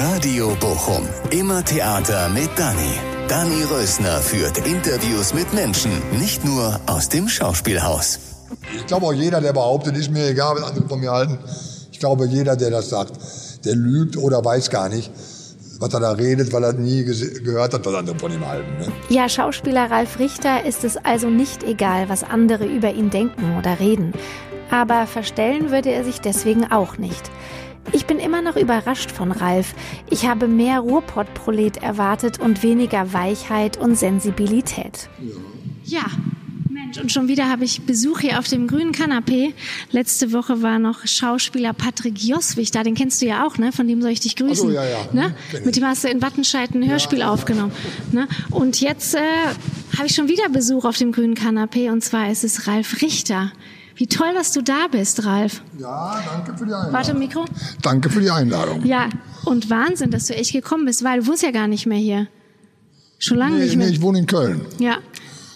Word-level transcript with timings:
Radio 0.00 0.56
Bochum. 0.58 1.06
Immer 1.30 1.62
Theater 1.62 2.30
mit 2.30 2.48
Dani. 2.56 2.94
Dani 3.28 3.62
Rösner 3.64 4.20
führt 4.20 4.58
Interviews 4.66 5.34
mit 5.34 5.52
Menschen, 5.52 5.90
nicht 6.18 6.44
nur 6.44 6.80
aus 6.86 7.10
dem 7.10 7.28
Schauspielhaus. 7.28 8.18
Ich 8.74 8.86
glaube 8.86 9.06
auch 9.06 9.12
jeder, 9.12 9.40
der 9.42 9.52
behauptet, 9.52 9.96
ist 9.96 10.10
mir 10.10 10.28
egal, 10.28 10.56
was 10.56 10.62
andere 10.62 10.88
von 10.88 11.00
mir 11.00 11.10
halten. 11.10 11.38
Ich 11.90 11.98
glaube, 11.98 12.26
jeder, 12.26 12.56
der 12.56 12.70
das 12.70 12.88
sagt, 12.88 13.12
der 13.64 13.74
lügt 13.74 14.16
oder 14.16 14.42
weiß 14.42 14.70
gar 14.70 14.88
nicht, 14.88 15.10
was 15.78 15.92
er 15.92 16.00
da 16.00 16.12
redet, 16.12 16.52
weil 16.52 16.64
er 16.64 16.72
nie 16.72 17.04
gehört 17.04 17.74
hat, 17.74 17.84
was 17.84 17.94
andere 17.94 18.18
von 18.18 18.32
ihm 18.32 18.46
halten. 18.46 18.78
Ne? 18.78 18.86
Ja, 19.10 19.28
Schauspieler 19.28 19.90
Ralf 19.90 20.18
Richter 20.18 20.64
ist 20.64 20.84
es 20.84 20.96
also 20.96 21.28
nicht 21.28 21.64
egal, 21.64 22.08
was 22.08 22.24
andere 22.24 22.64
über 22.64 22.94
ihn 22.94 23.10
denken 23.10 23.58
oder 23.58 23.78
reden. 23.78 24.14
Aber 24.70 25.06
verstellen 25.06 25.70
würde 25.70 25.90
er 25.90 26.04
sich 26.04 26.20
deswegen 26.20 26.70
auch 26.72 26.96
nicht. 26.96 27.30
Ich 27.90 28.06
bin 28.06 28.18
immer 28.18 28.42
noch 28.42 28.56
überrascht 28.56 29.10
von 29.10 29.32
Ralf. 29.32 29.74
Ich 30.08 30.26
habe 30.26 30.46
mehr 30.46 30.80
Ruhrpott-Prolet 30.80 31.78
erwartet 31.78 32.38
und 32.38 32.62
weniger 32.62 33.12
Weichheit 33.12 33.76
und 33.76 33.96
Sensibilität. 33.96 35.08
Ja. 35.84 36.04
Mensch, 36.70 36.98
und 36.98 37.12
schon 37.12 37.28
wieder 37.28 37.48
habe 37.48 37.64
ich 37.64 37.82
Besuch 37.82 38.20
hier 38.20 38.38
auf 38.38 38.48
dem 38.48 38.66
grünen 38.66 38.92
Kanapee. 38.92 39.54
Letzte 39.90 40.32
Woche 40.32 40.62
war 40.62 40.78
noch 40.78 41.06
Schauspieler 41.06 41.72
Patrick 41.72 42.22
Joswig 42.22 42.70
da, 42.70 42.82
den 42.82 42.94
kennst 42.94 43.20
du 43.20 43.26
ja 43.26 43.46
auch, 43.46 43.58
ne? 43.58 43.72
Von 43.72 43.88
dem 43.88 44.00
soll 44.00 44.10
ich 44.10 44.20
dich 44.20 44.36
grüßen. 44.36 44.68
So, 44.68 44.70
ja, 44.70 44.84
ja. 44.84 45.08
Ne? 45.12 45.34
Mit 45.64 45.76
dem 45.76 45.84
hast 45.84 46.04
du 46.04 46.08
in 46.08 46.22
Wattenscheid 46.22 46.74
ein 46.74 46.88
Hörspiel 46.88 47.20
ja. 47.20 47.30
aufgenommen. 47.30 47.72
Ne? 48.12 48.28
Und 48.50 48.80
jetzt 48.80 49.14
äh, 49.14 49.20
habe 49.96 50.06
ich 50.06 50.14
schon 50.14 50.28
wieder 50.28 50.48
Besuch 50.48 50.84
auf 50.84 50.96
dem 50.96 51.12
grünen 51.12 51.34
Kanapee 51.34 51.90
und 51.90 52.02
zwar 52.02 52.30
ist 52.30 52.44
es 52.44 52.66
Ralf 52.66 53.02
Richter. 53.02 53.52
Wie 53.96 54.06
toll, 54.06 54.32
dass 54.34 54.52
du 54.52 54.62
da 54.62 54.86
bist, 54.90 55.24
Ralf. 55.24 55.62
Ja, 55.78 56.22
danke 56.24 56.56
für 56.56 56.66
die 56.66 56.72
Einladung. 56.72 56.92
Warte, 56.92 57.14
Mikro. 57.14 57.44
Danke 57.82 58.10
für 58.10 58.20
die 58.20 58.30
Einladung. 58.30 58.84
Ja, 58.84 59.08
und 59.44 59.70
Wahnsinn, 59.70 60.10
dass 60.10 60.26
du 60.26 60.34
echt 60.34 60.52
gekommen 60.52 60.86
bist, 60.86 61.04
weil 61.04 61.20
du 61.20 61.26
wohnst 61.26 61.42
ja 61.42 61.50
gar 61.50 61.68
nicht 61.68 61.86
mehr 61.86 61.98
hier. 61.98 62.28
Schon 63.18 63.38
lange 63.38 63.56
nee, 63.56 63.64
nicht 63.64 63.76
mehr. 63.76 63.86
Nee, 63.86 63.92
ich 63.92 64.02
wohne 64.02 64.18
in 64.20 64.26
Köln. 64.26 64.62
Ja. 64.78 64.98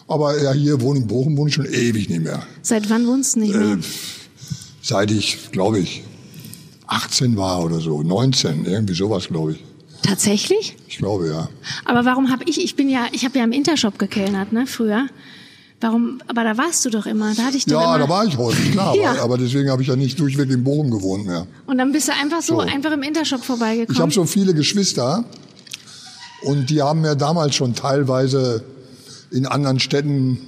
Aber 0.09 0.41
ja, 0.41 0.53
hier 0.53 0.81
wohne 0.81 1.01
in 1.01 1.07
Bochum 1.07 1.37
wohne 1.37 1.49
ich 1.49 1.55
schon 1.55 1.67
ewig 1.67 2.09
nicht 2.09 2.23
mehr. 2.23 2.43
Seit 2.63 2.89
wann 2.91 3.07
wohnst 3.07 3.37
du 3.37 3.41
nicht 3.41 3.55
mehr? 3.55 3.73
Äh, 3.73 3.79
seit 4.83 5.11
ich, 5.11 5.51
glaube 5.51 5.81
ich, 5.81 6.05
18 6.87 7.37
war 7.37 7.65
oder 7.65 7.81
so, 7.81 8.03
19, 8.03 8.67
irgendwie 8.67 8.95
sowas, 8.95 9.29
glaube 9.29 9.53
ich. 9.53 9.65
Tatsächlich? 10.03 10.77
Ich 10.87 10.99
glaube 10.99 11.29
ja. 11.29 11.49
Aber 11.85 12.05
warum 12.05 12.31
habe 12.31 12.45
ich? 12.47 12.63
Ich 12.63 12.77
bin 12.77 12.89
ja, 12.89 13.07
ich 13.11 13.25
habe 13.25 13.39
ja 13.39 13.45
im 13.45 13.53
Intershop 13.53 13.99
gekellnert, 13.99 14.53
ne, 14.53 14.67
früher. 14.67 15.09
Warum? 15.81 16.21
Aber 16.27 16.43
da 16.43 16.57
warst 16.57 16.85
du 16.85 16.91
doch 16.91 17.05
immer. 17.05 17.35
Da 17.35 17.45
hatte 17.45 17.57
ich 17.59 17.67
doch 17.67 17.73
Ja, 17.73 17.97
immer 17.97 17.99
da 17.99 18.09
war 18.09 18.25
ich 18.25 18.37
häufig, 18.39 18.73
klar. 18.73 18.97
ja. 19.01 19.11
aber, 19.11 19.21
aber, 19.23 19.39
deswegen 19.39 19.71
habe 19.71 19.83
ich 19.83 19.89
ja 19.89 19.97
nicht 19.97 20.19
durchweg 20.19 20.51
in 20.51 20.65
Bochum 20.65 20.91
gewohnt 20.91 21.27
mehr. 21.27 21.47
Und 21.67 21.79
dann 21.79 21.93
bist 21.93 22.09
du 22.09 22.13
einfach 22.13 22.41
so, 22.41 22.55
so. 22.55 22.61
einfach 22.61 22.93
im 22.93 23.03
Intershop 23.03 23.45
vorbeigekommen. 23.45 23.95
Ich 23.95 24.01
habe 24.01 24.13
so 24.13 24.25
viele 24.25 24.55
Geschwister 24.55 25.25
und 26.43 26.71
die 26.71 26.81
haben 26.81 27.03
mir 27.03 27.15
damals 27.15 27.55
schon 27.55 27.75
teilweise 27.75 28.65
in 29.31 29.47
anderen 29.47 29.79
Städten, 29.79 30.39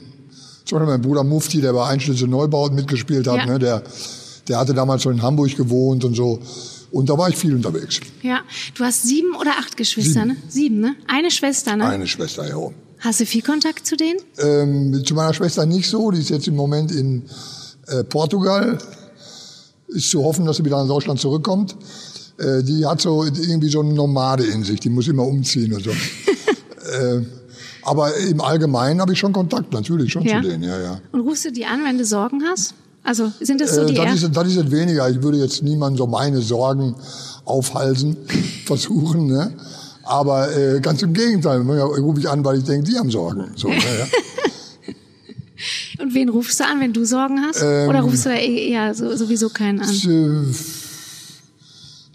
zum 0.65 0.79
Beispiel 0.79 0.95
mein 0.95 1.03
Bruder 1.03 1.25
Mufti, 1.25 1.61
der 1.61 1.75
bei 1.75 1.87
Einschlüsse 1.87 2.27
Neubauten 2.27 2.75
mitgespielt 2.77 3.27
hat, 3.27 3.37
ja. 3.37 3.47
ne, 3.47 3.59
der, 3.59 3.83
der 4.49 4.59
hatte 4.59 4.73
damals 4.73 5.03
schon 5.03 5.15
in 5.15 5.23
Hamburg 5.23 5.55
gewohnt 5.57 6.05
und 6.05 6.15
so. 6.15 6.41
Und 6.91 7.11
da 7.11 7.19
war 7.19 7.29
ich 7.29 7.37
viel 7.37 7.55
unterwegs. 7.55 8.01
Ja, 8.23 8.41
du 8.75 8.85
hast 8.85 9.03
sieben 9.03 9.35
oder 9.35 9.51
acht 9.59 9.77
Geschwister, 9.77 10.23
sieben. 10.23 10.29
ne? 10.29 10.37
Sieben, 10.49 10.81
ne? 10.81 10.97
Eine 11.07 11.31
Schwester, 11.31 11.77
ne? 11.77 11.85
Eine 11.87 12.07
Schwester, 12.07 12.49
ja. 12.49 12.71
Hast 13.01 13.21
du 13.21 13.27
viel 13.27 13.43
Kontakt 13.43 13.87
zu 13.87 13.97
denen? 13.97 14.19
Ähm, 14.39 15.05
zu 15.05 15.15
meiner 15.15 15.33
Schwester 15.33 15.67
nicht 15.67 15.89
so. 15.89 16.11
Die 16.11 16.21
ist 16.21 16.31
jetzt 16.31 16.49
im 16.49 16.57
Moment 16.57 16.91
in 16.91 17.23
äh, 17.87 18.03
Portugal. 18.05 18.79
Ist 19.89 20.11
zu 20.11 20.23
hoffen, 20.23 20.45
dass 20.45 20.57
sie 20.57 20.65
wieder 20.65 20.81
nach 20.81 20.89
Deutschland 20.89 21.21
zurückkommt. 21.21 21.77
Äh, 22.39 22.63
die 22.63 22.85
hat 22.85 23.01
so 23.01 23.25
irgendwie 23.25 23.69
so 23.69 23.81
eine 23.81 23.93
Nomade 23.93 24.45
in 24.45 24.65
sich. 24.65 24.81
Die 24.81 24.91
muss 24.91 25.09
immer 25.09 25.25
umziehen 25.25 25.73
und 25.73 25.85
so. 25.85 25.91
äh, 25.91 27.23
aber 27.83 28.15
im 28.17 28.41
Allgemeinen 28.41 29.01
habe 29.01 29.13
ich 29.13 29.19
schon 29.19 29.33
Kontakt, 29.33 29.73
natürlich 29.73 30.13
schon 30.13 30.25
ja. 30.25 30.43
zu 30.43 30.49
denen, 30.49 30.65
ja, 30.65 30.79
ja. 30.79 31.01
Und 31.13 31.21
rufst 31.21 31.47
du 31.47 31.53
die 31.53 31.65
an, 31.65 31.85
wenn 31.85 31.97
du 31.97 32.05
Sorgen 32.05 32.43
hast? 32.45 32.75
Also 33.03 33.33
sind 33.41 33.61
das 33.61 33.75
so 33.75 33.83
äh, 33.83 33.87
die 33.87 33.95
das, 33.95 34.23
ist, 34.23 34.37
das 34.37 34.49
ist 34.49 34.71
weniger. 34.71 35.09
Ich 35.09 35.23
würde 35.23 35.39
jetzt 35.39 35.63
niemandem 35.63 35.97
so 35.97 36.07
meine 36.07 36.43
Sorgen 36.43 36.95
aufhalsen 37.45 38.17
versuchen. 38.67 39.29
Ne? 39.29 39.55
Aber 40.09 40.57
äh, 40.57 40.81
ganz 40.81 41.03
im 41.03 41.13
Gegenteil, 41.13 41.61
rufe 41.61 42.19
ich 42.19 42.29
an, 42.29 42.43
weil 42.43 42.59
ich 42.59 42.65
denke, 42.65 42.91
die 42.91 42.97
haben 42.97 43.11
Sorgen. 43.11 43.45
So, 43.57 43.69
ja, 43.69 43.77
ja. 43.77 44.07
Und 46.03 46.15
wen 46.15 46.31
rufst 46.31 46.61
du 46.61 46.65
an, 46.65 46.81
wenn 46.81 46.95
du 46.95 47.05
Sorgen 47.05 47.41
hast? 47.41 47.61
Ähm, 47.63 47.91
Oder 47.91 48.01
rufst 48.01 48.25
du 48.25 48.31
eh, 48.31 48.71
eher 48.71 48.95
sowieso 48.95 49.51
keinen 49.51 49.81
an? 49.81 49.91
Äh, 49.91 50.55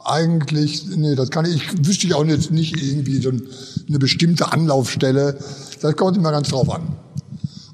eigentlich, 0.03 0.87
nee, 0.87 1.13
das 1.13 1.29
kann 1.29 1.45
ich, 1.45 1.85
wüsste 1.85 2.07
ich 2.07 2.15
auch 2.15 2.25
jetzt 2.25 2.49
nicht 2.49 2.81
irgendwie 2.81 3.21
so 3.21 3.29
eine 3.29 3.99
bestimmte 3.99 4.51
Anlaufstelle. 4.51 5.37
Das 5.81 5.95
kommt 5.95 6.17
immer 6.17 6.31
ganz 6.31 6.49
drauf 6.49 6.69
an. 6.73 6.95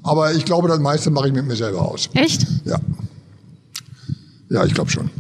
Aber 0.04 0.34
ich 0.34 0.44
glaube, 0.44 0.68
das 0.68 0.80
meiste 0.80 1.12
mache 1.12 1.28
ich 1.28 1.34
mit 1.34 1.46
mir 1.46 1.56
selber 1.56 1.90
aus. 1.90 2.10
Echt? 2.14 2.46
Ja. 2.66 2.78
Ja, 4.50 4.66
ich 4.66 4.74
glaube 4.74 4.90
schon. 4.90 5.12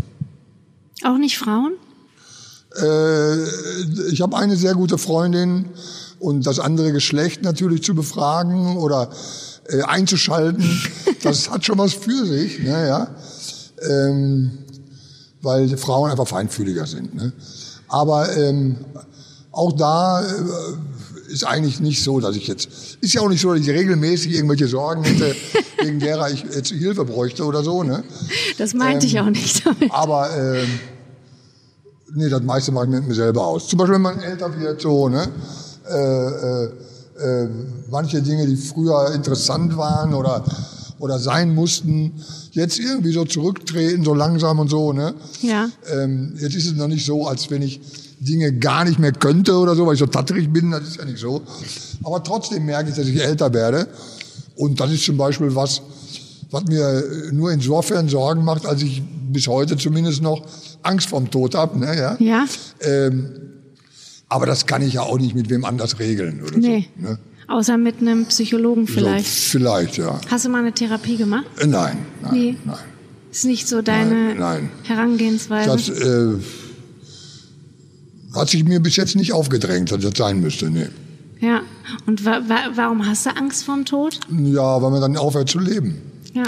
Auch 1.03 1.17
nicht 1.17 1.38
Frauen? 1.38 1.73
Äh, 2.81 4.12
ich 4.12 4.22
habe 4.22 4.38
eine 4.38 4.56
sehr 4.56 4.73
gute 4.73 4.97
Freundin 4.97 5.66
und 6.19 6.45
das 6.45 6.59
andere 6.59 6.91
Geschlecht 6.91 7.44
natürlich 7.44 7.84
zu 7.84 7.95
befragen 7.95 8.78
oder 8.78 9.09
äh, 9.69 9.81
einzuschalten, 9.84 10.63
das 11.23 11.50
hat 11.50 11.66
schon 11.66 11.78
was 11.78 11.94
für 11.94 12.25
sich, 12.25 12.59
ne, 12.59 12.88
ja. 12.88 13.07
Ähm, 13.88 14.51
weil 15.41 15.78
Frauen 15.78 16.12
einfach 16.12 16.28
feinfühliger 16.28 16.85
sind. 16.85 17.16
Ne? 17.16 17.31
Aber 17.88 18.35
ähm, 18.35 18.75
auch 19.51 19.72
da 19.72 20.22
äh, 20.22 21.31
ist 21.31 21.45
eigentlich 21.45 21.79
nicht 21.79 22.03
so, 22.03 22.19
dass 22.19 22.35
ich 22.35 22.47
jetzt, 22.47 22.68
ist 23.00 23.13
ja 23.13 23.22
auch 23.22 23.29
nicht 23.29 23.41
so, 23.41 23.53
dass 23.53 23.62
ich 23.62 23.69
regelmäßig 23.69 24.34
irgendwelche 24.34 24.68
Sorgen 24.68 25.03
hätte, 25.03 25.35
wegen 25.81 26.00
derer 26.00 26.29
ich 26.29 26.44
jetzt 26.44 26.72
Hilfe 26.72 27.06
bräuchte 27.06 27.45
oder 27.45 27.63
so. 27.63 27.84
Ne? 27.84 28.03
Das 28.57 28.73
meinte 28.73 29.06
ähm, 29.06 29.12
ich 29.12 29.19
auch 29.19 29.29
nicht 29.29 29.66
damit. 29.66 29.91
Aber 29.91 30.35
ähm, 30.35 30.68
nee, 32.15 32.29
das 32.29 32.41
meiste 32.43 32.71
mache 32.71 32.85
ich 32.85 32.91
mit 32.91 33.07
mir 33.07 33.15
selber 33.15 33.45
aus. 33.45 33.67
Zum 33.67 33.77
Beispiel, 33.77 33.95
wenn 33.95 34.01
man 34.01 34.19
älter 34.19 34.59
wird, 34.59 34.81
so, 34.81 35.09
ne? 35.09 35.27
Äh, 35.89 36.27
äh, 36.27 36.69
äh, 37.19 37.49
manche 37.89 38.21
Dinge, 38.21 38.45
die 38.47 38.55
früher 38.55 39.11
interessant 39.13 39.75
waren 39.75 40.13
oder, 40.13 40.43
oder 40.99 41.19
sein 41.19 41.53
mussten, 41.53 42.13
jetzt 42.51 42.79
irgendwie 42.79 43.11
so 43.11 43.25
zurücktreten, 43.25 44.03
so 44.03 44.13
langsam 44.13 44.59
und 44.59 44.69
so, 44.69 44.93
ne? 44.93 45.13
Ja. 45.41 45.69
Ähm, 45.91 46.33
jetzt 46.39 46.55
ist 46.55 46.67
es 46.67 46.73
noch 46.73 46.87
nicht 46.87 47.05
so, 47.05 47.27
als 47.27 47.49
wenn 47.49 47.61
ich 47.61 47.81
Dinge 48.19 48.53
gar 48.53 48.85
nicht 48.85 48.99
mehr 48.99 49.13
könnte 49.13 49.55
oder 49.55 49.75
so, 49.75 49.85
weil 49.85 49.93
ich 49.93 49.99
so 49.99 50.05
tatterig 50.05 50.51
bin, 50.51 50.71
das 50.71 50.83
ist 50.83 50.97
ja 50.97 51.05
nicht 51.05 51.19
so. 51.19 51.41
Aber 52.03 52.23
trotzdem 52.23 52.65
merke 52.65 52.89
ich, 52.89 52.95
dass 52.95 53.07
ich 53.07 53.21
älter 53.21 53.53
werde. 53.53 53.87
Und 54.55 54.79
das 54.79 54.91
ist 54.91 55.05
zum 55.05 55.15
Beispiel 55.15 55.55
was, 55.55 55.81
was 56.51 56.65
mir 56.65 57.03
nur 57.31 57.51
insofern 57.51 58.09
Sorgen 58.09 58.43
macht, 58.43 58.65
als 58.65 58.81
ich 58.81 59.01
bis 59.31 59.47
heute 59.47 59.77
zumindest 59.77 60.21
noch 60.21 60.41
Angst 60.84 61.09
vorm 61.09 61.29
Tod 61.29 61.56
habe. 61.56 61.79
Ne, 61.79 61.97
ja. 61.97 62.16
ja. 62.19 62.45
Ähm, 62.81 63.31
aber 64.28 64.45
das 64.45 64.66
kann 64.66 64.81
ich 64.81 64.94
ja 64.94 65.01
auch 65.01 65.17
nicht 65.17 65.35
mit 65.35 65.50
wem 65.50 65.66
anders 65.66 66.00
regeln 66.00 66.41
oder 66.44 66.57
nee. 66.57 66.88
so. 66.95 67.07
Ne? 67.07 67.19
Außer 67.47 67.78
mit 67.78 68.00
einem 68.00 68.25
Psychologen 68.28 68.85
vielleicht. 68.88 69.25
So, 69.25 69.57
vielleicht, 69.57 69.97
ja. 69.97 70.22
Hast 70.29 70.45
du 70.45 70.50
mal 70.50 70.59
eine 70.59 70.72
Therapie 70.72 71.18
gemacht? 71.18 71.45
Äh, 71.57 71.66
nein, 71.66 71.97
nein, 72.22 72.34
nee. 72.34 72.56
nein. 72.63 72.78
Ist 73.31 73.45
nicht 73.45 73.68
so 73.68 73.81
deine 73.81 74.35
nein, 74.35 74.38
nein. 74.38 74.69
Herangehensweise? 74.84 75.69
Das 75.69 75.89
äh, 75.89 76.35
hat 78.35 78.50
sich 78.50 78.63
mir 78.63 78.79
bis 78.79 78.95
jetzt 78.95 79.16
nicht 79.16 79.34
aufgedrängt, 79.34 79.91
dass 79.91 80.01
das 80.01 80.13
sein 80.16 80.39
müsste, 80.41 80.69
nee. 80.69 80.88
Ja, 81.39 81.62
und 82.06 82.25
wa 82.25 82.41
wa 82.47 82.57
warum 82.75 83.06
hast 83.06 83.25
du 83.25 83.35
Angst 83.35 83.63
vorm 83.63 83.85
Tod? 83.85 84.19
Ja, 84.29 84.81
weil 84.81 84.91
man 84.91 85.01
dann 85.01 85.18
aufhört 85.18 85.50
zu 85.50 85.59
leben. 85.59 85.95
Ja. 86.34 86.44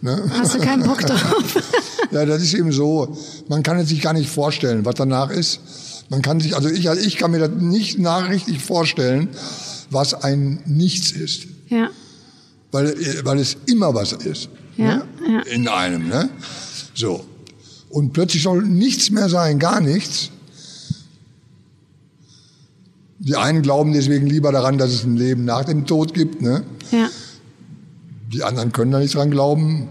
Ne? 0.00 0.30
Hast 0.30 0.54
du 0.54 0.58
keinen 0.58 0.82
Bock 0.82 1.00
drauf? 1.00 1.62
ja, 2.10 2.24
das 2.26 2.42
ist 2.42 2.54
eben 2.54 2.72
so. 2.72 3.16
Man 3.48 3.62
kann 3.62 3.78
es 3.78 3.88
sich 3.88 4.02
gar 4.02 4.12
nicht 4.12 4.30
vorstellen, 4.30 4.84
was 4.84 4.94
danach 4.96 5.30
ist. 5.30 5.60
Man 6.08 6.22
kann 6.22 6.40
sich, 6.40 6.54
also 6.54 6.68
ich, 6.68 6.88
also 6.88 7.02
ich 7.02 7.16
kann 7.16 7.30
mir 7.30 7.40
das 7.40 7.50
nicht 7.50 7.98
nachrichtig 7.98 8.62
vorstellen, 8.62 9.28
was 9.90 10.14
ein 10.14 10.60
Nichts 10.66 11.10
ist. 11.12 11.46
Ja. 11.68 11.90
Weil, 12.70 12.94
weil 13.24 13.38
es 13.38 13.56
immer 13.66 13.94
was 13.94 14.12
ist. 14.12 14.48
Ja, 14.76 14.96
ne? 14.96 15.02
ja. 15.28 15.40
In 15.52 15.68
einem, 15.68 16.08
ne? 16.08 16.28
So. 16.94 17.24
Und 17.88 18.12
plötzlich 18.12 18.42
soll 18.42 18.62
nichts 18.62 19.10
mehr 19.10 19.28
sein, 19.28 19.58
gar 19.58 19.80
nichts. 19.80 20.30
Die 23.18 23.34
einen 23.34 23.62
glauben 23.62 23.92
deswegen 23.92 24.26
lieber 24.26 24.52
daran, 24.52 24.76
dass 24.78 24.90
es 24.90 25.04
ein 25.04 25.16
Leben 25.16 25.44
nach 25.44 25.64
dem 25.64 25.86
Tod 25.86 26.12
gibt, 26.12 26.42
ne? 26.42 26.62
Ja. 26.92 27.08
Die 28.32 28.42
anderen 28.42 28.72
können 28.72 28.90
da 28.90 28.98
nicht 28.98 29.14
dran 29.14 29.30
glauben. 29.30 29.88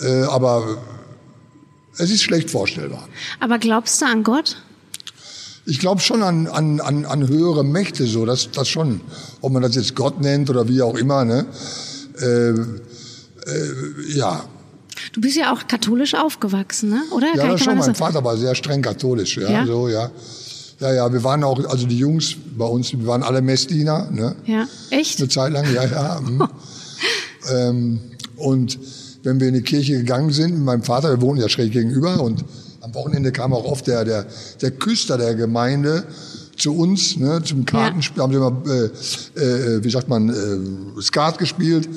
Äh, 0.00 0.22
aber 0.24 0.78
es 1.96 2.10
ist 2.10 2.22
schlecht 2.22 2.50
vorstellbar. 2.50 3.08
Aber 3.40 3.58
glaubst 3.58 4.00
du 4.00 4.06
an 4.06 4.22
Gott? 4.22 4.56
Ich 5.64 5.78
glaube 5.78 6.00
schon 6.00 6.22
an, 6.22 6.48
an, 6.48 6.80
an, 6.80 7.04
an 7.04 7.28
höhere 7.28 7.64
Mächte, 7.64 8.06
so 8.06 8.26
das, 8.26 8.50
das 8.50 8.68
schon. 8.68 9.00
Ob 9.40 9.52
man 9.52 9.62
das 9.62 9.76
jetzt 9.76 9.94
Gott 9.94 10.20
nennt 10.20 10.50
oder 10.50 10.68
wie 10.68 10.82
auch 10.82 10.96
immer, 10.96 11.24
ne? 11.24 11.46
Äh, 12.20 12.50
äh, 12.50 12.54
ja. 14.08 14.44
Du 15.12 15.20
bist 15.20 15.36
ja 15.36 15.52
auch 15.52 15.68
katholisch 15.68 16.14
aufgewachsen, 16.14 16.90
ne? 16.90 17.02
Oder? 17.12 17.28
Ja, 17.36 17.46
das 17.46 17.62
schon. 17.62 17.78
Mein 17.78 17.94
Vater 17.94 18.24
war 18.24 18.36
sehr 18.36 18.54
streng 18.54 18.82
katholisch, 18.82 19.36
ja, 19.36 19.50
ja? 19.50 19.66
so, 19.66 19.88
ja. 19.88 20.10
Ja, 20.80 20.92
ja, 20.92 21.12
wir 21.12 21.22
waren 21.22 21.44
auch, 21.44 21.64
also 21.68 21.86
die 21.86 21.98
Jungs 21.98 22.34
bei 22.58 22.64
uns, 22.64 22.92
wir 22.92 23.06
waren 23.06 23.22
alle 23.22 23.40
Messdiener, 23.40 24.10
ne? 24.10 24.34
Ja, 24.46 24.66
echt? 24.90 25.20
Eine 25.20 25.28
Zeit 25.28 25.52
lang, 25.52 25.72
ja, 25.72 25.84
ja. 25.84 26.20
hm. 27.46 27.56
ähm, 27.56 28.00
und 28.36 28.78
wenn 29.22 29.40
wir 29.40 29.48
in 29.48 29.54
die 29.54 29.62
Kirche 29.62 29.92
gegangen 29.92 30.30
sind 30.30 30.54
mit 30.54 30.64
meinem 30.64 30.82
Vater, 30.82 31.10
wir 31.10 31.20
wohnen 31.20 31.40
ja 31.40 31.48
schräg 31.48 31.72
gegenüber 31.72 32.20
und 32.20 32.44
am 32.80 32.94
Wochenende 32.94 33.30
kam 33.30 33.52
auch 33.52 33.64
oft 33.64 33.86
der, 33.86 34.04
der, 34.04 34.26
der 34.60 34.70
Küster 34.72 35.16
der 35.16 35.34
Gemeinde 35.34 36.04
zu 36.56 36.74
uns, 36.76 37.16
ne, 37.16 37.40
zum 37.44 37.64
Kartenspiel, 37.64 38.22
haben 38.22 38.32
sie 38.32 38.38
immer, 38.38 38.62
äh, 38.66 39.40
äh, 39.40 39.84
wie 39.84 39.90
sagt 39.90 40.08
man, 40.08 40.28
äh, 40.28 41.00
Skat 41.00 41.38
gespielt 41.38 41.88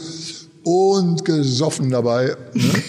und 0.64 1.26
gesoffen 1.26 1.90
dabei. 1.90 2.36
Ne? 2.54 2.64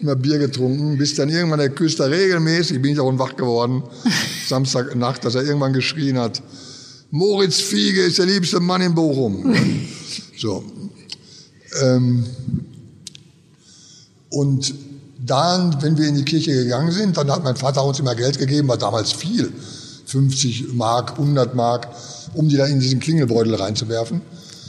immer 0.00 0.16
Bier 0.16 0.38
getrunken, 0.38 0.96
bis 0.96 1.14
dann 1.14 1.28
irgendwann 1.28 1.58
der 1.58 1.70
Küster 1.70 2.10
regelmäßig, 2.10 2.80
bin 2.80 2.92
ich 2.92 3.00
auch 3.00 3.18
wach 3.18 3.36
geworden, 3.36 3.82
Samstagnacht, 4.48 5.24
dass 5.24 5.34
er 5.34 5.42
irgendwann 5.42 5.74
geschrien 5.74 6.18
hat, 6.18 6.42
Moritz 7.10 7.60
Fiege 7.60 8.02
ist 8.02 8.18
der 8.18 8.26
liebste 8.26 8.60
Mann 8.60 8.80
in 8.80 8.94
Bochum. 8.94 9.54
so. 10.38 10.64
Ähm, 11.82 12.24
und 14.30 14.74
dann, 15.18 15.80
wenn 15.82 15.98
wir 15.98 16.08
in 16.08 16.14
die 16.14 16.24
Kirche 16.24 16.52
gegangen 16.52 16.92
sind, 16.92 17.16
dann 17.16 17.30
hat 17.30 17.44
mein 17.44 17.56
Vater 17.56 17.84
uns 17.84 17.98
immer 17.98 18.14
Geld 18.14 18.38
gegeben, 18.38 18.68
war 18.68 18.78
damals 18.78 19.12
viel. 19.12 19.52
50 20.06 20.74
Mark, 20.74 21.12
100 21.12 21.54
Mark, 21.54 21.88
um 22.34 22.48
die 22.48 22.56
da 22.56 22.66
in 22.66 22.80
diesen 22.80 23.00
Klingelbeutel 23.00 23.54
reinzuwerfen. 23.54 24.22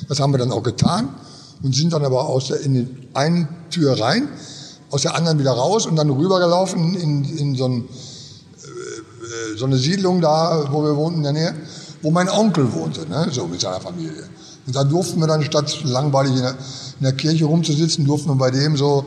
Das 0.08 0.20
haben 0.20 0.34
wir 0.34 0.38
dann 0.38 0.52
auch 0.52 0.64
getan 0.64 1.10
und 1.64 1.76
sind 1.76 1.94
dann 1.94 2.06
aber 2.06 2.28
aus 2.28 2.48
der, 2.48 2.62
in 2.62 2.74
die 2.74 2.88
einen 3.14 3.48
Tür 3.70 4.00
rein, 4.00 4.30
aus 4.90 5.04
der 5.04 5.16
anderen 5.16 5.40
wieder 5.40 5.52
raus 5.52 5.86
und 5.86 5.96
dann 5.96 6.10
rübergelaufen 6.10 6.96
in, 6.96 7.24
in 7.38 7.56
so, 7.56 7.66
ein, 7.68 7.82
äh, 7.82 9.58
so 9.58 9.66
eine 9.66 9.78
Siedlung 9.78 10.22
da, 10.22 10.68
wo 10.72 10.84
wir 10.84 10.96
wohnten 10.96 11.20
in 11.20 11.24
der 11.24 11.34
Nähe, 11.34 11.56
wo 12.02 12.12
mein 12.12 12.30
Onkel 12.30 12.72
wohnte, 12.74 13.08
ne, 13.08 13.28
so 13.32 13.48
mit 13.48 13.62
seiner 13.62 13.80
Familie. 13.80 14.24
Und 14.68 14.76
da 14.76 14.84
durften 14.84 15.20
wir 15.20 15.28
dann 15.28 15.44
statt 15.44 15.82
langweilig 15.84 16.36
in 16.36 16.42
der, 16.42 16.56
in 17.02 17.06
der 17.06 17.14
Kirche 17.14 17.46
rumzusitzen, 17.46 18.06
durften 18.06 18.30
wir 18.30 18.36
bei 18.36 18.52
dem 18.52 18.78
so 18.78 19.04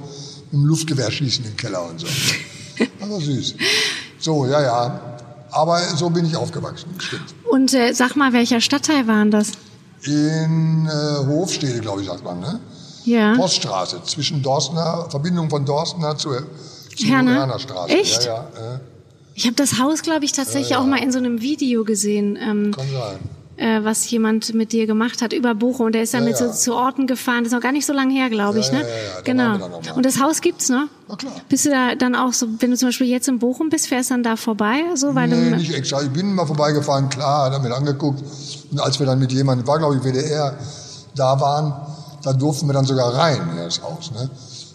im 0.50 0.64
Luftgewehr 0.67 1.12
schießen 1.12 1.44
im 1.44 1.56
Keller 1.56 1.88
und 1.88 2.00
so. 2.00 2.06
Das 2.99 3.08
war 3.08 3.20
süß. 3.20 3.55
So, 4.19 4.46
ja, 4.46 4.61
ja. 4.61 5.00
Aber 5.52 5.79
so 5.96 6.11
bin 6.11 6.25
ich 6.25 6.35
aufgewachsen, 6.37 6.88
stimmt. 6.99 7.32
Und 7.49 7.73
äh, 7.73 7.93
sag 7.93 8.17
mal, 8.17 8.32
welcher 8.32 8.61
Stadtteil 8.61 9.06
waren 9.06 9.31
das? 9.31 9.52
In 10.02 10.87
äh, 10.88 11.25
Hofstede, 11.25 11.79
glaube 11.79 12.00
ich, 12.02 12.08
sagt 12.08 12.25
man, 12.25 12.41
ne? 12.41 12.58
Ja. 13.05 13.37
Poststraße, 13.37 14.02
zwischen 14.05 14.43
Dorstner, 14.43 15.06
Verbindung 15.08 15.49
von 15.49 15.64
Dorstner 15.64 16.17
zur, 16.17 16.43
zur 16.97 17.08
Herne? 17.08 17.32
Herner 17.35 17.61
Straße. 17.61 17.94
Echt? 17.97 18.25
Ja, 18.25 18.49
ja, 18.56 18.75
äh, 18.75 18.79
Ich 19.37 19.44
habe 19.44 19.55
das 19.55 19.79
Haus, 19.79 20.02
glaube 20.02 20.25
ich, 20.25 20.32
tatsächlich 20.32 20.70
Ja, 20.70 20.79
ja. 20.79 20.82
auch 20.82 20.87
mal 20.88 21.00
in 21.00 21.12
so 21.12 21.19
einem 21.19 21.40
Video 21.43 21.85
gesehen, 21.85 22.37
ähm, 22.43 22.73
kann 22.73 22.90
sein. 22.90 23.19
Äh, 23.56 23.84
was 23.84 24.10
jemand 24.10 24.52
mit 24.54 24.72
dir 24.72 24.86
gemacht 24.86 25.22
hat 25.22 25.32
über 25.32 25.54
Bochum. 25.54 25.86
Und 25.86 25.94
der 25.94 26.02
ist 26.02 26.12
dann 26.14 26.24
Ja, 26.24 26.30
mit 26.30 26.40
ja. 26.40 26.48
so 26.48 26.52
zu 26.52 26.74
Orten 26.74 27.06
gefahren. 27.06 27.38
Das 27.44 27.48
ist 27.48 27.52
noch 27.52 27.60
gar 27.62 27.72
nicht 27.72 27.86
so 27.86 27.92
lange 27.92 28.12
her, 28.14 28.28
glaube 28.30 28.58
ich, 28.58 28.66
Ja, 28.66 28.78
ne? 28.78 28.84
Genau. 29.24 29.80
Und 29.94 30.04
das 30.04 30.20
Haus 30.20 30.40
gibt's 30.40 30.68
noch? 30.68 30.86
Na 31.08 31.16
klar. 31.16 31.32
Bist 31.48 31.66
du 31.66 31.70
da 31.70 31.94
dann 31.94 32.14
auch 32.16 32.32
so, 32.32 32.46
wenn 32.58 32.70
du 32.70 32.76
zum 32.76 32.88
Beispiel 32.88 33.06
jetzt 33.06 33.28
in 33.28 33.38
Bochum 33.38 33.68
bist, 33.68 33.86
fährst 33.88 34.10
dann 34.10 34.22
da 34.22 34.36
vorbei? 34.36 34.82
So, 34.94 35.14
weil 35.14 35.28
Nee, 35.28 35.50
du, 35.50 35.56
nicht 35.56 35.72
extra. 35.74 36.02
Ich 36.02 36.10
bin 36.10 36.34
mal 36.34 36.46
vorbeigefahren, 36.46 37.08
klar, 37.08 37.46
hat 37.46 37.52
er 37.52 37.60
mir 37.60 37.74
angeguckt. 37.74 38.22
Und 38.72 38.80
als 38.80 38.98
wir 38.98 39.06
dann 39.06 39.18
mit 39.18 39.32
jemandem, 39.32 39.66
war 39.66 39.78
glaube 39.78 39.96
ich 39.96 40.02
WDR, 40.02 40.56
da 41.14 41.40
waren, 41.40 41.72
da 42.22 42.32
durften 42.32 42.66
wir 42.66 42.72
dann 42.72 42.84
sogar 42.86 43.14
rein 43.14 43.40
in 43.52 43.56
das 43.58 43.80
Haus. 43.82 44.10
Ne? 44.12 44.28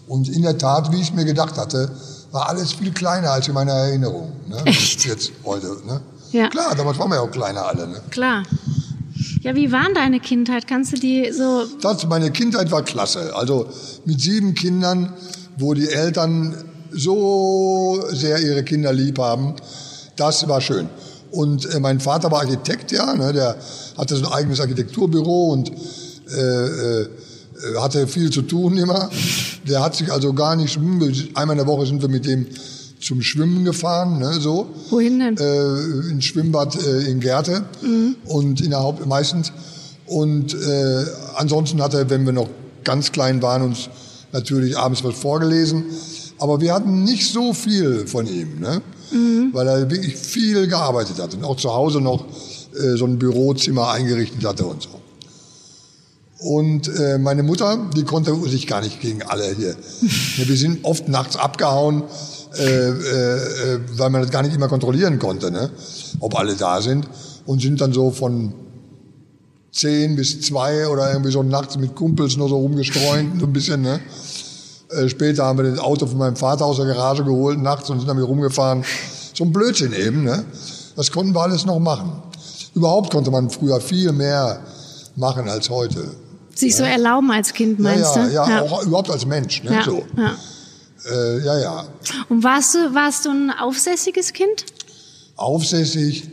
Und 0.08 0.28
in 0.28 0.42
der 0.42 0.56
Tat, 0.56 0.90
wie 0.92 1.00
ich 1.00 1.12
mir 1.12 1.24
gedacht 1.24 1.56
hatte, 1.58 1.90
war 2.32 2.48
alles 2.48 2.72
viel 2.72 2.92
kleiner 2.92 3.32
als 3.32 3.46
in 3.48 3.54
meiner 3.54 3.72
Erinnerung. 3.72 4.32
Ne? 4.48 4.56
Echt? 4.64 5.04
Jetzt 5.04 5.32
heute. 5.44 5.66
Ne? 5.86 6.00
Ja. 6.32 6.48
Klar, 6.48 6.74
damals 6.76 6.98
waren 6.98 7.10
wir 7.10 7.16
ja 7.16 7.22
auch 7.22 7.30
kleiner 7.30 7.66
alle. 7.66 7.88
Ne? 7.88 8.00
klar. 8.10 8.44
Ja, 9.40 9.54
wie 9.54 9.72
waren 9.72 9.94
deine 9.94 10.20
Kindheit? 10.20 10.66
Kannst 10.66 10.92
du 10.92 10.96
die 10.96 11.32
so, 11.32 11.64
Das, 11.80 12.06
meine 12.06 12.30
Kindheit 12.30 12.70
war 12.70 12.82
klasse. 12.82 13.34
Also 13.34 13.66
mit 14.04 14.20
sieben 14.20 14.54
Kindern, 14.54 15.14
wo 15.56 15.72
die 15.72 15.88
Eltern 15.88 16.54
so 16.92 18.04
sehr 18.10 18.38
ihre 18.38 18.62
Kinder 18.64 18.92
lieb 18.92 19.18
haben, 19.18 19.54
das 20.16 20.46
war 20.46 20.60
schön. 20.60 20.90
Und 21.30 21.72
äh, 21.72 21.80
mein 21.80 22.00
Vater 22.00 22.30
war 22.30 22.40
Architekt, 22.40 22.92
ja, 22.92 23.14
ne, 23.14 23.32
der 23.32 23.56
hatte 23.96 24.16
so 24.16 24.26
ein 24.26 24.32
eigenes 24.32 24.60
Architekturbüro 24.60 25.52
und 25.52 25.70
äh, 25.70 27.00
äh, 27.00 27.08
hatte 27.78 28.06
viel 28.08 28.30
zu 28.30 28.42
tun 28.42 28.76
immer. 28.76 29.08
Der 29.66 29.82
hat 29.82 29.94
sich 29.94 30.12
also 30.12 30.34
gar 30.34 30.54
nicht, 30.56 30.76
einmal 31.34 31.56
in 31.56 31.58
der 31.58 31.66
Woche 31.66 31.86
sind 31.86 32.02
wir 32.02 32.08
mit 32.08 32.26
dem 32.26 32.46
zum 33.00 33.22
Schwimmen 33.22 33.64
gefahren, 33.64 34.18
ne, 34.18 34.34
so 34.40 34.68
wohin 34.90 35.18
denn? 35.18 35.36
äh, 35.38 36.10
ins 36.10 36.24
Schwimmbad 36.24 36.76
äh, 36.76 37.10
in 37.10 37.20
Gärte 37.20 37.64
und 38.26 38.60
in 38.60 38.70
der 38.70 38.80
Haupt 38.80 39.06
meistens. 39.06 39.52
Und 40.06 40.54
äh, 40.54 41.04
ansonsten 41.36 41.80
hat 41.80 41.94
er, 41.94 42.10
wenn 42.10 42.26
wir 42.26 42.32
noch 42.32 42.48
ganz 42.84 43.12
klein 43.12 43.40
waren, 43.42 43.62
uns 43.62 43.88
natürlich 44.32 44.76
abends 44.76 45.04
was 45.04 45.14
vorgelesen. 45.14 45.84
Aber 46.38 46.60
wir 46.60 46.74
hatten 46.74 47.04
nicht 47.04 47.32
so 47.32 47.52
viel 47.52 48.06
von 48.06 48.26
ihm, 48.26 48.60
ne? 48.60 48.82
weil 49.52 49.66
er 49.66 49.90
wirklich 49.90 50.16
viel 50.16 50.66
gearbeitet 50.68 51.18
hat 51.20 51.34
und 51.34 51.44
auch 51.44 51.56
zu 51.56 51.72
Hause 51.72 52.00
noch 52.00 52.24
äh, 52.74 52.96
so 52.96 53.06
ein 53.06 53.18
Bürozimmer 53.18 53.90
eingerichtet 53.90 54.44
hatte 54.44 54.66
und 54.66 54.82
so. 54.82 54.88
Und 56.38 56.88
äh, 56.88 57.18
meine 57.18 57.42
Mutter, 57.42 57.90
die 57.94 58.04
konnte 58.04 58.34
sich 58.48 58.66
gar 58.66 58.80
nicht 58.80 59.00
gegen 59.00 59.22
alle 59.22 59.54
hier. 59.54 59.76
Wir 60.36 60.56
sind 60.56 60.84
oft 60.84 61.08
nachts 61.08 61.36
abgehauen, 61.36 62.04
äh, 62.56 62.62
äh, 62.62 63.74
äh, 63.74 63.80
weil 63.96 64.10
man 64.10 64.22
das 64.22 64.30
gar 64.30 64.42
nicht 64.42 64.54
immer 64.54 64.68
kontrollieren 64.68 65.18
konnte, 65.18 65.50
ne? 65.50 65.70
ob 66.18 66.36
alle 66.38 66.54
da 66.54 66.80
sind. 66.80 67.06
Und 67.46 67.62
sind 67.62 67.80
dann 67.80 67.92
so 67.92 68.10
von 68.10 68.52
zehn 69.72 70.16
bis 70.16 70.40
zwei 70.40 70.88
oder 70.88 71.10
irgendwie 71.10 71.30
so 71.30 71.42
nachts 71.42 71.76
mit 71.78 71.94
Kumpels 71.94 72.36
nur 72.36 72.48
so 72.48 72.56
rumgestreunt, 72.58 73.40
so 73.40 73.46
ein 73.46 73.52
bisschen. 73.52 73.82
Ne? 73.82 74.00
Äh, 74.90 75.08
später 75.08 75.44
haben 75.44 75.58
wir 75.58 75.70
das 75.70 75.78
Auto 75.78 76.06
von 76.06 76.18
meinem 76.18 76.36
Vater 76.36 76.64
aus 76.64 76.76
der 76.76 76.86
Garage 76.86 77.24
geholt 77.24 77.58
nachts 77.58 77.88
und 77.90 77.98
sind 77.98 78.08
damit 78.08 78.26
rumgefahren. 78.26 78.84
So 79.34 79.44
ein 79.44 79.52
Blödsinn 79.52 79.92
eben. 79.92 80.24
Ne? 80.24 80.44
Das 80.96 81.12
konnten 81.12 81.34
wir 81.34 81.40
alles 81.40 81.64
noch 81.64 81.78
machen. 81.78 82.12
Überhaupt 82.74 83.12
konnte 83.12 83.30
man 83.30 83.48
früher 83.48 83.80
viel 83.80 84.12
mehr 84.12 84.60
machen 85.16 85.48
als 85.48 85.70
heute. 85.70 86.04
sich 86.54 86.76
so 86.76 86.84
erlauben 86.84 87.30
als 87.30 87.52
Kind, 87.52 87.78
meinst 87.78 88.16
ja, 88.16 88.26
du? 88.26 88.32
ja, 88.32 88.48
ja, 88.48 88.62
auch 88.62 88.82
überhaupt 88.82 89.10
als 89.10 89.24
Mensch. 89.24 89.62
Ne? 89.62 89.72
ja. 89.72 89.84
So. 89.84 90.02
ja. 90.16 90.36
Äh, 91.08 91.44
ja, 91.44 91.58
ja. 91.58 91.88
Und 92.28 92.44
warst 92.44 92.74
du, 92.74 92.94
warst 92.94 93.24
du 93.24 93.30
ein 93.30 93.50
aufsässiges 93.50 94.32
Kind? 94.32 94.66
Aufsässig, 95.36 96.24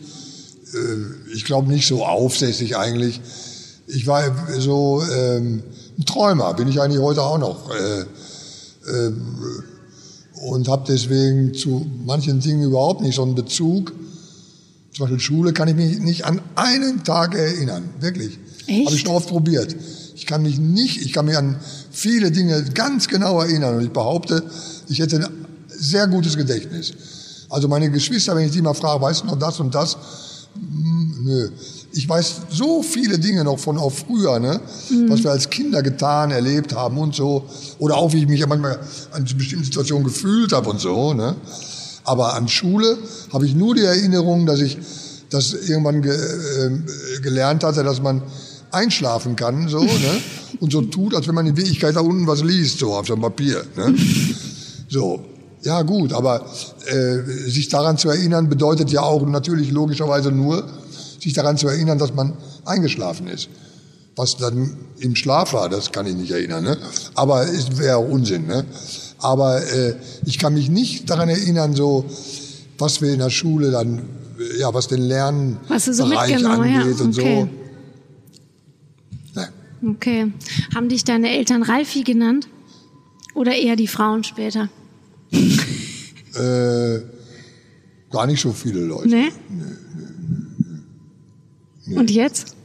äh, 0.74 1.34
ich 1.34 1.46
glaube 1.46 1.72
nicht 1.72 1.88
so 1.88 2.06
aufsässig 2.06 2.78
eigentlich. 2.78 3.22
Ich 3.88 4.08
war 4.08 4.24
so 4.60 5.02
ähm, 5.04 5.64
ein 5.98 6.06
Träumer, 6.06 6.54
bin 6.54 6.68
ich 6.68 6.82
eigentlich 6.82 7.02
heute 7.02 7.22
auch 7.22 7.38
noch. 7.38 7.70
Äh, 7.74 8.02
äh, 8.02 9.14
und 10.34 10.68
habe 10.68 10.86
deswegen 10.88 11.54
zu 11.54 11.86
manchen 12.06 12.40
Dingen 12.40 12.64
überhaupt 12.64 13.02
nicht 13.02 13.16
so 13.16 13.24
einen 13.24 13.36
Bezug. 13.36 13.94
Zum 14.92 15.06
Beispiel 15.06 15.20
Schule 15.20 15.54
kann 15.54 15.68
ich 15.68 15.76
mich 15.76 16.00
nicht 16.00 16.26
an 16.26 16.42
einen 16.56 17.04
Tag 17.04 17.36
erinnern, 17.36 17.90
wirklich. 18.00 18.38
Habe 18.68 18.96
ich 18.96 19.02
schon 19.02 19.12
oft 19.12 19.30
probiert. 19.30 19.76
Ich 20.16 20.26
kann 20.26 20.44
mich 20.44 20.60
nicht, 20.60 21.02
ich 21.02 21.14
kann 21.14 21.26
mich 21.26 21.38
an 21.38 21.60
viele 21.98 22.30
Dinge 22.32 22.64
ganz 22.76 23.08
genau 23.08 23.42
erinnern 23.42 23.76
und 23.76 23.84
ich 23.84 23.92
behaupte, 23.92 24.44
ich 24.88 25.00
hätte 25.00 25.18
ein 25.18 25.46
sehr 25.68 26.08
gutes 26.08 26.38
Gedächtnis. 26.38 26.94
Also 27.50 27.68
meine 27.68 27.90
Geschwister, 27.90 28.36
wenn 28.36 28.46
ich 28.46 28.52
die 28.52 28.62
mal 28.62 28.76
frage, 28.76 29.02
weißt 29.02 29.24
du 29.24 29.28
noch 29.28 29.40
das 29.40 29.60
und 29.60 29.74
das? 29.74 29.98
Hm, 30.54 31.24
Nö. 31.24 31.50
Ich 31.94 32.08
weiß 32.08 32.42
so 32.52 32.84
viele 32.84 33.18
Dinge 33.18 33.44
noch 33.44 33.58
von 33.58 33.80
auch 33.80 33.92
früher, 33.92 34.38
ne? 34.38 34.60
was 35.08 35.24
wir 35.24 35.32
als 35.32 35.50
Kinder 35.50 35.82
getan, 35.82 36.30
erlebt 36.30 36.76
haben 36.76 37.00
und 37.00 37.16
so. 37.16 37.46
Oder 37.80 37.96
auch, 37.96 38.14
wie 38.14 38.20
ich 38.20 38.28
mich 38.28 38.46
manchmal 38.46 38.80
an 39.14 39.26
bestimmten 39.36 39.66
Situationen 39.66 40.04
gefühlt 40.04 40.54
habe 40.54 40.70
und 40.70 40.80
so. 40.80 41.14
Ne? 41.16 41.36
Aber 42.04 42.36
an 42.36 42.48
Schule 42.48 42.98
habe 43.34 43.48
ich 43.48 43.56
nur 43.56 43.74
die 43.74 43.82
Erinnerung, 43.82 44.46
dass 44.46 44.60
ich 44.60 44.78
das 45.32 45.54
irgendwann 45.54 46.04
ge, 46.04 46.14
äh, 46.14 47.22
gelernt 47.22 47.64
hatte, 47.64 47.84
dass 47.84 48.02
man 48.02 48.22
einschlafen 48.72 49.36
kann 49.36 49.68
so, 49.68 49.80
ne? 49.84 50.22
Und 50.60 50.72
so 50.72 50.82
tut, 50.82 51.16
als 51.16 51.28
wenn 51.28 51.36
man 51.36 51.48
in 51.48 51.58
Wirklichkeit 51.58 51.96
da 51.96 52.02
unten 52.02 52.28
was 52.28 52.44
liest, 52.44 52.80
so 52.80 52.94
auf 52.94 53.08
so 53.08 53.14
einem 53.14 53.24
Papier. 53.24 53.64
Ne? 53.76 53.96
So, 54.90 55.20
ja 55.64 55.82
gut, 55.82 56.14
aber 56.14 56.46
äh, 56.86 57.18
sich 57.50 57.68
daran 57.68 57.98
zu 57.98 58.10
erinnern 58.10 58.48
bedeutet 58.48 58.90
ja 58.90 59.02
auch 59.02 59.26
natürlich 59.28 59.70
logischerweise 59.70 60.32
nur, 60.32 60.64
sich 61.20 61.34
daran 61.34 61.58
zu 61.58 61.68
erinnern, 61.68 61.98
dass 61.98 62.14
man 62.14 62.38
eingeschlafen 62.64 63.28
ist. 63.28 63.50
Was 64.16 64.38
dann 64.38 64.78
im 65.00 65.16
Schlaf 65.18 65.52
war, 65.52 65.68
das 65.68 65.92
kann 65.92 66.08
ich 66.08 66.16
nicht 66.16 66.32
erinnern. 66.32 66.64
Ne? 66.64 66.78
Aber 67.16 67.44
es 67.44 67.78
wäre 67.78 67.98
auch 67.98 68.08
Unsinn. 68.08 68.48
Ne? 68.48 68.64
Aber 69.20 69.62
äh, 69.62 69.96
ich 70.26 70.40
kann 70.40 70.54
mich 70.54 70.70
nicht 70.70 71.10
daran 71.10 71.28
erinnern, 71.28 71.74
so 71.74 72.06
was 72.78 73.02
wir 73.02 73.12
in 73.12 73.20
der 73.20 73.30
Schule 73.30 73.72
dann, 73.72 74.00
äh, 74.40 74.60
ja, 74.60 74.74
was 74.74 74.88
den 74.88 75.02
du 75.88 75.94
so 75.94 76.06
mitgenommen, 76.06 76.72
ja, 76.72 76.82
angeht 76.82 77.02
und 77.02 77.18
okay. 77.18 77.42
so. 77.42 77.67
Okay. 79.86 80.32
Haben 80.74 80.90
dich 80.90 81.04
deine 81.04 81.30
Eltern 81.30 81.64
Ralfi 81.64 82.04
genannt? 82.04 82.48
Oder 83.34 83.56
eher 83.56 83.76
die 83.76 83.88
Frauen 83.88 84.24
später? 84.24 84.70
Äh, 86.36 87.02
gar 88.12 88.28
nicht 88.28 88.40
so 88.40 88.52
viele 88.52 88.82
Leute. 88.82 89.08
Ne? 89.08 89.30
Und 91.96 92.12
jetzt? 92.12 92.56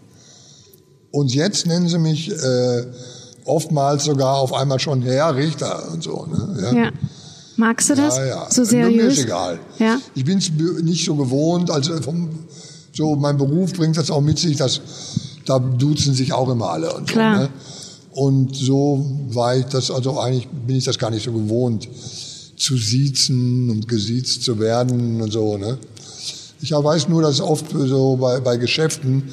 Und 1.10 1.34
jetzt 1.34 1.66
nennen 1.66 1.88
sie 1.88 1.98
mich 1.98 2.30
äh, 2.30 2.86
oftmals 3.46 4.04
sogar 4.04 4.36
auf 4.36 4.52
einmal 4.52 4.78
schon 4.78 5.00
Herr 5.00 5.34
Richter 5.36 5.90
und 5.90 6.02
so. 6.02 6.26
Ne? 6.26 6.72
Ja. 6.74 6.90
Magst 7.56 7.90
du 7.90 7.94
das? 7.94 8.16
Ja, 8.16 8.26
ja. 8.26 8.50
So 8.50 8.62
Nur 8.62 8.70
Mir 8.70 8.84
seriös? 8.84 9.18
ist 9.18 9.24
egal. 9.24 9.60
Ja. 9.78 9.98
Ich 10.14 10.24
bin 10.24 10.38
es 10.38 10.50
nicht 10.82 11.04
so 11.04 11.14
gewohnt, 11.14 11.70
also 11.70 12.00
vom, 12.02 12.30
so 12.92 13.16
mein 13.16 13.36
Beruf 13.36 13.72
bringt 13.72 13.96
das 13.96 14.10
auch 14.10 14.20
mit 14.20 14.38
sich, 14.38 14.56
dass 14.56 14.80
da 15.44 15.58
duzen 15.58 16.14
sich 16.14 16.32
auch 16.32 16.48
immer 16.50 16.70
alle 16.70 16.92
und 16.94 17.08
Klar. 17.08 17.34
so. 17.36 17.42
Ne? 17.42 17.48
Und 18.12 18.54
so 18.56 19.06
war 19.30 19.56
ich 19.56 19.64
das, 19.66 19.90
also 19.90 20.18
eigentlich 20.20 20.46
bin 20.48 20.76
ich 20.76 20.84
das 20.84 20.98
gar 20.98 21.10
nicht 21.10 21.24
so 21.24 21.32
gewohnt, 21.32 21.88
zu 22.56 22.76
siezen 22.76 23.70
und 23.70 23.88
gesiezt 23.88 24.42
zu 24.42 24.58
werden 24.58 25.20
und 25.22 25.32
so. 25.32 25.56
Ne? 25.56 25.78
Ich 26.60 26.72
weiß 26.72 27.08
nur, 27.08 27.22
dass 27.22 27.40
oft 27.40 27.66
so 27.72 28.16
bei, 28.16 28.38
bei 28.40 28.56
Geschäften 28.56 29.24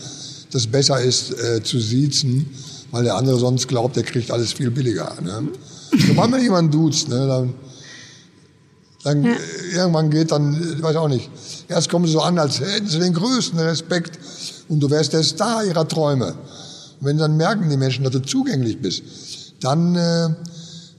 das 0.51 0.65
besser 0.65 0.99
ist, 1.01 1.31
äh, 1.31 1.61
zu 1.61 1.79
siezen, 1.79 2.49
weil 2.91 3.03
der 3.03 3.15
andere 3.15 3.37
sonst 3.37 3.67
glaubt, 3.67 3.97
der 3.97 4.03
kriegt 4.03 4.31
alles 4.31 4.53
viel 4.53 4.71
billiger. 4.71 5.13
Ne? 5.21 5.49
Sobald 6.07 6.31
man 6.31 6.41
jemanden 6.41 6.71
duzt, 6.71 7.09
ne, 7.09 7.27
dann 7.27 7.53
dann 9.03 9.23
Ja. 9.23 9.31
irgendwann 9.73 10.09
geht 10.09 10.31
dann, 10.31 10.75
ich 10.77 10.81
weiß 10.83 10.95
auch 10.97 11.07
nicht, 11.07 11.29
erst 11.69 11.89
kommen 11.89 12.05
sie 12.05 12.11
so 12.11 12.21
an, 12.21 12.37
als 12.37 12.59
hätten 12.59 12.87
sie 12.87 12.99
den 12.99 13.13
größten 13.13 13.57
Respekt 13.59 14.19
und 14.69 14.79
du 14.79 14.89
wärst 14.89 15.13
der 15.13 15.23
Star 15.23 15.65
ihrer 15.65 15.87
Träume. 15.87 16.27
Und 16.99 17.07
wenn 17.07 17.17
dann 17.17 17.35
merken 17.37 17.69
die 17.69 17.77
Menschen, 17.77 18.03
dass 18.03 18.13
du 18.13 18.21
zugänglich 18.21 18.81
bist, 18.81 19.03
dann 19.61 19.95
äh, 19.95 20.29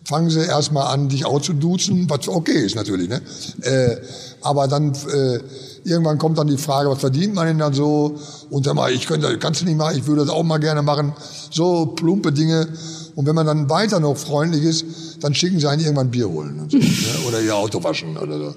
fangen 0.04 0.28
sie 0.28 0.40
erstmal 0.40 0.92
an, 0.92 1.08
dich 1.08 1.24
auch 1.24 1.40
zu 1.40 1.52
duzen, 1.52 2.10
was 2.10 2.28
okay 2.28 2.64
ist 2.66 2.74
natürlich, 2.74 3.08
ne? 3.08 3.22
Äh, 3.62 3.96
aber 4.42 4.68
dann 4.68 4.92
äh, 4.92 5.38
irgendwann 5.84 6.18
kommt 6.18 6.38
dann 6.38 6.48
die 6.48 6.56
Frage, 6.56 6.90
was 6.90 6.98
verdient 6.98 7.34
man 7.34 7.46
denn 7.46 7.58
dann 7.58 7.72
so? 7.72 8.18
Und 8.50 8.64
sag 8.64 8.74
mal, 8.74 8.90
ich 8.90 9.06
könnte, 9.06 9.38
kannst 9.38 9.60
du 9.60 9.66
nicht 9.66 9.76
machen, 9.76 9.96
ich 9.96 10.06
würde 10.06 10.22
das 10.22 10.30
auch 10.30 10.42
mal 10.42 10.58
gerne 10.58 10.82
machen. 10.82 11.12
So 11.50 11.86
plumpe 11.86 12.32
Dinge. 12.32 12.68
Und 13.14 13.26
wenn 13.26 13.34
man 13.34 13.46
dann 13.46 13.68
weiter 13.68 14.00
noch 14.00 14.16
freundlich 14.16 14.64
ist, 14.64 14.84
dann 15.20 15.34
schicken 15.34 15.60
sie 15.60 15.68
einen 15.68 15.82
irgendwann 15.82 16.10
Bier 16.10 16.28
holen 16.28 16.66
so, 16.68 16.76
ne? 16.78 16.84
oder 17.28 17.40
ihr 17.40 17.54
Auto 17.54 17.82
waschen 17.82 18.16
oder 18.16 18.38
so. 18.38 18.54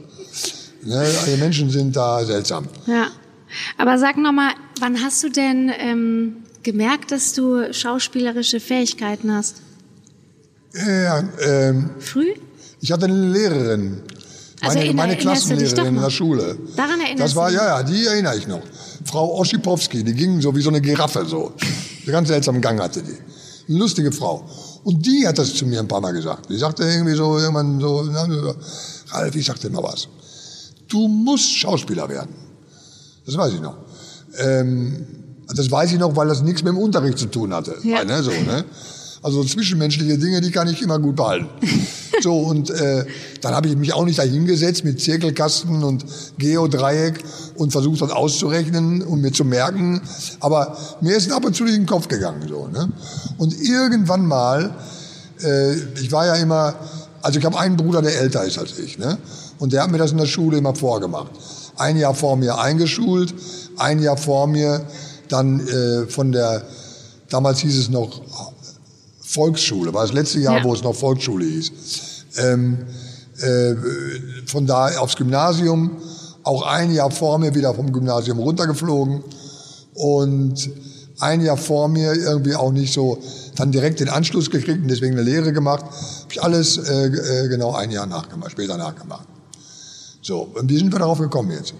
Ne? 0.85 1.05
Die 1.27 1.37
Menschen 1.37 1.69
sind 1.69 1.95
da 1.95 2.23
seltsam. 2.25 2.65
Ja. 2.87 3.07
Aber 3.77 3.97
sag 3.97 4.17
noch 4.17 4.31
mal, 4.31 4.51
wann 4.79 5.01
hast 5.03 5.23
du 5.23 5.29
denn 5.29 5.71
ähm, 5.77 6.37
gemerkt, 6.63 7.11
dass 7.11 7.33
du 7.33 7.73
schauspielerische 7.73 8.59
Fähigkeiten 8.59 9.31
hast? 9.33 9.57
Ja, 10.73 11.23
ähm, 11.41 11.91
Früh? 11.99 12.33
ich 12.81 12.91
hatte 12.91 13.05
eine 13.05 13.27
Lehrerin, 13.31 14.01
Also 14.61 14.77
meine, 14.77 14.89
in- 14.89 14.95
meine 14.95 15.17
Klassenlehrerin 15.17 15.95
in 15.95 16.01
der 16.01 16.09
Schule. 16.09 16.57
Daran 16.75 16.99
erinnerst 16.99 17.19
Das 17.23 17.35
war, 17.35 17.49
du 17.49 17.55
ja, 17.57 17.65
ja, 17.79 17.83
die 17.83 18.05
erinnere 18.05 18.37
ich 18.37 18.47
noch. 18.47 18.61
Frau 19.05 19.37
Oschipowski, 19.39 20.03
die 20.03 20.13
ging 20.13 20.41
so 20.41 20.55
wie 20.55 20.61
so 20.61 20.69
eine 20.69 20.81
Giraffe 20.81 21.25
so. 21.27 21.53
Einen 22.03 22.11
ganz 22.11 22.27
seltsamen 22.29 22.61
Gang 22.61 22.79
hatte 22.81 23.03
die. 23.03 23.17
Eine 23.69 23.77
lustige 23.79 24.11
Frau. 24.11 24.49
Und 24.83 25.05
die 25.05 25.27
hat 25.27 25.37
das 25.37 25.53
zu 25.53 25.65
mir 25.65 25.79
ein 25.79 25.87
paar 25.87 26.01
Mal 26.01 26.11
gesagt. 26.11 26.49
Die 26.49 26.57
sagte 26.57 26.83
irgendwie 26.83 27.13
so, 27.15 27.37
irgendwann 27.37 27.79
so, 27.79 28.09
Ralf, 29.11 29.35
ich 29.35 29.45
sagte 29.45 29.69
mal 29.69 29.83
was. 29.83 30.07
Du 30.87 31.07
musst 31.07 31.55
Schauspieler 31.55 32.09
werden. 32.09 32.33
Das 33.25 33.37
weiß 33.37 33.53
ich 33.53 33.61
noch. 33.61 33.77
Ähm, 34.37 35.05
das 35.55 35.69
weiß 35.69 35.91
ich 35.91 35.99
noch, 35.99 36.15
weil 36.15 36.27
das 36.27 36.41
nichts 36.41 36.63
mit 36.63 36.73
dem 36.73 36.77
Unterricht 36.77 37.17
zu 37.17 37.27
tun 37.27 37.53
hatte. 37.53 37.75
Ja. 37.83 37.97
Weil, 37.97 38.05
ne, 38.05 38.23
so, 38.23 38.31
ne? 38.31 38.65
Also 39.21 39.41
zwischenmenschliche 39.43 40.17
Dinge, 40.17 40.41
die 40.41 40.51
kann 40.51 40.67
ich 40.67 40.81
immer 40.81 40.99
gut 40.99 41.15
behalten. 41.15 41.47
So, 42.21 42.37
und 42.37 42.69
äh, 42.69 43.05
dann 43.41 43.53
habe 43.53 43.67
ich 43.67 43.75
mich 43.75 43.91
auch 43.91 44.05
nicht 44.05 44.19
dahingesetzt 44.19 44.85
mit 44.85 45.01
Zirkelkasten 45.01 45.83
und 45.83 46.05
Geodreieck 46.37 47.21
und 47.55 47.71
versucht 47.71 48.01
das 48.01 48.11
auszurechnen 48.11 49.01
und 49.01 49.19
mir 49.19 49.33
zu 49.33 49.43
merken. 49.43 49.99
Aber 50.39 50.77
mir 51.01 51.17
ist 51.17 51.31
ab 51.31 51.43
und 51.43 51.55
zu 51.55 51.63
durch 51.63 51.75
den 51.75 51.87
Kopf 51.87 52.07
gegangen. 52.07 52.47
So, 52.47 52.67
ne? 52.67 52.87
Und 53.39 53.59
irgendwann 53.59 54.25
mal, 54.27 54.75
äh, 55.43 55.73
ich 55.99 56.11
war 56.11 56.27
ja 56.27 56.35
immer, 56.35 56.75
also 57.23 57.39
ich 57.39 57.45
habe 57.45 57.59
einen 57.59 57.77
Bruder, 57.77 58.01
der 58.01 58.17
älter 58.19 58.43
ist 58.43 58.57
als 58.57 58.77
ich. 58.77 58.99
Ne? 58.99 59.17
Und 59.59 59.73
der 59.73 59.83
hat 59.83 59.91
mir 59.91 59.97
das 59.97 60.11
in 60.11 60.17
der 60.17 60.25
Schule 60.25 60.57
immer 60.57 60.75
vorgemacht. 60.75 61.31
Ein 61.77 61.97
Jahr 61.97 62.13
vor 62.13 62.35
mir 62.37 62.59
eingeschult, 62.59 63.33
ein 63.77 63.99
Jahr 63.99 64.17
vor 64.17 64.47
mir 64.47 64.85
dann 65.29 65.65
äh, 65.67 66.05
von 66.07 66.31
der, 66.31 66.63
damals 67.29 67.59
hieß 67.59 67.77
es 67.77 67.89
noch 67.89 68.21
Volksschule, 69.21 69.93
war 69.93 70.03
das 70.03 70.13
letzte 70.13 70.39
Jahr, 70.39 70.57
Ja. 70.59 70.63
wo 70.63 70.73
es 70.73 70.83
noch 70.83 70.93
Volksschule 70.95 71.45
hieß. 71.45 71.71
Ähm, 72.37 72.77
äh, 73.39 73.73
von 74.45 74.67
da 74.67 74.97
aufs 74.99 75.15
Gymnasium, 75.15 75.91
auch 76.43 76.61
ein 76.63 76.91
Jahr 76.91 77.09
vor 77.09 77.39
mir 77.39 77.55
wieder 77.55 77.73
vom 77.73 77.91
Gymnasium 77.91 78.37
runtergeflogen 78.39 79.23
und 79.95 80.69
ein 81.19 81.41
Jahr 81.41 81.57
vor 81.57 81.87
mir 81.87 82.13
irgendwie 82.13 82.55
auch 82.55 82.71
nicht 82.71 82.93
so 82.93 83.17
dann 83.55 83.71
direkt 83.71 83.99
den 83.99 84.09
Anschluss 84.09 84.49
gekriegt 84.49 84.81
und 84.81 84.87
deswegen 84.89 85.13
eine 85.13 85.23
Lehre 85.23 85.53
gemacht. 85.53 85.83
Habe 85.85 86.31
ich 86.31 86.43
alles 86.43 86.77
äh, 86.77 87.05
äh, 87.07 87.47
genau 87.47 87.73
ein 87.73 87.91
Jahr 87.91 88.05
nachgemacht, 88.05 88.51
später 88.51 88.77
nachgemacht. 88.77 89.25
So, 90.23 90.49
und 90.55 90.69
wie 90.69 90.77
sind 90.77 90.91
wir 90.91 90.99
darauf 90.99 91.19
gekommen 91.19 91.51
jetzt? 91.51 91.73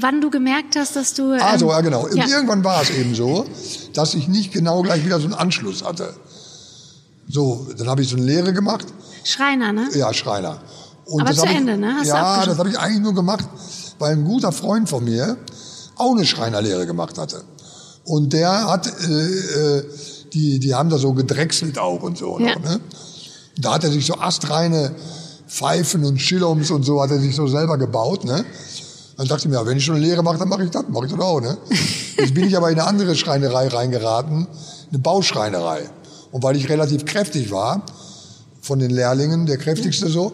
Wann 0.00 0.22
du 0.22 0.30
gemerkt 0.30 0.76
hast, 0.76 0.96
dass 0.96 1.12
du. 1.12 1.32
Ähm, 1.34 1.40
Ah, 1.42 1.58
so, 1.58 1.68
ja, 1.70 1.82
genau. 1.82 2.08
Ja. 2.08 2.26
irgendwann 2.26 2.64
war 2.64 2.80
es 2.82 2.90
eben 2.90 3.14
so, 3.14 3.44
dass 3.92 4.14
ich 4.14 4.26
nicht 4.26 4.52
genau 4.52 4.80
gleich 4.82 5.04
wieder 5.04 5.20
so 5.20 5.26
einen 5.26 5.34
Anschluss 5.34 5.84
hatte. 5.84 6.14
So, 7.28 7.66
dann 7.76 7.88
habe 7.88 8.00
ich 8.00 8.08
so 8.08 8.16
eine 8.16 8.24
Lehre 8.24 8.54
gemacht. 8.54 8.86
Schreiner, 9.24 9.72
ne? 9.72 9.88
Ja, 9.94 10.12
Schreiner. 10.14 10.62
Und 11.04 11.20
Aber 11.20 11.30
das 11.30 11.36
zu 11.36 11.42
hab 11.42 11.50
ich, 11.50 11.56
Ende, 11.56 11.76
ne? 11.76 11.94
Hast 11.98 12.06
ja, 12.06 12.46
das 12.46 12.58
habe 12.58 12.70
ich 12.70 12.78
eigentlich 12.78 13.02
nur 13.02 13.14
gemacht, 13.14 13.44
weil 13.98 14.12
ein 14.12 14.24
guter 14.24 14.52
Freund 14.52 14.88
von 14.88 15.04
mir 15.04 15.36
auch 15.96 16.12
eine 16.16 16.24
Schreinerlehre 16.24 16.86
gemacht 16.86 17.18
hatte. 17.18 17.44
Und 18.04 18.32
der 18.32 18.66
hat, 18.68 18.86
äh, 18.86 19.78
äh, 19.78 19.84
die, 20.32 20.58
die 20.58 20.74
haben 20.74 20.88
da 20.88 20.96
so 20.96 21.12
gedrechselt 21.12 21.78
auch 21.78 22.02
und 22.02 22.16
so. 22.16 22.38
Ja. 22.40 22.54
Noch, 22.54 22.62
ne? 22.62 22.80
Da 23.58 23.74
hat 23.74 23.84
er 23.84 23.90
sich 23.90 24.06
so 24.06 24.14
astreine 24.14 24.94
Pfeifen 25.52 26.04
und 26.04 26.18
Schillums 26.18 26.70
und 26.70 26.82
so 26.82 27.02
hat 27.02 27.10
er 27.10 27.20
sich 27.20 27.36
so 27.36 27.46
selber 27.46 27.76
gebaut. 27.76 28.24
Ne? 28.24 28.42
Dann 29.18 29.28
dachte 29.28 29.42
ich 29.42 29.48
mir, 29.48 29.56
ja, 29.56 29.66
wenn 29.66 29.76
ich 29.76 29.84
schon 29.84 29.96
eine 29.96 30.04
Lehre 30.04 30.22
mache, 30.22 30.38
dann 30.38 30.48
mache 30.48 30.64
ich 30.64 30.70
das, 30.70 30.84
mache 30.88 31.04
ich 31.04 31.12
das 31.12 31.20
auch. 31.20 31.42
Ne? 31.42 31.58
Jetzt 32.16 32.32
bin 32.32 32.46
ich 32.46 32.56
aber 32.56 32.70
in 32.70 32.78
eine 32.78 32.88
andere 32.88 33.14
Schreinerei 33.14 33.68
reingeraten, 33.68 34.46
eine 34.88 34.98
Bauschreinerei. 34.98 35.82
Und 36.30 36.42
weil 36.42 36.56
ich 36.56 36.70
relativ 36.70 37.04
kräftig 37.04 37.50
war, 37.50 37.82
von 38.62 38.78
den 38.78 38.90
Lehrlingen, 38.90 39.44
der 39.44 39.58
kräftigste 39.58 40.08
so, 40.08 40.32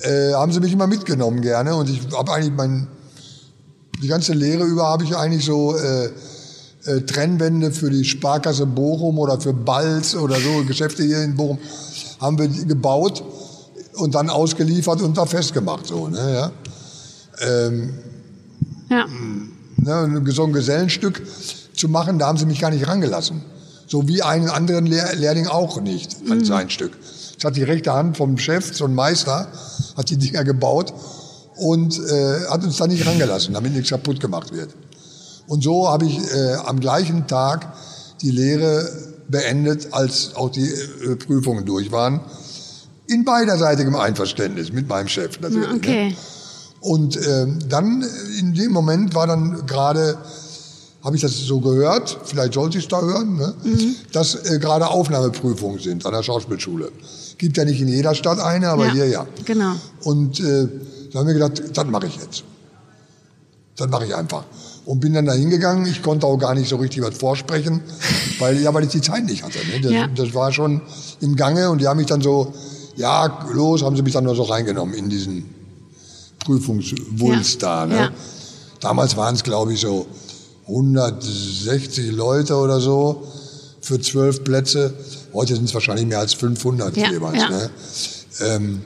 äh, 0.00 0.32
haben 0.32 0.50
sie 0.50 0.58
mich 0.58 0.72
immer 0.72 0.88
mitgenommen 0.88 1.42
gerne. 1.42 1.76
Und 1.76 1.88
ich 1.88 2.00
habe 2.12 2.32
eigentlich 2.32 2.54
mein, 2.56 2.88
die 4.02 4.08
ganze 4.08 4.32
Lehre 4.32 4.64
über 4.64 4.86
habe 4.86 5.04
ich 5.04 5.16
eigentlich 5.16 5.44
so 5.44 5.76
äh, 5.76 6.06
äh, 6.86 7.02
Trennwände 7.02 7.70
für 7.70 7.90
die 7.90 8.04
Sparkasse 8.04 8.66
Bochum 8.66 9.20
oder 9.20 9.40
für 9.40 9.52
Balz 9.52 10.16
oder 10.16 10.36
so 10.40 10.64
Geschäfte 10.66 11.04
hier 11.04 11.22
in 11.22 11.36
Bochum 11.36 11.58
haben 12.18 12.38
wir 12.38 12.48
gebaut 12.48 13.22
und 13.96 14.14
dann 14.14 14.30
ausgeliefert 14.30 15.02
und 15.02 15.16
da 15.16 15.26
festgemacht 15.26 15.86
so 15.86 16.08
ne 16.08 16.34
ja 16.34 16.52
ähm, 17.46 17.94
Ja. 18.88 19.06
ne, 19.76 20.22
so 20.32 20.44
ein 20.44 20.52
Gesellenstück 20.52 21.22
zu 21.74 21.88
machen, 21.88 22.18
da 22.18 22.28
haben 22.28 22.38
sie 22.38 22.46
mich 22.46 22.60
gar 22.60 22.70
nicht 22.70 22.86
rangelassen. 22.88 23.42
So 23.86 24.08
wie 24.08 24.22
einen 24.22 24.48
anderen 24.48 24.86
Lehr 24.86 25.14
Lehrling 25.14 25.46
auch 25.46 25.80
nicht 25.80 26.16
an 26.30 26.44
sein 26.44 26.70
Stück. 26.70 26.92
Das 27.36 27.44
hat 27.44 27.56
die 27.56 27.62
rechte 27.62 27.92
Hand 27.92 28.16
vom 28.16 28.38
Chef, 28.38 28.74
so 28.74 28.86
ein 28.86 28.94
Meister, 28.94 29.48
hat 29.96 30.10
die 30.10 30.16
Dinger 30.16 30.42
gebaut 30.44 30.92
und 31.56 31.98
äh, 31.98 32.46
hat 32.48 32.64
uns 32.64 32.78
da 32.78 32.86
nicht 32.86 33.06
rangelassen, 33.06 33.54
damit 33.54 33.72
nichts 33.74 33.90
kaputt 33.90 34.18
gemacht 34.20 34.52
wird. 34.52 34.70
Und 35.46 35.62
so 35.62 35.88
habe 35.88 36.06
ich 36.06 36.18
äh, 36.18 36.54
am 36.64 36.80
gleichen 36.80 37.26
Tag 37.26 37.72
die 38.22 38.30
Lehre 38.30 38.90
beendet, 39.28 39.92
als 39.92 40.34
auch 40.34 40.50
die 40.50 40.68
äh, 40.68 41.16
Prüfungen 41.16 41.64
durch 41.64 41.92
waren. 41.92 42.20
In 43.08 43.24
beiderseitigem 43.24 43.94
Einverständnis 43.96 44.72
mit 44.72 44.88
meinem 44.88 45.08
Chef 45.08 45.40
natürlich. 45.40 45.68
Ne? 45.68 45.74
okay. 45.76 46.16
Und 46.80 47.16
ähm, 47.26 47.58
dann 47.68 48.02
äh, 48.02 48.38
in 48.38 48.54
dem 48.54 48.72
Moment 48.72 49.14
war 49.14 49.26
dann 49.26 49.66
gerade, 49.66 50.18
habe 51.02 51.16
ich 51.16 51.22
das 51.22 51.36
so 51.36 51.60
gehört, 51.60 52.18
vielleicht 52.24 52.54
sollte 52.54 52.78
ich 52.78 52.84
es 52.84 52.88
da 52.88 53.00
hören, 53.00 53.36
ne? 53.36 53.54
dass 54.12 54.34
äh, 54.34 54.58
gerade 54.58 54.88
Aufnahmeprüfungen 54.88 55.78
sind 55.80 56.04
an 56.06 56.12
der 56.12 56.22
Schauspielschule. 56.22 56.90
Gibt 57.38 57.56
ja 57.56 57.64
nicht 57.64 57.80
in 57.80 57.88
jeder 57.88 58.14
Stadt 58.14 58.38
eine, 58.40 58.68
aber 58.68 58.86
Ja, 58.86 58.92
hier 58.92 59.06
ja. 59.08 59.26
genau. 59.44 59.72
Und 60.02 60.40
äh, 60.40 60.68
da 61.12 61.20
haben 61.20 61.26
wir 61.26 61.34
gedacht, 61.34 61.62
das 61.74 61.86
mache 61.86 62.06
ich 62.06 62.16
jetzt. 62.16 62.44
Das 63.76 63.88
mache 63.88 64.06
ich 64.06 64.14
einfach. 64.14 64.44
Und 64.84 65.00
bin 65.00 65.12
dann 65.14 65.26
da 65.26 65.32
hingegangen. 65.32 65.86
Ich 65.86 66.02
konnte 66.02 66.26
auch 66.26 66.38
gar 66.38 66.54
nicht 66.54 66.68
so 66.68 66.76
richtig 66.76 67.02
was 67.02 67.16
vorsprechen, 67.16 67.80
weil, 68.38 68.60
ja, 68.60 68.72
weil 68.72 68.84
ich 68.84 68.90
die 68.90 69.00
Zeit 69.00 69.24
nicht 69.24 69.42
hatte. 69.42 69.58
Ne? 69.58 69.80
Das, 69.82 69.92
Ja. 69.92 70.06
das 70.08 70.34
war 70.34 70.52
schon 70.52 70.80
im 71.20 71.36
Gange 71.36 71.70
und 71.70 71.80
die 71.80 71.88
haben 71.88 71.96
mich 71.98 72.06
dann 72.06 72.20
so, 72.22 72.54
ja, 72.96 73.46
los, 73.52 73.82
haben 73.82 73.96
sie 73.96 74.02
mich 74.02 74.12
dann 74.12 74.24
nur 74.24 74.34
so 74.36 74.42
reingenommen 74.44 74.94
in 74.94 75.08
diesen 75.08 75.54
Prüfungswulst 76.44 77.62
Ja. 77.62 77.86
da. 77.86 77.86
Ne? 77.86 77.96
Ja. 77.96 78.10
Damals 78.80 79.16
waren 79.16 79.34
es, 79.34 79.42
glaube 79.42 79.72
ich, 79.74 79.80
so 79.80 80.06
160 80.68 82.12
Leute 82.12 82.56
oder 82.56 82.80
so 82.80 83.22
für 83.80 84.00
zwölf 84.00 84.42
Plätze. 84.44 84.94
Heute 85.32 85.54
sind 85.54 85.64
es 85.64 85.74
wahrscheinlich 85.74 86.06
mehr 86.06 86.18
als 86.18 86.34
500 86.34 86.96
Ja, 86.96 87.10
jeweils. 87.10 87.38
ja. 87.42 87.48
Ne? 87.50 87.70
Ähm, 88.40 88.82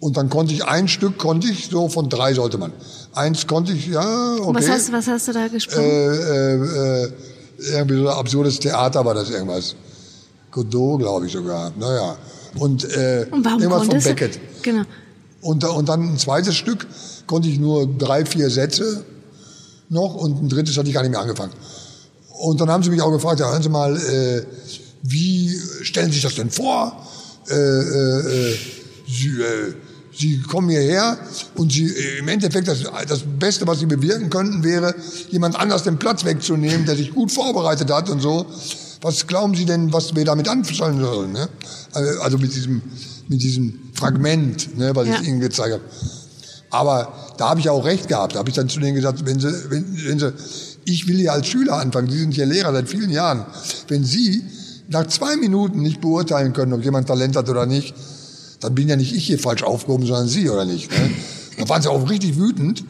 und 0.00 0.16
dann 0.16 0.30
konnte 0.30 0.54
ich 0.54 0.64
ein 0.64 0.88
Stück, 0.88 1.18
konnte 1.18 1.48
ich 1.48 1.68
so 1.70 1.88
von 1.88 2.08
drei 2.08 2.32
sollte 2.34 2.56
man. 2.58 2.72
Eins 3.12 3.46
konnte 3.46 3.72
ich, 3.72 3.88
ja, 3.88 4.36
okay. 4.40 4.54
Was 4.54 4.68
hast, 4.68 4.92
was 4.92 5.06
hast 5.08 5.28
du 5.28 5.32
da 5.32 5.48
gesprochen? 5.48 5.82
Äh, 5.82 6.54
äh, 6.54 7.04
äh, 7.04 7.12
irgendwie 7.72 7.96
so 7.96 8.08
ein 8.08 8.16
absurdes 8.16 8.58
Theater 8.60 9.04
war 9.04 9.14
das 9.14 9.28
irgendwas. 9.30 9.74
Godot, 10.50 11.00
glaube 11.00 11.26
ich 11.26 11.32
sogar. 11.32 11.70
Naja. 11.78 12.16
Und, 12.56 12.84
äh, 12.84 13.26
Und 13.30 13.44
warum 13.44 13.60
irgendwas 13.60 13.80
von 13.82 13.88
konntest 13.88 14.06
du- 14.06 14.10
Beckett. 14.10 14.40
Genau. 14.62 14.82
Und, 15.42 15.64
und 15.64 15.88
dann 15.88 16.14
ein 16.14 16.18
zweites 16.18 16.54
Stück 16.56 16.86
konnte 17.26 17.48
ich 17.48 17.58
nur 17.58 17.86
drei, 17.86 18.26
vier 18.26 18.50
Sätze 18.50 19.04
noch 19.88 20.14
und 20.14 20.42
ein 20.42 20.48
drittes 20.48 20.76
hatte 20.76 20.88
ich 20.88 20.94
gar 20.94 21.02
nicht 21.02 21.10
mehr 21.12 21.20
angefangen. 21.20 21.52
Und 22.40 22.60
dann 22.60 22.70
haben 22.70 22.82
sie 22.82 22.90
mich 22.90 23.00
auch 23.02 23.10
gefragt, 23.10 23.40
ja, 23.40 23.50
hören 23.50 23.62
Sie 23.62 23.68
mal, 23.68 23.96
äh, 23.96 24.42
wie 25.02 25.58
stellen 25.82 26.08
Sie 26.08 26.14
sich 26.14 26.22
das 26.22 26.34
denn 26.34 26.50
vor? 26.50 27.06
Äh, 27.48 27.54
äh, 27.54 28.50
äh, 28.52 28.56
Sie, 29.08 29.28
äh, 29.40 29.74
Sie 30.16 30.40
kommen 30.42 30.68
hierher 30.70 31.18
und 31.56 31.72
Sie, 31.72 31.86
äh, 31.86 32.18
im 32.18 32.28
Endeffekt, 32.28 32.68
das, 32.68 32.82
das 33.08 33.20
Beste, 33.38 33.66
was 33.66 33.80
Sie 33.80 33.86
bewirken 33.86 34.28
könnten, 34.30 34.62
wäre, 34.64 34.94
jemand 35.30 35.56
anders 35.56 35.82
den 35.84 35.98
Platz 35.98 36.24
wegzunehmen, 36.24 36.84
der 36.86 36.96
sich 36.96 37.12
gut 37.14 37.30
vorbereitet 37.32 37.90
hat 37.90 38.08
und 38.10 38.20
so. 38.20 38.46
Was 39.02 39.26
glauben 39.26 39.54
Sie 39.54 39.64
denn, 39.64 39.92
was 39.92 40.14
wir 40.14 40.24
damit 40.24 40.48
anfangen 40.48 41.00
sollen? 41.00 41.32
Ne? 41.32 41.48
Also 41.92 42.20
also 42.20 42.38
mit 42.38 42.54
diesem, 42.54 42.82
mit 43.28 43.42
diesem 43.42 43.78
Fragment, 43.94 44.76
ne, 44.78 44.94
was 44.94 45.08
Ja. 45.08 45.20
ich 45.20 45.28
Ihnen 45.28 45.40
gezeigt 45.40 45.72
habe. 45.72 45.82
Aber 46.70 47.12
da 47.38 47.50
habe 47.50 47.60
ich 47.60 47.68
auch 47.68 47.84
recht 47.84 48.08
gehabt. 48.08 48.34
Da 48.34 48.38
habe 48.40 48.48
ich 48.50 48.54
dann 48.54 48.68
zu 48.68 48.78
denen 48.80 48.94
gesagt, 48.94 49.24
wenn 49.26 49.40
Sie, 49.40 49.52
wenn, 49.70 49.84
wenn 50.06 50.18
Sie, 50.18 50.32
ich 50.84 51.08
will 51.08 51.20
ja 51.20 51.32
als 51.32 51.46
Schüler 51.46 51.74
anfangen, 51.74 52.10
Sie 52.10 52.18
sind 52.18 52.36
ja 52.36 52.44
Lehrer 52.44 52.72
seit 52.72 52.88
vielen 52.88 53.10
Jahren. 53.10 53.44
Wenn 53.88 54.04
Sie 54.04 54.44
nach 54.88 55.06
zwei 55.06 55.36
Minuten 55.36 55.80
nicht 55.82 56.00
beurteilen 56.00 56.52
können, 56.52 56.72
ob 56.72 56.84
jemand 56.84 57.08
Talent 57.08 57.36
hat 57.36 57.48
oder 57.48 57.66
nicht, 57.66 57.94
dann 58.60 58.74
bin 58.74 58.88
ja 58.88 58.96
nicht 58.96 59.14
ich 59.14 59.26
hier 59.26 59.38
falsch 59.38 59.62
aufgehoben, 59.62 60.06
sondern 60.06 60.28
Sie 60.28 60.48
oder 60.50 60.64
nicht. 60.64 60.90
Ne? 60.90 61.10
Da 61.58 61.68
waren 61.68 61.82
sie 61.82 61.88
auch 61.88 62.08
richtig 62.08 62.36
wütend. 62.38 62.84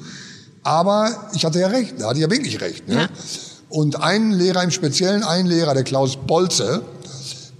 Aber 0.62 1.30
ich 1.34 1.44
hatte 1.44 1.58
ja 1.60 1.68
recht, 1.68 1.94
da 1.98 2.08
hatte 2.08 2.16
ich 2.18 2.22
ja 2.22 2.30
wirklich 2.30 2.60
recht. 2.60 2.86
Ne? 2.88 2.94
Ja. 2.94 3.08
Und 3.70 4.02
ein 4.02 4.32
Lehrer 4.32 4.62
im 4.62 4.70
Speziellen, 4.70 5.22
ein 5.22 5.46
Lehrer, 5.46 5.74
der 5.74 5.84
Klaus 5.84 6.16
Bolze, 6.16 6.82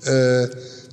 äh, 0.02 0.48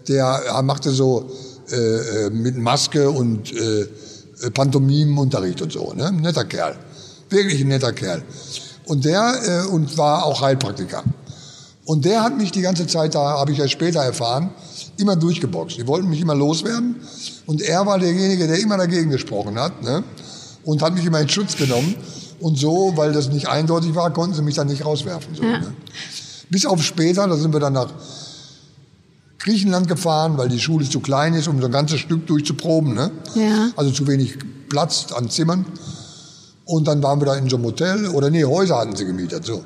der 0.07 0.61
machte 0.63 0.91
so 0.91 1.29
äh, 1.71 1.75
äh, 1.75 2.29
mit 2.29 2.55
Maske 2.55 3.09
und 3.09 3.51
äh, 3.51 3.81
äh, 3.81 4.51
Pantomimenunterricht 4.53 5.61
und 5.61 5.71
so. 5.73 5.91
Ne? 5.93 6.07
Ein 6.07 6.17
netter 6.17 6.45
Kerl. 6.45 6.77
Wirklich 7.29 7.61
ein 7.61 7.67
netter 7.67 7.91
Kerl. 7.91 8.23
Und 8.85 9.03
der 9.03 9.65
äh, 9.65 9.67
und 9.67 9.97
war 9.97 10.25
auch 10.25 10.41
Heilpraktiker. 10.41 11.03
Und 11.83 12.05
der 12.05 12.23
hat 12.23 12.37
mich 12.37 12.51
die 12.51 12.61
ganze 12.61 12.85
Zeit, 12.87 13.15
da 13.15 13.39
habe 13.39 13.51
ich 13.51 13.57
ja 13.57 13.67
später 13.67 14.01
erfahren, 14.01 14.51
immer 14.97 15.15
durchgeboxt. 15.15 15.77
Die 15.77 15.87
wollten 15.87 16.09
mich 16.09 16.21
immer 16.21 16.35
loswerden. 16.35 16.97
Und 17.45 17.61
er 17.61 17.85
war 17.85 17.97
derjenige, 17.97 18.47
der 18.47 18.59
immer 18.59 18.77
dagegen 18.77 19.09
gesprochen 19.09 19.59
hat. 19.59 19.81
Ne? 19.81 20.03
Und 20.63 20.81
hat 20.81 20.93
mich 20.93 21.05
immer 21.05 21.19
in 21.19 21.29
Schutz 21.29 21.55
genommen. 21.57 21.95
Und 22.39 22.57
so, 22.57 22.93
weil 22.95 23.13
das 23.13 23.29
nicht 23.29 23.47
eindeutig 23.47 23.95
war, 23.95 24.11
konnten 24.13 24.35
sie 24.35 24.41
mich 24.41 24.55
dann 24.55 24.67
nicht 24.67 24.85
rauswerfen. 24.85 25.35
So, 25.35 25.43
Ja. 25.43 25.59
ne? 25.59 25.73
Bis 26.49 26.65
auf 26.65 26.81
später, 26.83 27.27
da 27.27 27.35
sind 27.35 27.51
wir 27.51 27.59
dann 27.59 27.73
nach 27.73 27.89
Griechenland 29.39 29.87
gefahren, 29.87 30.37
weil 30.37 30.49
die 30.49 30.59
Schule 30.59 30.87
zu 30.89 30.99
klein 30.99 31.33
ist, 31.33 31.47
um 31.47 31.59
so 31.59 31.65
ein 31.65 31.71
ganzes 31.71 31.99
Stück 31.99 32.27
durchzuproben. 32.27 32.93
Ne? 32.93 33.11
Ja. 33.35 33.69
Also 33.75 33.91
zu 33.91 34.07
wenig 34.07 34.37
Platz 34.69 35.07
an 35.11 35.29
Zimmern. 35.29 35.65
Und 36.65 36.87
dann 36.87 37.01
waren 37.01 37.21
wir 37.21 37.25
da 37.25 37.35
in 37.35 37.49
so 37.49 37.55
einem 37.55 37.65
Hotel, 37.65 38.07
oder 38.09 38.29
nee, 38.29 38.43
Häuser 38.43 38.77
hatten 38.77 38.95
sie 38.95 39.05
gemietet, 39.05 39.45
so. 39.45 39.63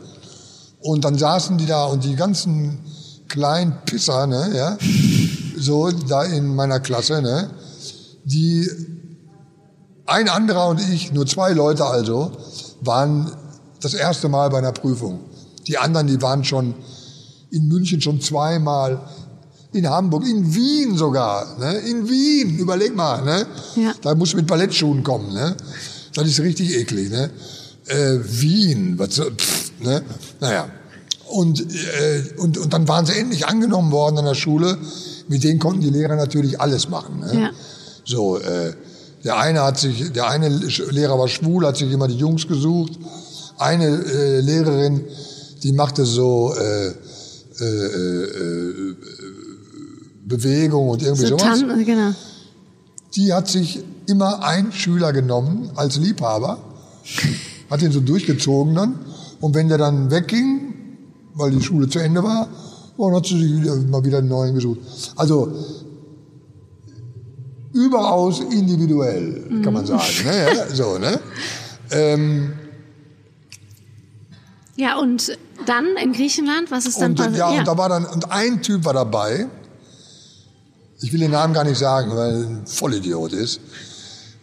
Und 0.81 1.03
dann 1.03 1.17
saßen 1.17 1.57
die 1.57 1.65
da 1.65 1.85
und 1.85 2.03
die 2.03 2.15
ganzen 2.15 2.79
kleinen 3.27 3.73
Pisser, 3.85 4.27
ne, 4.27 4.51
ja, 4.55 4.77
so 5.57 5.89
da 5.91 6.23
in 6.23 6.53
meiner 6.55 6.79
Klasse, 6.79 7.21
ne, 7.21 7.49
die, 8.23 8.69
ein 10.05 10.29
anderer 10.29 10.67
und 10.67 10.79
ich, 10.79 11.11
nur 11.11 11.25
zwei 11.25 11.53
Leute 11.53 11.85
also, 11.85 12.31
waren 12.81 13.31
das 13.79 13.93
erste 13.93 14.29
Mal 14.29 14.49
bei 14.49 14.57
einer 14.57 14.71
Prüfung. 14.71 15.21
Die 15.67 15.77
anderen, 15.77 16.07
die 16.07 16.21
waren 16.21 16.43
schon 16.43 16.73
in 17.51 17.67
München 17.67 18.01
schon 18.01 18.21
zweimal, 18.21 18.99
in 19.73 19.89
Hamburg, 19.89 20.27
in 20.27 20.53
Wien 20.53 20.97
sogar, 20.97 21.57
ne? 21.59 21.77
in 21.79 22.09
Wien, 22.09 22.57
überleg 22.57 22.95
mal, 22.95 23.23
ne? 23.23 23.45
Ja. 23.75 23.93
da 24.01 24.15
musst 24.15 24.33
du 24.33 24.37
mit 24.37 24.47
Ballettschuhen 24.47 25.03
kommen, 25.03 25.33
ne? 25.33 25.55
das 26.13 26.27
ist 26.27 26.39
richtig 26.41 26.75
eklig, 26.75 27.09
ne? 27.09 27.29
Äh, 27.87 28.19
Wien, 28.23 28.99
was, 28.99 29.19
pff, 29.19 29.71
ne? 29.79 30.01
naja. 30.39 30.69
Und, 31.27 31.61
äh, 31.61 32.23
und, 32.37 32.57
und 32.57 32.73
dann 32.73 32.87
waren 32.87 33.05
sie 33.05 33.17
endlich 33.17 33.47
angenommen 33.47 33.91
worden 33.91 34.17
an 34.17 34.25
der 34.25 34.35
Schule, 34.35 34.77
mit 35.29 35.43
denen 35.43 35.59
konnten 35.59 35.81
die 35.81 35.89
Lehrer 35.89 36.17
natürlich 36.17 36.59
alles 36.59 36.89
machen. 36.89 37.21
Ne? 37.21 37.41
Ja. 37.41 37.49
So, 38.03 38.37
äh, 38.37 38.73
der 39.23 39.37
eine 39.37 39.61
hat 39.61 39.79
sich, 39.79 40.11
der 40.11 40.27
eine 40.27 40.49
Lehrer 40.49 41.17
war 41.17 41.27
schwul, 41.27 41.65
hat 41.65 41.77
sich 41.77 41.91
immer 41.91 42.07
die 42.07 42.17
Jungs 42.17 42.47
gesucht. 42.47 42.93
Eine 43.57 43.85
äh, 43.85 44.41
Lehrerin, 44.41 45.01
die 45.63 45.73
machte 45.73 46.05
so 46.05 46.53
äh, 46.55 46.87
äh, 46.87 47.65
äh, 47.65 48.95
Bewegung 50.25 50.89
und 50.89 51.03
irgendwie 51.03 51.27
So 51.27 51.37
sowas. 51.37 51.59
Tan 51.59 51.85
genau. 51.85 52.11
Die 53.15 53.33
hat 53.33 53.47
sich 53.47 53.83
immer 54.07 54.43
einen 54.43 54.71
Schüler 54.71 55.13
genommen 55.13 55.69
als 55.75 55.97
Liebhaber, 55.97 56.57
hat 57.69 57.81
ihn 57.81 57.91
so 57.91 57.99
durchgezogen 57.99 58.73
dann. 58.73 58.99
Und 59.41 59.53
wenn 59.53 59.67
der 59.67 59.77
dann 59.77 60.09
wegging, 60.09 60.73
weil 61.33 61.51
die 61.51 61.61
Schule 61.61 61.89
zu 61.89 61.99
Ende 61.99 62.23
war, 62.23 62.47
dann 62.97 63.15
hat 63.15 63.25
sie 63.25 63.39
sich 63.39 63.61
wieder, 63.61 63.75
mal 63.75 64.03
wieder 64.03 64.19
einen 64.19 64.29
neuen 64.29 64.55
gesucht. 64.55 64.79
Also 65.15 65.51
überaus 67.73 68.39
individuell, 68.41 69.61
kann 69.63 69.73
man 69.73 69.85
sagen. 69.85 70.03
Ne? 70.25 70.55
Ja, 70.55 70.67
so, 70.75 70.97
ne? 70.97 71.19
Ähm, 71.93 72.53
Ja, 74.77 74.97
und 74.97 75.37
dann 75.65 75.85
in 76.01 76.13
Griechenland, 76.13 76.71
was 76.71 76.85
ist 76.85 77.01
dann 77.01 77.15
passiert? 77.15 77.37
ja, 77.37 77.49
und 77.49 77.67
da 77.67 77.77
war 77.77 77.89
dann, 77.89 78.05
und 78.05 78.31
ein 78.31 78.61
Typ 78.61 78.85
war 78.85 78.93
dabei, 78.93 79.47
ich 81.01 81.11
will 81.11 81.19
den 81.19 81.31
Namen 81.31 81.53
gar 81.53 81.65
nicht 81.65 81.77
sagen, 81.77 82.15
weil 82.15 82.31
er 82.31 82.37
ein 82.47 82.65
Vollidiot 82.65 83.33
ist, 83.33 83.59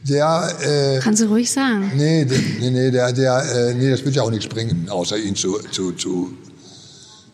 der, 0.02 0.50
äh, 0.60 1.00
Kannst 1.00 1.22
du 1.22 1.26
ruhig 1.26 1.50
sagen. 1.50 1.90
nee, 1.96 2.24
der, 2.26 2.38
nee, 2.60 2.70
nee, 2.70 2.90
der, 2.90 3.12
der, 3.12 3.70
äh, 3.70 3.74
nee, 3.74 3.90
das 3.90 4.04
wird 4.04 4.14
ja 4.16 4.22
auch 4.22 4.30
nichts 4.30 4.46
bringen, 4.46 4.88
außer 4.90 5.16
ihn 5.16 5.34
zu, 5.34 5.58
zu, 5.72 5.92
zu, 5.92 6.34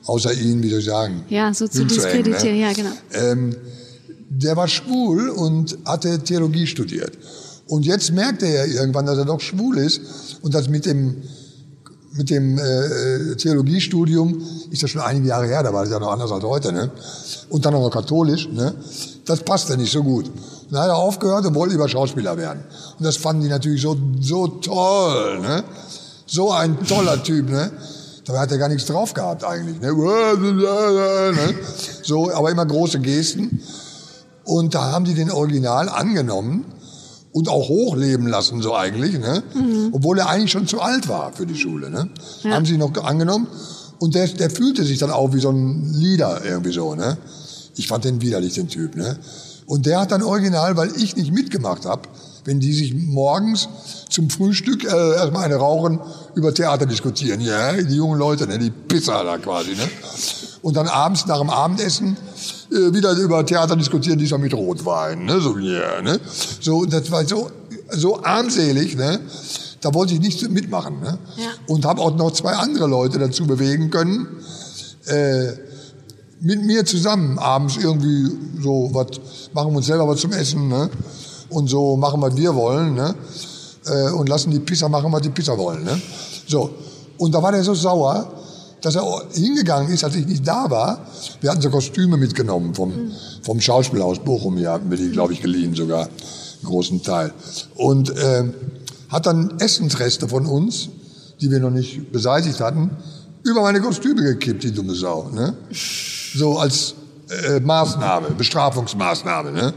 außer 0.07 0.33
ihn, 0.33 0.62
wie 0.62 0.70
soll 0.70 0.78
ich 0.78 0.85
sagen? 0.85 1.24
Ja, 1.28 1.52
so 1.52 1.66
zu 1.66 1.80
hinzuhängen, 1.80 2.24
diskreditieren, 2.24 2.57
ne? 2.57 2.62
ja, 2.62 2.72
genau. 2.72 2.92
Ähm, 3.12 3.57
der 4.37 4.57
war 4.57 4.68
schwul 4.68 5.29
und 5.29 5.79
hatte 5.85 6.20
Theologie 6.20 6.66
studiert. 6.66 7.12
Und 7.66 7.87
jetzt 7.87 8.12
merkte 8.12 8.47
er 8.47 8.66
irgendwann, 8.66 9.07
dass 9.07 9.18
er 9.18 9.25
doch 9.25 9.40
schwul 9.40 9.79
ist 9.79 10.01
und 10.42 10.55
das 10.55 10.68
mit 10.68 10.87
dem 10.87 11.23
mit 12.16 12.31
dem 12.31 12.59
äh, 12.59 13.35
Theologiestudium 13.35 14.40
ist 14.70 14.85
das 14.85 14.90
schon 14.90 15.01
einige 15.01 15.27
Jahre 15.29 15.47
her, 15.47 15.64
da 15.64 15.73
war 15.73 15.83
das 15.83 15.90
ja 15.90 15.99
noch 15.99 16.12
anders 16.12 16.31
als 16.31 16.44
heute, 16.44 16.73
ne? 16.73 16.92
Und 17.49 17.66
dann 17.66 17.73
noch 17.75 17.90
katholisch, 17.90 18.49
ne? 18.53 18.73
Das 19.25 19.40
passte 19.40 19.77
nicht 19.77 19.90
so 19.90 20.05
gut. 20.05 20.31
Dann 20.70 20.83
hat 20.83 20.88
er 20.90 20.97
aufgehört 20.97 21.44
und 21.44 21.57
wollte 21.57 21.73
lieber 21.73 21.88
Schauspieler 21.88 22.37
werden. 22.37 22.62
Und 22.99 23.05
das 23.05 23.16
fanden 23.16 23.42
die 23.42 23.49
natürlich 23.49 23.83
so 23.83 23.97
so 24.20 24.47
toll, 24.47 25.40
ne? 25.40 25.64
So 26.27 26.53
ein 26.53 26.87
toller 26.87 27.20
Typ, 27.20 27.51
ne? 27.51 27.73
Dabei 28.25 28.38
hat 28.38 28.53
er 28.53 28.59
gar 28.59 28.68
nichts 28.68 28.87
drauf 28.87 29.12
gehabt 29.12 29.42
eigentlich, 29.42 29.81
ne? 29.81 29.92
So, 32.05 32.33
aber 32.33 32.51
immer 32.51 32.64
große 32.64 33.01
Gesten. 33.01 33.61
Und 34.44 34.74
da 34.74 34.92
haben 34.92 35.04
die 35.04 35.14
den 35.14 35.30
Original 35.30 35.88
angenommen 35.88 36.64
und 37.33 37.48
auch 37.48 37.68
hochleben 37.68 38.26
lassen, 38.26 38.62
so 38.62 38.74
eigentlich, 38.74 39.18
ne? 39.18 39.42
Obwohl 39.92 40.18
er 40.18 40.28
eigentlich 40.28 40.52
schon 40.52 40.66
zu 40.66 40.80
alt 40.80 41.09
war 41.09 41.33
für 41.33 41.46
die 41.46 41.57
Schule, 41.57 41.90
ne? 41.90 42.09
Haben 42.44 42.66
sie 42.66 42.76
noch 42.76 42.94
angenommen. 43.02 43.46
Und 43.98 44.14
der, 44.14 44.28
der 44.28 44.50
fühlte 44.50 44.85
sich 44.85 44.98
dann 44.98 45.11
auch 45.11 45.33
wie 45.33 45.40
so 45.40 45.50
ein 45.50 45.92
Leader 45.94 46.44
irgendwie 46.44 46.72
so, 46.72 46.94
ne? 46.94 47.16
Ich 47.76 47.88
fand 47.88 48.04
den 48.04 48.20
widerlich, 48.20 48.54
den 48.54 48.68
Typ, 48.68 48.96
ne? 48.96 49.18
Und 49.66 49.87
der 49.87 50.00
hat 50.00 50.12
dann 50.12 50.22
original, 50.22 50.76
weil 50.76 50.90
ich 50.96 51.16
nicht 51.16 51.33
mitgemacht 51.33 51.87
habe, 51.87 52.02
wenn 52.44 52.61
die 52.61 52.72
sich 52.72 52.94
morgens 52.94 53.68
zum 54.11 54.28
Frühstück 54.28 54.85
äh, 54.85 55.14
erstmal 55.14 55.44
eine 55.44 55.57
rauchen, 55.57 55.98
über 56.35 56.52
Theater 56.52 56.87
diskutieren. 56.87 57.40
Ja, 57.40 57.72
die 57.72 57.96
jungen 57.96 58.18
Leute, 58.18 58.46
ne, 58.46 58.59
die 58.59 58.70
Pisser 58.70 59.24
da 59.24 59.38
quasi. 59.38 59.70
Ne? 59.70 59.88
Und 60.64 60.79
dann 60.79 60.88
abends 60.88 61.27
nach 61.27 61.40
dem 61.40 61.50
Abendessen 61.50 62.16
äh, 62.72 62.94
wieder 62.94 63.12
über 63.12 63.44
Theater 63.44 63.77
diskutieren, 63.77 64.18
diesmal 64.18 64.40
mit 64.40 64.55
Rotwein. 64.55 65.27
Ne? 65.27 65.38
So, 65.38 65.59
ja, 65.59 66.00
ne? 66.00 66.18
so, 66.59 66.87
das 66.87 67.11
war 67.11 67.22
so, 67.27 67.50
so 67.90 68.24
armselig. 68.24 68.96
Ne? 68.96 69.20
Da 69.83 69.92
wollte 69.92 70.14
ich 70.14 70.20
nicht 70.20 70.50
mitmachen. 70.50 71.00
Ne? 71.00 71.18
Ja. 71.37 71.50
Und 71.66 71.85
habe 71.85 72.00
auch 72.00 72.16
noch 72.16 72.31
zwei 72.31 72.53
andere 72.53 72.87
Leute 72.87 73.18
dazu 73.18 73.46
bewegen 73.46 73.90
können, 73.90 74.27
äh, 75.05 75.48
mit 76.40 76.64
mir 76.64 76.87
zusammen 76.87 77.38
abends 77.38 77.77
irgendwie 77.77 78.31
so 78.62 78.88
was 78.92 79.20
machen 79.53 79.70
wir 79.72 79.77
uns 79.77 79.87
selber 79.87 80.09
was 80.09 80.20
zum 80.20 80.33
Essen 80.33 80.68
ne? 80.68 80.88
und 81.50 81.68
so 81.68 81.96
machen 81.96 82.22
was 82.22 82.37
wir 82.37 82.55
wollen 82.55 82.94
ne? 82.94 83.14
äh, 83.87 84.11
und 84.12 84.29
lassen 84.29 84.50
die 84.50 84.61
Pisser 84.61 84.88
machen 84.88 85.12
was 85.12 85.22
die 85.22 85.31
Pisser 85.31 85.57
wollen 85.57 85.85
ne? 85.85 86.00
so 86.46 86.70
und 87.18 87.35
da 87.35 87.42
war 87.42 87.53
der 87.53 87.62
so 87.62 87.74
sauer 87.74 88.43
dass 88.85 88.97
er 88.97 89.25
hingegangen 89.33 89.92
ist 89.92 90.05
als 90.05 90.14
ich 90.16 90.27
nicht 90.27 90.47
da 90.47 90.70
war 90.70 91.07
wir 91.40 91.51
hatten 91.51 91.62
so 91.62 91.70
Kostüme 91.70 92.16
mitgenommen 92.16 92.75
vom 92.75 93.12
vom 93.42 93.61
Schauspielhaus 93.61 94.18
Bochum 94.18 94.57
hier 94.57 94.73
hatten 94.73 94.90
wir 94.90 94.99
die 94.99 95.11
glaube 95.11 95.33
ich 95.33 95.42
geliehen 95.42 95.75
sogar 95.75 96.03
einen 96.03 96.64
großen 96.64 97.03
Teil 97.03 97.33
und 97.77 98.11
äh, 98.16 98.44
hat 99.14 99.27
dann 99.27 99.59
Essensreste 99.61 100.29
von 100.29 100.44
uns, 100.44 100.88
die 101.40 101.51
wir 101.51 101.61
noch 101.61 101.70
nicht 101.70 102.11
beseitigt 102.11 102.61
hatten, 102.61 102.90
über 103.44 103.62
meine 103.62 103.81
Kostüme 103.81 104.23
gekippt, 104.23 104.64
die 104.64 104.73
dumme 104.73 104.94
Sau. 104.94 105.31
Ne? 105.33 105.55
So 106.35 106.59
als 106.59 106.94
äh, 107.47 107.61
Maßnahme, 107.61 108.31
Bestrafungsmaßnahme. 108.33 109.53
Ne? 109.53 109.75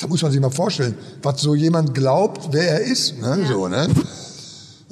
Da 0.00 0.06
muss 0.08 0.22
man 0.22 0.32
sich 0.32 0.40
mal 0.40 0.50
vorstellen, 0.50 0.96
was 1.22 1.40
so 1.40 1.54
jemand 1.54 1.94
glaubt, 1.94 2.48
wer 2.50 2.68
er 2.68 2.80
ist. 2.80 3.20
Ne? 3.20 3.46
So, 3.48 3.68
ne? 3.68 3.86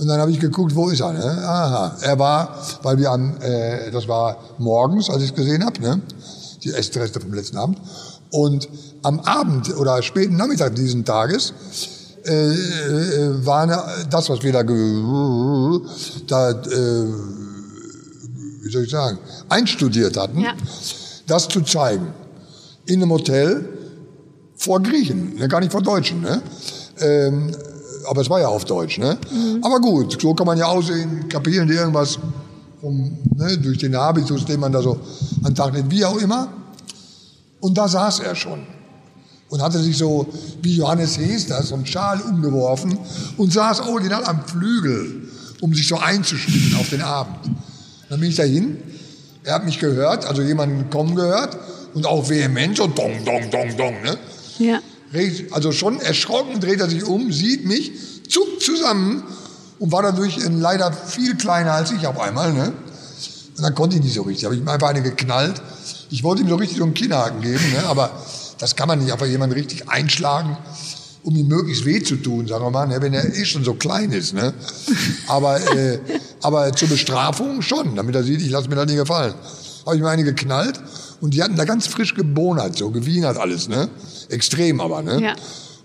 Und 0.02 0.08
dann 0.08 0.18
habe 0.20 0.32
ich 0.32 0.40
geguckt, 0.40 0.74
wo 0.74 0.88
ist 0.88 0.98
er? 1.00 1.12
Ne? 1.12 1.24
Aha, 1.24 1.96
er 2.00 2.18
war, 2.18 2.58
weil 2.82 2.98
wir 2.98 3.08
am, 3.12 3.36
äh, 3.40 3.88
das 3.92 4.08
war 4.08 4.36
morgens, 4.58 5.08
als 5.08 5.22
ich 5.22 5.30
es 5.30 5.34
gesehen 5.36 5.64
habe, 5.64 5.80
ne? 5.80 6.02
die 6.64 6.72
Estreste 6.72 7.20
vom 7.20 7.32
letzten 7.32 7.56
Abend. 7.56 7.78
Und 8.32 8.68
am 9.04 9.20
Abend 9.20 9.76
oder 9.76 10.02
späten 10.02 10.34
Nachmittag 10.34 10.74
diesen 10.74 11.04
Tages 11.04 11.52
äh, 12.24 12.32
äh, 12.32 13.46
war 13.46 13.66
ne, 13.66 13.80
das, 14.10 14.28
was 14.28 14.42
wir 14.42 14.52
da, 14.52 14.64
da 16.26 16.50
äh, 16.50 17.06
wie 18.62 18.70
soll 18.72 18.82
ich 18.82 18.90
sagen, 18.90 19.18
einstudiert 19.50 20.16
hatten, 20.16 20.40
Ja. 20.40 20.54
das 21.28 21.46
zu 21.46 21.60
zeigen. 21.60 22.08
In 22.86 23.00
einem 23.02 23.12
Hotel 23.12 23.68
vor 24.56 24.82
Griechen, 24.82 25.36
ne, 25.36 25.46
gar 25.46 25.60
nicht 25.60 25.70
vor 25.70 25.82
Deutschen. 25.82 26.22
Ne? 26.22 26.42
Ähm, 26.98 27.54
aber 28.08 28.20
es 28.20 28.30
war 28.30 28.40
ja 28.40 28.48
auf 28.48 28.64
Deutsch. 28.64 28.98
Ne? 28.98 29.16
Aber 29.62 29.80
gut, 29.80 30.20
so 30.20 30.34
kann 30.34 30.46
man 30.46 30.58
ja 30.58 30.66
aussehen, 30.66 31.28
kapieren 31.28 31.68
die 31.68 31.74
irgendwas 31.74 32.18
vom, 32.80 33.18
ne, 33.36 33.58
durch 33.58 33.78
den 33.78 33.96
Habitus, 33.96 34.44
den 34.44 34.60
man 34.60 34.72
da 34.72 34.82
so 34.82 34.98
an 35.44 35.54
Tag 35.54 35.72
nimmt, 35.72 35.90
wie 35.90 36.04
auch 36.04 36.16
immer. 36.16 36.48
Und 37.60 37.78
da 37.78 37.86
saß 37.86 38.20
er 38.20 38.34
schon 38.34 38.60
und 39.48 39.62
hatte 39.62 39.78
sich 39.78 39.96
so, 39.96 40.26
wie 40.62 40.76
Johannes 40.76 41.18
Hester, 41.18 41.62
so 41.62 41.74
einen 41.74 41.86
Schal 41.86 42.20
umgeworfen 42.22 42.98
und 43.36 43.52
saß 43.52 43.82
original 43.82 44.24
am 44.24 44.44
Flügel, 44.46 45.28
um 45.60 45.74
sich 45.74 45.86
so 45.86 45.96
einzustimmen 45.96 46.74
auf 46.80 46.88
den 46.88 47.02
Abend. 47.02 47.50
Dann 48.08 48.18
bin 48.18 48.30
ich 48.30 48.36
dahin, 48.36 48.78
er 49.44 49.54
hat 49.54 49.64
mich 49.64 49.78
gehört, 49.78 50.26
also 50.26 50.42
jemanden 50.42 50.90
kommen 50.90 51.14
gehört 51.14 51.56
und 51.94 52.06
auch 52.06 52.28
vehement, 52.28 52.76
so 52.76 52.86
dong, 52.86 53.24
dong, 53.24 53.50
dong, 53.50 53.76
dong, 53.76 54.02
ne? 54.02 54.18
Ja. 54.58 54.80
Also 55.50 55.72
schon 55.72 56.00
erschrocken 56.00 56.60
dreht 56.60 56.80
er 56.80 56.88
sich 56.88 57.04
um, 57.04 57.32
sieht 57.32 57.66
mich, 57.66 57.92
zuckt 58.28 58.62
zusammen 58.62 59.22
und 59.78 59.92
war 59.92 60.02
dadurch 60.02 60.38
leider 60.48 60.92
viel 60.92 61.36
kleiner 61.36 61.72
als 61.72 61.90
ich 61.92 62.06
auf 62.06 62.18
einmal. 62.18 62.52
Ne? 62.52 62.72
Und 63.56 63.62
dann 63.62 63.74
konnte 63.74 63.96
ich 63.96 64.02
nicht 64.02 64.14
so 64.14 64.22
richtig. 64.22 64.44
Habe 64.44 64.54
ich 64.54 64.60
ihm 64.60 64.68
einfach 64.68 64.88
eine 64.88 65.02
geknallt. 65.02 65.60
Ich 66.10 66.22
wollte 66.22 66.42
ihm 66.42 66.48
so 66.48 66.56
richtig 66.56 66.78
so 66.78 66.84
einen 66.84 66.94
Kinnhaken 66.94 67.40
geben, 67.40 67.72
ne? 67.72 67.84
aber 67.86 68.10
das 68.58 68.76
kann 68.76 68.88
man 68.88 69.00
nicht 69.00 69.12
einfach 69.12 69.26
jemanden 69.26 69.54
richtig 69.54 69.88
einschlagen, 69.88 70.56
um 71.24 71.34
ihm 71.36 71.48
möglichst 71.48 71.84
weh 71.84 72.02
zu 72.02 72.16
tun, 72.16 72.46
sagen 72.46 72.64
wir 72.64 72.70
mal, 72.70 72.86
ne? 72.86 73.00
wenn 73.02 73.12
er 73.12 73.24
eh 73.34 73.44
schon 73.44 73.64
so 73.64 73.74
klein 73.74 74.12
ist. 74.12 74.32
Ne? 74.32 74.54
Aber, 75.26 75.60
äh, 75.74 75.98
aber 76.42 76.72
zur 76.72 76.88
Bestrafung 76.88 77.60
schon, 77.60 77.96
damit 77.96 78.14
er 78.14 78.24
sieht, 78.24 78.40
ich 78.40 78.50
lasse 78.50 78.68
mir 78.68 78.76
das 78.76 78.86
nicht 78.86 78.96
gefallen. 78.96 79.34
Habe 79.84 79.96
ich 79.96 80.02
mir 80.02 80.08
eine 80.08 80.24
geknallt 80.24 80.80
und 81.22 81.34
die 81.34 81.42
hatten 81.42 81.54
da 81.54 81.64
ganz 81.64 81.86
frisch 81.86 82.14
gebonert, 82.14 82.76
so 82.76 82.90
gewienert 82.90 83.38
alles, 83.38 83.68
ne? 83.68 83.88
Extrem 84.28 84.80
aber, 84.80 85.02
ne? 85.02 85.22
Ja. 85.22 85.36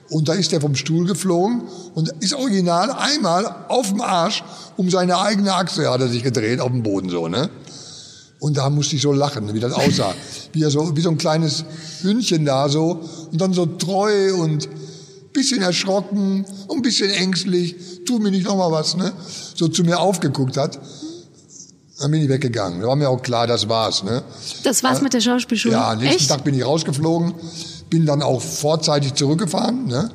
Und 0.09 0.27
da 0.29 0.33
ist 0.33 0.51
er 0.51 0.59
vom 0.59 0.73
Stuhl 0.73 1.05
geflogen 1.05 1.61
und 1.93 2.09
ist 2.21 2.33
original 2.33 2.91
einmal 2.91 3.45
auf 3.67 3.89
dem 3.89 4.01
Arsch 4.01 4.43
um 4.77 4.89
seine 4.89 5.19
eigene 5.19 5.53
Achse 5.53 5.89
hat 5.91 6.01
er 6.01 6.07
sich 6.07 6.23
gedreht 6.23 6.59
auf 6.59 6.71
dem 6.71 6.81
Boden 6.81 7.09
so, 7.09 7.27
ne? 7.27 7.51
Und 8.39 8.57
da 8.57 8.71
musste 8.71 8.95
ich 8.95 9.03
so 9.03 9.13
lachen, 9.13 9.53
wie 9.53 9.59
das 9.59 9.73
aussah. 9.73 10.13
Wie 10.53 10.63
er 10.63 10.71
so, 10.71 10.95
wie 10.95 11.01
so 11.01 11.09
ein 11.09 11.17
kleines 11.19 11.65
Hündchen 12.01 12.45
da 12.45 12.67
so 12.69 13.01
und 13.31 13.39
dann 13.39 13.53
so 13.53 13.65
treu 13.67 14.33
und 14.35 14.67
bisschen 15.33 15.61
erschrocken 15.61 16.45
und 16.67 16.77
ein 16.77 16.81
bisschen 16.81 17.11
ängstlich, 17.11 17.75
tu 18.05 18.17
mir 18.17 18.31
nicht 18.31 18.45
noch 18.45 18.57
mal 18.57 18.71
was, 18.71 18.97
ne? 18.97 19.13
So 19.53 19.67
zu 19.67 19.83
mir 19.83 19.99
aufgeguckt 19.99 20.57
hat. 20.57 20.79
Dann 21.99 22.11
bin 22.11 22.21
ich 22.21 22.29
weggegangen. 22.29 22.81
Da 22.81 22.87
war 22.87 22.95
mir 22.95 23.09
auch 23.09 23.21
klar, 23.21 23.47
das 23.47 23.67
war's, 23.67 24.03
ne? 24.03 24.23
Das 24.63 24.83
war's 24.83 25.01
mit 25.01 25.13
der 25.13 25.21
Schauspielschule? 25.21 25.73
Ja, 25.73 25.91
am 25.91 25.97
nächsten 25.97 26.15
Echt? 26.17 26.29
Tag 26.29 26.43
bin 26.43 26.53
ich 26.53 26.63
rausgeflogen, 26.63 27.33
bin 27.89 28.05
dann 28.05 28.21
auch 28.21 28.41
vorzeitig 28.41 29.15
zurückgefahren, 29.15 29.87
ne? 29.87 30.11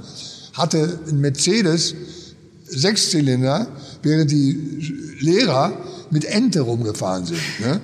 hatte 0.53 1.01
einen 1.09 1.21
Mercedes 1.21 1.95
Sechszylinder, 2.67 3.67
während 4.03 4.31
die 4.31 5.17
Lehrer 5.21 5.73
mit 6.11 6.25
Ente 6.25 6.61
rumgefahren 6.61 7.27
sind. 7.27 7.41
Ne? 7.61 7.81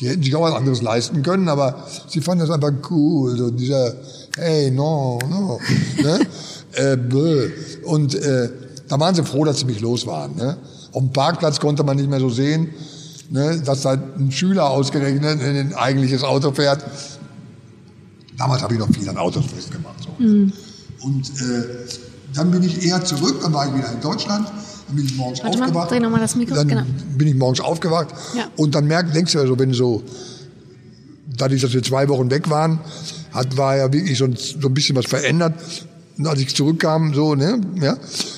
Die 0.00 0.08
hätten 0.08 0.22
sich 0.22 0.34
auch 0.34 0.42
was 0.42 0.54
anderes 0.54 0.82
leisten 0.82 1.22
können, 1.22 1.48
aber 1.48 1.86
sie 2.08 2.20
fanden 2.20 2.46
das 2.46 2.50
einfach 2.50 2.72
cool, 2.90 3.36
so 3.36 3.50
dieser 3.50 3.94
hey, 4.36 4.70
no, 4.70 5.18
no. 5.28 5.58
Ne? 6.02 6.20
äh, 6.72 6.96
bäh. 6.96 7.50
Und 7.84 8.14
äh, 8.14 8.50
da 8.88 9.00
waren 9.00 9.14
sie 9.14 9.24
froh, 9.24 9.44
dass 9.44 9.60
sie 9.60 9.64
mich 9.64 9.80
los 9.80 10.06
waren. 10.06 10.36
Ne? 10.36 10.56
Auf 10.92 11.02
dem 11.02 11.12
Parkplatz 11.12 11.60
konnte 11.60 11.84
man 11.84 11.96
nicht 11.96 12.10
mehr 12.10 12.20
so 12.20 12.28
sehen, 12.28 12.70
ne, 13.30 13.60
dass 13.64 13.82
da 13.82 13.92
ein 13.92 14.30
Schüler 14.30 14.70
ausgerechnet 14.70 15.40
in 15.40 15.56
ein 15.56 15.74
eigentliches 15.74 16.22
Auto 16.22 16.52
fährt. 16.52 16.84
Damals 18.36 18.62
habe 18.62 18.74
ich 18.74 18.80
noch 18.80 18.90
viel 18.90 19.08
an 19.08 19.16
Autos 19.16 19.46
festgemacht. 19.46 20.02
So. 20.02 20.10
Und 21.06 21.28
äh, 21.40 21.64
dann 22.34 22.50
bin 22.50 22.62
ich 22.62 22.84
eher 22.86 23.02
zurück, 23.04 23.38
dann 23.42 23.52
war 23.52 23.66
ich 23.68 23.74
wieder 23.74 23.90
in 23.92 24.00
Deutschland, 24.00 24.48
dann 24.86 24.96
bin 24.96 25.06
ich 25.06 25.14
morgens 25.16 25.42
Warte 25.42 25.58
mal, 25.58 25.64
aufgewacht. 25.66 25.90
dreh 25.90 26.00
noch 26.00 26.10
mal 26.10 26.20
das 26.20 26.36
Mikro, 26.36 26.54
dann 26.54 26.68
genau. 26.68 26.82
bin 27.16 27.28
ich 27.28 27.34
morgens 27.34 27.60
aufgewacht 27.60 28.08
Ja. 28.34 28.44
und 28.56 28.74
dann 28.74 28.86
merkst, 28.86 29.14
denkst 29.14 29.32
du 29.32 29.38
ja 29.38 29.46
so, 29.46 29.58
wenn 29.58 29.72
so, 29.72 30.02
dadurch, 31.36 31.62
dass 31.62 31.72
wir 31.72 31.82
zwei 31.82 32.08
Wochen 32.08 32.30
weg 32.30 32.50
waren, 32.50 32.80
hat, 33.32 33.56
war 33.56 33.76
ja 33.76 33.92
wirklich 33.92 34.18
so 34.18 34.24
ein, 34.24 34.36
so 34.36 34.68
ein 34.68 34.74
bisschen 34.74 34.96
was 34.96 35.06
verändert. 35.06 35.54
Und 36.18 36.26
als 36.26 36.40
ich 36.40 36.54
zurückkam, 36.54 37.12
so, 37.14 37.34
ne, 37.34 37.60
ja, 37.80 37.92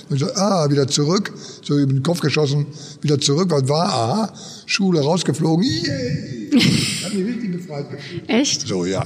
und 0.09 0.17
ich 0.17 0.21
so, 0.21 0.35
ah, 0.35 0.69
wieder 0.69 0.89
zurück, 0.89 1.33
so 1.63 1.79
über 1.79 1.93
den 1.93 2.03
Kopf 2.03 2.21
geschossen, 2.21 2.67
wieder 3.03 3.21
zurück, 3.21 3.51
was 3.51 3.69
war, 3.69 3.87
aha, 3.89 4.33
Schule 4.67 5.01
rausgeflogen, 5.01 5.65
yay! 5.65 6.51
Hat 7.05 7.15
mich 7.15 7.25
richtig 7.27 7.53
befreit. 7.53 7.87
Echt? 8.27 8.67
So, 8.67 8.85
ja, 8.85 9.05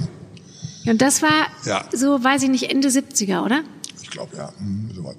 Und 0.87 1.03
das 1.03 1.21
war 1.23 1.47
Ja. 1.67 1.85
so, 1.95 2.23
weiß 2.25 2.43
ich 2.45 2.49
nicht, 2.49 2.71
Ende 2.71 2.89
70er, 2.89 3.45
oder? 3.45 3.63
ich 4.03 4.11
glaube, 4.11 4.37
ja, 4.37 4.53
hm, 4.59 4.91
so. 4.95 5.15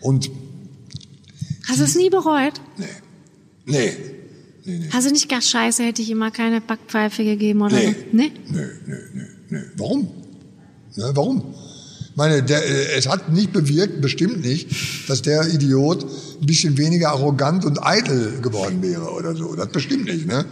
Und, 0.00 0.30
Hast 1.68 1.80
du 1.80 1.84
es 1.84 1.94
nie 1.96 2.10
bereut? 2.10 2.54
nee, 2.76 2.84
nee, 3.66 3.92
nee, 4.64 4.78
nee. 4.78 4.88
Hast 4.92 5.06
du 5.06 5.12
nicht 5.12 5.28
gedacht, 5.28 5.44
scheiße, 5.44 5.82
hätte 5.84 6.02
ich 6.02 6.10
immer 6.10 6.30
keine 6.32 6.60
Backpfeife 6.60 7.22
gegeben 7.24 7.62
oder 7.62 7.76
Nee. 7.76 7.86
so? 7.86 7.94
Nee? 8.16 8.32
Nö, 8.50 8.66
nö, 8.86 8.96
nö, 9.14 9.22
nö. 9.50 9.60
Warum? 9.76 10.08
Ne, 10.96 11.10
warum? 11.14 11.54
Ich 12.16 12.18
meine, 12.18 12.42
der, 12.42 12.64
äh, 12.64 12.96
es 12.96 13.06
hat 13.08 13.30
nicht 13.30 13.52
bewirkt, 13.52 14.00
bestimmt 14.00 14.42
nicht, 14.42 14.70
dass 15.06 15.20
der 15.20 15.52
Idiot 15.52 16.02
ein 16.40 16.46
bisschen 16.46 16.78
weniger 16.78 17.10
arrogant 17.10 17.66
und 17.66 17.84
eitel 17.86 18.40
geworden 18.40 18.80
wäre 18.80 19.10
oder 19.12 19.36
so. 19.36 19.54
Das 19.54 19.68
bestimmt 19.68 20.06
nicht. 20.06 20.26
Ne? 20.26 20.46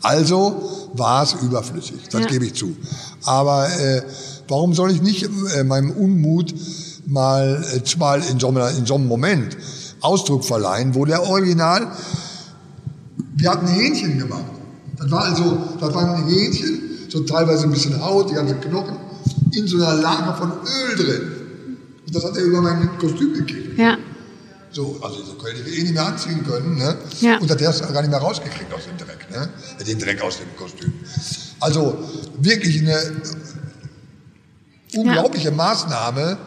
Also 0.00 0.90
war 0.94 1.24
es 1.24 1.32
überflüssig, 1.42 1.96
das 2.12 2.20
Ja. 2.20 2.26
gebe 2.28 2.46
ich 2.46 2.54
zu. 2.54 2.76
Aber 3.24 3.68
äh, 3.68 4.02
warum 4.46 4.74
soll 4.74 4.92
ich 4.92 5.02
nicht 5.02 5.28
äh, 5.56 5.64
meinem 5.64 5.90
Unmut 5.90 6.54
mal, 7.04 7.64
äh, 7.74 7.98
mal 7.98 8.22
in, 8.30 8.38
so, 8.38 8.50
in 8.50 8.86
so 8.86 8.94
einem 8.94 9.08
Moment 9.08 9.56
Ausdruck 10.00 10.44
verleihen, 10.44 10.94
wo 10.94 11.04
der 11.04 11.24
Original 11.24 11.88
wir 13.34 13.50
hatten 13.50 13.66
Hähnchen 13.66 14.20
gemacht. 14.20 14.44
Das 14.96 15.10
war 15.10 15.24
also, 15.24 15.58
das 15.80 15.92
war 15.92 16.14
ein 16.14 16.28
Hähnchen, 16.28 16.80
so 17.08 17.20
teilweise 17.24 17.64
ein 17.64 17.70
bisschen 17.72 18.00
Haut, 18.00 18.30
die 18.30 18.34
ganzen 18.34 18.60
Knochen, 18.60 18.96
in 19.52 19.66
so 19.66 19.76
einer 19.76 19.94
Lage 19.94 20.36
von 20.38 20.52
Öl 20.52 20.96
drin. 20.96 21.76
Und 22.06 22.14
das 22.14 22.24
hat 22.24 22.36
er 22.36 22.42
über 22.42 22.60
mein 22.60 22.98
Kostüm 22.98 23.34
gekriegt. 23.34 23.78
Ja. 23.78 23.98
So, 24.70 24.98
also 25.02 25.24
so 25.24 25.34
könnte 25.34 25.62
ich 25.62 25.78
eh 25.78 25.82
nicht 25.82 25.94
mehr 25.94 26.06
anziehen 26.06 26.44
können. 26.46 26.76
Ne? 26.76 26.96
Ja. 27.20 27.38
Und 27.38 27.50
hat 27.50 27.60
er 27.60 27.70
es 27.70 27.80
gar 27.80 28.02
nicht 28.02 28.10
mehr 28.10 28.20
rausgekriegt 28.20 28.72
aus 28.72 28.84
dem 28.84 28.96
Dreck. 28.98 29.26
Ne? 29.30 29.48
Den 29.86 29.98
Dreck 29.98 30.22
aus 30.22 30.38
dem 30.38 30.54
Kostüm. 30.56 30.92
Also 31.60 31.98
wirklich 32.38 32.80
eine 32.82 32.98
unglaubliche 34.94 35.50
Maßnahme, 35.50 36.38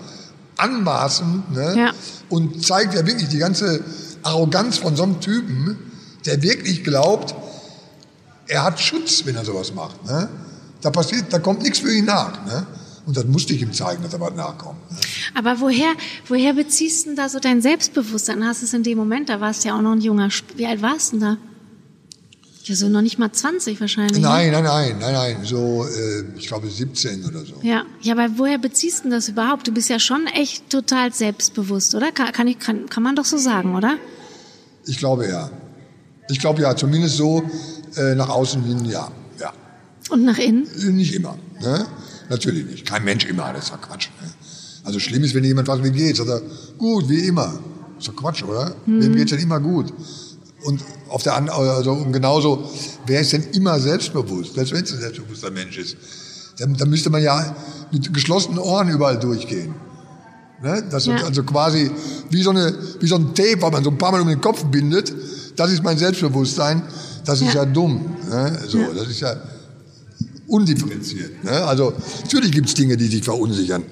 anmaßend 0.58 1.52
ne? 1.52 1.76
Ja. 1.78 1.92
und 2.30 2.66
zeigt 2.66 2.94
ja 2.94 3.06
wirklich 3.06 3.30
die 3.30 3.38
ganze 3.38 3.84
Arroganz 4.24 4.78
von 4.78 4.96
so 4.96 5.04
einem 5.04 5.20
Typen, 5.20 5.78
der 6.26 6.42
wirklich 6.42 6.84
glaubt, 6.84 7.34
er 8.48 8.64
hat 8.64 8.80
Schutz, 8.80 9.26
wenn 9.26 9.36
er 9.36 9.46
sowas 9.46 9.74
macht. 9.74 10.06
Ne? 10.06 10.30
Da 10.82 10.90
passiert, 10.90 11.32
da 11.32 11.40
kommt 11.40 11.64
nichts 11.64 11.80
für 11.80 11.92
ihn 11.92 12.06
nach. 12.06 12.46
Ne? 12.46 12.66
Und 13.06 13.18
das 13.18 13.26
musste 13.26 13.54
ich 13.54 13.62
ihm 13.62 13.74
zeigen, 13.74 14.04
dass 14.04 14.14
er 14.14 14.20
was 14.20 14.36
nachkommt. 14.36 14.80
Aber 15.34 15.60
woher, 15.60 15.94
woher 16.28 16.54
beziehst 16.54 17.06
du 17.06 17.10
denn 17.10 17.16
da 17.16 17.30
so 17.30 17.40
dein 17.40 17.62
Selbstbewusstsein? 17.62 18.46
Hast 18.46 18.62
du 18.62 18.66
es 18.66 18.74
in 18.74 18.84
dem 18.84 18.98
Moment, 18.98 19.30
da 19.30 19.42
warst 19.42 19.64
du 19.64 19.70
ja 19.70 19.78
auch 19.78 19.82
noch 19.82 19.94
ein 19.94 20.02
junger, 20.02 20.28
Sp- 20.30 20.54
wie 20.58 20.68
alt 20.68 20.82
warst 20.82 21.14
du 21.14 21.18
denn 21.18 21.28
da? 21.28 21.38
Ja, 22.66 22.76
so 22.76 22.90
noch 22.90 23.02
nicht 23.02 23.18
mal 23.18 23.32
20 23.32 23.82
wahrscheinlich. 23.82 24.18
ne? 24.22 24.28
Nein, 24.28 24.52
nein, 24.52 24.64
nein, 24.64 24.96
nein, 25.00 25.14
nein, 25.14 25.38
so, 25.44 25.84
äh, 25.84 26.24
ich 26.38 26.48
glaube 26.48 26.70
17 26.70 27.26
oder 27.26 27.44
so. 27.44 27.56
Ja, 27.64 27.84
ja, 28.02 28.14
aber 28.14 28.38
woher 28.38 28.60
beziehst 28.60 29.00
du 29.00 29.04
denn 29.04 29.12
das 29.12 29.28
überhaupt? 29.30 29.68
Du 29.68 29.72
bist 29.72 29.90
ja 29.90 29.98
schon 29.98 30.28
echt 30.28 30.70
total 30.70 31.12
selbstbewusst, 31.12 31.96
oder? 31.96 32.12
Kann, 32.12 32.32
kann, 32.32 32.48
ich, 32.48 32.60
kann, 32.60 32.88
kann 32.88 33.02
man 33.02 33.16
doch 33.16 33.26
so 33.26 33.38
sagen, 33.38 33.76
oder? 33.76 33.98
Ich 34.86 35.00
glaube 35.00 35.28
ja. 35.28 35.50
Ich 36.30 36.40
glaube 36.40 36.62
ja, 36.62 36.76
zumindest 36.76 37.18
so 37.18 37.42
äh, 37.98 38.14
nach 38.14 38.30
außen 38.30 38.64
hin, 38.64 38.86
ja. 38.86 39.12
ja. 39.40 39.52
Und 40.12 40.24
nach 40.24 40.38
innen? 40.38 40.68
Äh, 40.80 40.92
Nicht 40.92 41.16
immer. 41.16 41.38
Ne? 41.62 41.88
Natürlich 42.32 42.66
nicht. 42.66 42.86
Kein 42.86 43.04
Mensch 43.04 43.26
immer, 43.26 43.52
das 43.52 43.66
ist 43.66 43.72
ja 43.72 43.78
Quatsch. 43.78 44.08
Ne? 44.22 44.30
Also 44.86 45.00
schlimm 45.00 45.24
ist, 45.24 45.36
wenn 45.36 45.44
jemand 45.44 45.68
fragt, 45.68 45.84
wie 45.84 45.92
geht's? 45.92 46.18
Sagt 46.18 46.30
er, 46.30 46.42
gut, 46.78 47.10
wie 47.10 47.28
immer. 47.28 47.60
Ist 48.00 48.08
doch 48.08 48.16
Quatsch, 48.16 48.44
oder? 48.44 48.74
Mhm. 48.86 49.04
Wem 49.04 49.16
geht's 49.18 49.32
denn 49.32 49.42
immer 49.42 49.60
gut? 49.60 49.94
Und 50.64 50.82
auf 51.10 51.24
der 51.24 51.36
anderen, 51.36 51.68
also 51.70 51.92
und 51.92 52.14
genauso, 52.14 52.72
wer 53.06 53.20
ist 53.20 53.34
denn 53.34 53.44
immer 53.52 53.80
selbstbewusst? 53.80 54.56
Selbst 54.56 54.74
wenn 54.74 54.84
es 54.84 54.94
ein 54.94 55.00
selbstbewusster 55.00 55.52
Mensch 55.52 55.78
ist. 55.78 55.98
Dann, 56.58 56.76
dann 56.76 56.90
müsste 56.90 57.10
man 57.10 57.22
ja 57.22 57.56
mit 57.92 58.14
geschlossenen 58.14 58.60
Ohren 58.60 58.88
überall 58.88 59.20
durchgehen. 59.20 59.76
Ne? 60.64 60.84
Das 60.90 61.08
ja. 61.08 61.16
ist 61.16 61.24
also 61.24 61.44
quasi 61.44 61.92
wie 62.30 62.42
so, 62.42 62.52
eine, 62.52 62.74
wie 63.00 63.08
so 63.08 63.16
ein 63.16 63.36
Tape, 63.36 63.62
was 63.62 63.72
man 63.72 63.84
so 63.84 63.90
ein 63.90 63.98
paar 63.98 64.12
Mal 64.12 64.22
um 64.22 64.28
den 64.30 64.40
Kopf 64.40 64.64
bindet. 64.66 65.14
Das 65.58 65.72
ist 65.72 65.84
mein 65.84 65.98
Selbstbewusstsein. 65.98 66.84
Das 67.26 67.42
ist 67.42 67.54
ja, 67.54 67.64
ja 67.64 67.66
dumm. 67.66 68.16
Ne? 68.30 68.60
So, 68.68 68.78
ja. 68.78 68.94
Das 68.94 69.08
ist 69.08 69.20
ja 69.20 69.36
undifferenziert. 70.52 71.44
Ne? 71.44 71.52
Also 71.52 71.94
natürlich 72.24 72.52
gibt's 72.52 72.74
Dinge, 72.74 72.98
die 72.98 73.10
dich 73.10 73.24
verunsichern. 73.24 73.84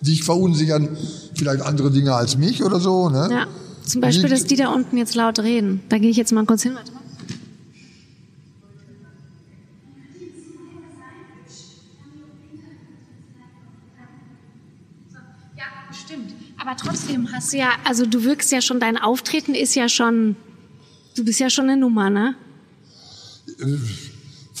Dich 0.00 0.24
verunsichern 0.24 0.96
vielleicht 1.34 1.62
andere 1.62 1.90
Dinge 1.90 2.14
als 2.14 2.36
mich 2.36 2.62
oder 2.62 2.80
so. 2.80 3.08
Ne? 3.08 3.28
Ja. 3.30 3.46
Zum 3.84 4.00
Beispiel, 4.02 4.28
dass 4.28 4.44
die 4.44 4.56
da 4.56 4.68
unten 4.68 4.98
jetzt 4.98 5.14
laut 5.14 5.38
reden. 5.38 5.80
Da 5.88 5.98
gehe 5.98 6.10
ich 6.10 6.16
jetzt 6.16 6.32
mal 6.32 6.44
kurz 6.44 6.62
hin. 6.62 6.74
Warte 6.74 6.92
mal. 6.92 7.00
Ja, 15.56 15.64
stimmt. 15.92 16.34
Aber 16.58 16.76
trotzdem 16.76 17.32
hast 17.32 17.52
du 17.52 17.58
ja, 17.58 17.70
also 17.84 18.04
du 18.04 18.24
wirkst 18.24 18.52
ja 18.52 18.60
schon, 18.60 18.78
dein 18.78 18.98
Auftreten 18.98 19.54
ist 19.54 19.74
ja 19.74 19.88
schon, 19.88 20.36
du 21.16 21.24
bist 21.24 21.40
ja 21.40 21.48
schon 21.48 21.64
eine 21.70 21.80
Nummer, 21.80 22.10
ne? 22.10 22.34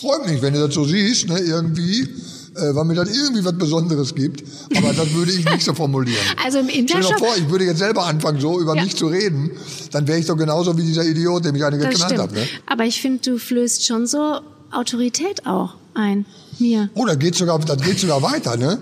Freut 0.00 0.26
mich, 0.26 0.40
wenn 0.42 0.54
du 0.54 0.66
das 0.66 0.74
so 0.74 0.84
siehst, 0.84 1.28
ne, 1.28 1.38
irgendwie 1.40 2.08
äh, 2.58 2.74
weil 2.74 2.84
mir 2.84 2.94
dann 2.94 3.08
irgendwie 3.08 3.44
was 3.44 3.56
Besonderes 3.56 4.14
gibt. 4.14 4.42
Aber 4.76 4.92
das 4.92 5.12
würde 5.12 5.32
ich 5.32 5.44
nicht 5.44 5.64
so 5.64 5.74
formulieren. 5.74 6.18
Also 6.44 6.58
im 6.58 6.68
Intershop... 6.68 7.04
Stell 7.04 7.18
dir 7.18 7.24
vor, 7.24 7.36
ich 7.36 7.50
würde 7.50 7.64
jetzt 7.64 7.78
selber 7.78 8.06
anfangen, 8.06 8.40
so 8.40 8.60
über 8.60 8.74
ja. 8.74 8.82
mich 8.82 8.96
zu 8.96 9.06
reden, 9.06 9.50
dann 9.92 10.06
wäre 10.06 10.18
ich 10.18 10.26
doch 10.26 10.36
genauso 10.36 10.76
wie 10.76 10.82
dieser 10.82 11.04
Idiot, 11.04 11.44
dem 11.44 11.54
ich 11.54 11.64
eine 11.64 11.78
das 11.78 11.90
geknallt 11.90 12.18
habe. 12.18 12.34
Ne? 12.34 12.46
Aber 12.66 12.84
ich 12.84 13.00
finde, 13.00 13.20
du 13.22 13.38
flößt 13.38 13.86
schon 13.86 14.06
so 14.06 14.40
Autorität 14.70 15.46
auch 15.46 15.74
ein, 15.94 16.26
mir. 16.58 16.90
Oh, 16.94 17.04
das 17.06 17.18
geht 17.18 17.34
sogar, 17.34 17.58
das 17.58 17.80
geht 17.82 17.98
sogar 17.98 18.22
weiter, 18.22 18.56
ne? 18.56 18.78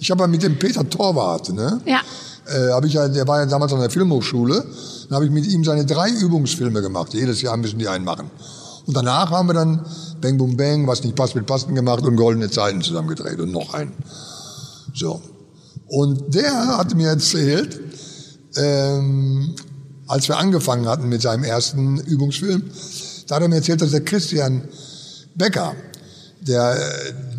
Ich 0.00 0.10
habe 0.10 0.22
ja 0.22 0.26
mit 0.26 0.42
dem 0.42 0.58
Peter 0.58 0.88
Torwart, 0.88 1.52
ne? 1.52 1.80
Ja. 1.86 2.00
Äh, 2.46 2.72
hab 2.72 2.84
ich 2.84 2.92
ja, 2.92 3.08
der 3.08 3.26
war 3.26 3.40
ja 3.40 3.46
damals 3.46 3.72
an 3.72 3.80
der 3.80 3.90
Filmhochschule. 3.90 4.64
Dann 5.08 5.16
habe 5.16 5.24
ich 5.24 5.30
mit 5.30 5.46
ihm 5.46 5.64
seine 5.64 5.84
drei 5.84 6.10
Übungsfilme 6.10 6.82
gemacht. 6.82 7.14
Jedes 7.14 7.42
Jahr 7.42 7.56
müssen 7.56 7.78
die 7.78 7.88
einen 7.88 8.04
machen. 8.04 8.30
Und 8.86 8.96
danach 8.96 9.30
haben 9.30 9.48
wir 9.48 9.54
dann 9.54 9.84
Bang 10.20 10.38
Boom 10.38 10.56
Bang, 10.56 10.86
was 10.86 11.02
nicht 11.04 11.16
passt 11.16 11.34
mit 11.34 11.46
Pasten 11.46 11.74
gemacht 11.74 12.04
und 12.04 12.16
Goldene 12.16 12.50
Zeiten 12.50 12.82
zusammengedreht 12.82 13.40
und 13.40 13.52
noch 13.52 13.74
einen. 13.74 13.92
So. 14.94 15.22
Und 15.86 16.34
der 16.34 16.78
hatte 16.78 16.96
mir 16.96 17.08
erzählt, 17.08 17.80
ähm, 18.56 19.54
als 20.06 20.28
wir 20.28 20.38
angefangen 20.38 20.86
hatten 20.86 21.08
mit 21.08 21.22
seinem 21.22 21.44
ersten 21.44 21.98
Übungsfilm, 22.00 22.64
da 23.26 23.36
hat 23.36 23.42
er 23.42 23.48
mir 23.48 23.56
erzählt, 23.56 23.80
dass 23.80 23.90
der 23.90 24.04
Christian 24.04 24.62
Becker, 25.34 25.74
der, 26.40 26.78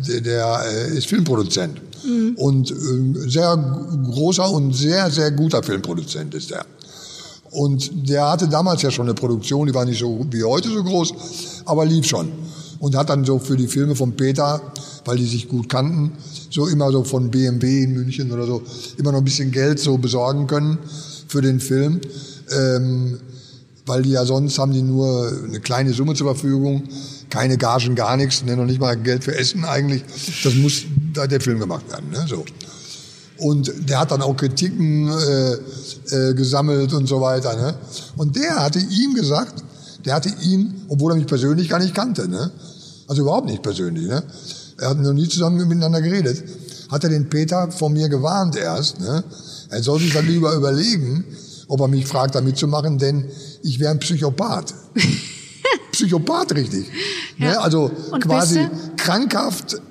der, 0.06 0.20
der 0.20 0.62
äh, 0.66 0.96
ist 0.96 1.06
Filmproduzent 1.06 1.80
mhm. 2.04 2.34
und 2.36 2.70
äh, 2.70 3.28
sehr 3.28 3.56
großer 4.10 4.50
und 4.50 4.72
sehr, 4.72 5.10
sehr 5.10 5.30
guter 5.32 5.62
Filmproduzent 5.62 6.34
ist 6.34 6.50
der. 6.50 6.64
Und 7.50 8.08
der 8.08 8.30
hatte 8.30 8.48
damals 8.48 8.82
ja 8.82 8.90
schon 8.90 9.06
eine 9.06 9.14
Produktion, 9.14 9.66
die 9.66 9.74
war 9.74 9.84
nicht 9.84 9.98
so 9.98 10.24
wie 10.30 10.44
heute 10.44 10.70
so 10.70 10.82
groß, 10.84 11.12
aber 11.64 11.84
lief 11.84 12.06
schon. 12.06 12.30
Und 12.80 12.96
hat 12.96 13.10
dann 13.10 13.24
so 13.24 13.38
für 13.38 13.56
die 13.56 13.68
Filme 13.68 13.94
von 13.94 14.16
Peter, 14.16 14.60
weil 15.04 15.18
die 15.18 15.26
sich 15.26 15.48
gut 15.48 15.68
kannten, 15.68 16.12
so 16.50 16.66
immer 16.66 16.90
so 16.90 17.04
von 17.04 17.30
BMW 17.30 17.84
in 17.84 17.92
München 17.92 18.32
oder 18.32 18.46
so, 18.46 18.62
immer 18.96 19.12
noch 19.12 19.18
ein 19.18 19.24
bisschen 19.24 19.52
Geld 19.52 19.78
so 19.78 19.98
besorgen 19.98 20.46
können 20.46 20.78
für 21.28 21.42
den 21.42 21.60
Film. 21.60 22.00
Ähm, 22.50 23.18
weil 23.86 24.02
die 24.02 24.10
ja 24.10 24.24
sonst 24.24 24.58
haben 24.58 24.72
die 24.72 24.82
nur 24.82 25.32
eine 25.46 25.60
kleine 25.60 25.92
Summe 25.92 26.14
zur 26.14 26.26
Verfügung, 26.28 26.84
keine 27.28 27.58
Gagen, 27.58 27.94
gar 27.94 28.16
nichts, 28.16 28.44
ne, 28.44 28.56
noch 28.56 28.64
nicht 28.64 28.80
mal 28.80 28.96
Geld 28.96 29.24
für 29.24 29.36
Essen 29.36 29.64
eigentlich. 29.64 30.04
Das 30.44 30.54
muss 30.54 30.82
da 31.12 31.26
der 31.26 31.40
Film 31.40 31.58
gemacht 31.58 31.90
werden. 31.90 32.10
Ne, 32.10 32.24
so. 32.28 32.44
Und 33.38 33.72
der 33.88 34.00
hat 34.00 34.10
dann 34.10 34.22
auch 34.22 34.36
Kritiken 34.36 35.08
äh, 35.08 35.52
äh, 36.14 36.34
gesammelt 36.34 36.92
und 36.92 37.06
so 37.06 37.20
weiter. 37.20 37.56
Ne? 37.56 37.74
Und 38.16 38.36
der 38.36 38.56
hatte 38.56 38.78
ihm 38.78 39.14
gesagt, 39.14 39.64
der 40.04 40.14
hatte 40.14 40.30
ihn, 40.42 40.82
obwohl 40.88 41.12
er 41.12 41.16
mich 41.16 41.26
persönlich 41.26 41.68
gar 41.68 41.78
nicht 41.78 41.94
kannte, 41.94 42.28
ne? 42.28 42.50
Also 43.10 43.22
überhaupt 43.22 43.46
nicht 43.48 43.60
persönlich, 43.60 44.06
ne? 44.06 44.22
er 44.78 44.90
hat 44.90 44.98
noch 45.00 45.12
nie 45.12 45.28
zusammen 45.28 45.66
miteinander 45.66 46.00
geredet, 46.00 46.44
hat 46.92 47.02
er 47.02 47.10
den 47.10 47.28
Peter 47.28 47.68
von 47.72 47.92
mir 47.92 48.08
gewarnt 48.08 48.54
erst. 48.54 49.00
Ne? 49.00 49.24
Er 49.68 49.82
soll 49.82 49.98
sich 49.98 50.12
dann 50.12 50.28
lieber 50.28 50.54
überlegen, 50.54 51.24
ob 51.66 51.80
er 51.80 51.88
mich 51.88 52.06
fragt, 52.06 52.36
da 52.36 52.40
mitzumachen, 52.40 52.98
denn 52.98 53.24
ich 53.64 53.80
wäre 53.80 53.90
ein 53.90 53.98
Psychopath. 53.98 54.74
Psychopath, 55.92 56.54
richtig. 56.54 56.86
Ja. 57.36 57.48
Ne? 57.48 57.60
Also 57.60 57.90
und 58.12 58.22
quasi 58.22 58.68
krankhaft 58.96 59.82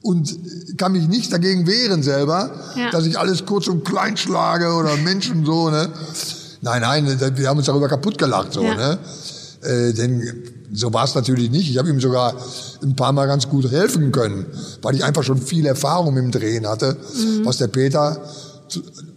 und 0.00 0.34
kann 0.78 0.92
mich 0.92 1.08
nicht 1.08 1.30
dagegen 1.34 1.66
wehren 1.66 2.02
selber, 2.02 2.50
ja. 2.74 2.90
dass 2.90 3.04
ich 3.04 3.18
alles 3.18 3.44
kurz 3.44 3.66
und 3.66 3.84
klein 3.84 4.16
schlage 4.16 4.72
oder 4.72 4.96
Menschen 4.96 5.44
so, 5.44 5.68
ne? 5.68 5.90
Nein, 6.62 6.80
nein, 6.80 7.20
wir 7.36 7.48
haben 7.48 7.58
uns 7.58 7.66
darüber 7.66 7.88
kaputt 7.88 8.16
gelacht, 8.16 8.54
so, 8.54 8.62
ja. 8.62 8.74
ne? 8.74 8.98
Äh, 9.62 9.92
denn 9.92 10.22
so 10.72 10.92
war 10.92 11.04
es 11.04 11.14
natürlich 11.14 11.50
nicht. 11.50 11.68
Ich 11.70 11.78
habe 11.78 11.88
ihm 11.88 12.00
sogar 12.00 12.34
ein 12.82 12.96
paar 12.96 13.12
Mal 13.12 13.26
ganz 13.26 13.48
gut 13.48 13.70
helfen 13.70 14.12
können, 14.12 14.46
weil 14.82 14.94
ich 14.94 15.04
einfach 15.04 15.22
schon 15.22 15.40
viel 15.40 15.66
Erfahrung 15.66 16.14
dem 16.14 16.30
Drehen 16.30 16.66
hatte, 16.66 16.96
mhm. 17.14 17.44
was 17.44 17.58
der 17.58 17.68
Peter 17.68 18.22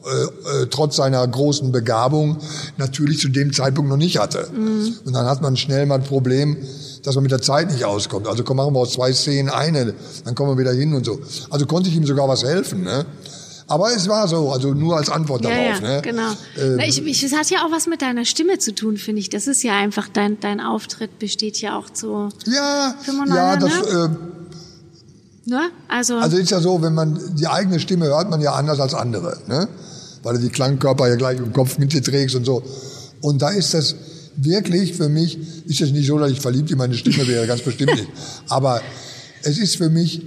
äh, 0.06 0.64
äh, 0.64 0.68
trotz 0.70 0.98
seiner 0.98 1.26
großen 1.26 1.72
Begabung 1.72 2.38
natürlich 2.78 3.20
zu 3.20 3.30
dem 3.30 3.54
Zeitpunkt 3.54 3.90
noch 3.90 3.98
nicht 3.98 4.18
hatte. 4.18 4.50
Mhm. 4.52 4.96
Und 5.06 5.14
dann 5.14 5.26
hat 5.28 5.42
man 5.42 5.56
schnell 5.56 5.86
mal 5.86 5.96
ein 5.96 6.04
Problem, 6.04 6.58
dass 7.04 7.16
man 7.16 7.24
mit 7.24 7.32
der 7.32 7.42
Zeit 7.42 7.72
nicht 7.72 7.86
auskommt. 7.86 8.28
Also 8.28 8.44
komm, 8.44 8.58
machen 8.58 8.74
wir 8.74 8.80
aus 8.80 8.94
zwei 8.94 9.14
Szenen 9.14 9.50
eine, 9.50 9.94
dann 10.26 10.36
kommen 10.36 10.52
wir 10.52 10.58
wieder 10.58 10.74
hin 10.74 10.94
und 10.94 11.06
so. 11.06 11.22
Also 11.50 11.66
konnte 11.66 11.90
ich 11.90 11.96
ihm 11.96 12.06
sogar 12.06 12.28
was 12.28 12.44
helfen. 12.44 12.84
Ne? 12.84 13.06
Aber 13.68 13.94
es 13.96 14.08
war 14.08 14.28
so, 14.28 14.52
also 14.52 14.74
nur 14.74 14.98
als 14.98 15.10
Antwort 15.10 15.44
ja, 15.44 15.50
darauf. 15.50 15.82
Ja, 15.82 15.96
ne? 15.96 16.02
genau. 16.02 16.32
Ähm, 16.58 16.76
Na, 16.78 16.86
ich, 16.86 17.06
ich, 17.06 17.24
es 17.24 17.34
hat 17.34 17.50
ja 17.50 17.66
auch 17.66 17.72
was 17.72 17.88
mit 17.88 18.02
deiner 18.02 18.26
Stimme 18.26 18.60
zu 18.60 18.76
tun, 18.76 18.98
finde 18.98 19.22
ich. 19.22 19.30
Das 19.30 19.48
ist 19.48 19.64
ja 19.64 19.78
einfach, 19.78 20.10
dein, 20.10 20.40
dein 20.40 20.60
Auftritt 20.60 21.20
besteht 21.20 21.62
ja 21.62 21.78
auch 21.78 21.90
zu 21.90 22.30
ja, 22.46 22.96
95, 23.04 23.36
ja, 23.36 23.56
das, 23.58 23.72
ne? 23.72 24.18
Äh, 25.46 25.50
ne? 25.50 25.62
Also, 25.88 26.18
also 26.18 26.38
ist 26.38 26.52
ja 26.52 26.60
so, 26.60 26.82
wenn 26.82 26.94
man 26.94 27.20
die 27.36 27.48
eigene 27.48 27.80
Stimme 27.80 28.06
hört, 28.06 28.30
man 28.30 28.42
ja 28.42 28.54
anders 28.54 28.80
als 28.80 28.94
andere. 28.94 29.38
Ne? 29.48 29.68
Weil 30.24 30.36
du 30.36 30.42
die 30.42 30.50
Klangkörper 30.50 31.08
ja 31.08 31.16
gleich 31.16 31.38
im 31.38 31.54
Kopf 31.54 31.78
mit 31.78 31.94
dir 31.94 32.04
trägst 32.04 32.36
und 32.36 32.46
so. 32.46 32.64
Und 33.22 33.42
da 33.42 33.50
ist 33.50 33.74
das 33.74 33.96
wirklich 34.36 34.94
für 34.94 35.10
mich, 35.10 35.38
ist 35.66 35.82
es 35.82 35.92
nicht 35.92 36.08
so, 36.08 36.18
dass 36.18 36.32
ich 36.32 36.42
verliebt 36.42 36.72
in 36.72 36.78
meine 36.78 36.96
Stimme 36.96 37.28
wäre, 37.28 37.48
ganz 37.48 37.62
bestimmt 37.62 37.96
nicht. 37.96 38.08
Aber 38.50 38.82
es 39.44 39.58
ist 39.58 39.78
für 39.78 39.90
mich 39.90 40.22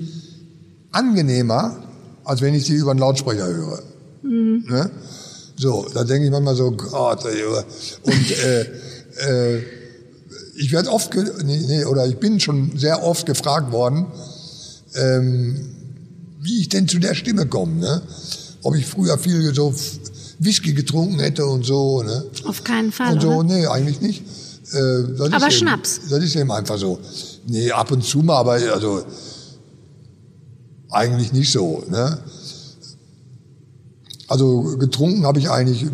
angenehmer, 0.93 1.86
als 2.27 2.41
wenn 2.41 2.55
ich 2.55 2.67
sie 2.67 2.75
über 2.75 2.91
einen 2.91 3.01
Lautsprecher 3.01 3.47
höre. 3.47 3.83
Mhm. 4.23 4.65
Ne? 4.69 4.91
So, 5.57 5.87
da 5.95 6.05
denke 6.05 6.27
ich 6.27 6.31
manchmal 6.31 6.57
so, 6.57 6.73
Gott, 6.73 7.25
und 7.25 8.31
äh, 8.45 8.61
äh, 8.61 9.63
ich 10.57 10.73
werde 10.73 10.91
oft, 10.91 11.15
nee, 11.45 11.65
nee, 11.67 11.85
oder 11.85 12.07
ich 12.07 12.19
bin 12.19 12.41
schon 12.41 12.77
sehr 12.77 13.03
oft 13.03 13.25
gefragt 13.27 13.73
worden, 13.73 14.07
ähm, 14.95 15.57
wie 16.41 16.61
ich 16.61 16.69
denn 16.69 16.89
zu 16.89 16.99
der 16.99 17.15
Stimme 17.15 17.47
komme, 17.47 17.77
ne? 17.81 18.03
Ob 18.63 18.75
ich 18.75 18.87
früher 18.87 19.17
viel 19.19 19.55
so 19.55 19.75
Whisky 20.39 20.73
getrunken 20.73 21.21
hätte 21.21 21.47
und 21.47 21.65
so. 21.65 22.03
Ne? 22.03 22.25
Auf 22.45 22.65
keinen 22.65 22.93
Fall. 22.93 23.15
Und 23.15 23.23
so, 23.23 23.29
oder? 23.29 23.45
nee, 23.45 23.67
eigentlich 23.67 24.01
nicht. 24.01 24.23
Äh, 24.73 24.79
aber 25.19 25.37
eben, 25.37 25.51
Schnaps. 25.51 26.01
Das 26.11 26.23
ist 26.23 26.35
eben 26.35 26.51
einfach 26.51 26.79
so. 26.79 26.99
Nee, 27.47 27.71
ab 27.71 27.91
und 27.93 28.03
zu 28.03 28.19
mal, 28.19 28.39
aber 28.39 28.53
also 28.53 29.05
eigentlich 30.91 31.33
nicht 31.33 31.51
so. 31.51 31.85
Ne? 31.89 32.19
Also 34.29 34.77
getrunken 34.79 35.27
habe 35.27 35.39
ich 35.39 35.51
eigentlich 35.51 35.87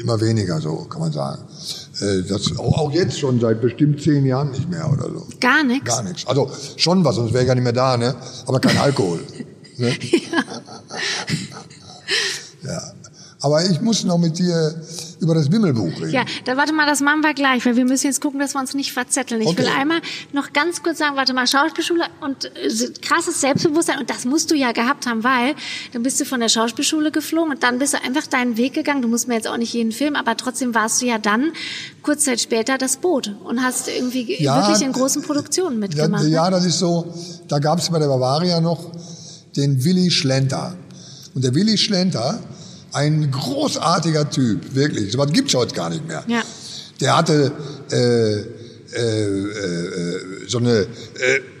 immer 0.00 0.20
weniger, 0.20 0.60
so 0.60 0.84
kann 0.84 1.00
man 1.00 1.12
sagen. 1.12 1.42
Äh, 2.00 2.22
das, 2.28 2.56
auch 2.58 2.92
jetzt 2.92 3.18
schon 3.18 3.40
seit 3.40 3.60
bestimmt 3.60 4.02
zehn 4.02 4.26
Jahren 4.26 4.50
nicht 4.50 4.68
mehr 4.68 4.90
oder 4.90 5.04
so. 5.04 5.26
Gar 5.40 5.64
nichts? 5.64 5.88
Gar 5.88 6.02
nichts. 6.02 6.26
Also 6.26 6.50
schon 6.76 7.04
was, 7.04 7.16
sonst 7.16 7.32
wäre 7.32 7.42
ich 7.42 7.46
gar 7.48 7.54
nicht 7.54 7.64
mehr 7.64 7.72
da, 7.72 7.96
ne? 7.96 8.14
aber 8.46 8.60
kein 8.60 8.76
Alkohol. 8.76 9.20
ne? 9.78 9.88
ja. 12.62 12.70
ja. 12.70 12.82
Aber 13.40 13.64
ich 13.64 13.80
muss 13.80 14.04
noch 14.04 14.18
mit 14.18 14.38
dir 14.38 14.74
über 15.20 15.34
das 15.34 15.50
Wimmelbuch 15.50 16.00
reden. 16.00 16.10
Ja, 16.10 16.24
da 16.44 16.56
warte 16.56 16.72
mal, 16.72 16.86
das 16.86 17.00
machen 17.00 17.22
wir 17.22 17.34
gleich, 17.34 17.64
weil 17.64 17.76
wir 17.76 17.84
müssen 17.84 18.06
jetzt 18.06 18.20
gucken, 18.20 18.40
dass 18.40 18.54
wir 18.54 18.60
uns 18.60 18.74
nicht 18.74 18.92
verzetteln. 18.92 19.40
Ich 19.40 19.48
okay. 19.48 19.58
will 19.58 19.68
einmal 19.68 20.00
noch 20.32 20.52
ganz 20.52 20.82
kurz 20.82 20.98
sagen, 20.98 21.16
warte 21.16 21.32
mal, 21.32 21.46
Schauspielschule 21.46 22.04
und 22.20 22.44
äh, 22.44 22.50
krasses 23.00 23.40
Selbstbewusstsein 23.40 23.98
und 23.98 24.10
das 24.10 24.24
musst 24.24 24.50
du 24.50 24.54
ja 24.54 24.72
gehabt 24.72 25.06
haben, 25.06 25.24
weil 25.24 25.54
dann 25.92 26.02
bist 26.02 26.20
du 26.20 26.24
von 26.24 26.40
der 26.40 26.48
Schauspielschule 26.48 27.10
geflogen 27.10 27.52
und 27.52 27.62
dann 27.62 27.78
bist 27.78 27.94
du 27.94 28.02
einfach 28.02 28.26
deinen 28.26 28.56
Weg 28.56 28.74
gegangen. 28.74 29.02
Du 29.02 29.08
musst 29.08 29.28
mir 29.28 29.34
jetzt 29.34 29.48
auch 29.48 29.56
nicht 29.56 29.72
jeden 29.72 29.92
Film, 29.92 30.16
aber 30.16 30.36
trotzdem 30.36 30.74
warst 30.74 31.00
du 31.00 31.06
ja 31.06 31.18
dann 31.18 31.52
kurz 32.02 32.24
Zeit 32.24 32.40
später 32.40 32.78
das 32.78 32.98
Boot 32.98 33.34
und 33.44 33.62
hast 33.62 33.88
irgendwie 33.88 34.42
ja, 34.42 34.66
wirklich 34.68 34.86
in 34.86 34.92
großen 34.92 35.22
Produktionen 35.22 35.78
mitgemacht. 35.78 36.24
Ja, 36.24 36.44
ja, 36.44 36.50
das 36.50 36.64
ist 36.64 36.78
so. 36.78 37.12
Da 37.48 37.58
gab 37.58 37.78
es 37.78 37.90
bei 37.90 37.98
der 37.98 38.08
Bavaria 38.08 38.60
noch 38.60 38.92
den 39.56 39.84
Willi 39.84 40.10
Schlenter. 40.10 40.76
Und 41.34 41.44
der 41.44 41.54
Willi 41.54 41.78
Schlenter 41.78 42.40
Ein 42.96 43.30
großartiger 43.30 44.30
Typ, 44.30 44.74
wirklich. 44.74 45.12
So 45.12 45.18
was 45.18 45.30
gibt's 45.30 45.54
heute 45.54 45.74
gar 45.74 45.90
nicht 45.90 46.06
mehr. 46.08 46.24
Ja. 46.28 46.40
Der 47.00 47.16
hatte 47.18 47.52
äh, 47.92 47.96
äh, 48.36 49.38
äh, 49.44 50.48
so 50.48 50.58
eine 50.58 50.80
äh, 50.80 50.86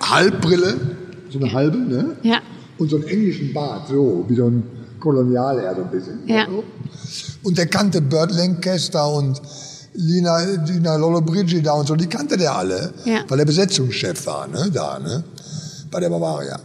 Halbbrille, 0.02 0.76
so 1.30 1.38
eine 1.38 1.52
halbe, 1.52 1.76
ne? 1.76 2.16
Ja. 2.22 2.40
Und 2.78 2.88
so 2.90 2.96
einen 2.96 3.06
englischen 3.06 3.52
Bart, 3.52 3.88
so 3.88 4.24
wie 4.28 4.34
so 4.34 4.46
ein 4.46 4.62
Kolonialer 4.98 5.74
so 5.74 5.82
ein 5.82 5.90
bisschen. 5.90 6.20
Ja. 6.26 6.46
So. 6.48 6.64
Und 7.42 7.58
der 7.58 7.66
kannte 7.66 8.00
Burt 8.00 8.32
Lancaster 8.32 9.06
und 9.12 9.40
Lina, 9.92 10.38
Lina 10.64 10.96
Lollobrigida 10.96 11.72
und 11.72 11.86
so, 11.86 11.96
die 11.96 12.06
kannte 12.06 12.38
der 12.38 12.54
alle, 12.56 12.94
Ja. 13.04 13.24
weil 13.28 13.36
der 13.38 13.44
Besetzungschef 13.44 14.26
war, 14.26 14.46
ne, 14.48 14.70
da, 14.72 14.98
ne, 14.98 15.22
bei 15.90 16.00
der 16.00 16.08
Bavaria. 16.08 16.58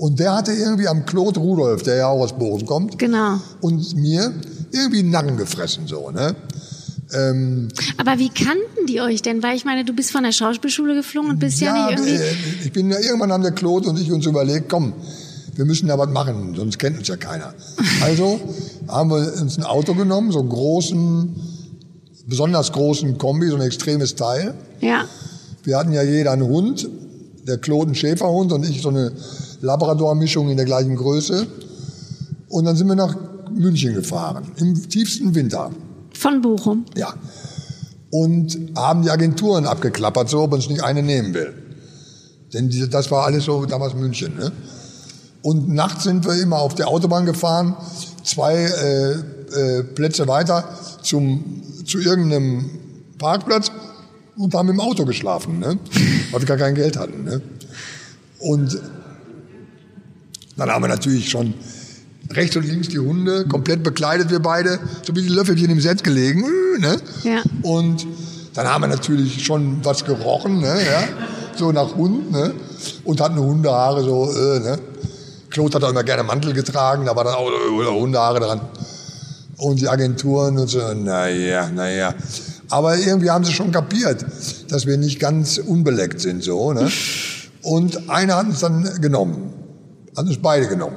Und 0.00 0.18
der 0.18 0.34
hatte 0.34 0.52
irgendwie 0.52 0.88
am 0.88 1.04
Claude 1.04 1.38
Rudolph, 1.40 1.82
der 1.82 1.96
ja 1.96 2.06
auch 2.08 2.20
aus 2.22 2.32
Bochum 2.32 2.64
kommt, 2.64 2.98
Genau. 2.98 3.38
und 3.60 3.94
mir 3.96 4.32
irgendwie 4.72 5.00
einen 5.00 5.10
Nacken 5.10 5.36
gefressen, 5.36 5.86
so, 5.86 6.10
ne. 6.10 6.34
Ähm, 7.12 7.68
Aber 7.98 8.18
wie 8.18 8.30
kannten 8.30 8.86
die 8.88 9.00
euch 9.02 9.20
denn? 9.20 9.42
Weil 9.42 9.56
ich 9.56 9.64
meine, 9.66 9.84
du 9.84 9.92
bist 9.92 10.10
von 10.10 10.22
der 10.22 10.32
Schauspielschule 10.32 10.94
geflogen 10.94 11.30
und 11.32 11.38
bist 11.38 11.60
ja, 11.60 11.72
nicht 11.90 11.98
irgendwie. 11.98 12.14
äh, 12.22 12.34
ich 12.64 12.72
bin 12.72 12.88
ja 12.90 12.98
irgendwann 12.98 13.30
haben 13.30 13.42
der 13.42 13.52
Claude 13.52 13.90
und 13.90 13.98
ich 14.00 14.10
uns 14.10 14.24
überlegt, 14.24 14.70
komm, 14.70 14.94
wir 15.54 15.64
müssen 15.66 15.86
da 15.88 15.98
was 15.98 16.08
machen, 16.08 16.54
sonst 16.56 16.78
kennt 16.78 16.96
uns 16.98 17.08
ja 17.08 17.16
keiner. 17.16 17.52
Also 18.02 18.40
haben 18.88 19.10
wir 19.10 19.34
uns 19.38 19.58
ein 19.58 19.64
Auto 19.64 19.94
genommen, 19.94 20.32
so 20.32 20.38
einen 20.40 20.48
großen, 20.48 21.36
besonders 22.26 22.72
großen 22.72 23.18
Kombi, 23.18 23.48
so 23.48 23.56
ein 23.56 23.62
extremes 23.62 24.14
Teil. 24.14 24.54
ja. 24.80 25.04
Wir 25.62 25.76
hatten 25.76 25.92
ja 25.92 26.02
jeder 26.02 26.30
einen 26.32 26.46
Hund, 26.46 26.88
der 27.46 27.58
Claude 27.58 27.90
ein 27.90 27.94
Schäferhund 27.94 28.50
und 28.50 28.64
ich 28.66 28.80
so 28.80 28.88
eine 28.88 29.12
Labrador-Mischung 29.60 30.48
in 30.48 30.56
der 30.56 30.66
gleichen 30.66 30.96
Größe. 30.96 31.46
Und 32.48 32.64
dann 32.64 32.76
sind 32.76 32.88
wir 32.88 32.96
nach 32.96 33.16
München 33.52 33.94
gefahren, 33.94 34.44
im 34.56 34.88
tiefsten 34.88 35.34
Winter. 35.34 35.70
Von 36.14 36.40
Bochum. 36.40 36.84
Ja. 36.96 37.14
Und 38.10 38.58
haben 38.76 39.02
die 39.02 39.10
Agenturen 39.10 39.66
abgeklappert, 39.66 40.28
so, 40.28 40.42
ob 40.42 40.52
uns 40.52 40.68
nicht 40.68 40.82
eine 40.82 41.02
nehmen 41.02 41.34
will. 41.34 41.54
Denn 42.52 42.90
das 42.90 43.10
war 43.10 43.24
alles 43.24 43.44
so 43.44 43.64
damals 43.66 43.94
München. 43.94 44.36
Ne? 44.36 44.50
Und 45.42 45.68
nachts 45.68 46.04
sind 46.04 46.24
wir 46.24 46.34
immer 46.34 46.58
auf 46.58 46.74
der 46.74 46.88
Autobahn 46.88 47.24
gefahren, 47.24 47.76
zwei 48.24 48.56
äh, 48.56 49.12
äh, 49.78 49.82
Plätze 49.84 50.26
weiter 50.28 50.64
zum, 51.02 51.62
zu 51.84 51.98
irgendeinem 51.98 52.70
Parkplatz 53.18 53.70
und 54.36 54.54
haben 54.54 54.68
im 54.68 54.80
Auto 54.80 55.04
geschlafen, 55.04 55.60
ne? 55.60 55.78
weil 56.30 56.40
wir 56.40 56.46
gar 56.46 56.56
kein 56.56 56.74
Geld 56.74 56.96
hatten. 56.96 57.24
Ne? 57.24 57.40
Und 58.40 58.80
dann 60.60 60.70
haben 60.70 60.84
wir 60.84 60.88
natürlich 60.88 61.30
schon 61.30 61.54
rechts 62.30 62.54
und 62.54 62.66
links 62.66 62.88
die 62.88 62.98
Hunde, 62.98 63.46
komplett 63.46 63.82
bekleidet 63.82 64.30
wir 64.30 64.40
beide, 64.40 64.78
so 65.02 65.16
wie 65.16 65.22
die 65.22 65.28
Löffelchen 65.28 65.70
im 65.70 65.80
Set 65.80 66.04
gelegen. 66.04 66.44
äh, 66.44 66.78
Ne? 66.78 66.96
Ja. 67.24 67.42
Und 67.62 68.06
dann 68.54 68.68
haben 68.68 68.82
wir 68.82 68.88
natürlich 68.88 69.44
schon 69.44 69.84
was 69.84 70.04
gerochen, 70.04 70.60
ne? 70.60 70.76
ja? 70.84 71.08
so 71.56 71.72
nach 71.72 71.94
Hund, 71.94 72.30
ne? 72.30 72.52
und 73.04 73.20
hatten 73.20 73.38
Hundehaare 73.38 74.04
so. 74.04 74.30
Äh, 74.30 74.60
ne? 74.60 74.78
Claude 75.48 75.76
hat 75.76 75.84
auch 75.84 75.90
immer 75.90 76.04
gerne 76.04 76.22
Mantel 76.22 76.52
getragen, 76.52 77.06
da 77.06 77.16
war 77.16 77.24
dann 77.24 77.34
auch 77.34 77.50
äh, 77.50 77.86
Hundehaare 77.86 78.40
dran. 78.40 78.60
Und 79.56 79.80
die 79.80 79.88
Agenturen 79.88 80.58
und 80.58 80.68
so, 80.68 80.94
naja, 80.94 81.68
naja. 81.68 82.14
Aber 82.68 82.96
irgendwie 82.96 83.30
haben 83.30 83.44
sie 83.44 83.52
schon 83.52 83.72
kapiert, 83.72 84.24
dass 84.68 84.86
wir 84.86 84.96
nicht 84.96 85.18
ganz 85.18 85.58
unbeleckt 85.58 86.20
sind, 86.20 86.42
so, 86.42 86.72
ne? 86.72 86.90
Und 87.62 88.08
einer 88.08 88.36
hat 88.36 88.46
uns 88.46 88.60
dann 88.60 89.00
genommen. 89.00 89.59
Hat 90.16 90.26
uns 90.26 90.38
beide 90.40 90.66
genommen. 90.68 90.96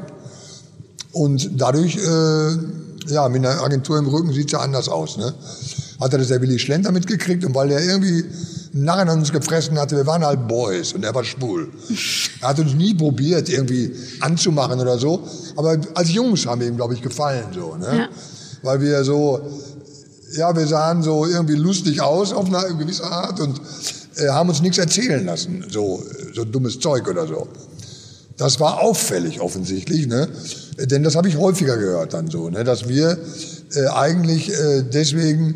Und 1.12 1.62
dadurch, 1.62 1.95
äh, 1.95 3.12
ja, 3.13 3.30
mit 3.30 3.45
einer 3.45 3.62
Agentur 3.62 3.99
im 3.99 4.08
Rücken 4.08 4.34
sieht's 4.34 4.52
ja 4.52 4.60
anders 4.60 4.89
aus, 4.89 5.17
ne? 5.17 5.34
Hat 5.99 6.12
er 6.12 6.19
das 6.19 6.30
der 6.30 6.41
Willi 6.41 6.58
Schlenter 6.58 6.91
mitgekriegt 6.91 7.45
und 7.45 7.54
weil 7.54 7.69
der 7.69 7.84
irgendwie 7.84 8.26
einen 8.73 8.84
Narren 8.84 9.10
an 9.10 9.19
uns 9.19 9.32
gefressen 9.32 9.78
hatte, 9.80 9.95
wir 9.95 10.08
waren 10.08 10.26
halt 10.26 10.47
Boys 10.47 10.93
und 10.93 11.06
er 11.06 11.13
war 11.13 11.23
schwul. 11.23 11.71
Er 12.41 12.49
hat 12.49 12.60
uns 12.60 12.73
nie 12.73 12.95
probiert, 12.95 13.47
irgendwie 13.47 13.93
anzumachen 14.19 14.80
oder 14.80 14.97
so. 14.97 15.21
Aber 15.56 15.78
als 15.93 16.12
Jungs 16.12 16.45
haben 16.47 16.62
wir 16.62 16.67
ihm, 16.67 16.76
glaube 16.76 16.95
ich, 16.95 17.02
gefallen, 17.02 17.45
so, 17.54 17.76
ne? 17.76 17.97
Ja. 17.97 18.10
Weil 18.63 18.82
wir 18.82 19.04
so, 19.04 19.39
ja, 20.36 20.56
wir 20.56 20.65
sahen 20.65 21.04
so 21.04 21.26
irgendwie 21.26 21.56
lustig 21.56 22.02
aus 22.02 22.34
auf 22.34 22.47
eine 22.47 22.76
gewisse 22.76 23.04
Art 23.04 23.39
und 23.39 23.62
äh, 24.15 24.30
haben 24.30 24.49
uns 24.49 24.62
nichts 24.62 24.78
erzählen 24.78 25.23
lassen, 25.26 25.65
so, 25.69 26.02
so 26.34 26.43
dummes 26.43 26.80
Zeug 26.80 27.08
oder 27.08 27.28
so. 27.28 27.47
Das 28.38 28.60
war 28.60 28.82
auffällig 28.82 29.41
offensichtlich, 29.41 30.08
ne? 30.08 30.28
Denn 30.80 31.04
das 31.04 31.15
habe 31.15 31.28
ich 31.28 31.38
häufiger 31.38 31.78
gehört 31.78 32.13
dann 32.13 32.30
so, 32.30 32.50
ne? 32.50 32.63
Dass 32.63 32.88
wir 32.88 33.17
äh, 33.76 33.88
eigentlich 33.88 34.50
äh, 34.50 34.84
deswegen 34.84 35.56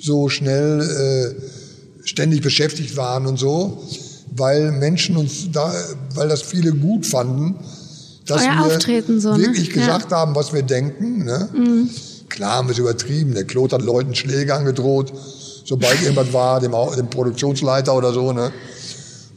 so 0.00 0.28
schnell 0.28 0.80
äh, 0.80 2.06
ständig 2.06 2.42
beschäftigt 2.42 2.96
waren 2.96 3.26
und 3.26 3.38
so, 3.38 3.82
weil 4.34 4.72
Menschen 4.72 5.16
uns 5.16 5.50
da, 5.52 5.72
weil 6.14 6.28
das 6.28 6.42
viele 6.42 6.72
gut 6.72 7.06
fanden, 7.06 7.56
dass 8.26 8.42
Euer 8.42 8.48
wir 8.48 8.66
Auftreten 8.66 9.20
so, 9.20 9.36
ne? 9.36 9.42
wirklich 9.42 9.68
Ja. 9.68 9.74
gesagt 9.74 10.12
haben, 10.12 10.34
was 10.34 10.52
wir 10.52 10.62
denken. 10.62 11.24
Ne? 11.24 11.88
Klar 12.28 12.56
haben 12.56 12.68
wir 12.68 12.72
es 12.72 12.78
übertrieben. 12.78 13.34
Der 13.34 13.44
Claude 13.44 13.76
hat 13.76 13.82
Leuten 13.82 14.14
Schläge 14.14 14.54
angedroht, 14.54 15.12
sobald 15.64 16.00
irgendwas 16.02 16.32
war, 16.32 16.60
dem, 16.60 16.74
dem 16.96 17.08
Produktionsleiter 17.08 17.94
oder 17.94 18.12
so. 18.12 18.32
Ne? 18.32 18.52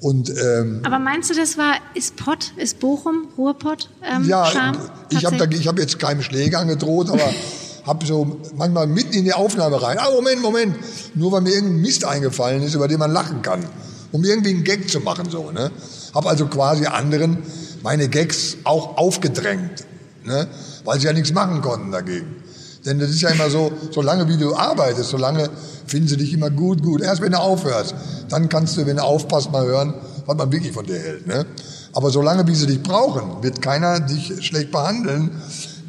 Und 0.02 0.32
ähm, 0.32 0.82
Aber 0.84 0.98
meinst 0.98 1.30
du, 1.30 1.36
das 1.36 1.60
war, 1.60 1.76
ist 1.94 2.16
Pott, 2.16 2.54
ist 2.58 2.80
Bochum, 2.80 3.28
Ruhrpott, 3.38 3.88
ähm, 4.04 4.28
ja, 4.28 4.46
Charme? 4.48 4.78
ich 5.10 5.24
habe 5.24 5.38
hab 5.38 5.80
jetzt 5.80 6.00
keinem 6.00 6.24
Schläge 6.24 6.58
angedroht, 6.58 7.10
aber 7.10 7.22
habe 7.86 8.06
so 8.06 8.40
manchmal 8.56 8.88
mitten 8.88 9.14
in 9.14 9.26
die 9.26 9.34
Aufnahme 9.34 9.82
rein. 9.82 9.98
Ah, 10.00 10.10
Moment, 10.12 10.42
Moment. 10.42 10.76
Nur 11.14 11.32
weil 11.32 11.42
mir 11.42 11.52
irgendein 11.52 11.82
Mist 11.82 12.04
eingefallen 12.04 12.64
ist, 12.64 12.74
über 12.74 12.88
den 12.88 12.98
man 12.98 13.12
lachen 13.12 13.44
kann. 13.44 13.64
Um 14.12 14.24
irgendwie 14.24 14.50
einen 14.50 14.64
Gag 14.64 14.90
zu 14.90 15.00
machen, 15.02 15.30
so, 15.30 15.52
ne? 15.52 15.72
Hab 16.14 16.26
also 16.26 16.48
quasi 16.48 16.86
anderen 16.88 17.38
meine 17.84 18.10
Gags 18.10 18.58
auch 18.64 18.98
aufgedrängt, 18.98 19.86
ne? 20.24 20.48
Weil 20.84 21.00
sie 21.00 21.08
ja 21.08 21.14
nichts 21.14 21.32
machen 21.32 21.62
konnten 21.62 21.92
dagegen. 21.92 22.41
Denn 22.86 23.00
das 23.00 23.12
ist 23.12 23.22
ja 23.22 23.30
immer 23.30 23.50
so, 23.50 23.72
solange 23.92 24.28
wie 24.28 24.38
du 24.38 24.56
arbeitest, 24.56 25.10
solange 25.10 25.50
finden 25.86 26.08
sie 26.08 26.18
dich 26.18 26.34
immer 26.34 26.50
gut, 26.50 26.82
gut. 26.82 27.02
Erst 27.02 27.22
wenn 27.22 27.32
du 27.32 27.40
aufhörst, 27.40 27.94
dann 28.30 28.50
kannst 28.50 28.78
du, 28.78 28.86
wenn 28.86 28.98
du 28.98 29.04
aufpasst, 29.04 29.52
mal 29.52 29.66
hören, 29.66 29.94
was 30.26 30.36
man 30.38 30.52
wirklich 30.52 30.72
von 30.72 30.86
dir 30.86 30.98
hält. 30.98 31.28
Ne? 31.28 31.46
Aber 31.94 32.10
solange 32.10 32.48
wie 32.48 32.56
sie 32.56 32.68
dich 32.68 32.82
brauchen, 32.82 33.44
wird 33.44 33.62
keiner 33.62 34.00
dich 34.00 34.46
schlecht 34.46 34.72
behandeln, 34.72 35.32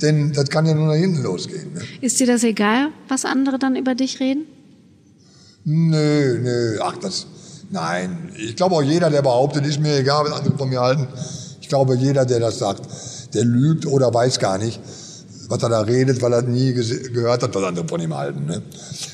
denn 0.02 0.32
das 0.32 0.48
kann 0.50 0.66
ja 0.66 0.74
nur 0.74 0.88
nach 0.88 1.00
hinten 1.00 1.22
losgehen. 1.22 1.72
Ne? 1.74 1.80
Ist 2.00 2.20
dir 2.20 2.26
das 2.26 2.42
egal, 2.42 2.88
was 3.08 3.24
andere 3.24 3.58
dann 3.58 3.76
über 3.76 3.94
dich 3.94 4.20
reden? 4.20 4.46
Nö, 5.64 6.38
nö, 6.42 6.78
ach 6.82 6.96
das, 6.96 7.26
nein. 7.70 8.32
Ich 8.36 8.56
glaube 8.56 8.74
auch 8.74 8.82
jeder, 8.82 9.10
der 9.10 9.22
behauptet, 9.22 9.64
ist 9.64 9.80
mir 9.80 9.96
egal, 9.96 10.24
was 10.24 10.32
andere 10.32 10.58
von 10.58 10.68
mir 10.68 10.80
halten. 10.80 11.06
Ich 11.60 11.68
glaube, 11.68 11.94
jeder, 11.94 12.26
der 12.26 12.40
das 12.40 12.58
sagt, 12.58 12.82
der 13.32 13.44
lügt 13.44 13.86
oder 13.86 14.12
weiß 14.12 14.40
gar 14.40 14.58
nicht, 14.58 14.80
was 15.52 15.62
er 15.62 15.68
da 15.68 15.80
redet, 15.82 16.22
weil 16.22 16.32
er 16.32 16.42
nie 16.42 16.72
gehört 16.72 17.42
hat, 17.42 17.54
was 17.54 17.62
andere 17.62 17.86
von 17.86 18.00
ihm 18.00 18.16
halten. 18.16 18.46
Ne? 18.46 18.62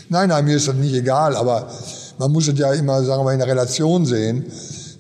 Nein, 0.09 0.29
nein, 0.29 0.45
mir 0.45 0.57
ist 0.57 0.69
das 0.69 0.77
nicht 0.77 0.95
egal, 0.95 1.35
aber 1.35 1.69
man 2.19 2.31
muss 2.31 2.47
es 2.47 2.57
ja 2.57 2.73
immer, 2.73 3.03
sagen 3.03 3.21
wir 3.21 3.25
mal, 3.25 3.33
in 3.33 3.41
der 3.41 3.49
Relation 3.49 4.07
sehen. 4.07 4.45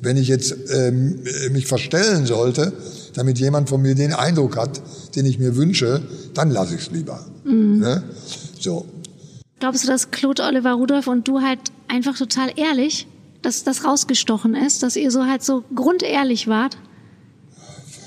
Wenn 0.01 0.16
ich 0.16 0.27
jetzt 0.27 0.53
ähm, 0.72 1.20
äh, 1.24 1.51
mich 1.51 1.66
verstellen 1.66 2.27
sollte, 2.27 2.72
damit 3.14 3.38
jemand 3.38 3.68
von 3.68 3.81
mir 3.81 3.94
den 3.94 4.12
Eindruck 4.12 4.57
hat, 4.57 4.81
den 5.14 5.27
ich 5.27 5.38
mir 5.38 5.55
wünsche, 5.55 6.03
dann 6.35 6.51
lasse 6.51 6.74
ich 6.74 6.83
es 6.83 6.90
lieber. 6.90 7.24
Ne? 7.44 8.03
So. 8.59 8.87
Glaubst 9.61 9.85
du, 9.85 9.88
dass 9.88 10.11
Claude 10.11 10.42
Oliver 10.42 10.72
Rudolph 10.72 11.07
und 11.07 11.27
du 11.29 11.40
halt 11.40 11.61
einfach 11.87 12.16
total 12.16 12.51
ehrlich, 12.57 13.07
dass 13.42 13.62
das 13.62 13.85
rausgestochen 13.85 14.57
ist, 14.57 14.83
dass 14.83 14.96
ihr 14.96 15.11
so 15.12 15.24
halt 15.24 15.44
so 15.44 15.62
grundehrlich 15.74 16.48
wart? 16.48 16.77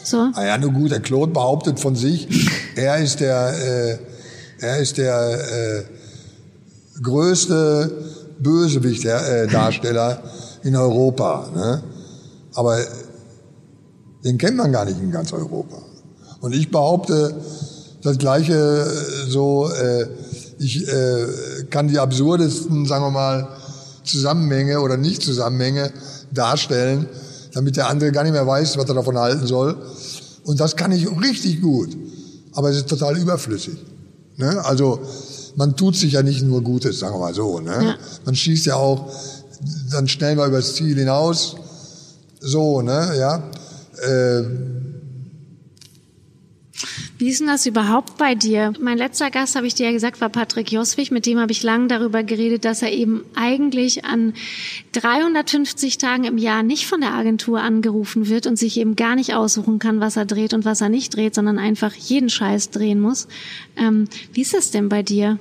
So? 0.04 0.32
Ah 0.34 0.46
ja, 0.46 0.58
nur 0.58 0.72
gut, 0.72 0.92
der 0.92 1.00
Claude 1.00 1.32
behauptet 1.32 1.80
von 1.80 1.96
sich, 1.96 2.28
er 2.76 2.98
ist 2.98 3.20
der, 3.20 3.54
äh, 3.54 3.98
er 4.60 4.78
ist 4.78 4.98
der 4.98 5.32
äh, 5.32 5.84
größte 7.02 7.92
Bösewicht, 8.40 9.04
der 9.04 9.44
äh, 9.44 9.48
in 10.64 10.76
Europa. 10.76 11.50
Ne? 11.54 11.84
Aber 12.54 12.80
den 14.24 14.38
kennt 14.38 14.58
man 14.58 14.72
gar 14.72 14.86
nicht 14.86 15.00
in 15.00 15.12
ganz 15.12 15.34
Europa. 15.34 15.78
Und 16.42 16.54
ich 16.54 16.72
behaupte 16.72 17.36
das 18.02 18.18
Gleiche 18.18 18.54
äh, 18.54 19.30
so, 19.30 19.70
äh, 19.70 20.08
ich 20.60 20.88
äh, 20.88 21.64
kann 21.70 21.88
die 21.88 22.00
absurdesten, 22.00 22.86
sagen 22.86 23.06
wir 23.06 23.12
mal, 23.12 23.48
Zusammenhänge 24.04 24.82
oder 24.82 24.98
Nicht-Zusammenhänge 24.98 25.92
darstellen, 26.32 27.08
damit 27.54 27.78
der 27.78 27.88
andere 27.88 28.12
gar 28.12 28.24
nicht 28.24 28.34
mehr 28.34 28.48
weiß, 28.48 28.78
was 28.78 28.88
er 28.88 28.96
davon 28.96 29.18
halten 29.18 29.46
soll. 29.46 29.78
Und 30.44 30.60
das 30.60 30.76
kann 30.76 30.92
ich 30.92 31.08
richtig 31.22 31.62
gut. 31.62 31.96
Aber 32.54 32.70
es 32.70 32.78
ist 32.78 32.90
total 32.90 33.18
überflüssig. 33.18 33.78
Ne? 34.38 34.64
Also 34.66 35.00
man 35.56 35.76
tut 35.76 35.96
sich 35.96 36.14
ja 36.14 36.24
nicht 36.24 36.44
nur 36.44 36.62
Gutes, 36.62 37.00
sagen 37.00 37.16
wir 37.16 37.20
mal 37.20 37.34
so. 37.34 37.60
Ne? 37.60 37.72
Ja. 37.72 37.96
Man 38.26 38.36
schießt 38.36 38.66
ja 38.66 38.76
auch 38.76 39.12
dann 39.92 40.08
schnell 40.08 40.36
mal 40.36 40.48
übers 40.48 40.76
Ziel 40.76 40.98
hinaus. 40.98 41.56
So, 42.40 42.82
ne, 42.82 43.14
ja. 43.18 43.44
Äh, 44.02 44.44
Wie 47.18 47.30
ist 47.30 47.40
denn 47.40 47.48
das 47.48 47.66
überhaupt 47.66 48.18
bei 48.18 48.36
dir? 48.36 48.74
Mein 48.80 48.98
letzter 48.98 49.30
Gast, 49.30 49.56
habe 49.56 49.68
ich 49.68 49.76
dir 49.76 49.88
ja 49.88 49.92
gesagt, 49.92 50.22
war 50.22 50.30
Patrick 50.30 50.72
Joswig. 50.72 51.12
Mit 51.12 51.26
dem 51.26 51.40
habe 51.40 51.52
ich 51.52 51.64
lange 51.64 51.88
darüber 51.88 52.24
geredet, 52.24 52.66
dass 52.66 52.82
er 52.82 52.92
eben 52.92 53.24
eigentlich 53.36 54.06
an 54.06 54.34
350 54.94 55.98
Tagen 55.98 56.24
im 56.24 56.38
Jahr 56.38 56.64
nicht 56.64 56.88
von 56.88 57.02
der 57.02 57.14
Agentur 57.14 57.62
angerufen 57.62 58.28
wird 58.28 58.48
und 58.48 58.58
sich 58.58 58.78
eben 58.78 58.96
gar 58.96 59.16
nicht 59.16 59.34
aussuchen 59.34 59.80
kann, 59.80 60.00
was 60.00 60.18
er 60.18 60.26
dreht 60.26 60.54
und 60.54 60.66
was 60.66 60.82
er 60.82 60.90
nicht 60.90 61.16
dreht, 61.16 61.36
sondern 61.36 61.60
einfach 61.60 61.94
jeden 61.94 62.30
Scheiß 62.30 62.72
drehen 62.72 63.00
muss. 63.00 63.28
Ähm, 63.76 64.08
wie 64.34 64.42
ist 64.42 64.54
das 64.54 64.72
denn 64.72 64.90
bei 64.90 65.04
dir? 65.04 65.40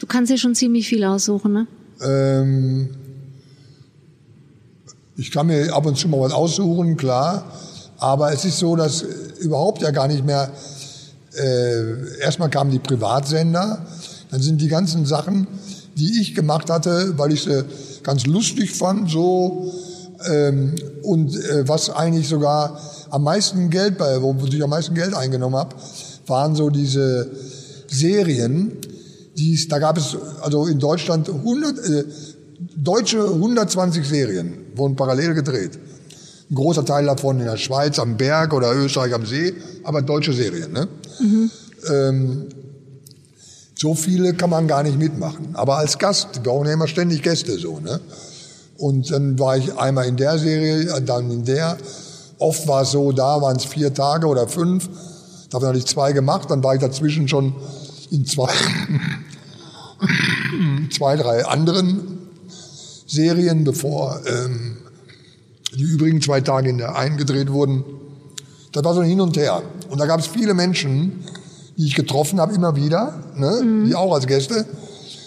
Du 0.00 0.06
kannst 0.06 0.30
dir 0.30 0.38
schon 0.38 0.54
ziemlich 0.54 0.88
viel 0.88 1.04
aussuchen, 1.04 1.52
ne? 1.52 1.66
Ähm, 2.02 2.88
ich 5.16 5.30
kann 5.30 5.46
mir 5.46 5.72
ab 5.72 5.86
und 5.86 5.96
zu 5.96 6.08
mal 6.08 6.20
was 6.20 6.32
aussuchen, 6.32 6.96
klar. 6.96 7.44
Aber 7.98 8.32
es 8.32 8.44
ist 8.44 8.58
so, 8.58 8.76
dass 8.76 9.02
überhaupt 9.38 9.82
ja 9.82 9.90
gar 9.90 10.08
nicht 10.08 10.24
mehr, 10.24 10.50
äh, 11.36 12.20
erstmal 12.20 12.50
kamen 12.50 12.70
die 12.70 12.78
Privatsender, 12.78 13.86
dann 14.30 14.42
sind 14.42 14.60
die 14.60 14.68
ganzen 14.68 15.06
Sachen, 15.06 15.46
die 15.96 16.20
ich 16.20 16.34
gemacht 16.34 16.70
hatte, 16.70 17.16
weil 17.16 17.32
ich 17.32 17.44
sie 17.44 17.64
ganz 18.02 18.26
lustig 18.26 18.72
fand, 18.72 19.10
so, 19.10 19.72
ähm, 20.28 20.74
und 21.02 21.34
äh, 21.36 21.68
was 21.68 21.90
eigentlich 21.90 22.28
sogar 22.28 22.80
am 23.10 23.24
meisten 23.24 23.70
Geld 23.70 23.98
bei, 23.98 24.20
wo 24.20 24.34
ich 24.44 24.62
am 24.62 24.70
meisten 24.70 24.94
Geld 24.94 25.14
eingenommen 25.14 25.56
habe, 25.56 25.76
waren 26.26 26.54
so 26.54 26.70
diese 26.70 27.30
Serien, 27.86 28.72
die 29.36 29.68
da 29.68 29.78
gab 29.78 29.98
es 29.98 30.16
also 30.40 30.66
in 30.66 30.78
Deutschland 30.78 31.28
100, 31.28 31.78
äh, 31.78 32.04
deutsche 32.76 33.24
120 33.24 34.06
Serien 34.06 34.54
wurden 34.74 34.96
parallel 34.96 35.34
gedreht. 35.34 35.78
Ein 36.54 36.62
großer 36.62 36.84
Teil 36.84 37.06
davon 37.06 37.40
in 37.40 37.46
der 37.46 37.56
Schweiz 37.56 37.98
am 37.98 38.16
Berg 38.16 38.52
oder 38.52 38.72
Österreich 38.72 39.12
am 39.12 39.26
See, 39.26 39.54
aber 39.82 40.02
deutsche 40.02 40.32
Serien. 40.32 40.70
Ne? 40.70 40.86
Mhm. 41.18 41.50
Ähm, 41.90 42.46
so 43.76 43.96
viele 43.96 44.34
kann 44.34 44.50
man 44.50 44.68
gar 44.68 44.84
nicht 44.84 44.96
mitmachen. 44.96 45.56
Aber 45.56 45.78
als 45.78 45.98
Gast, 45.98 46.28
die 46.36 46.38
brauchen 46.38 46.68
ja 46.68 46.74
immer 46.74 46.86
ständig 46.86 47.24
Gäste 47.24 47.58
so. 47.58 47.80
Ne? 47.80 47.98
Und 48.78 49.10
dann 49.10 49.36
war 49.36 49.56
ich 49.56 49.76
einmal 49.76 50.06
in 50.06 50.16
der 50.16 50.38
Serie, 50.38 51.00
dann 51.00 51.28
in 51.32 51.44
der. 51.44 51.76
Oft 52.38 52.68
war 52.68 52.82
es 52.82 52.92
so, 52.92 53.10
da 53.10 53.42
waren 53.42 53.56
es 53.56 53.64
vier 53.64 53.92
Tage 53.92 54.28
oder 54.28 54.46
fünf. 54.46 54.88
Davon 55.50 55.66
hatte 55.66 55.78
ich 55.78 55.86
zwei 55.86 56.12
gemacht, 56.12 56.52
dann 56.52 56.62
war 56.62 56.76
ich 56.76 56.80
dazwischen 56.80 57.26
schon 57.26 57.52
in 58.12 58.26
zwei, 58.26 58.52
zwei 60.96 61.16
drei 61.16 61.44
anderen 61.46 62.30
Serien, 63.08 63.64
bevor 63.64 64.20
ähm, 64.24 64.76
die 65.76 65.82
übrigen 65.82 66.20
zwei 66.20 66.40
Tage 66.40 66.70
in 66.70 66.78
der 66.78 66.96
einen 66.96 67.16
gedreht 67.16 67.50
wurden. 67.52 67.84
Das 68.72 68.84
war 68.84 68.94
so 68.94 69.00
ein 69.00 69.08
Hin 69.08 69.20
und 69.20 69.36
Her. 69.36 69.62
Und 69.90 70.00
da 70.00 70.06
gab 70.06 70.20
es 70.20 70.26
viele 70.26 70.54
Menschen, 70.54 71.24
die 71.76 71.86
ich 71.86 71.94
getroffen 71.94 72.40
habe, 72.40 72.54
immer 72.54 72.76
wieder, 72.76 73.14
ne? 73.36 73.62
Mhm. 73.62 73.86
die 73.86 73.94
auch 73.94 74.14
als 74.14 74.26
Gäste. 74.26 74.66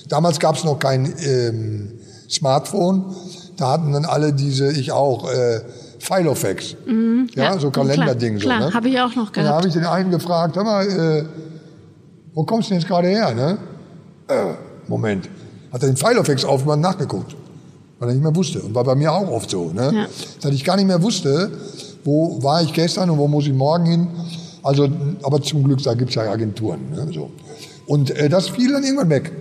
Damals 0.10 0.40
gab 0.40 0.56
es 0.56 0.64
noch 0.64 0.80
kein 0.80 1.14
ähm, 1.26 1.92
Smartphone. 2.30 3.16
Da 3.58 3.72
hatten 3.72 3.92
dann 3.92 4.06
alle 4.06 4.34
diese, 4.34 4.72
ich 4.72 4.92
auch, 4.92 5.30
äh, 5.30 5.62
Filofax. 6.00 6.76
Mhm. 6.86 7.30
Ja, 7.36 7.44
ja, 7.44 7.60
so 7.60 7.72
Kalenderding. 7.72 8.40
Klar, 8.40 8.62
so, 8.62 8.68
ne? 8.68 8.74
habe 8.74 8.90
ich 8.90 9.00
auch 9.00 9.16
noch 9.16 9.32
gehabt. 9.32 9.38
Und 9.38 9.44
da 9.44 9.56
habe 9.56 9.68
ich 9.68 9.74
den 9.74 9.86
einen 9.86 10.12
gefragt, 10.12 10.56
hör 10.56 10.64
mal, 10.64 10.88
äh, 10.88 11.26
wo 12.34 12.44
kommst 12.44 12.70
du 12.70 12.74
denn 12.74 12.82
jetzt 12.82 12.88
gerade 12.88 13.08
her? 13.08 13.34
Ne? 13.34 13.58
Äh, 14.28 14.54
Moment. 14.88 15.30
Hat 15.74 15.82
er 15.84 15.90
den 15.90 15.98
Filofax 15.98 16.46
aufgemacht 16.46 16.78
und 16.78 16.82
nachgeguckt 16.82 17.36
weil 18.00 18.10
er 18.10 18.14
nicht 18.14 18.24
mehr 18.24 18.36
wusste. 18.36 18.62
Und 18.62 18.76
war 18.76 18.84
bei 18.84 18.96
mir 18.96 19.12
auch 19.12 19.30
oft 19.30 19.50
so. 19.50 19.72
Ne? 19.72 19.92
Ja. 19.94 20.08
Dass 20.42 20.54
ich 20.54 20.64
gar 20.64 20.76
nicht 20.76 20.88
mehr 20.88 21.02
wusste, 21.02 21.52
wo 22.04 22.42
war 22.44 22.62
ich 22.62 22.74
gestern 22.74 23.10
und 23.10 23.18
wo 23.18 23.28
muss 23.28 23.46
ich 23.48 23.54
morgen 23.54 23.86
hin. 23.86 24.08
Also, 24.64 24.90
aber 25.24 25.42
zum 25.42 25.64
Glück, 25.64 25.82
da 25.84 25.94
gibt's 25.94 26.16
ja 26.16 26.24
Agenturen. 26.24 26.92
Ne? 26.92 27.10
So. 27.14 27.32
Und 27.86 28.12
äh, 28.12 28.30
das 28.30 28.50
fiel 28.50 28.72
dann 28.72 28.84
irgendwann 28.84 29.10
weg. 29.10 29.32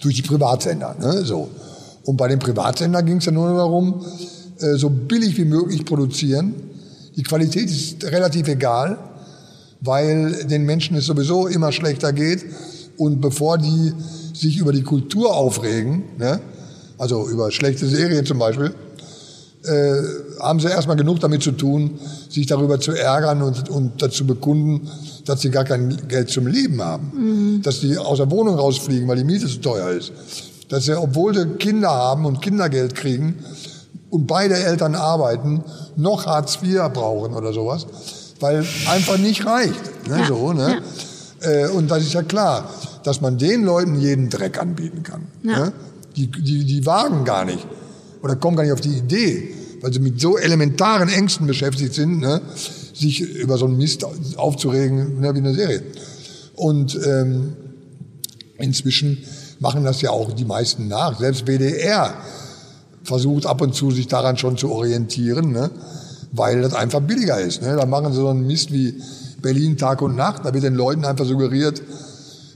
Durch 0.00 0.16
die 0.16 0.22
Privatsender. 0.22 0.96
Ne? 0.98 1.24
So. 1.24 1.48
Und 2.04 2.16
bei 2.16 2.28
den 2.28 2.38
Privatsendern 2.38 3.04
ging 3.04 3.18
es 3.18 3.26
ja 3.26 3.32
nur 3.32 3.54
darum, 3.54 4.04
äh, 4.58 4.74
so 4.76 4.88
billig 4.90 5.36
wie 5.36 5.44
möglich 5.44 5.84
produzieren. 5.84 6.54
Die 7.16 7.22
Qualität 7.22 7.70
ist 7.70 8.04
relativ 8.04 8.48
egal, 8.48 8.98
weil 9.80 10.44
den 10.44 10.64
Menschen 10.64 10.96
es 10.96 11.06
sowieso 11.06 11.46
immer 11.46 11.72
schlechter 11.72 12.12
geht. 12.12 12.44
Und 12.96 13.20
bevor 13.20 13.58
die 13.58 13.92
sich 14.34 14.58
über 14.58 14.72
die 14.72 14.82
Kultur 14.82 15.34
aufregen, 15.34 16.04
ne, 16.18 16.40
also 17.00 17.26
über 17.30 17.50
schlechte 17.50 17.86
Serien 17.86 18.26
zum 18.26 18.38
Beispiel, 18.38 18.74
äh, 19.64 20.02
haben 20.38 20.60
sie 20.60 20.68
erstmal 20.68 20.96
genug 20.96 21.18
damit 21.20 21.42
zu 21.42 21.52
tun, 21.52 21.98
sich 22.28 22.46
darüber 22.46 22.78
zu 22.78 22.92
ärgern 22.92 23.40
und, 23.40 23.70
und 23.70 24.02
dazu 24.02 24.26
bekunden, 24.26 24.86
dass 25.24 25.40
sie 25.40 25.50
gar 25.50 25.64
kein 25.64 25.96
Geld 26.08 26.28
zum 26.28 26.46
Leben 26.46 26.82
haben. 26.82 27.12
Mhm. 27.14 27.62
Dass 27.62 27.80
sie 27.80 27.96
aus 27.96 28.18
der 28.18 28.30
Wohnung 28.30 28.56
rausfliegen, 28.56 29.08
weil 29.08 29.16
die 29.16 29.24
Miete 29.24 29.46
zu 29.46 29.62
teuer 29.62 29.90
ist. 29.90 30.12
Dass 30.68 30.84
sie, 30.84 30.98
obwohl 30.98 31.34
sie 31.34 31.46
Kinder 31.56 31.88
haben 31.88 32.26
und 32.26 32.42
Kindergeld 32.42 32.94
kriegen 32.94 33.36
und 34.10 34.26
beide 34.26 34.56
Eltern 34.56 34.94
arbeiten, 34.94 35.64
noch 35.96 36.26
Hartz 36.26 36.58
IV 36.62 36.82
brauchen 36.92 37.32
oder 37.32 37.54
sowas, 37.54 37.86
weil 38.40 38.64
einfach 38.90 39.16
nicht 39.16 39.46
reicht. 39.46 40.06
Ne, 40.06 40.18
ja. 40.18 40.26
so, 40.26 40.52
ne? 40.52 40.82
Ja. 41.42 41.50
Äh, 41.50 41.68
und 41.68 41.90
das 41.90 42.02
ist 42.02 42.12
ja 42.12 42.22
klar, 42.22 42.68
dass 43.04 43.22
man 43.22 43.38
den 43.38 43.64
Leuten 43.64 43.98
jeden 43.98 44.28
Dreck 44.28 44.60
anbieten 44.60 45.02
kann. 45.02 45.26
Ja. 45.42 45.64
Ne? 45.64 45.72
Die, 46.16 46.26
die, 46.26 46.64
die 46.64 46.86
wagen 46.86 47.24
gar 47.24 47.44
nicht 47.44 47.66
oder 48.22 48.36
kommen 48.36 48.56
gar 48.56 48.64
nicht 48.64 48.72
auf 48.72 48.80
die 48.80 48.96
Idee, 48.96 49.54
weil 49.80 49.92
sie 49.92 50.00
mit 50.00 50.20
so 50.20 50.36
elementaren 50.36 51.08
Ängsten 51.08 51.46
beschäftigt 51.46 51.94
sind, 51.94 52.20
ne, 52.20 52.40
sich 52.92 53.20
über 53.20 53.56
so 53.56 53.66
einen 53.66 53.76
Mist 53.76 54.04
aufzuregen 54.36 55.20
ne, 55.20 55.34
wie 55.34 55.38
eine 55.38 55.54
Serie. 55.54 55.82
Und 56.54 56.98
ähm, 57.06 57.54
inzwischen 58.58 59.18
machen 59.58 59.84
das 59.84 60.00
ja 60.02 60.10
auch 60.10 60.32
die 60.32 60.44
meisten 60.44 60.88
nach. 60.88 61.18
Selbst 61.18 61.46
WDR 61.46 62.14
versucht 63.02 63.46
ab 63.46 63.60
und 63.62 63.74
zu 63.74 63.90
sich 63.90 64.08
daran 64.08 64.36
schon 64.36 64.56
zu 64.56 64.70
orientieren, 64.70 65.52
ne, 65.52 65.70
weil 66.32 66.60
das 66.62 66.74
einfach 66.74 67.00
billiger 67.00 67.40
ist. 67.40 67.62
Ne. 67.62 67.76
Da 67.76 67.86
machen 67.86 68.12
sie 68.12 68.20
so 68.20 68.28
einen 68.28 68.46
Mist 68.46 68.72
wie 68.72 69.00
Berlin 69.40 69.78
Tag 69.78 70.02
und 70.02 70.16
Nacht. 70.16 70.44
Da 70.44 70.52
wird 70.52 70.64
den 70.64 70.74
Leuten 70.74 71.04
einfach 71.04 71.24
suggeriert, 71.24 71.82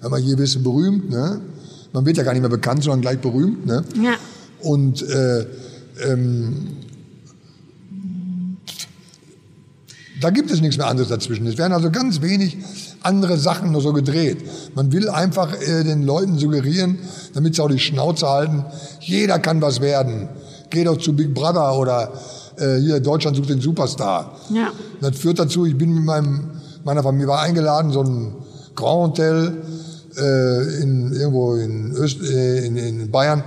hör 0.01 0.11
mal, 0.11 0.21
hier 0.21 0.37
bist 0.37 0.57
du 0.57 0.63
berühmt, 0.63 1.11
ne? 1.11 1.41
Man 1.95 2.05
wird 2.05 2.17
ja 2.17 2.25
gar 2.25 2.33
nicht 2.33 2.43
mehr 2.43 2.51
bekannt, 2.51 2.83
sondern 2.83 3.01
gleich 3.01 3.21
berühmt. 3.21 3.65
Ne? 3.65 3.85
Ja. 4.03 4.15
Und 4.61 5.01
äh, 5.09 5.47
ähm, 6.11 6.67
da 10.21 10.31
gibt 10.31 10.51
es 10.51 10.61
nichts 10.61 10.77
mehr 10.77 10.89
anderes 10.89 11.09
dazwischen. 11.09 11.47
Es 11.47 11.57
werden 11.57 11.73
also 11.73 11.91
ganz 11.91 12.21
wenig 12.21 12.59
andere 13.03 13.39
Sachen 13.39 13.71
nur 13.71 13.81
so 13.81 13.93
gedreht. 13.93 14.39
Man 14.75 14.91
will 14.91 15.09
einfach 15.09 15.55
äh, 15.61 15.85
den 15.85 16.05
Leuten 16.05 16.37
suggerieren, 16.37 16.99
damit 17.33 17.55
sie 17.55 17.63
auch 17.63 17.69
die 17.69 17.79
Schnauze 17.79 18.29
halten, 18.29 18.65
jeder 19.01 19.39
kann 19.39 19.63
was 19.63 19.81
werden. 19.81 20.29
Geh 20.71 20.83
doch 20.83 20.99
zu 20.99 21.15
Big 21.15 21.33
Brother 21.33 21.79
oder 21.79 22.13
äh, 22.57 22.79
hier 22.81 22.99
Deutschland 22.99 23.37
sucht 23.37 23.51
den 23.51 23.61
Superstar. 23.61 24.37
Ja. 24.51 24.73
Das 25.01 25.17
führt 25.17 25.39
dazu, 25.39 25.65
ich 25.65 25.79
bin 25.79 25.95
mit 25.95 26.05
meinem, 26.05 26.51
meiner 26.85 27.05
Familie 27.05 27.29
war 27.29 27.43
eingeladen, 27.43 27.93
so 27.93 28.03
ein 28.03 28.35
Grand 28.75 29.11
Hotel 29.11 29.63
äh, 30.17 30.83
in, 30.83 31.13
irgendwo 31.13 31.55
in, 31.55 31.93
Öst, 31.93 32.21
äh, 32.23 32.67
in, 32.67 32.77
in 32.77 33.11
Bayern, 33.11 33.43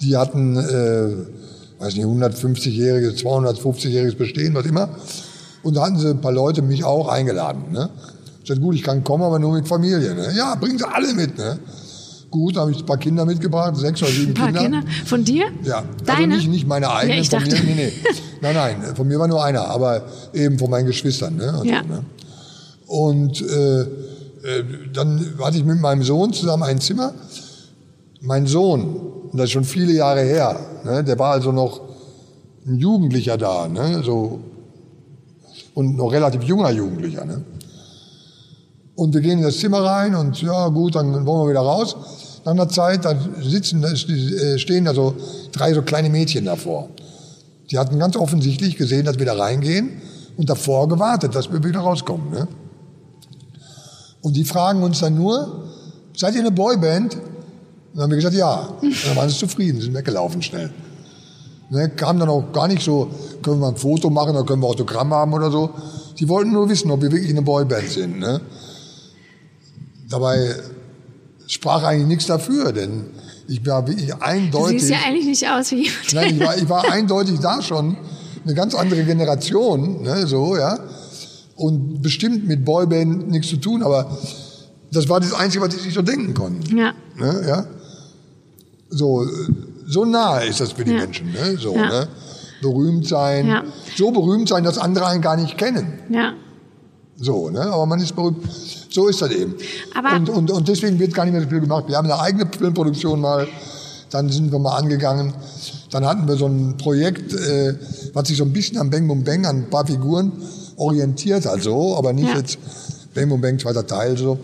die 0.00 0.16
hatten, 0.16 0.56
äh, 0.56 1.82
weiß 1.82 1.94
nicht, 1.96 2.06
150-jähriges, 2.06 3.22
250-jähriges 3.22 4.16
Bestehen, 4.16 4.54
was 4.54 4.66
immer. 4.66 4.88
Und 5.62 5.76
da 5.76 5.82
hatten 5.82 5.98
sie 5.98 6.08
ein 6.08 6.20
paar 6.20 6.32
Leute, 6.32 6.62
mich 6.62 6.84
auch 6.84 7.08
eingeladen. 7.08 7.72
Ne? 7.72 7.90
Ich 8.42 8.48
sagte, 8.48 8.62
gut, 8.62 8.74
ich 8.74 8.82
kann 8.82 9.04
kommen, 9.04 9.24
aber 9.24 9.38
nur 9.38 9.52
mit 9.54 9.66
Familie. 9.66 10.14
Ne? 10.14 10.32
Ja, 10.36 10.54
bringen 10.54 10.78
sie 10.78 10.88
alle 10.88 11.12
mit. 11.14 11.36
Ne? 11.36 11.58
Gut, 12.30 12.56
da 12.56 12.60
habe 12.60 12.72
ich 12.72 12.80
ein 12.80 12.86
paar 12.86 12.98
Kinder 12.98 13.24
mitgebracht, 13.24 13.76
sechs 13.76 14.02
oder 14.02 14.10
sieben 14.10 14.32
ein 14.32 14.34
paar 14.34 14.52
Kinder. 14.52 14.80
Kinder. 14.80 14.82
Von 15.06 15.24
dir? 15.24 15.46
Ja, 15.64 15.78
also 15.78 15.88
Deine? 16.04 16.34
also 16.34 16.36
nicht, 16.36 16.48
nicht 16.48 16.66
meine 16.66 16.90
eigenen, 16.90 17.16
ja, 17.16 17.22
ich 17.22 17.30
von 17.30 17.40
dachte. 17.40 17.56
mir, 17.56 17.74
nee, 17.74 17.74
nee. 17.74 17.92
Nein, 18.40 18.54
nein, 18.54 18.94
von 18.94 19.08
mir 19.08 19.18
war 19.18 19.26
nur 19.26 19.44
einer, 19.44 19.66
aber 19.66 20.04
eben 20.32 20.60
von 20.60 20.70
meinen 20.70 20.86
Geschwistern. 20.86 21.34
Ne? 21.34 21.58
Und, 21.58 21.66
ja. 21.66 21.82
ne? 21.82 22.04
und 22.86 23.40
äh, 23.42 23.86
dann 24.92 25.34
hatte 25.42 25.58
ich 25.58 25.64
mit 25.64 25.80
meinem 25.80 26.02
Sohn 26.02 26.32
zusammen 26.32 26.62
ein 26.64 26.80
Zimmer. 26.80 27.14
Mein 28.20 28.46
Sohn, 28.46 29.30
das 29.32 29.44
ist 29.44 29.50
schon 29.52 29.64
viele 29.64 29.92
Jahre 29.92 30.22
her, 30.22 30.58
ne, 30.84 31.04
der 31.04 31.18
war 31.18 31.32
also 31.32 31.52
noch 31.52 31.80
ein 32.66 32.78
Jugendlicher 32.78 33.36
da, 33.36 33.68
ne, 33.68 34.02
so, 34.04 34.40
und 35.74 35.96
noch 35.96 36.10
relativ 36.10 36.42
junger 36.42 36.70
Jugendlicher. 36.70 37.24
Ne. 37.24 37.44
Und 38.96 39.14
wir 39.14 39.20
gehen 39.20 39.38
in 39.38 39.44
das 39.44 39.58
Zimmer 39.58 39.84
rein 39.84 40.14
und 40.16 40.42
ja 40.42 40.68
gut, 40.68 40.96
dann 40.96 41.24
wollen 41.24 41.46
wir 41.46 41.50
wieder 41.50 41.60
raus. 41.60 41.96
Nach 42.44 42.52
einer 42.52 42.68
Zeit, 42.68 43.04
da 43.04 43.14
sitzen, 43.40 43.82
da 43.82 43.90
äh, 43.90 44.58
stehen 44.58 44.84
da 44.84 44.94
so 44.94 45.14
drei 45.52 45.72
so 45.74 45.82
kleine 45.82 46.10
Mädchen 46.10 46.44
davor. 46.44 46.88
Die 47.70 47.78
hatten 47.78 47.98
ganz 47.98 48.16
offensichtlich 48.16 48.76
gesehen, 48.76 49.04
dass 49.04 49.18
wir 49.18 49.26
da 49.26 49.34
reingehen 49.34 50.02
und 50.36 50.50
davor 50.50 50.88
gewartet, 50.88 51.34
dass 51.34 51.52
wir 51.52 51.62
wieder 51.62 51.80
rauskommen. 51.80 52.30
Ne? 52.30 52.48
Und 54.20 54.34
die 54.34 54.44
fragen 54.44 54.82
uns 54.82 55.00
dann 55.00 55.14
nur, 55.14 55.64
seid 56.16 56.34
ihr 56.34 56.40
eine 56.40 56.50
Boyband? 56.50 57.14
Und 57.14 57.22
dann 57.94 58.02
haben 58.04 58.10
wir 58.10 58.16
gesagt, 58.16 58.34
ja. 58.34 58.68
Und 58.80 59.06
dann 59.06 59.16
waren 59.16 59.28
sie 59.28 59.38
zufrieden, 59.38 59.80
sind 59.80 59.94
weggelaufen 59.94 60.42
schnell. 60.42 60.70
Ne, 61.70 61.90
kam 61.90 62.18
dann 62.18 62.30
auch 62.30 62.50
gar 62.52 62.66
nicht 62.66 62.82
so, 62.82 63.10
können 63.42 63.60
wir 63.60 63.68
ein 63.68 63.76
Foto 63.76 64.08
machen 64.08 64.30
oder 64.30 64.44
können 64.44 64.62
wir 64.62 64.68
Autogramm 64.68 65.12
haben 65.12 65.34
oder 65.34 65.50
so, 65.50 65.70
Die 66.18 66.28
wollten 66.28 66.52
nur 66.52 66.68
wissen, 66.68 66.90
ob 66.90 67.02
wir 67.02 67.12
wirklich 67.12 67.30
eine 67.30 67.42
Boyband 67.42 67.88
sind. 67.88 68.18
Ne? 68.18 68.40
Dabei 70.08 70.56
sprach 71.46 71.84
eigentlich 71.84 72.08
nichts 72.08 72.26
dafür, 72.26 72.72
denn 72.72 73.06
ich 73.46 73.64
war 73.64 73.86
wirklich 73.86 74.14
eindeutig. 74.14 74.76
Du 74.76 74.78
siehst 74.80 74.90
ja 74.90 74.98
eigentlich 75.06 75.26
nicht 75.26 75.48
aus 75.48 75.70
wie 75.70 75.84
jemand. 75.84 76.12
Nein, 76.12 76.34
ich 76.34 76.40
war, 76.40 76.56
ich 76.56 76.68
war 76.68 76.90
eindeutig 76.90 77.38
da 77.40 77.62
schon 77.62 77.96
eine 78.44 78.54
ganz 78.54 78.74
andere 78.74 79.04
Generation, 79.04 80.02
ne, 80.02 80.26
so 80.26 80.56
ja, 80.56 80.78
und 81.58 82.00
bestimmt 82.02 82.46
mit 82.46 82.64
Boyband 82.64 83.28
nichts 83.30 83.48
zu 83.48 83.56
tun, 83.58 83.82
aber 83.82 84.16
das 84.92 85.08
war 85.08 85.20
das 85.20 85.32
Einzige, 85.34 85.62
was 85.64 85.74
ich 85.74 85.82
sich 85.82 85.94
so 85.94 86.02
denken 86.02 86.32
konnte. 86.34 86.74
Ja. 86.74 86.92
Ne, 87.16 87.44
ja. 87.46 87.66
So, 88.90 89.26
so 89.86 90.04
nahe 90.04 90.46
ist 90.46 90.60
das 90.60 90.72
für 90.72 90.84
die 90.84 90.92
Ja. 90.92 90.98
Menschen, 91.00 91.32
ne, 91.32 91.56
so, 91.58 91.74
Ja. 91.74 91.88
ne. 91.88 92.08
Berühmt 92.62 93.06
sein, 93.06 93.46
Ja. 93.46 93.62
so 93.96 94.10
berühmt 94.10 94.48
sein, 94.48 94.64
dass 94.64 94.78
andere 94.78 95.06
einen 95.06 95.22
gar 95.22 95.36
nicht 95.36 95.56
kennen. 95.58 96.00
Ja. 96.10 96.32
So, 97.20 97.50
ne? 97.50 97.60
Aber 97.60 97.86
man 97.86 98.00
ist 98.00 98.14
berühmt. 98.16 98.38
So 98.90 99.08
ist 99.08 99.20
das 99.22 99.30
eben. 99.30 99.54
Aber- 99.94 100.16
und, 100.16 100.28
und, 100.30 100.50
und 100.50 100.68
deswegen 100.68 100.98
wird 100.98 101.12
gar 101.14 101.24
nicht 101.24 101.32
mehr 101.34 101.42
so 101.42 101.48
viel 101.48 101.60
gemacht. 101.60 101.84
Wir 101.88 101.96
haben 101.96 102.10
eine 102.10 102.18
eigene 102.20 102.46
Filmproduktion 102.56 103.20
mal, 103.20 103.46
dann 104.10 104.28
sind 104.30 104.50
wir 104.52 104.58
mal 104.58 104.76
angegangen. 104.76 105.34
Dann 105.90 106.04
hatten 106.06 106.26
wir 106.28 106.36
so 106.36 106.46
ein 106.46 106.76
Projekt, 106.78 107.32
äh, 107.34 107.74
was 108.12 108.28
sich 108.28 108.36
so 108.36 108.44
ein 108.44 108.52
bisschen 108.52 108.78
an 108.78 108.90
Bang 108.90 109.06
Boom 109.06 109.22
Bang, 109.24 109.46
an 109.46 109.56
ein 109.64 109.70
paar 109.70 109.86
Figuren 109.86 110.32
orientiert 110.78 111.44
hat, 111.46 111.62
so, 111.62 111.96
aber 111.96 112.12
nicht 112.12 112.28
Ja. 112.28 112.38
jetzt 112.38 112.58
Bang 113.14 113.28
Boom 113.28 113.40
Bang, 113.40 113.58
zweiter 113.58 113.86
Teil, 113.86 114.16
so. 114.16 114.38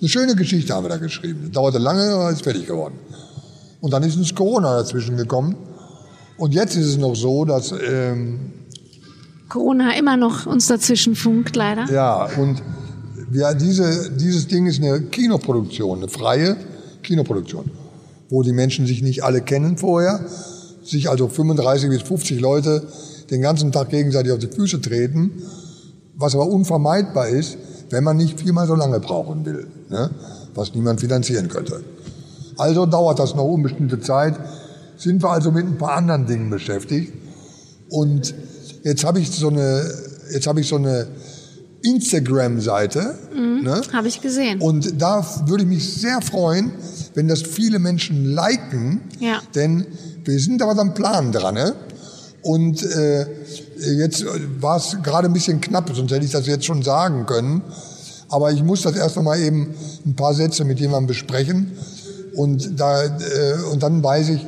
Eine 0.00 0.08
schöne 0.08 0.34
Geschichte 0.34 0.74
haben 0.74 0.84
wir 0.84 0.88
da 0.90 0.96
geschrieben. 0.96 1.50
Dauerte 1.52 1.78
lange, 1.78 2.02
aber 2.10 2.30
ist 2.30 2.42
fertig 2.42 2.66
geworden. 2.66 2.94
Und 3.80 3.92
dann 3.92 4.02
ist 4.02 4.16
uns 4.16 4.34
Corona 4.34 4.78
dazwischen 4.78 5.16
gekommen. 5.16 5.56
Und 6.36 6.54
jetzt 6.54 6.74
ist 6.76 6.86
es 6.86 6.96
noch 6.96 7.14
so, 7.14 7.44
dass 7.44 7.72
ähm, 7.72 8.40
Corona 9.48 9.96
immer 9.96 10.16
noch 10.16 10.46
uns 10.46 10.66
dazwischen 10.66 11.14
funkt, 11.14 11.54
leider. 11.54 11.84
Ja, 11.92 12.28
und 12.38 12.62
ja, 13.32 13.54
diese, 13.54 14.10
dieses 14.10 14.46
Ding 14.46 14.66
ist 14.66 14.82
eine 14.82 15.00
Kinoproduktion, 15.02 15.98
eine 15.98 16.08
freie 16.08 16.56
Kinoproduktion, 17.02 17.70
wo 18.30 18.42
die 18.42 18.52
Menschen 18.52 18.86
sich 18.86 19.02
nicht 19.02 19.22
alle 19.22 19.42
kennen 19.42 19.76
vorher, 19.76 20.24
sich 20.82 21.08
also 21.08 21.28
35 21.28 21.88
bis 21.90 22.02
50 22.02 22.40
Leute 22.40 22.82
den 23.30 23.42
ganzen 23.42 23.72
Tag 23.72 23.90
gegenseitig 23.90 24.32
auf 24.32 24.38
die 24.38 24.48
Füße 24.48 24.80
treten, 24.80 25.42
was 26.16 26.34
aber 26.34 26.46
unvermeidbar 26.46 27.28
ist, 27.28 27.56
wenn 27.90 28.04
man 28.04 28.16
nicht 28.16 28.40
viermal 28.40 28.66
so 28.66 28.74
lange 28.74 29.00
brauchen 29.00 29.44
will, 29.44 29.66
ne? 29.88 30.10
was 30.54 30.74
niemand 30.74 31.00
finanzieren 31.00 31.48
könnte. 31.48 31.82
Also 32.56 32.86
dauert 32.86 33.18
das 33.18 33.34
noch 33.34 33.44
unbestimmte 33.44 34.00
Zeit, 34.00 34.38
sind 34.96 35.22
wir 35.22 35.30
also 35.30 35.50
mit 35.50 35.66
ein 35.66 35.78
paar 35.78 35.96
anderen 35.96 36.26
Dingen 36.26 36.50
beschäftigt. 36.50 37.12
Und 37.88 38.34
jetzt 38.84 39.04
habe 39.04 39.20
ich 39.20 39.30
so 39.30 39.48
eine, 39.48 39.84
jetzt 40.32 40.46
habe 40.46 40.60
ich 40.60 40.68
so 40.68 40.76
eine 40.76 41.08
Instagram-Seite. 41.82 43.14
Ne? 43.34 43.82
Habe 43.92 44.08
ich 44.08 44.20
gesehen. 44.20 44.60
Und 44.60 45.00
da 45.00 45.26
würde 45.46 45.64
ich 45.64 45.68
mich 45.68 45.94
sehr 45.94 46.20
freuen, 46.22 46.72
wenn 47.14 47.28
das 47.28 47.42
viele 47.42 47.78
Menschen 47.78 48.24
liken. 48.24 49.02
Ja. 49.20 49.42
Denn 49.54 49.86
wir 50.24 50.38
sind 50.38 50.62
aber 50.62 50.80
am 50.80 50.94
Plan 50.94 51.32
dran. 51.32 51.54
Ne? 51.54 51.74
Und 52.42 52.82
äh, 52.82 53.26
jetzt 53.92 54.24
war 54.60 54.76
es 54.76 54.96
gerade 55.02 55.28
ein 55.28 55.32
bisschen 55.32 55.60
knapp, 55.60 55.90
sonst 55.94 56.12
hätte 56.12 56.24
ich 56.24 56.32
das 56.32 56.46
jetzt 56.46 56.64
schon 56.64 56.82
sagen 56.82 57.26
können. 57.26 57.62
Aber 58.28 58.50
ich 58.52 58.62
muss 58.62 58.82
das 58.82 58.96
erst 58.96 59.16
noch 59.16 59.22
mal 59.22 59.38
eben 59.38 59.74
ein 60.06 60.16
paar 60.16 60.34
Sätze 60.34 60.64
mit 60.64 60.80
jemandem 60.80 61.06
besprechen. 61.08 61.72
Und, 62.34 62.80
da, 62.80 63.04
äh, 63.04 63.08
und 63.70 63.82
dann 63.82 64.02
weiß 64.02 64.30
ich, 64.30 64.46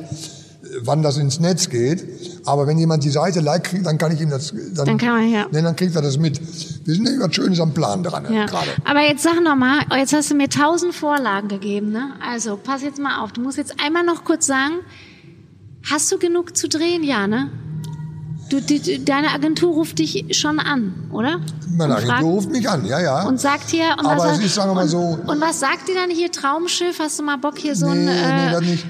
wann 0.81 1.01
das 1.03 1.17
ins 1.17 1.39
Netz 1.39 1.69
geht. 1.69 2.05
Aber 2.45 2.67
wenn 2.67 2.77
jemand 2.77 3.03
die 3.03 3.09
Seite 3.09 3.39
like 3.39 3.65
kriegt, 3.65 3.85
dann 3.85 3.97
kann 3.97 4.11
ich 4.11 4.21
ihm 4.21 4.29
das, 4.29 4.53
Dann 4.73 4.97
kann 4.97 5.09
man, 5.09 5.31
ja. 5.31 5.45
Nee, 5.51 5.61
dann 5.61 5.75
kriegt 5.75 5.95
er 5.95 6.01
das 6.01 6.17
mit. 6.17 6.39
Wir 6.85 6.95
sind 6.95 7.07
ja 7.07 7.13
was 7.19 7.33
Schönes 7.35 7.59
am 7.59 7.73
Plan 7.73 8.03
dran 8.03 8.31
Ja. 8.33 8.45
gerade. 8.45 8.69
Aber 8.85 9.01
jetzt 9.01 9.23
sag 9.23 9.41
noch 9.43 9.55
mal, 9.55 9.79
jetzt 9.97 10.13
hast 10.13 10.31
du 10.31 10.35
mir 10.35 10.49
tausend 10.49 10.93
Vorlagen 10.93 11.47
gegeben, 11.47 11.91
ne? 11.91 12.11
Also 12.25 12.57
pass 12.61 12.81
jetzt 12.83 12.99
mal 12.99 13.21
auf. 13.23 13.31
Du 13.31 13.41
musst 13.41 13.57
jetzt 13.57 13.75
einmal 13.83 14.03
noch 14.03 14.23
kurz 14.23 14.45
sagen, 14.45 14.75
hast 15.89 16.11
du 16.11 16.17
genug 16.17 16.55
zu 16.57 16.67
drehen, 16.67 17.03
ja, 17.03 17.27
ne? 17.27 17.49
Du, 18.49 18.61
die, 18.61 18.79
die, 18.79 19.03
deine 19.03 19.31
Agentur 19.31 19.73
ruft 19.73 19.99
dich 19.99 20.25
schon 20.31 20.59
an, 20.59 21.09
oder? 21.11 21.41
Meine 21.69 21.95
Und 21.95 21.99
fragt- 22.01 22.11
Agentur 22.11 22.31
ruft 22.31 22.49
mich 22.49 22.69
an, 22.69 22.85
ja, 22.85 22.99
ja. 23.01 23.27
Und 23.27 23.41
sagt 23.41 23.69
hier, 23.69 23.95
und 23.99 24.05
Aber 24.05 24.23
was, 24.23 24.37
es 24.39 24.45
ist, 24.45 24.55
sagen 24.55 24.69
wir 24.71 24.75
mal 24.75 24.87
so- 24.87 25.19
Und 25.27 25.41
was 25.41 25.59
sagt 25.59 25.87
dir 25.89 25.95
dann 25.95 26.09
hier 26.09 26.31
Traumschiff? 26.31 26.97
Hast 26.99 27.19
du 27.19 27.23
mal 27.23 27.37
Bock 27.37 27.57
hier 27.57 27.75
so 27.75 27.93
nee, 27.93 28.07
ein. 28.07 28.07
Äh, 28.07 28.45
nee, 28.45 28.51
das 28.51 28.61
nicht. 28.61 28.85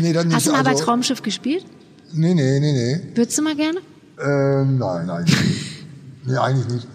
Nee, 0.00 0.12
das 0.12 0.24
nicht. 0.24 0.36
hast 0.36 0.46
du 0.46 0.52
mal 0.52 0.62
bei 0.62 0.70
also, 0.70 0.84
Traumschiff 0.84 1.22
gespielt? 1.22 1.64
Nee, 2.12 2.34
nee, 2.34 2.60
nee, 2.60 2.72
nee. 2.72 3.00
Würdest 3.16 3.36
du 3.38 3.42
mal 3.42 3.56
gerne? 3.56 3.80
Ähm, 4.22 4.78
nein, 4.78 5.24
nicht. 5.24 5.36
Nee, 6.26 6.36
eigentlich 6.36 6.68
nicht. 6.68 6.86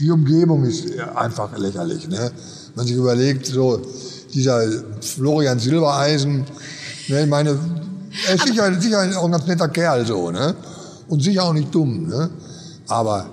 Die 0.00 0.10
Umgebung 0.10 0.64
ist 0.64 0.98
einfach 1.14 1.56
lächerlich. 1.58 2.08
Ne? 2.08 2.30
Man 2.76 2.86
sich 2.86 2.96
überlegt, 2.96 3.46
so 3.46 3.82
dieser 4.32 4.62
Florian 5.00 5.58
Silbereisen, 5.58 6.44
ne, 7.08 7.22
ich 7.24 7.28
meine, 7.28 7.58
er 8.28 8.34
ist 8.34 8.46
sicher, 8.46 8.80
sicher 8.80 9.18
auch 9.18 9.24
ein 9.24 9.32
ganz 9.32 9.46
netter 9.46 9.68
Kerl 9.68 10.06
so, 10.06 10.30
ne? 10.30 10.54
Und 11.08 11.22
sicher 11.22 11.44
auch 11.44 11.52
nicht 11.52 11.74
dumm, 11.74 12.06
ne? 12.08 12.30
Aber 12.88 13.26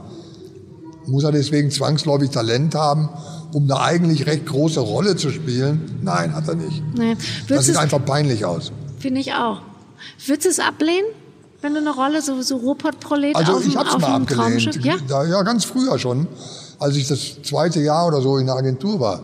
muss 1.08 1.24
er 1.24 1.32
deswegen 1.32 1.72
zwangsläufig 1.72 2.30
Talent 2.30 2.76
haben, 2.76 3.10
um 3.54 3.64
eine 3.64 3.80
eigentlich 3.80 4.26
recht 4.26 4.46
große 4.46 4.80
Rolle 4.80 5.16
zu 5.16 5.30
spielen? 5.30 6.00
Nein, 6.02 6.34
hat 6.34 6.48
er 6.48 6.56
nicht. 6.56 6.82
Nee. 6.98 7.16
Das 7.48 7.66
sieht 7.66 7.78
einfach 7.78 8.04
peinlich 8.04 8.46
aus. 8.46 8.72
Finde 9.00 9.22
ich 9.22 9.34
auch. 9.34 9.62
Würdest 10.26 10.46
du 10.46 10.50
es 10.50 10.60
ablehnen, 10.60 11.06
wenn 11.62 11.74
du 11.74 11.80
eine 11.80 11.92
Rolle, 11.92 12.22
so, 12.22 12.42
so 12.42 12.58
Ruhrpott-Prolet 12.58 13.36
Also 13.36 13.54
auf, 13.54 13.66
ich 13.66 13.76
habe 13.76 13.90
es 13.90 13.98
mal 13.98 14.16
abgelehnt. 14.16 14.84
Ja? 14.84 14.96
Da, 15.08 15.26
ja, 15.26 15.42
ganz 15.44 15.66
früher 15.66 15.98
schon, 16.00 16.28
als 16.80 16.96
ich 16.96 17.08
das 17.08 17.42
zweite 17.44 17.82
Jahr 17.82 18.08
oder 18.08 18.22
so 18.22 18.38
in 18.38 18.46
der 18.46 18.56
Agentur 18.56 19.00
war. 19.00 19.22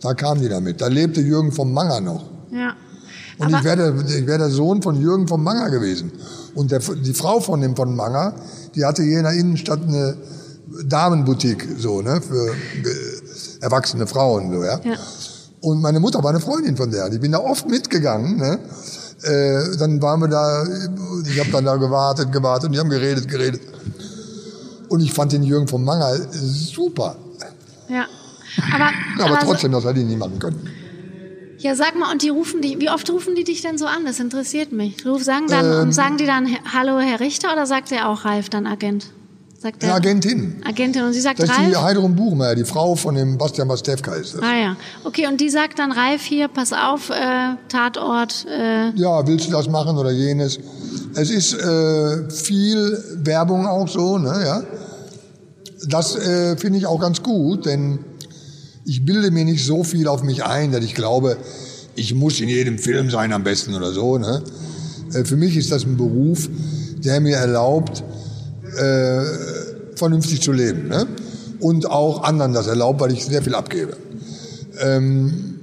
Da 0.00 0.14
kamen 0.14 0.40
die 0.40 0.48
damit. 0.48 0.80
Da 0.80 0.86
lebte 0.88 1.20
Jürgen 1.20 1.52
vom 1.52 1.72
Manger 1.72 2.00
noch. 2.00 2.22
ja. 2.52 2.74
Und 3.40 3.54
ich 3.54 3.64
wäre 3.64 3.76
der, 3.76 4.18
ich 4.18 4.26
wär 4.26 4.38
der 4.38 4.50
Sohn 4.50 4.82
von 4.82 5.00
Jürgen 5.00 5.26
vom 5.26 5.42
Manger 5.42 5.70
gewesen. 5.70 6.12
Und 6.54 6.70
der, 6.70 6.80
die 6.80 7.14
Frau 7.14 7.40
von 7.40 7.60
dem 7.60 7.74
von 7.74 7.94
Manger, 7.96 8.34
die 8.74 8.84
hatte 8.84 9.02
hier 9.02 9.18
in 9.18 9.24
der 9.24 9.32
Innenstadt 9.32 9.80
eine 9.82 10.16
Damenboutique, 10.84 11.66
so, 11.78 12.02
ne, 12.02 12.20
für 12.20 12.48
äh, 12.48 12.54
erwachsene 13.60 14.06
Frauen, 14.06 14.52
so, 14.52 14.62
ja. 14.62 14.78
Ja. 14.84 14.96
Und 15.60 15.80
meine 15.80 16.00
Mutter 16.00 16.22
war 16.22 16.30
eine 16.30 16.40
Freundin 16.40 16.76
von 16.76 16.90
der. 16.90 17.12
Ich 17.12 17.20
bin 17.20 17.32
da 17.32 17.38
oft 17.38 17.68
mitgegangen, 17.68 18.36
ne. 18.36 18.58
Äh, 19.22 19.76
dann 19.78 20.00
waren 20.00 20.20
wir 20.20 20.28
da, 20.28 20.64
ich 21.26 21.40
habe 21.40 21.50
dann 21.50 21.64
da 21.64 21.76
gewartet, 21.76 22.32
gewartet 22.32 22.68
und 22.68 22.72
die 22.72 22.78
haben 22.78 22.88
geredet, 22.88 23.28
geredet. 23.28 23.60
Und 24.88 25.00
ich 25.00 25.12
fand 25.12 25.32
den 25.32 25.42
Jürgen 25.42 25.68
vom 25.68 25.84
Manger 25.84 26.14
super. 26.30 27.16
ja. 27.88 28.06
Aber, 28.74 28.90
Aber 29.22 29.36
aber 29.36 29.46
trotzdem, 29.46 29.72
das 29.72 29.84
hätte 29.84 30.00
ich 30.00 30.06
nie 30.06 30.16
machen 30.16 30.38
können. 30.38 30.68
Ja, 31.60 31.74
sag 31.74 31.94
mal, 31.96 32.10
und 32.10 32.22
die 32.22 32.30
rufen 32.30 32.62
dich, 32.62 32.78
wie 32.80 32.88
oft 32.90 33.08
rufen 33.10 33.34
die 33.34 33.44
dich 33.44 33.60
denn 33.62 33.76
so 33.78 33.86
an? 33.86 34.04
Das 34.06 34.18
interessiert 34.18 34.72
mich. 34.72 35.04
Ruf, 35.06 35.22
sagen, 35.22 35.46
dann, 35.48 35.64
Ähm. 35.66 35.80
und 35.82 35.92
sagen 35.92 36.16
die 36.16 36.26
dann, 36.26 36.46
Hallo, 36.72 36.98
Herr 36.98 37.20
Richter, 37.20 37.52
oder 37.52 37.66
sagt 37.66 37.90
der 37.90 38.08
auch 38.08 38.24
Ralf, 38.24 38.48
dann 38.48 38.66
Agent? 38.66 39.06
Sagt 39.58 39.82
der 39.82 39.90
Eine 39.90 39.96
Agentin. 39.98 40.62
Agentin, 40.66 41.02
und 41.02 41.12
sie 41.12 41.20
sagt 41.20 41.38
Das 41.38 41.50
ist 41.50 41.58
die 41.58 41.72
Ralf? 41.74 41.84
Heidrun 41.84 42.16
Buchmeier, 42.16 42.54
die 42.54 42.64
Frau 42.64 42.94
von 42.96 43.14
dem 43.14 43.36
Bastian 43.36 43.68
Bastewka 43.68 44.14
ist 44.14 44.34
das. 44.34 44.42
Ah 44.42 44.56
ja, 44.56 44.76
okay, 45.04 45.26
und 45.26 45.38
die 45.38 45.50
sagt 45.50 45.78
dann, 45.78 45.92
Ralf, 45.92 46.22
hier, 46.22 46.48
pass 46.48 46.72
auf, 46.72 47.10
äh, 47.10 47.56
Tatort, 47.68 48.46
äh, 48.48 48.88
Ja, 48.94 49.26
willst 49.26 49.48
du 49.48 49.52
das 49.52 49.68
machen 49.68 49.98
oder 49.98 50.10
jenes? 50.12 50.58
Es 51.14 51.30
ist 51.30 51.52
äh, 51.52 52.30
viel 52.30 53.04
Werbung 53.22 53.66
auch 53.66 53.86
so, 53.88 54.16
ne, 54.16 54.32
ja. 54.44 54.62
Das 55.88 56.16
äh, 56.16 56.56
finde 56.56 56.78
ich 56.78 56.86
auch 56.86 57.00
ganz 57.00 57.22
gut, 57.22 57.66
denn 57.66 57.98
ich 58.84 59.04
bilde 59.04 59.30
mir 59.30 59.44
nicht 59.44 59.64
so 59.64 59.84
viel 59.84 60.08
auf 60.08 60.22
mich 60.22 60.44
ein, 60.44 60.72
dass 60.72 60.84
ich 60.84 60.94
glaube, 60.94 61.36
ich 61.96 62.14
muss 62.14 62.40
in 62.40 62.48
jedem 62.48 62.78
Film 62.78 63.10
sein 63.10 63.32
am 63.32 63.44
besten 63.44 63.74
oder 63.74 63.92
so. 63.92 64.18
Ne? 64.18 64.42
Äh, 65.12 65.24
für 65.24 65.36
mich 65.36 65.56
ist 65.56 65.70
das 65.70 65.84
ein 65.84 65.96
Beruf, 65.96 66.48
der 66.96 67.20
mir 67.20 67.36
erlaubt, 67.36 68.02
äh, 68.76 69.20
vernünftig 69.96 70.40
zu 70.40 70.52
leben. 70.52 70.88
Ne? 70.88 71.06
Und 71.58 71.90
auch 71.90 72.22
anderen 72.22 72.52
das 72.52 72.66
erlaubt, 72.66 73.00
weil 73.00 73.12
ich 73.12 73.24
sehr 73.24 73.42
viel 73.42 73.54
abgebe. 73.54 73.96
Ähm, 74.80 75.60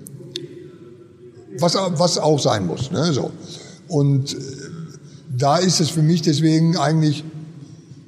was, 1.59 1.76
was 1.76 2.18
auch 2.20 2.39
sein 2.39 2.68
muss. 2.68 2.91
Ne? 2.91 3.13
So. 3.13 3.32
Und 3.88 4.34
äh, 4.34 4.38
da 5.36 5.57
ist 5.57 5.80
es 5.80 5.89
für 5.89 6.03
mich 6.03 6.22
deswegen 6.22 6.78
eigentlich 6.78 7.24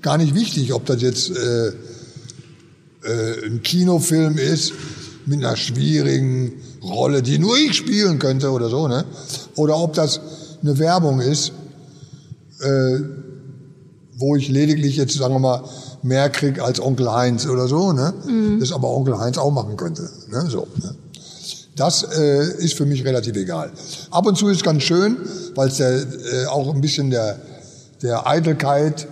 gar 0.02 0.18
nicht 0.18 0.36
wichtig, 0.36 0.74
ob 0.74 0.86
das 0.86 1.02
jetzt 1.02 1.32
äh, 1.32 1.68
äh, 3.04 3.46
ein 3.46 3.64
Kinofilm 3.64 4.38
ist 4.38 4.74
mit 5.30 5.46
einer 5.46 5.56
schwierigen 5.56 6.54
Rolle, 6.84 7.22
die 7.22 7.38
nur 7.38 7.56
ich 7.56 7.76
spielen 7.76 8.18
könnte 8.18 8.50
oder 8.50 8.68
so, 8.70 8.88
ne? 8.88 9.06
Oder 9.56 9.78
ob 9.78 9.94
das 9.94 10.20
eine 10.62 10.78
Werbung 10.80 11.22
ist, 11.22 11.52
äh, 12.62 13.00
wo 14.18 14.36
ich 14.36 14.50
lediglich 14.50 14.98
jetzt, 14.98 15.14
sagen 15.14 15.36
wir 15.36 15.40
mal, 15.40 15.64
mehr 16.02 16.30
krieg 16.30 16.60
als 16.60 16.82
Onkel 16.82 17.12
Heinz 17.12 17.46
oder 17.46 17.68
so, 17.68 17.94
ne? 17.94 18.14
Das 18.60 18.72
aber 18.72 18.90
Onkel 18.90 19.20
Heinz 19.20 19.38
auch 19.38 19.52
machen 19.52 19.78
könnte, 19.78 20.10
ne? 20.30 20.48
So, 20.50 20.68
ne? 20.82 20.96
Das 21.76 22.04
äh, 22.04 22.58
ist 22.58 22.74
für 22.74 22.86
mich 22.86 23.06
relativ 23.06 23.36
egal. 23.38 23.72
Ab 24.10 24.26
und 24.26 24.38
zu 24.38 24.50
ist 24.50 24.58
es 24.58 24.64
ganz 24.64 24.84
schön, 24.84 25.16
weil 25.56 25.70
es 25.70 25.80
äh, 25.80 26.46
auch 26.50 26.74
ein 26.74 26.82
bisschen 26.82 27.12
der, 27.12 27.40
der 28.02 28.28
Eitelkeit 28.28 29.08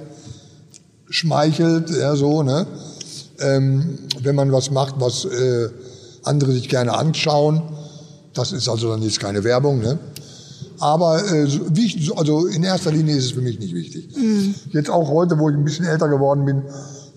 schmeichelt, 1.09 1.91
ja, 1.91 2.15
so, 2.15 2.43
ne? 2.43 2.65
ähm, 3.39 3.99
wenn 4.21 4.35
man 4.35 4.51
was 4.51 4.71
macht, 4.71 4.95
was 4.99 5.25
äh, 5.25 5.69
andere 6.27 6.51
sich 6.51 6.69
gerne 6.69 6.93
anschauen. 6.93 7.61
Das 8.33 8.51
ist 8.51 8.69
also 8.69 8.89
dann 8.91 9.01
jetzt 9.01 9.19
keine 9.19 9.43
Werbung, 9.43 9.79
ne? 9.79 9.97
Aber 10.79 11.19
äh, 11.25 11.47
wichtig, 11.75 12.15
also 12.15 12.45
in 12.45 12.63
erster 12.63 12.91
Linie 12.91 13.15
ist 13.15 13.25
es 13.25 13.31
für 13.31 13.41
mich 13.41 13.59
nicht 13.59 13.73
wichtig. 13.73 14.09
Jetzt 14.71 14.89
auch 14.89 15.09
heute, 15.09 15.39
wo 15.39 15.49
ich 15.49 15.55
ein 15.55 15.63
bisschen 15.63 15.85
älter 15.85 16.07
geworden 16.07 16.45
bin, 16.45 16.61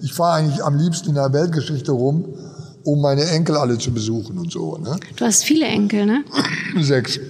ich 0.01 0.15
fahre 0.15 0.39
eigentlich 0.39 0.65
am 0.65 0.79
liebsten 0.79 1.11
in 1.11 1.17
der 1.17 1.33
Weltgeschichte 1.33 1.93
rum, 1.93 2.25
um 2.85 3.03
meine 3.03 3.25
Enkel 3.27 3.57
alle 3.57 3.77
zu 3.77 3.93
besuchen 3.93 4.39
und 4.39 4.51
so. 4.51 4.79
Ne? 4.79 4.99
Du 5.17 5.25
hast 5.27 5.45
viele 5.45 5.67
Enkel, 5.67 6.07
ne? 6.07 6.25
Sechs 6.81 7.21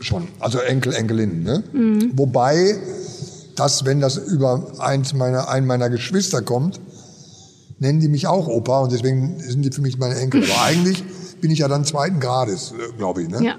schon, 0.00 0.28
also 0.38 0.58
Enkel, 0.58 0.92
Enkelinnen. 0.92 1.42
Ne? 1.42 1.62
Wobei, 2.14 2.76
das, 3.56 3.84
wenn 3.84 4.00
das 4.00 4.16
über 4.16 4.72
eins 4.78 5.14
meiner, 5.14 5.48
einen 5.48 5.66
meiner 5.66 5.88
Geschwister 5.88 6.42
kommt, 6.42 6.80
nennen 7.78 8.00
die 8.00 8.08
mich 8.08 8.26
auch 8.26 8.46
Opa 8.48 8.80
und 8.80 8.92
deswegen 8.92 9.40
sind 9.40 9.62
die 9.62 9.70
für 9.70 9.80
mich 9.80 9.98
meine 9.98 10.16
Enkel. 10.16 10.44
Aber 10.44 10.62
eigentlich 10.64 11.02
bin 11.40 11.50
ich 11.50 11.58
ja 11.60 11.68
dann 11.68 11.84
zweiten 11.84 12.20
Grades, 12.20 12.74
glaube 12.98 13.22
ich. 13.22 13.28
Ne? 13.28 13.44
Ja. 13.44 13.54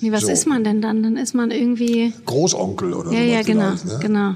Nee, 0.00 0.12
was 0.12 0.22
So. 0.22 0.28
ist 0.28 0.46
man 0.46 0.62
denn 0.64 0.80
dann? 0.80 1.02
Dann 1.02 1.16
ist 1.16 1.34
man 1.34 1.50
irgendwie. 1.50 2.12
Großonkel 2.26 2.92
oder 2.94 3.10
Ja, 3.10 3.18
sowas 3.18 3.30
ja, 3.32 3.42
genau, 3.42 3.70
ne? 3.70 3.98
genau. 4.00 4.34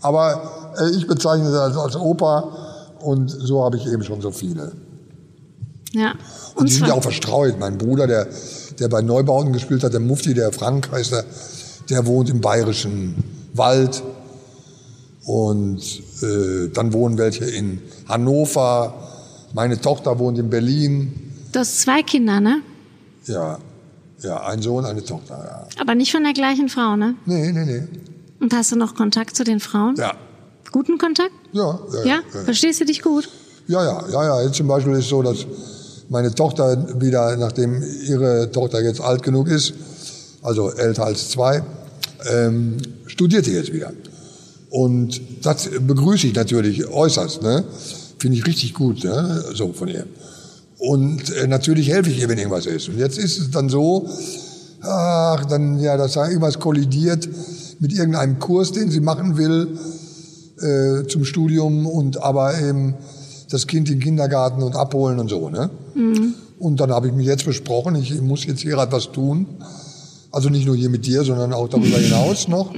Aber 0.00 0.74
äh, 0.80 0.96
ich 0.96 1.06
bezeichne 1.06 1.44
das 1.50 1.54
als, 1.54 1.76
als 1.76 1.96
Opa 1.96 2.48
und 3.00 3.28
so 3.30 3.62
habe 3.64 3.76
ich 3.76 3.86
eben 3.86 4.02
schon 4.02 4.20
so 4.20 4.30
viele. 4.30 4.72
Ja. 5.92 6.14
Und, 6.54 6.68
die 6.68 6.72
sind 6.72 6.86
ja 6.86 6.94
auch 6.94 7.02
verstreut. 7.02 7.56
Mein 7.58 7.76
Bruder, 7.78 8.06
der, 8.06 8.26
der 8.78 8.88
bei 8.88 9.02
Neubauten 9.02 9.52
gespielt 9.52 9.84
hat, 9.84 9.92
der 9.92 10.00
Mufti, 10.00 10.32
der 10.34 10.50
Frank 10.52 10.90
heißt 10.90 11.12
er, 11.12 11.24
der 11.90 12.06
wohnt 12.06 12.30
im 12.30 12.40
bayerischen 12.40 13.22
Wald. 13.54 14.02
Und 15.24 15.80
äh, 16.22 16.68
dann 16.74 16.92
wohnen 16.92 17.16
welche 17.18 17.44
in 17.44 17.80
Hannover. 18.08 18.94
Meine 19.54 19.80
Tochter 19.80 20.18
wohnt 20.18 20.38
in 20.38 20.50
Berlin. 20.50 21.31
Du 21.52 21.58
hast 21.58 21.80
zwei 21.80 22.02
Kinder, 22.02 22.40
ne? 22.40 22.62
Ja, 23.26 23.58
ja, 24.20 24.46
ein 24.46 24.62
Sohn, 24.62 24.84
eine 24.84 25.04
Tochter. 25.04 25.68
Ja. 25.74 25.80
Aber 25.80 25.94
nicht 25.94 26.12
von 26.12 26.22
der 26.24 26.32
gleichen 26.32 26.68
Frau, 26.68 26.96
ne? 26.96 27.14
Nee, 27.26 27.52
nee, 27.52 27.64
nee. 27.64 27.82
Und 28.40 28.52
hast 28.54 28.72
du 28.72 28.76
noch 28.76 28.94
Kontakt 28.94 29.36
zu 29.36 29.44
den 29.44 29.60
Frauen? 29.60 29.96
Ja, 29.96 30.14
Guten 30.72 30.96
Kontakt? 30.96 31.32
ja, 31.52 31.78
ja. 31.92 32.04
Ja? 32.04 32.20
Verstehst 32.44 32.80
du 32.80 32.86
dich 32.86 33.02
gut? 33.02 33.28
Ja, 33.68 33.84
ja, 33.84 34.04
ja, 34.10 34.24
ja. 34.24 34.42
Jetzt 34.42 34.56
zum 34.56 34.66
Beispiel 34.66 34.94
ist 34.94 35.08
so, 35.08 35.22
dass 35.22 35.46
meine 36.08 36.34
Tochter 36.34 37.00
wieder, 37.00 37.36
nachdem 37.36 37.82
ihre 38.06 38.50
Tochter 38.50 38.82
jetzt 38.82 39.00
alt 39.00 39.22
genug 39.22 39.48
ist, 39.48 39.74
also 40.42 40.70
älter 40.72 41.04
als 41.04 41.28
zwei, 41.28 41.62
ähm, 42.30 42.78
studiert 43.06 43.44
sie 43.44 43.54
jetzt 43.54 43.72
wieder. 43.72 43.92
Und 44.70 45.20
das 45.42 45.68
begrüße 45.78 46.28
ich 46.28 46.34
natürlich 46.34 46.86
äußerst, 46.88 47.42
ne? 47.42 47.64
Finde 48.18 48.38
ich 48.38 48.46
richtig 48.46 48.72
gut, 48.72 49.04
ne? 49.04 49.44
So 49.52 49.72
von 49.74 49.88
ihr. 49.88 50.06
Und 50.84 51.30
äh, 51.36 51.46
natürlich 51.46 51.90
helfe 51.90 52.10
ich 52.10 52.18
ihr, 52.18 52.28
wenn 52.28 52.38
irgendwas 52.38 52.66
ist. 52.66 52.88
Und 52.88 52.98
jetzt 52.98 53.16
ist 53.16 53.38
es 53.38 53.52
dann 53.52 53.68
so, 53.68 54.08
ach, 54.80 55.44
dann, 55.44 55.78
ja, 55.78 55.96
dass 55.96 56.14
da 56.14 56.26
irgendwas 56.26 56.58
kollidiert 56.58 57.28
mit 57.78 57.92
irgendeinem 57.92 58.40
Kurs, 58.40 58.72
den 58.72 58.90
sie 58.90 58.98
machen 58.98 59.36
will, 59.36 59.78
äh, 60.60 61.06
zum 61.06 61.24
Studium 61.24 61.86
und 61.86 62.20
aber 62.20 62.60
eben 62.60 62.94
das 63.48 63.68
Kind 63.68 63.90
in 63.90 64.00
den 64.00 64.02
Kindergarten 64.02 64.60
und 64.60 64.74
abholen 64.74 65.20
und 65.20 65.28
so. 65.28 65.50
Ne? 65.50 65.70
Und 66.58 66.80
dann 66.80 66.90
habe 66.90 67.06
ich 67.06 67.12
mich 67.12 67.28
jetzt 67.28 67.44
besprochen, 67.44 67.94
ich 67.94 68.20
muss 68.20 68.44
jetzt 68.44 68.62
hier 68.62 68.76
etwas 68.76 69.12
tun. 69.12 69.46
Also 70.32 70.48
nicht 70.48 70.66
nur 70.66 70.74
hier 70.74 70.90
mit 70.90 71.06
dir, 71.06 71.22
sondern 71.22 71.52
auch 71.52 71.68
darüber 71.68 71.98
hinaus 71.98 72.48
noch. 72.48 72.74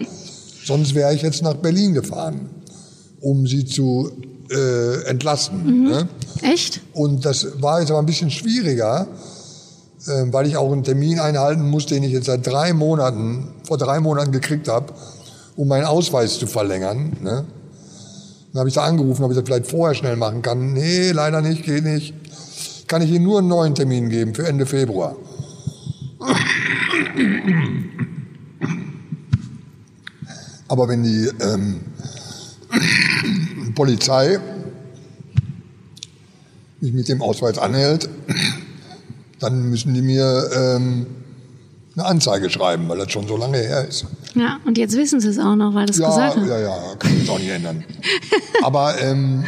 Sonst 0.62 0.94
wäre 0.94 1.14
ich 1.14 1.22
jetzt 1.22 1.42
nach 1.42 1.54
Berlin 1.54 1.94
gefahren, 1.94 2.50
um 3.22 3.46
sie 3.46 3.64
zu 3.64 4.10
äh, 4.50 5.04
entlasten. 5.04 5.84
Ne? 5.84 6.08
Echt? 6.42 6.80
Und 6.92 7.24
das 7.24 7.62
war 7.62 7.80
jetzt 7.80 7.90
aber 7.90 8.00
ein 8.00 8.06
bisschen 8.06 8.30
schwieriger, 8.30 9.06
äh, 10.06 10.24
weil 10.32 10.46
ich 10.46 10.56
auch 10.56 10.72
einen 10.72 10.84
Termin 10.84 11.18
einhalten 11.18 11.68
muss, 11.68 11.86
den 11.86 12.02
ich 12.02 12.12
jetzt 12.12 12.26
seit 12.26 12.46
drei 12.46 12.72
Monaten, 12.72 13.48
vor 13.66 13.78
drei 13.78 14.00
Monaten 14.00 14.32
gekriegt 14.32 14.68
habe, 14.68 14.92
um 15.56 15.68
meinen 15.68 15.84
Ausweis 15.84 16.38
zu 16.38 16.46
verlängern. 16.46 17.16
Ne? 17.22 17.44
Dann 18.52 18.60
habe 18.60 18.68
ich 18.68 18.74
da 18.74 18.84
angerufen, 18.84 19.24
ob 19.24 19.30
ich 19.30 19.36
das 19.36 19.46
vielleicht 19.46 19.66
vorher 19.66 19.94
schnell 19.94 20.16
machen 20.16 20.42
kann. 20.42 20.72
Nee, 20.72 21.10
leider 21.10 21.40
nicht, 21.40 21.64
geht 21.64 21.84
nicht. 21.84 22.14
Kann 22.86 23.02
ich 23.02 23.10
Ihnen 23.10 23.24
nur 23.24 23.38
einen 23.38 23.48
neuen 23.48 23.74
Termin 23.74 24.10
geben 24.10 24.34
für 24.34 24.46
Ende 24.46 24.66
Februar. 24.66 25.16
Aber 30.68 30.88
wenn 30.88 31.02
die 31.02 31.30
ähm, 31.40 31.80
Polizei 33.74 34.38
mich 36.80 36.92
mit 36.92 37.08
dem 37.08 37.22
Ausweis 37.22 37.56
anhält, 37.58 38.08
dann 39.40 39.70
müssen 39.70 39.94
die 39.94 40.02
mir 40.02 40.50
ähm, 40.54 41.06
eine 41.96 42.04
Anzeige 42.06 42.50
schreiben, 42.50 42.88
weil 42.88 42.98
das 42.98 43.10
schon 43.12 43.26
so 43.26 43.36
lange 43.36 43.58
her 43.58 43.86
ist. 43.88 44.06
Ja, 44.34 44.58
und 44.66 44.76
jetzt 44.76 44.96
wissen 44.96 45.20
sie 45.20 45.28
es 45.28 45.38
auch 45.38 45.54
noch, 45.56 45.74
weil 45.74 45.86
du 45.86 45.92
es 45.92 45.98
Ja, 45.98 46.08
gesagt 46.08 46.36
hast. 46.36 46.48
ja, 46.48 46.58
ja, 46.58 46.94
kann 46.98 47.16
ich 47.16 47.28
auch 47.30 47.38
nicht 47.38 47.48
ändern. 47.50 47.84
Aber 48.62 49.00
ähm, 49.00 49.44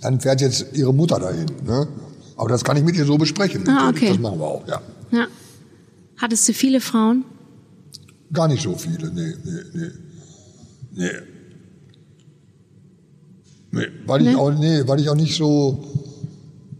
dann 0.00 0.20
fährt 0.20 0.40
jetzt 0.40 0.66
ihre 0.74 0.94
Mutter 0.94 1.18
dahin. 1.18 1.46
Ne? 1.66 1.88
Aber 2.36 2.48
das 2.48 2.62
kann 2.62 2.76
ich 2.76 2.84
mit 2.84 2.94
ihr 2.96 3.04
so 3.06 3.18
besprechen. 3.18 3.68
Ah, 3.68 3.88
okay. 3.88 4.08
Das 4.10 4.18
machen 4.18 4.38
wir 4.38 4.46
auch, 4.46 4.68
ja. 4.68 4.80
Ja. 5.10 5.26
Hattest 6.18 6.48
du 6.48 6.52
viele 6.52 6.80
Frauen? 6.80 7.24
Gar 8.32 8.48
nicht 8.48 8.62
so 8.62 8.76
viele, 8.76 9.10
nee, 9.12 9.34
nee, 9.44 9.60
nee. 9.74 9.90
Nee. 10.92 11.10
Nee, 13.70 13.86
weil 14.06 14.22
ich 14.22 14.28
Nee? 14.28 14.34
auch, 14.34 14.50
nee, 14.50 14.82
weil 14.86 15.00
ich 15.00 15.08
auch 15.10 15.14
nicht 15.14 15.36
so, 15.36 15.84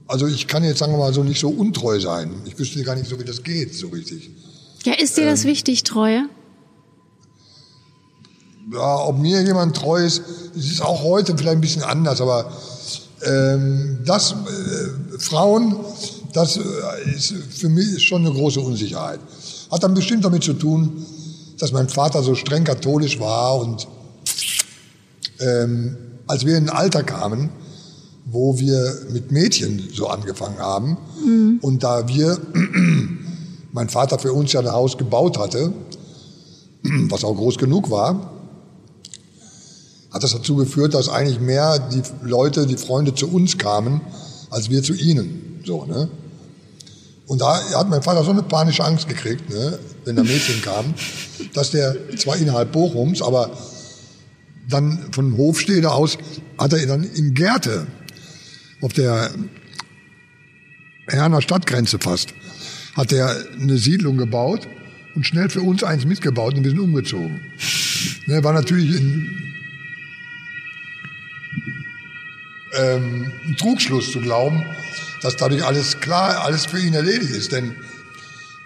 also 0.07 0.26
ich 0.26 0.47
kann 0.47 0.64
jetzt 0.64 0.78
sagen 0.78 0.93
wir 0.93 0.99
mal 0.99 1.12
so 1.12 1.22
nicht 1.22 1.41
so 1.41 1.49
untreu 1.51 2.01
sein. 2.01 2.30
Ich 2.47 2.59
wüsste 2.59 2.82
gar 2.82 2.97
nicht 2.97 3.09
so, 3.09 3.18
wie 3.20 3.24
das 3.24 3.43
geht, 3.43 3.74
so 3.74 3.89
richtig. 3.89 4.30
Ja, 4.84 4.95
ist 4.95 5.16
dir 5.16 5.22
Ähm. 5.22 5.28
das 5.28 5.45
wichtig, 5.45 5.82
Treue? 5.84 6.24
Ja, 8.72 8.97
ob 9.07 9.18
mir 9.18 9.43
jemand 9.43 9.76
treu 9.76 10.05
ist, 10.05 10.22
es 10.57 10.66
ist 10.72 10.82
auch 10.82 11.03
heute 11.03 11.36
vielleicht 11.36 11.57
ein 11.57 11.61
bisschen 11.61 11.82
anders, 11.82 12.20
aber 12.20 12.53
ähm, 13.22 13.99
das, 14.05 14.32
äh, 14.32 15.18
Frauen, 15.18 15.76
das 16.34 16.59
äh, 16.59 16.62
ist 17.14 17.32
für 17.51 17.68
mich 17.70 18.03
schon 18.03 18.24
eine 18.26 18.34
große 18.34 18.61
Unsicherheit. 18.61 19.20
Hat 19.70 19.82
dann 19.82 19.95
bestimmt 19.95 20.24
damit 20.24 20.45
zu 20.45 20.53
tun, 20.53 21.05
dass 21.59 21.72
mein 21.72 21.89
Vater 21.89 22.22
so 22.22 22.34
streng 22.34 22.64
katholisch 22.64 23.18
war 23.18 23.57
und 23.59 23.89
ähm, 25.41 25.97
als 26.29 26.47
wir 26.47 26.57
in 26.57 26.68
ein 26.68 26.76
Alter 26.76 27.03
kamen, 27.03 27.51
wo 28.26 28.59
wir 28.59 28.95
mit 29.11 29.33
Mädchen 29.33 29.89
so 29.93 30.09
angefangen 30.09 30.59
haben 30.59 30.99
und 31.62 31.83
da 31.83 32.07
wir, 32.09 32.39
mein 33.72 33.89
Vater 33.89 34.18
für 34.18 34.33
uns 34.33 34.53
ja 34.53 34.61
ein 34.61 34.70
Haus 34.70 34.99
gebaut 34.99 35.39
hatte, 35.39 35.72
was 37.09 37.24
auch 37.24 37.35
groß 37.35 37.59
genug 37.59 37.91
war, 37.91 38.33
hat 40.11 40.22
das 40.22 40.33
dazu 40.33 40.57
geführt, 40.57 40.95
dass 40.95 41.09
eigentlich 41.09 41.41
mehr 41.41 41.79
die 41.79 42.03
Leute, 42.22 42.66
die 42.66 42.76
Freunde 42.76 43.14
zu 43.14 43.29
uns 43.31 43.59
kamen, 43.59 44.01
als 44.51 44.70
wir 44.70 44.83
zu 44.83 44.95
ihnen. 44.95 45.61
So, 45.64 45.85
ne? 45.85 46.09
Und 47.26 47.43
da 47.43 47.61
hat 47.74 47.91
mein 47.91 48.03
Vater 48.03 48.24
so 48.24 48.31
eine 48.31 48.43
panische 48.43 48.83
Angst 48.83 49.07
gekriegt, 49.07 49.51
ne, 49.51 49.79
wenn 50.05 50.16
da 50.16 50.22
Mädchen 50.22 50.62
kamen, 50.62 50.95
dass 51.55 51.70
der 51.70 51.95
zwar 52.16 52.37
innerhalb 52.37 52.72
Bochums, 52.72 53.20
aber 53.20 53.51
dann 54.68 55.12
von 55.12 55.36
Hofstede 55.36 55.90
aus 55.90 56.18
hat 56.58 56.72
er 56.72 56.86
dann 56.86 57.04
in 57.04 57.34
Gärte 57.34 57.86
auf 58.80 58.92
der 58.92 59.30
Herner 61.08 61.40
Stadtgrenze 61.40 61.98
fast, 61.98 62.34
hat 62.94 63.12
er 63.12 63.34
eine 63.60 63.78
Siedlung 63.78 64.18
gebaut 64.18 64.68
und 65.14 65.24
schnell 65.24 65.48
für 65.48 65.62
uns 65.62 65.82
eins 65.82 66.04
mitgebaut 66.04 66.54
und 66.54 66.64
wir 66.64 66.70
sind 66.70 66.80
umgezogen. 66.80 67.40
Ne, 68.26 68.44
war 68.44 68.52
natürlich 68.52 69.00
ein, 69.00 69.54
ähm, 72.74 73.32
ein 73.46 73.56
Trugschluss 73.56 74.12
zu 74.12 74.20
glauben, 74.20 74.62
dass 75.22 75.36
dadurch 75.36 75.64
alles 75.64 75.98
klar, 76.00 76.44
alles 76.44 76.66
für 76.66 76.78
ihn 76.78 76.94
erledigt 76.94 77.30
ist. 77.30 77.52
Denn 77.52 77.74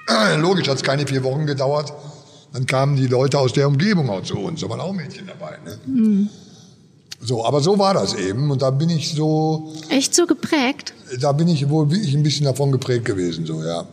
äh, 0.08 0.36
logisch 0.36 0.68
hat 0.68 0.76
es 0.76 0.82
keine 0.82 1.06
vier 1.06 1.22
Wochen 1.22 1.46
gedauert. 1.46 1.92
Dann 2.52 2.66
kamen 2.66 2.96
die 2.96 3.06
Leute 3.06 3.38
aus 3.38 3.52
der 3.52 3.66
Umgebung 3.66 4.10
auch 4.10 4.22
zu 4.22 4.38
uns. 4.38 4.60
Da 4.60 4.68
waren 4.68 4.80
auch 4.80 4.92
Mädchen 4.92 5.26
dabei. 5.26 5.58
Ne? 5.64 6.28
So, 7.20 7.44
aber 7.46 7.60
so 7.60 7.78
war 7.78 7.94
das 7.94 8.14
eben. 8.14 8.50
Und 8.50 8.62
da 8.62 8.70
bin 8.70 8.90
ich 8.90 9.12
so, 9.12 9.72
Echt 9.88 10.14
so 10.14 10.26
geprägt? 10.26 10.92
da 11.20 11.32
bin 11.32 11.48
ich 11.48 11.68
wohl 11.68 11.90
wirklich 11.90 12.14
ein 12.14 12.22
bisschen 12.22 12.44
davon 12.44 12.72
geprägt 12.72 13.04
gewesen. 13.04 13.46
So, 13.46 13.62
ja. 13.62 13.86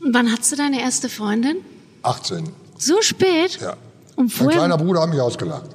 Und 0.00 0.14
wann 0.14 0.32
hattest 0.32 0.52
du 0.52 0.56
deine 0.56 0.80
erste 0.80 1.08
Freundin? 1.08 1.58
18. 2.02 2.48
So 2.78 3.00
spät? 3.02 3.58
Ja. 3.60 3.76
Und 4.16 4.26
Mein 4.26 4.30
vorher, 4.30 4.58
kleiner 4.58 4.78
Bruder 4.78 5.02
hat 5.02 5.10
mich 5.10 5.20
ausgelacht. 5.20 5.70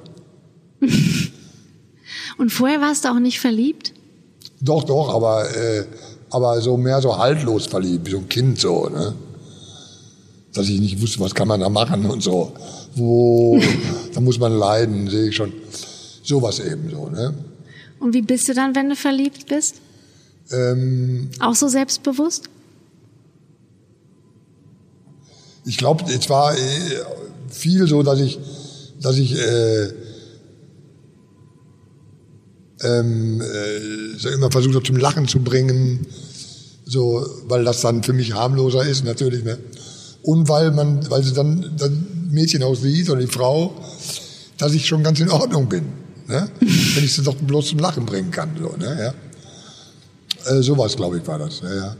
und 2.38 2.50
vorher 2.50 2.80
warst 2.80 3.04
du 3.04 3.08
auch 3.10 3.20
nicht 3.20 3.40
verliebt? 3.40 3.92
Doch, 4.60 4.84
doch, 4.84 5.14
aber, 5.14 5.54
äh, 5.54 5.86
aber 6.30 6.60
so 6.60 6.76
mehr 6.76 7.00
so 7.00 7.16
haltlos 7.16 7.66
verliebt, 7.66 8.06
wie 8.06 8.10
so 8.10 8.18
ein 8.18 8.28
Kind 8.28 8.58
so, 8.58 8.88
ne? 8.88 9.14
Dass 10.54 10.68
ich 10.68 10.80
nicht 10.80 11.00
wusste, 11.02 11.20
was 11.20 11.34
kann 11.34 11.48
man 11.48 11.60
da 11.60 11.68
machen 11.68 12.06
und 12.06 12.22
so. 12.22 12.52
Wo, 12.94 13.60
da 14.14 14.20
muss 14.20 14.38
man 14.38 14.56
leiden, 14.56 15.10
sehe 15.10 15.28
ich 15.28 15.36
schon. 15.36 15.52
Sowas 16.22 16.60
eben 16.60 16.90
so, 16.90 17.08
ne? 17.10 17.34
Und 18.00 18.14
wie 18.14 18.22
bist 18.22 18.48
du 18.48 18.54
dann, 18.54 18.74
wenn 18.74 18.88
du 18.88 18.96
verliebt 18.96 19.46
bist? 19.46 19.76
Ähm, 20.50 21.30
Auch 21.40 21.54
so 21.54 21.68
selbstbewusst? 21.68 22.48
ich 25.64 25.78
glaube, 25.78 26.04
es 26.12 26.28
war 26.28 26.54
äh, 26.54 26.58
viel 27.48 27.86
so, 27.86 28.02
dass 28.02 28.20
ich, 28.20 28.38
dass 29.00 29.16
ich 29.16 29.34
äh, 29.36 29.88
ähm, 32.82 33.40
äh, 33.40 34.18
so 34.18 34.28
immer 34.28 34.50
versucht 34.50 34.74
habe, 34.74 34.84
zum 34.84 34.96
Lachen 34.96 35.26
zu 35.26 35.40
bringen, 35.40 36.06
so, 36.84 37.26
weil 37.46 37.64
das 37.64 37.80
dann 37.80 38.02
für 38.02 38.12
mich 38.12 38.34
harmloser 38.34 38.86
ist, 38.86 39.04
natürlich. 39.04 39.42
Ne? 39.44 39.58
Und 40.24 40.48
weil 40.48 40.70
man, 40.70 41.08
weil 41.10 41.22
sie 41.22 41.34
dann 41.34 41.70
das 41.76 41.90
Mädchen 42.30 42.62
auch 42.62 42.74
sieht 42.74 43.10
oder 43.10 43.20
die 43.20 43.26
Frau, 43.26 43.74
dass 44.56 44.72
ich 44.72 44.86
schon 44.86 45.02
ganz 45.02 45.20
in 45.20 45.30
Ordnung 45.30 45.68
bin, 45.68 45.84
ne? 46.26 46.48
wenn 46.60 47.04
ich 47.04 47.12
sie 47.12 47.22
doch 47.22 47.34
bloß 47.34 47.68
zum 47.68 47.78
Lachen 47.78 48.06
bringen 48.06 48.30
kann, 48.30 48.50
so, 48.58 48.74
ne? 48.76 49.14
ja. 50.46 50.50
Äh, 50.50 50.62
sowas, 50.62 50.96
glaube 50.96 51.18
ich, 51.18 51.26
war 51.26 51.38
das. 51.38 51.60
Ja, 51.60 51.74
ja. 51.74 51.96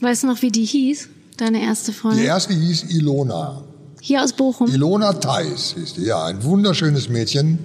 Weißt 0.00 0.22
du 0.22 0.28
noch, 0.28 0.40
wie 0.42 0.52
die 0.52 0.64
hieß? 0.64 1.08
Deine 1.36 1.62
erste 1.62 1.90
Die 1.90 1.96
Freundin? 1.98 2.24
erste 2.24 2.54
hieß 2.54 2.84
Ilona. 2.90 3.64
Hier 4.00 4.22
aus 4.22 4.32
Bochum. 4.32 4.70
Ilona 4.70 5.14
Theis 5.14 5.74
hieß 5.76 5.94
die, 5.94 6.04
ja, 6.04 6.26
ein 6.26 6.44
wunderschönes 6.44 7.08
Mädchen. 7.08 7.58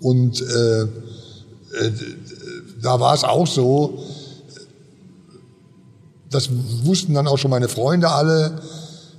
Und 0.00 0.42
äh, 0.42 0.82
äh, 0.82 0.86
da 2.82 3.00
war 3.00 3.14
es 3.14 3.24
auch 3.24 3.46
so, 3.46 4.04
das 6.30 6.50
wussten 6.84 7.14
dann 7.14 7.26
auch 7.26 7.38
schon 7.38 7.50
meine 7.50 7.68
Freunde 7.68 8.10
alle, 8.10 8.60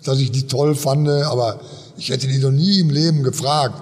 dass 0.04 0.20
ich 0.20 0.32
die 0.32 0.48
toll 0.48 0.76
fand, 0.76 1.08
aber 1.08 1.60
ich 1.98 2.10
hätte 2.10 2.28
die 2.28 2.38
noch 2.38 2.52
nie 2.52 2.80
im 2.80 2.90
Leben 2.90 3.24
gefragt, 3.24 3.82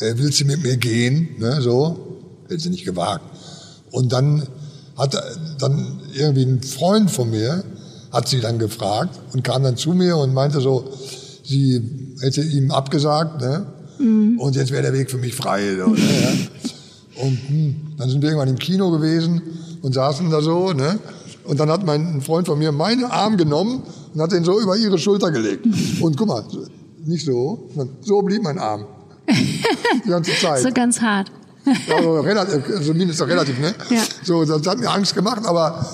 äh, 0.00 0.14
willst 0.16 0.40
du 0.40 0.44
mit 0.44 0.62
mir 0.62 0.76
gehen? 0.76 1.28
Ne, 1.38 1.60
so, 1.60 1.98
hätte 2.48 2.60
sie 2.60 2.70
nicht 2.70 2.84
gewagt. 2.84 3.24
Und 3.90 4.12
dann 4.12 4.46
hat 4.96 5.16
dann 5.58 6.00
irgendwie 6.14 6.42
ein 6.42 6.62
Freund 6.62 7.10
von 7.10 7.30
mir, 7.30 7.64
hat 8.12 8.28
sie 8.28 8.40
dann 8.40 8.58
gefragt 8.58 9.18
und 9.32 9.44
kam 9.44 9.62
dann 9.62 9.76
zu 9.76 9.90
mir 9.92 10.16
und 10.16 10.32
meinte 10.34 10.60
so, 10.60 10.90
sie 11.44 11.82
hätte 12.20 12.42
ihm 12.42 12.70
abgesagt, 12.70 13.40
ne? 13.40 13.66
Und 14.38 14.56
jetzt 14.56 14.70
wäre 14.70 14.82
der 14.82 14.92
Weg 14.92 15.10
für 15.10 15.18
mich 15.18 15.34
frei. 15.34 15.76
So, 15.76 15.90
ne, 15.90 15.98
ja. 15.98 16.30
Und 17.22 17.48
hm, 17.48 17.76
dann 17.96 18.10
sind 18.10 18.20
wir 18.20 18.28
irgendwann 18.28 18.50
im 18.50 18.58
Kino 18.58 18.90
gewesen 18.90 19.40
und 19.80 19.94
saßen 19.94 20.28
da 20.30 20.42
so, 20.42 20.74
ne? 20.74 20.98
Und 21.46 21.60
dann 21.60 21.70
hat 21.70 21.84
mein 21.84 22.16
ein 22.16 22.20
Freund 22.20 22.46
von 22.46 22.58
mir 22.58 22.72
meinen 22.72 23.04
Arm 23.04 23.36
genommen 23.36 23.82
und 24.14 24.20
hat 24.20 24.32
den 24.32 24.44
so 24.44 24.60
über 24.60 24.76
ihre 24.76 24.98
Schulter 24.98 25.30
gelegt. 25.30 25.66
Und 26.00 26.16
guck 26.16 26.28
mal, 26.28 26.44
nicht 27.04 27.24
so, 27.24 27.68
so 28.02 28.22
blieb 28.22 28.42
mein 28.42 28.58
Arm. 28.58 28.86
Die 30.04 30.08
ganze 30.08 30.32
Zeit. 30.40 30.62
So 30.62 30.70
ganz 30.72 31.00
hart. 31.00 31.30
Also 31.92 32.20
relativ, 32.20 32.64
zumindest 32.84 33.20
relativ, 33.22 33.58
ne? 33.58 33.74
Ja. 33.90 34.02
So, 34.22 34.44
das 34.44 34.66
hat 34.66 34.78
mir 34.78 34.90
Angst 34.90 35.14
gemacht, 35.14 35.42
aber 35.44 35.84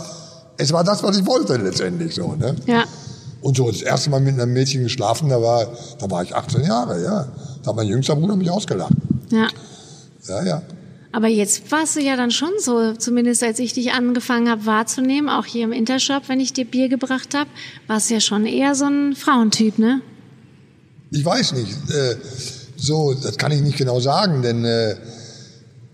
es 0.58 0.72
war 0.72 0.84
das, 0.84 1.02
was 1.02 1.18
ich 1.18 1.26
wollte 1.26 1.56
letztendlich 1.56 2.14
so, 2.14 2.34
ne? 2.34 2.54
Ja. 2.66 2.84
Und 3.40 3.56
so 3.56 3.70
das 3.70 3.82
erste 3.82 4.10
Mal 4.10 4.20
mit 4.20 4.38
einem 4.38 4.52
Mädchen 4.52 4.82
geschlafen, 4.82 5.28
da 5.28 5.40
war, 5.40 5.66
da 5.98 6.10
war 6.10 6.22
ich 6.22 6.34
18 6.34 6.62
Jahre, 6.64 7.02
ja. 7.02 7.26
Da 7.62 7.70
hat 7.70 7.76
mein 7.76 7.86
jüngster 7.88 8.14
Bruder 8.16 8.36
mich 8.36 8.50
ausgelacht. 8.50 8.92
Ja. 9.30 9.48
Ja, 10.28 10.44
ja. 10.44 10.62
Aber 11.12 11.28
jetzt 11.28 11.70
warst 11.70 11.96
du 11.96 12.00
ja 12.00 12.16
dann 12.16 12.30
schon 12.30 12.52
so, 12.58 12.94
zumindest 12.94 13.42
als 13.42 13.58
ich 13.58 13.74
dich 13.74 13.92
angefangen 13.92 14.48
habe 14.48 14.64
wahrzunehmen, 14.64 15.28
auch 15.28 15.44
hier 15.44 15.64
im 15.64 15.72
Intershop, 15.72 16.28
wenn 16.28 16.40
ich 16.40 16.54
dir 16.54 16.64
Bier 16.64 16.88
gebracht 16.88 17.34
habe, 17.34 17.50
warst 17.86 18.08
du 18.08 18.14
ja 18.14 18.20
schon 18.20 18.46
eher 18.46 18.74
so 18.74 18.86
ein 18.86 19.14
Frauentyp, 19.14 19.78
ne? 19.78 20.00
Ich 21.10 21.22
weiß 21.22 21.52
nicht. 21.52 21.70
Äh, 21.90 22.16
so, 22.76 23.14
das 23.14 23.36
kann 23.36 23.52
ich 23.52 23.60
nicht 23.60 23.76
genau 23.76 24.00
sagen, 24.00 24.40
denn 24.40 24.64
äh, 24.64 24.96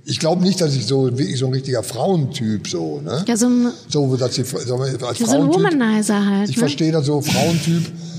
ich 0.05 0.21
glaube 0.21 0.43
nicht, 0.43 0.61
dass 0.61 0.75
ich 0.75 0.87
so 0.87 1.07
wirklich 1.19 1.39
so 1.39 1.47
ein 1.47 1.53
richtiger 1.53 1.83
Frauentyp 1.83 2.69
so, 2.69 3.01
ne? 3.01 3.25
Ja, 3.27 3.37
so 3.37 3.49
ein, 3.49 3.73
So, 3.89 4.17
dass 4.17 4.39
ich 4.39 4.47
so, 4.47 4.57
als 4.57 4.67
so 4.67 4.75
ein 4.77 4.99
Frauentyp, 4.99 5.55
Womanizer 5.55 6.25
halt. 6.25 6.49
ich 6.49 6.57
ne? 6.57 6.61
verstehe 6.61 6.93
das 6.93 7.05
so 7.07 7.21
Frauentyp, 7.21 7.83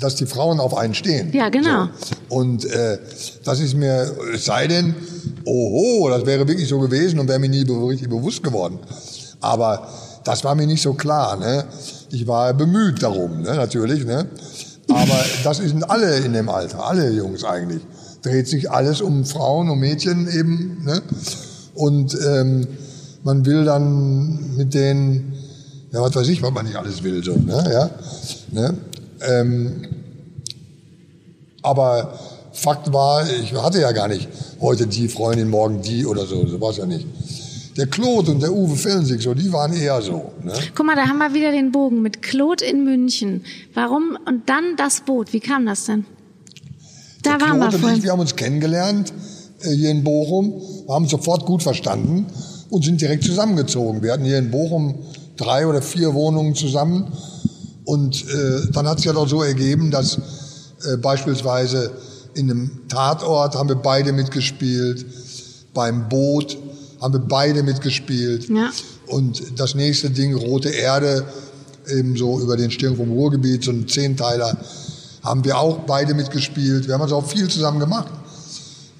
dass 0.00 0.16
die 0.16 0.26
Frauen 0.26 0.58
auf 0.60 0.76
einen 0.76 0.94
stehen. 0.94 1.32
Ja, 1.32 1.48
genau. 1.50 1.86
So. 1.86 2.36
Und 2.36 2.64
äh, 2.64 2.98
das 3.44 3.60
ist 3.60 3.74
mir, 3.74 4.10
es 4.34 4.46
sei 4.46 4.66
denn, 4.66 4.94
oho, 5.44 6.08
das 6.08 6.26
wäre 6.26 6.48
wirklich 6.48 6.68
so 6.68 6.78
gewesen 6.78 7.18
und 7.18 7.28
wäre 7.28 7.38
mir 7.38 7.50
nie 7.50 7.62
richtig 7.62 8.08
bewusst 8.08 8.42
geworden. 8.42 8.78
Aber 9.40 9.88
das 10.24 10.42
war 10.42 10.54
mir 10.54 10.66
nicht 10.66 10.82
so 10.82 10.94
klar. 10.94 11.36
Ne? 11.36 11.64
Ich 12.10 12.26
war 12.26 12.52
bemüht 12.54 13.02
darum, 13.02 13.42
ne? 13.42 13.54
natürlich. 13.54 14.04
Ne? 14.04 14.26
Aber 14.88 15.24
das 15.44 15.58
sind 15.58 15.88
alle 15.88 16.16
in 16.18 16.32
dem 16.32 16.48
Alter, 16.48 16.84
alle 16.84 17.10
Jungs 17.10 17.44
eigentlich. 17.44 17.82
Dreht 18.22 18.48
sich 18.48 18.70
alles 18.70 19.00
um 19.00 19.24
Frauen, 19.24 19.70
um 19.70 19.78
Mädchen 19.78 20.28
eben. 20.28 20.82
Ne? 20.84 21.02
Und 21.74 22.16
ähm, 22.26 22.66
man 23.22 23.44
will 23.44 23.64
dann 23.64 24.56
mit 24.56 24.74
denen, 24.74 25.34
ja, 25.92 26.00
was 26.02 26.14
weiß 26.14 26.28
ich, 26.28 26.42
was 26.42 26.52
man 26.52 26.66
nicht 26.66 26.76
alles 26.76 27.02
will, 27.02 27.22
so, 27.24 27.34
ne? 27.34 27.64
Ja? 27.72 27.90
Ne? 28.50 28.74
Ähm, 29.20 29.88
aber 31.62 32.18
Fakt 32.52 32.92
war, 32.92 33.26
ich 33.42 33.54
hatte 33.54 33.80
ja 33.80 33.92
gar 33.92 34.08
nicht 34.08 34.28
heute 34.60 34.86
die 34.86 35.08
Freundin, 35.08 35.48
morgen 35.48 35.82
die 35.82 36.04
oder 36.04 36.26
so. 36.26 36.46
So 36.46 36.60
war 36.60 36.70
es 36.70 36.78
ja 36.78 36.86
nicht. 36.86 37.06
Der 37.76 37.86
Claude 37.86 38.32
und 38.32 38.42
der 38.42 38.52
Uwe 38.52 38.76
Fellensig, 38.76 39.22
so, 39.22 39.32
die 39.32 39.52
waren 39.52 39.72
eher 39.72 40.02
so. 40.02 40.32
Ne? 40.42 40.52
Guck 40.74 40.84
mal, 40.84 40.96
da 40.96 41.06
haben 41.06 41.18
wir 41.18 41.32
wieder 41.32 41.52
den 41.52 41.70
Bogen 41.70 42.02
mit 42.02 42.20
Claude 42.20 42.64
in 42.64 42.84
München. 42.84 43.44
Warum? 43.74 44.18
Und 44.26 44.48
dann 44.48 44.76
das 44.76 45.02
Boot. 45.02 45.32
Wie 45.32 45.40
kam 45.40 45.66
das 45.66 45.84
denn? 45.84 46.04
Da 47.22 47.38
Der 47.38 47.40
waren 47.40 47.58
wir 47.58 47.68
Claude 47.68 47.76
ich, 47.76 47.82
vorhin. 47.82 48.02
wir 48.02 48.12
haben 48.12 48.20
uns 48.20 48.34
kennengelernt 48.36 49.12
äh, 49.62 49.70
hier 49.70 49.90
in 49.90 50.02
Bochum, 50.02 50.60
wir 50.86 50.94
haben 50.94 51.04
uns 51.04 51.10
sofort 51.12 51.46
gut 51.46 51.62
verstanden 51.62 52.26
und 52.70 52.84
sind 52.84 53.00
direkt 53.00 53.24
zusammengezogen. 53.24 54.02
Wir 54.02 54.12
hatten 54.12 54.24
hier 54.24 54.38
in 54.38 54.50
Bochum 54.50 54.96
drei 55.36 55.66
oder 55.66 55.82
vier 55.82 56.14
Wohnungen 56.14 56.54
zusammen 56.54 57.12
und 57.90 58.24
äh, 58.28 58.70
dann 58.72 58.86
hat 58.86 58.98
es 58.98 59.04
ja 59.04 59.12
doch 59.12 59.28
so 59.28 59.42
ergeben, 59.42 59.90
dass 59.90 60.16
äh, 60.84 60.96
beispielsweise 60.96 61.90
in 62.34 62.48
einem 62.48 62.88
Tatort 62.88 63.56
haben 63.56 63.68
wir 63.68 63.74
beide 63.76 64.12
mitgespielt, 64.12 65.04
beim 65.74 66.08
Boot 66.08 66.56
haben 67.00 67.14
wir 67.14 67.20
beide 67.20 67.62
mitgespielt 67.64 68.48
Ja. 68.48 68.70
und 69.08 69.58
das 69.58 69.74
nächste 69.74 70.08
Ding, 70.10 70.34
Rote 70.34 70.68
Erde, 70.68 71.24
eben 71.88 72.16
so 72.16 72.38
über 72.40 72.56
den 72.56 72.70
Stirn 72.70 72.96
vom 72.96 73.10
Ruhrgebiet, 73.10 73.64
so 73.64 73.72
ein 73.72 73.88
Zehnteiler, 73.88 74.56
haben 75.24 75.44
wir 75.44 75.58
auch 75.58 75.78
beide 75.80 76.14
mitgespielt. 76.14 76.86
Wir 76.86 76.94
haben 76.94 77.02
also 77.02 77.16
auch 77.16 77.26
viel 77.26 77.48
zusammen 77.48 77.80
gemacht. 77.80 78.12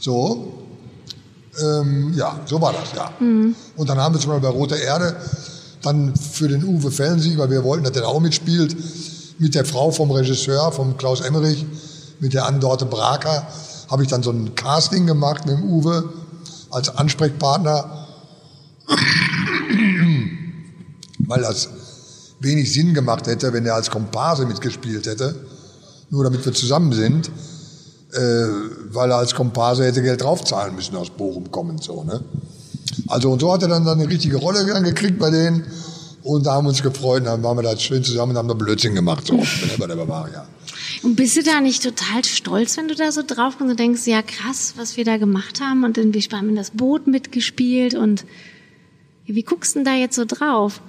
So, 0.00 0.52
ähm, 1.62 2.12
ja, 2.16 2.40
so 2.46 2.60
war 2.60 2.72
das, 2.72 2.88
ja. 2.96 3.12
Und 3.76 3.88
dann 3.88 3.98
haben 3.98 4.14
wir 4.14 4.20
zum 4.20 4.30
Beispiel 4.32 4.48
bei 4.50 4.54
Rote 4.56 4.76
Erde 4.76 5.14
dann 5.82 6.14
für 6.16 6.48
den 6.48 6.64
Uwe 6.64 6.90
Fellensieg, 6.90 7.38
weil 7.38 7.50
wir 7.50 7.64
wollten, 7.64 7.84
dass 7.84 7.92
der 7.92 8.06
auch 8.06 8.20
mitspielt, 8.20 8.76
mit 9.38 9.54
der 9.54 9.64
Frau 9.64 9.90
vom 9.90 10.10
Regisseur, 10.10 10.70
vom 10.72 10.96
Klaus 10.96 11.20
Emmerich, 11.20 11.64
mit 12.20 12.34
der 12.34 12.46
Andorte 12.46 12.84
Braker, 12.84 13.46
habe 13.88 14.02
ich 14.02 14.08
dann 14.08 14.22
so 14.22 14.30
ein 14.30 14.54
Casting 14.54 15.06
gemacht 15.06 15.46
mit 15.46 15.56
dem 15.56 15.64
Uwe 15.64 16.12
als 16.70 16.94
Ansprechpartner, 16.96 18.06
weil 21.18 21.40
das 21.42 21.68
wenig 22.40 22.72
Sinn 22.72 22.94
gemacht 22.94 23.26
hätte, 23.26 23.52
wenn 23.52 23.66
er 23.66 23.74
als 23.74 23.90
Komparse 23.90 24.46
mitgespielt 24.46 25.06
hätte, 25.06 25.34
nur 26.10 26.24
damit 26.24 26.44
wir 26.44 26.52
zusammen 26.52 26.92
sind, 26.92 27.30
äh, 28.12 28.46
weil 28.90 29.10
er 29.10 29.18
als 29.18 29.34
Komparse 29.34 29.84
hätte 29.84 30.02
Geld 30.02 30.22
draufzahlen 30.22 30.74
müssen 30.74 30.96
aus 30.96 31.10
Bochum 31.10 31.50
kommen 31.50 31.78
so 31.78 32.02
ne. 32.04 32.22
Also 33.08 33.32
und 33.32 33.40
so 33.40 33.52
hat 33.52 33.62
er 33.62 33.68
dann, 33.68 33.84
dann 33.84 34.00
eine 34.00 34.08
richtige 34.08 34.36
Rolle 34.36 34.66
dann 34.66 34.84
gekriegt 34.84 35.18
bei 35.18 35.30
denen 35.30 35.64
und 36.22 36.46
da 36.46 36.52
haben 36.52 36.64
wir 36.64 36.70
uns 36.70 36.82
gefreut, 36.82 37.20
und 37.20 37.26
dann 37.26 37.42
waren 37.42 37.56
wir 37.56 37.62
da 37.62 37.76
schön 37.76 38.04
zusammen 38.04 38.32
und 38.32 38.38
haben 38.38 38.48
da 38.48 38.54
Blödsinn 38.54 38.94
gemacht 38.94 39.26
so 39.26 39.36
bei 39.78 39.86
der 39.86 39.96
Bavaria. 39.96 40.46
Und 41.02 41.16
bist 41.16 41.36
du 41.36 41.42
da 41.42 41.60
nicht 41.60 41.82
total 41.82 42.24
stolz, 42.24 42.76
wenn 42.76 42.88
du 42.88 42.94
da 42.94 43.10
so 43.10 43.22
drauf 43.26 43.56
kommst 43.56 43.70
und 43.70 43.80
denkst, 43.80 44.06
ja 44.06 44.20
krass, 44.22 44.74
was 44.76 44.96
wir 44.96 45.04
da 45.04 45.16
gemacht 45.16 45.60
haben 45.60 45.84
und 45.84 45.96
wir 45.96 46.22
haben 46.32 46.50
in 46.50 46.56
das 46.56 46.72
Boot 46.72 47.06
mitgespielt 47.06 47.94
und 47.94 48.26
wie 49.24 49.42
guckst 49.42 49.74
du 49.74 49.78
denn 49.78 49.84
da 49.84 49.94
jetzt 49.94 50.16
so 50.16 50.24
drauf? 50.24 50.82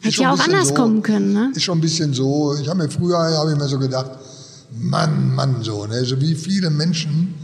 Hätte 0.00 0.22
ja 0.22 0.32
auch 0.34 0.40
anders 0.40 0.68
so, 0.68 0.74
kommen 0.74 1.02
können, 1.02 1.32
ne? 1.32 1.52
Ist 1.54 1.62
schon 1.62 1.78
ein 1.78 1.80
bisschen 1.80 2.12
so. 2.12 2.54
Ich 2.60 2.68
habe 2.68 2.82
mir 2.82 2.90
früher 2.90 3.16
habe 3.16 3.52
ich 3.52 3.58
mir 3.58 3.68
so 3.68 3.78
gedacht, 3.78 4.10
Mann, 4.76 5.34
Mann, 5.34 5.62
so, 5.62 5.86
ne, 5.86 6.04
so 6.04 6.20
wie 6.20 6.34
viele 6.34 6.68
Menschen 6.68 7.34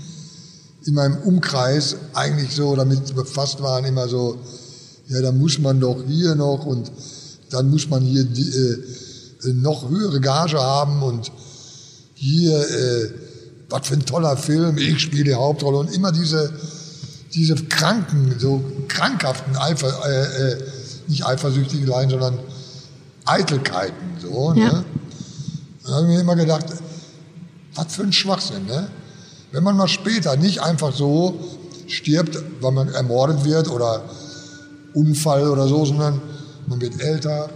in 0.86 0.94
meinem 0.94 1.16
Umkreis 1.18 1.96
eigentlich 2.14 2.54
so 2.54 2.74
damit 2.76 3.14
befasst 3.14 3.62
waren, 3.62 3.84
immer 3.84 4.08
so, 4.08 4.38
ja, 5.08 5.20
da 5.20 5.32
muss 5.32 5.58
man 5.58 5.80
doch 5.80 5.98
hier 6.06 6.34
noch 6.34 6.64
und 6.64 6.90
dann 7.50 7.70
muss 7.70 7.88
man 7.88 8.02
hier 8.02 8.24
die, 8.24 8.48
äh, 8.48 9.52
noch 9.54 9.88
höhere 9.88 10.20
Gage 10.20 10.58
haben 10.60 11.02
und 11.02 11.32
hier, 12.14 12.58
äh, 12.58 13.10
was 13.68 13.86
für 13.88 13.94
ein 13.94 14.04
toller 14.04 14.36
Film, 14.36 14.78
ich 14.78 15.00
spiele 15.00 15.24
die 15.24 15.34
Hauptrolle 15.34 15.78
und 15.78 15.92
immer 15.94 16.12
diese, 16.12 16.52
diese 17.34 17.54
kranken, 17.54 18.34
so 18.38 18.62
krankhaften 18.88 19.56
Eifer, 19.56 19.88
äh, 20.06 20.52
äh, 20.52 20.56
nicht 21.08 21.24
eifersüchtigen 21.26 21.86
Leiden, 21.86 22.10
sondern 22.10 22.38
Eitelkeiten, 23.24 24.18
so, 24.20 24.52
Ja. 24.56 24.72
ne? 24.72 24.84
Da 25.84 25.92
habe 25.92 26.06
ich 26.06 26.14
mir 26.14 26.20
immer 26.20 26.36
gedacht, 26.36 26.66
was 27.74 27.94
für 27.94 28.02
ein 28.02 28.12
Schwachsinn, 28.12 28.66
ne? 28.66 28.88
Wenn 29.52 29.64
man 29.64 29.76
mal 29.76 29.88
später 29.88 30.36
nicht 30.36 30.62
einfach 30.62 30.94
so 30.94 31.34
stirbt, 31.86 32.38
weil 32.60 32.72
man 32.72 32.88
ermordet 32.88 33.44
wird 33.44 33.70
oder 33.70 34.02
Unfall 34.94 35.48
oder 35.48 35.66
so, 35.66 35.84
sondern 35.84 36.20
man 36.66 36.80
wird 36.80 37.00
älter, 37.00 37.50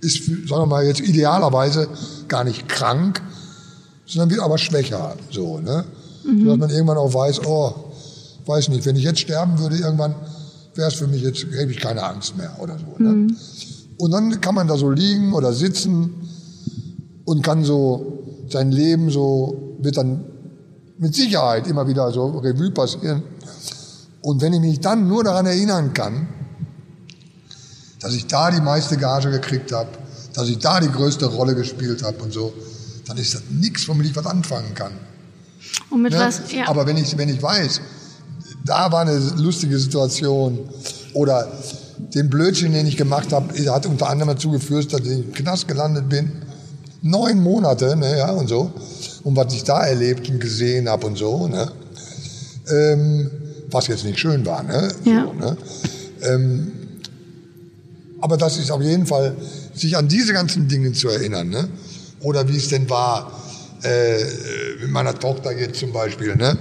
ist, 0.00 0.24
sagen 0.24 0.62
wir 0.62 0.66
mal 0.66 0.84
jetzt 0.84 1.00
idealerweise 1.00 1.88
gar 2.26 2.44
nicht 2.44 2.68
krank, 2.68 3.22
sondern 4.06 4.30
wird 4.30 4.40
aber 4.40 4.58
schwächer, 4.58 5.14
so, 5.30 5.58
ne? 5.60 5.84
Mhm. 6.24 6.44
Sodass 6.44 6.58
man 6.58 6.70
irgendwann 6.70 6.98
auch 6.98 7.12
weiß, 7.14 7.40
oh, 7.46 7.74
weiß 8.46 8.68
nicht, 8.70 8.84
wenn 8.86 8.96
ich 8.96 9.04
jetzt 9.04 9.20
sterben 9.20 9.58
würde, 9.58 9.76
irgendwann 9.76 10.14
wäre 10.74 10.88
es 10.88 10.94
für 10.94 11.06
mich 11.06 11.22
jetzt, 11.22 11.44
hätte 11.44 11.70
ich 11.70 11.80
keine 11.80 12.02
Angst 12.02 12.36
mehr 12.36 12.56
oder 12.60 12.76
so. 12.78 13.02
Ne? 13.02 13.10
Mhm. 13.10 13.36
Und 13.98 14.10
dann 14.12 14.40
kann 14.40 14.54
man 14.54 14.68
da 14.68 14.76
so 14.76 14.90
liegen 14.90 15.32
oder 15.32 15.52
sitzen 15.52 16.14
und 17.24 17.42
kann 17.42 17.64
so 17.64 18.24
sein 18.48 18.70
Leben 18.72 19.10
so, 19.10 19.76
wird 19.80 19.96
dann 19.96 20.24
mit 20.98 21.14
Sicherheit 21.14 21.66
immer 21.66 21.86
wieder 21.86 22.10
so 22.12 22.26
Revue 22.38 22.70
passieren. 22.70 23.22
Und 24.20 24.42
wenn 24.42 24.52
ich 24.52 24.60
mich 24.60 24.80
dann 24.80 25.08
nur 25.08 25.24
daran 25.24 25.46
erinnern 25.46 25.94
kann, 25.94 26.28
dass 28.00 28.14
ich 28.14 28.26
da 28.26 28.50
die 28.50 28.60
meiste 28.60 28.96
Gage 28.96 29.30
gekriegt 29.30 29.72
habe, 29.72 29.88
dass 30.34 30.48
ich 30.48 30.58
da 30.58 30.80
die 30.80 30.90
größte 30.90 31.26
Rolle 31.26 31.54
gespielt 31.54 32.02
habe 32.02 32.22
und 32.22 32.32
so, 32.32 32.52
dann 33.06 33.16
ist 33.16 33.34
das 33.34 33.42
nichts, 33.50 33.88
womit 33.88 34.06
ich 34.06 34.16
was 34.16 34.26
anfangen 34.26 34.74
kann. 34.74 34.92
Und 35.90 36.02
mit 36.02 36.12
ne? 36.12 36.18
was? 36.18 36.52
Ja. 36.52 36.68
Aber 36.68 36.86
wenn 36.86 36.96
ich, 36.96 37.16
wenn 37.16 37.28
ich 37.28 37.42
weiß, 37.42 37.80
da 38.64 38.92
war 38.92 39.00
eine 39.00 39.18
lustige 39.36 39.78
Situation 39.78 40.58
oder 41.14 41.48
den 42.14 42.28
Blödsinn, 42.28 42.72
den 42.72 42.86
ich 42.86 42.96
gemacht 42.96 43.32
habe, 43.32 43.54
hat 43.70 43.86
unter 43.86 44.08
anderem 44.08 44.34
dazu 44.34 44.50
geführt, 44.50 44.92
dass 44.92 45.00
ich 45.00 45.24
im 45.24 45.32
Knast 45.32 45.66
gelandet 45.66 46.08
bin. 46.08 46.30
Neun 47.02 47.42
Monate, 47.42 47.96
ne, 47.96 48.18
ja, 48.18 48.30
und 48.30 48.48
so. 48.48 48.72
Und 49.24 49.36
was 49.36 49.52
ich 49.54 49.64
da 49.64 49.84
erlebt 49.84 50.28
und 50.28 50.40
gesehen 50.40 50.88
habe 50.88 51.06
und 51.06 51.16
so, 51.16 51.46
ne. 51.46 51.70
Ähm, 52.70 53.30
was 53.70 53.86
jetzt 53.86 54.04
nicht 54.04 54.18
schön 54.18 54.44
war, 54.46 54.62
ne. 54.62 54.92
Ja. 55.04 55.24
So, 55.24 55.32
ne? 55.32 55.56
Ähm, 56.22 56.72
aber 58.20 58.36
das 58.36 58.58
ist 58.58 58.70
auf 58.70 58.82
jeden 58.82 59.06
Fall, 59.06 59.36
sich 59.74 59.96
an 59.96 60.08
diese 60.08 60.32
ganzen 60.32 60.66
Dinge 60.66 60.92
zu 60.92 61.08
erinnern, 61.08 61.48
ne? 61.48 61.68
Oder 62.20 62.48
wie 62.48 62.56
es 62.56 62.68
denn 62.68 62.90
war, 62.90 63.32
äh, 63.82 64.24
mit 64.80 64.90
meiner 64.90 65.16
Tochter 65.16 65.56
jetzt 65.56 65.78
zum 65.78 65.92
Beispiel, 65.92 66.34
ne? 66.34 66.58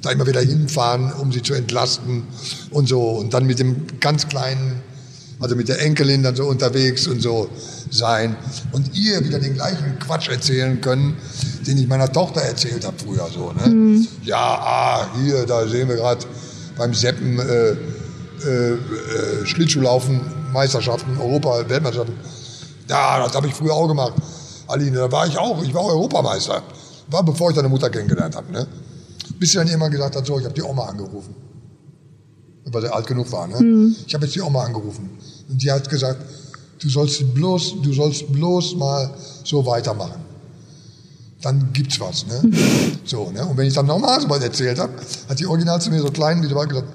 da 0.00 0.10
immer 0.10 0.26
wieder 0.26 0.40
hinfahren, 0.40 1.12
um 1.12 1.32
sie 1.32 1.42
zu 1.42 1.54
entlasten 1.54 2.24
und 2.70 2.88
so. 2.88 3.02
Und 3.10 3.34
dann 3.34 3.46
mit 3.46 3.58
dem 3.58 3.86
ganz 4.00 4.28
kleinen, 4.28 4.80
also 5.40 5.56
mit 5.56 5.68
der 5.68 5.80
Enkelin 5.80 6.22
dann 6.22 6.36
so 6.36 6.44
unterwegs 6.44 7.06
und 7.06 7.20
so 7.20 7.48
sein. 7.90 8.36
Und 8.72 8.96
ihr 8.96 9.24
wieder 9.24 9.38
den 9.38 9.54
gleichen 9.54 9.98
Quatsch 9.98 10.28
erzählen 10.28 10.80
können, 10.80 11.16
den 11.66 11.78
ich 11.78 11.86
meiner 11.86 12.10
Tochter 12.12 12.40
erzählt 12.40 12.84
habe 12.84 12.96
früher 12.98 13.28
so. 13.32 13.52
Ne? 13.52 13.68
Mhm. 13.68 14.08
Ja, 14.22 14.36
ah, 14.38 15.08
hier, 15.22 15.46
da 15.46 15.66
sehen 15.66 15.88
wir 15.88 15.96
gerade 15.96 16.24
beim 16.76 16.94
Seppen 16.94 17.38
äh, 17.38 17.76
äh, 18.44 18.74
äh, 18.74 19.46
Schlittschuhlaufen, 19.46 20.20
Meisterschaften, 20.52 21.16
Europa, 21.18 21.68
Weltmeisterschaften. 21.68 22.18
Ja, 22.88 23.24
das 23.24 23.34
habe 23.34 23.46
ich 23.46 23.54
früher 23.54 23.72
auch 23.72 23.88
gemacht. 23.88 24.14
Aline, 24.66 24.98
da 24.98 25.12
war 25.12 25.26
ich 25.26 25.38
auch, 25.38 25.62
ich 25.62 25.72
war 25.72 25.84
Europameister. 25.84 26.62
War 27.08 27.22
bevor 27.22 27.50
ich 27.50 27.56
deine 27.56 27.68
Mutter 27.68 27.90
kennengelernt 27.90 28.36
habe. 28.36 28.50
Ne? 28.52 28.66
Bis 29.38 29.52
sie 29.52 29.58
dann 29.58 29.68
immer 29.68 29.88
gesagt 29.88 30.16
hat, 30.16 30.26
so, 30.26 30.38
ich 30.38 30.44
habe 30.44 30.54
die 30.54 30.62
Oma 30.62 30.84
angerufen. 30.84 31.34
Weil 32.66 32.82
sie 32.82 32.92
alt 32.92 33.06
genug 33.06 33.30
war. 33.30 33.46
Ne? 33.46 33.60
Mhm. 33.60 33.96
Ich 34.06 34.14
habe 34.14 34.24
jetzt 34.24 34.34
die 34.34 34.40
Oma 34.40 34.64
angerufen. 34.64 35.10
Und 35.48 35.62
die 35.62 35.70
hat 35.70 35.88
gesagt, 35.88 36.20
du 36.78 36.88
sollst 36.88 37.34
bloß, 37.34 37.82
du 37.82 37.92
sollst 37.92 38.32
bloß 38.32 38.76
mal 38.76 39.10
so 39.44 39.64
weitermachen. 39.66 40.20
Dann 41.42 41.72
gibt's 41.72 42.00
was. 42.00 42.26
Ne? 42.26 42.40
Mhm. 42.42 42.56
So, 43.04 43.30
ne? 43.30 43.44
Und 43.44 43.56
wenn 43.56 43.66
ich 43.66 43.74
dann 43.74 43.86
nochmal 43.86 44.20
so 44.20 44.30
was 44.30 44.42
erzählt 44.42 44.78
habe, 44.78 44.92
hat 45.28 45.38
die 45.38 45.46
Original 45.46 45.80
zu 45.80 45.90
mir 45.90 46.00
so 46.00 46.10
klein 46.10 46.42
wie 46.42 46.54
war 46.54 46.66
gesagt, 46.66 46.88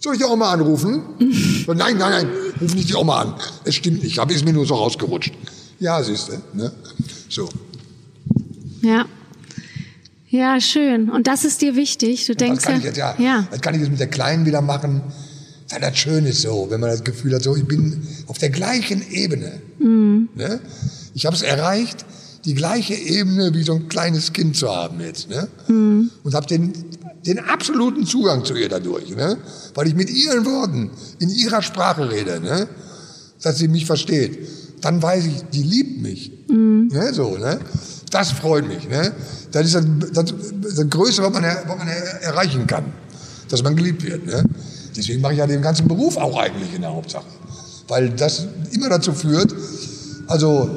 soll 0.00 0.14
ich 0.14 0.20
die 0.20 0.24
Oma 0.24 0.52
anrufen? 0.52 1.02
Mhm. 1.18 1.64
nein, 1.76 1.98
nein, 1.98 2.10
nein, 2.10 2.28
ruf 2.60 2.74
nicht 2.74 2.88
die 2.88 2.94
Oma 2.94 3.20
an. 3.20 3.34
Es 3.64 3.74
stimmt 3.74 4.02
nicht, 4.02 4.18
aber 4.18 4.32
ist 4.32 4.44
mir 4.44 4.52
nur 4.52 4.64
so 4.64 4.74
rausgerutscht. 4.74 5.32
Ja, 5.80 6.02
siehst 6.02 6.28
du. 6.28 6.56
Ne? 6.56 6.72
So. 7.28 7.48
Ja. 8.82 9.04
Ja, 10.30 10.60
schön. 10.60 11.08
Und 11.08 11.26
das 11.26 11.44
ist 11.44 11.62
dir 11.62 11.74
wichtig. 11.74 12.26
Du 12.26 12.34
denkst 12.34 12.56
das 12.56 12.64
kann 12.64 12.74
ja, 12.74 12.78
ich 12.78 12.84
jetzt, 12.84 12.96
ja, 12.98 13.14
ja. 13.18 13.48
Das 13.50 13.60
kann 13.60 13.74
ich 13.74 13.80
jetzt 13.80 13.90
mit 13.90 14.00
der 14.00 14.08
Kleinen 14.08 14.44
wieder 14.46 14.60
machen. 14.60 15.02
Weil 15.70 15.80
das 15.80 15.98
schön 15.98 16.24
ist 16.26 16.42
so, 16.42 16.66
wenn 16.70 16.80
man 16.80 16.90
das 16.90 17.04
Gefühl 17.04 17.34
hat, 17.34 17.42
so 17.42 17.54
ich 17.56 17.66
bin 17.66 18.02
auf 18.26 18.38
der 18.38 18.50
gleichen 18.50 19.02
Ebene. 19.10 19.60
Mhm. 19.78 20.28
Ne? 20.34 20.60
Ich 21.14 21.26
habe 21.26 21.36
es 21.36 21.42
erreicht, 21.42 22.04
die 22.44 22.54
gleiche 22.54 22.94
Ebene 22.94 23.52
wie 23.54 23.62
so 23.62 23.74
ein 23.74 23.88
kleines 23.88 24.32
Kind 24.32 24.56
zu 24.56 24.68
haben 24.68 25.00
jetzt. 25.00 25.28
Ne? 25.28 25.48
Mhm. 25.68 26.10
Und 26.22 26.34
habe 26.34 26.46
den, 26.46 26.72
den 27.26 27.38
absoluten 27.38 28.06
Zugang 28.06 28.44
zu 28.44 28.54
ihr 28.54 28.68
dadurch. 28.68 29.14
Ne? 29.14 29.36
Weil 29.74 29.88
ich 29.88 29.94
mit 29.94 30.10
ihren 30.10 30.44
Worten, 30.46 30.90
in 31.18 31.28
ihrer 31.30 31.62
Sprache 31.62 32.10
rede, 32.10 32.40
ne? 32.40 32.68
dass 33.42 33.58
sie 33.58 33.68
mich 33.68 33.86
versteht 33.86 34.38
dann 34.80 35.02
weiß 35.02 35.26
ich, 35.26 35.42
die 35.52 35.62
liebt 35.62 36.02
mich. 36.02 36.32
Mhm. 36.48 36.88
Ne, 36.92 37.12
so, 37.12 37.36
ne? 37.36 37.58
Das 38.10 38.32
freut 38.32 38.66
mich. 38.66 38.88
Ne? 38.88 39.12
Das 39.52 39.66
ist 39.66 39.74
das, 39.74 39.84
das, 40.12 40.34
das 40.74 40.90
Größte, 40.90 41.22
was 41.22 41.32
man, 41.32 41.44
was 41.44 41.78
man 41.78 41.88
erreichen 42.22 42.66
kann, 42.66 42.84
dass 43.48 43.62
man 43.62 43.76
geliebt 43.76 44.02
wird. 44.04 44.26
Ne? 44.26 44.44
Deswegen 44.96 45.20
mache 45.20 45.34
ich 45.34 45.38
ja 45.38 45.46
den 45.46 45.62
ganzen 45.62 45.86
Beruf 45.86 46.16
auch 46.16 46.38
eigentlich 46.38 46.74
in 46.74 46.82
der 46.82 46.90
Hauptsache. 46.90 47.26
Weil 47.86 48.10
das 48.10 48.46
immer 48.72 48.88
dazu 48.88 49.12
führt, 49.12 49.54
also 50.26 50.70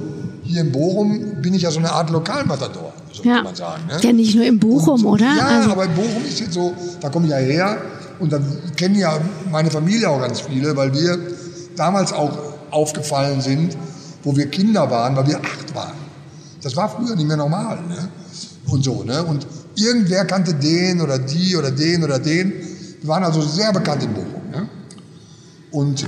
hier 0.44 0.62
in 0.62 0.72
Bochum 0.72 1.42
bin 1.42 1.54
ich 1.54 1.64
ja 1.64 1.72
so 1.72 1.80
eine 1.80 1.92
Art 1.92 2.10
Lokalmatador, 2.10 2.94
so 3.12 3.24
ja. 3.24 3.36
kann 3.36 3.44
man 3.46 3.56
sagen. 3.56 3.84
Ne? 3.88 4.00
Ja, 4.02 4.14
nicht 4.14 4.36
nur 4.36 4.46
in 4.46 4.60
Bochum, 4.60 5.06
und, 5.06 5.14
oder? 5.14 5.36
Ja, 5.38 5.48
also. 5.48 5.72
aber 5.72 5.86
in 5.86 5.96
Bochum 5.96 6.26
ist 6.28 6.40
jetzt 6.40 6.54
so, 6.54 6.74
da 7.00 7.10
komme 7.10 7.26
ich 7.26 7.32
ja 7.32 7.38
her 7.38 7.78
und 8.20 8.32
dann 8.32 8.46
kennen 8.76 8.96
ja 8.96 9.18
meine 9.52 9.72
Familie 9.72 10.10
auch 10.10 10.22
ganz 10.22 10.42
viele, 10.42 10.76
weil 10.76 10.94
wir 10.94 11.18
damals 11.76 12.14
auch 12.14 12.38
aufgefallen 12.70 13.42
sind, 13.42 13.76
wo 14.24 14.36
wir 14.36 14.48
Kinder 14.48 14.90
waren, 14.90 15.16
weil 15.16 15.28
wir 15.28 15.38
acht 15.40 15.74
waren. 15.76 15.94
Das 16.62 16.76
war 16.76 16.90
früher 16.90 17.16
nicht 17.16 17.28
mehr 17.28 17.38
normal. 17.38 17.82
Ne? 17.88 18.10
Und 18.68 18.84
so. 18.84 19.04
Ne? 19.04 19.24
Und 19.24 19.46
irgendwer 19.76 20.26
kannte 20.26 20.54
den 20.54 21.02
oder 21.02 21.20
die 21.20 21.56
oder 21.56 21.72
den 21.72 22.04
oder 22.04 22.20
den. 22.20 22.54
Wir 23.02 23.08
waren 23.08 23.24
also 23.24 23.42
sehr 23.42 23.74
bekannt 23.74 24.04
in 24.04 24.14
Bochum. 24.14 24.50
Ne? 24.52 24.70
Und 25.72 26.06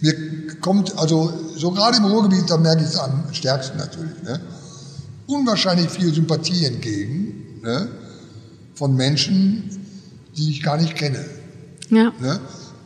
mir 0.00 0.14
kommt, 0.60 0.96
also 0.98 1.32
so 1.56 1.70
gerade 1.72 1.96
im 1.96 2.04
Ruhrgebiet, 2.04 2.48
da 2.48 2.56
merke 2.56 2.82
ich 2.82 2.88
es 2.88 2.98
am 2.98 3.24
stärksten 3.32 3.78
natürlich, 3.78 4.22
ne? 4.22 4.40
unwahrscheinlich 5.26 5.90
viel 5.90 6.14
Sympathie 6.14 6.66
entgegen 6.66 7.60
ne? 7.62 7.88
von 8.74 8.94
Menschen, 8.94 9.70
die 10.36 10.50
ich 10.50 10.62
gar 10.62 10.76
nicht 10.76 10.94
kenne. 10.94 11.24
Ja. 11.90 12.12
Ne? 12.20 12.40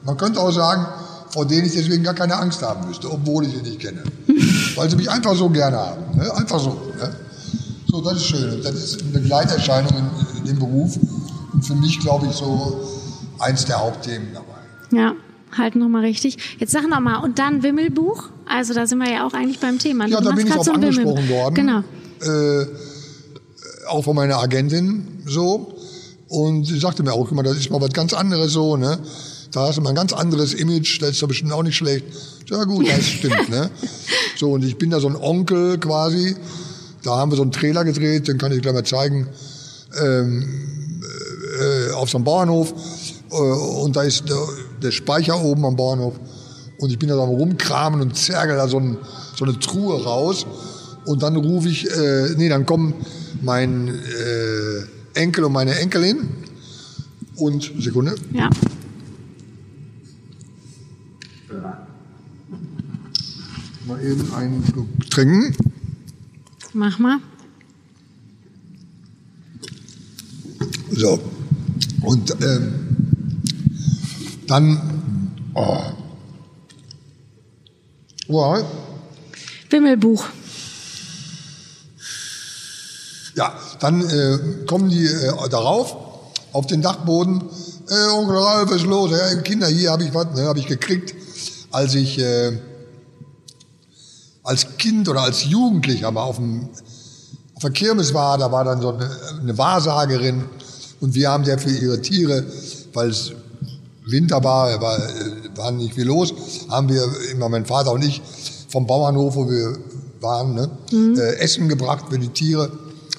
Man 0.05 0.16
könnte 0.16 0.41
auch 0.41 0.51
sagen, 0.51 0.87
vor 1.33 1.47
denen 1.47 1.66
ich 1.66 1.72
deswegen 1.72 2.03
gar 2.03 2.14
keine 2.14 2.37
Angst 2.37 2.62
haben 2.62 2.87
müsste, 2.87 3.11
obwohl 3.11 3.47
ich 3.47 3.53
sie 3.53 3.62
nicht 3.62 3.80
kenne. 3.80 4.03
Weil 4.76 4.91
sie 4.91 4.97
mich 4.97 5.11
einfach 5.11 5.35
so 5.35 5.49
gerne 5.49 5.78
haben. 5.78 6.16
Ne? 6.16 6.35
Einfach 6.35 6.61
so. 6.61 6.70
Ne? 6.70 7.16
So, 7.89 8.01
das 8.01 8.16
ist 8.16 8.26
schön. 8.26 8.55
Und 8.55 8.64
das 8.64 8.74
ist 8.74 9.03
eine 9.03 9.11
Begleiterscheinung 9.11 9.93
in, 9.97 10.39
in 10.39 10.45
dem 10.45 10.59
Beruf. 10.59 10.99
Und 11.53 11.64
für 11.64 11.74
mich, 11.74 11.99
glaube 12.01 12.26
ich, 12.26 12.33
so 12.33 12.89
eins 13.39 13.64
der 13.64 13.80
Hauptthemen 13.80 14.28
dabei. 14.33 14.99
Ja. 14.99 15.14
Halt 15.57 15.76
nochmal 15.76 16.03
richtig. 16.03 16.39
Jetzt 16.59 16.72
sag 16.72 16.89
nochmal, 16.89 17.22
und 17.22 17.39
dann 17.39 17.62
Wimmelbuch? 17.62 18.30
Also 18.47 18.72
da 18.72 18.87
sind 18.87 18.99
wir 19.01 19.11
ja 19.11 19.26
auch 19.26 19.35
eigentlich 19.35 19.61
beim 19.61 19.78
Thema. 19.78 20.07
Ja, 20.07 20.22
da 20.22 20.30
bin 20.30 20.47
ich 20.47 20.53
auch 20.55 20.64
so 20.64 20.72
angesprochen 20.72 21.28
worden. 21.28 21.55
Genau. 21.55 21.80
Äh, 22.22 22.66
auch 23.89 24.03
von 24.03 24.16
meiner 24.16 24.39
Agentin 24.39 25.22
so. 25.26 25.74
Und 26.28 26.64
sie 26.64 26.78
sagte 26.78 27.03
mir 27.03 27.12
auch 27.12 27.30
immer, 27.30 27.43
das 27.43 27.59
ist 27.59 27.70
mal 27.70 27.83
was 27.83 27.93
ganz 27.93 28.14
anderes 28.14 28.53
so, 28.53 28.78
ne? 28.78 28.99
Da 29.53 29.69
hast 29.69 29.77
du 29.77 29.83
mal 29.83 29.91
ein 29.91 29.95
ganz 29.95 30.15
anderes 30.15 30.55
Image, 30.55 31.01
das 31.03 31.11
ist 31.11 31.23
doch 31.23 31.29
bestimmt 31.29 31.53
auch 31.53 31.63
nicht 31.63 31.77
schlecht. 31.77 32.07
Ja 32.49 32.65
gut, 32.65 32.89
das 32.89 33.05
stimmt. 33.05 33.49
ne? 33.51 33.71
So, 34.39 34.53
und 34.53 34.65
ich 34.65 34.77
bin 34.79 34.91
da 34.91 34.99
so 34.99 35.09
ein 35.09 35.15
Onkel 35.15 35.79
quasi. 35.79 36.35
Da 37.03 37.17
haben 37.17 37.31
wir 37.31 37.37
so 37.37 37.43
einen 37.43 37.53
Trailer 37.53 37.85
gedreht, 37.85 38.27
den 38.27 38.39
kann 38.39 38.51
ich 38.51 38.63
gleich 38.63 38.75
mal 38.75 38.85
zeigen. 38.85 39.29
Ähm, 40.01 41.13
äh, 41.61 41.93
auf 41.93 42.11
so 42.11 42.17
einem 42.17 42.25
Bauernhof. 42.25 42.73
Äh, 43.31 43.35
und 43.35 43.95
da 43.95 44.03
ist 44.03 44.29
der, 44.29 44.39
der, 44.83 44.91
Speicher 44.91 45.41
oben 45.41 45.65
am 45.65 45.77
Bauernhof. 45.77 46.15
Und 46.79 46.91
ich 46.91 46.99
bin 46.99 47.09
da 47.09 47.15
so 47.15 47.23
am 47.23 47.29
rumkramen 47.29 48.01
und 48.01 48.17
zergel 48.17 48.57
da 48.57 48.67
so, 48.67 48.79
ein, 48.79 48.97
so 49.37 49.45
eine 49.45 49.59
Truhe 49.61 50.03
raus. 50.03 50.47
Und 51.05 51.23
dann 51.23 51.37
rufe 51.37 51.69
ich, 51.69 51.89
äh, 51.91 52.31
nee, 52.37 52.49
dann 52.49 52.65
kommen 52.65 52.95
mein 53.43 53.89
äh, 53.89 55.21
Enkel 55.21 55.45
und 55.45 55.53
meine 55.53 55.79
Enkelin. 55.79 56.29
Und, 57.37 57.71
Sekunde. 57.79 58.15
Ja. 58.33 58.49
Mal 63.87 64.05
eben 64.05 64.35
einen 64.35 64.65
Schluck 64.65 65.11
trinken. 65.11 65.57
Mach 66.73 66.99
mal. 66.99 67.19
So. 70.91 71.21
Und 72.03 72.37
ähm, 72.43 73.43
dann. 74.47 75.33
Oh. 75.55 75.81
Ja. 78.29 78.65
Wimmelbuch. 79.71 80.27
Ja, 83.35 83.59
dann 83.81 84.03
äh, 84.03 84.39
kommen 84.67 84.91
die 84.91 85.07
äh, 85.07 85.49
darauf 85.49 85.97
auf 86.53 86.67
den 86.67 86.83
Dachboden. 86.83 87.43
Äh, 87.89 88.11
Onkel 88.13 88.37
Ralf, 88.37 88.71
was 88.71 88.77
ist 88.77 88.87
los? 88.87 89.11
Ja, 89.11 89.35
Kinder, 89.41 89.69
hier 89.69 89.91
habe 89.91 90.05
ich 90.05 90.15
was, 90.15 90.35
ne, 90.35 90.43
habe 90.43 90.59
ich 90.59 90.67
gekriegt, 90.67 91.15
als 91.73 91.95
ich 91.95 92.18
äh, 92.18 92.59
als 94.45 94.77
Kind 94.79 95.09
oder 95.09 95.23
als 95.23 95.45
Jugendlicher 95.45 96.11
mal 96.11 96.23
auf 96.23 96.37
dem 96.37 96.68
auf 97.55 97.62
der 97.62 97.70
Kirmes 97.70 98.12
war, 98.12 98.39
da 98.39 98.51
war 98.51 98.64
dann 98.64 98.81
so 98.81 98.91
eine, 98.91 99.09
eine 99.41 99.57
Wahrsagerin 99.57 100.45
und 101.01 101.14
wir 101.14 101.31
haben 101.31 101.45
der 101.45 101.59
für 101.59 101.70
ihre 101.70 102.01
Tiere, 102.01 102.45
weil 102.93 103.11
es 103.11 103.33
Winter 104.05 104.43
war, 104.43 104.81
war, 104.81 104.99
war 105.57 105.70
nicht 105.70 105.95
viel 105.95 106.07
los, 106.07 106.35
haben 106.68 106.89
wir 106.89 107.05
immer 107.31 107.49
mein 107.49 107.64
Vater 107.64 107.93
und 107.93 108.05
ich 108.05 108.20
vom 108.68 108.87
Bauernhof, 108.87 109.37
wo 109.37 109.49
wir 109.49 109.79
waren, 110.20 110.55
ne, 110.55 110.70
mhm. 110.91 111.18
äh, 111.18 111.35
Essen 111.37 111.68
gebracht 111.68 112.07
für 112.11 112.18
die 112.18 112.29
Tiere. 112.29 112.70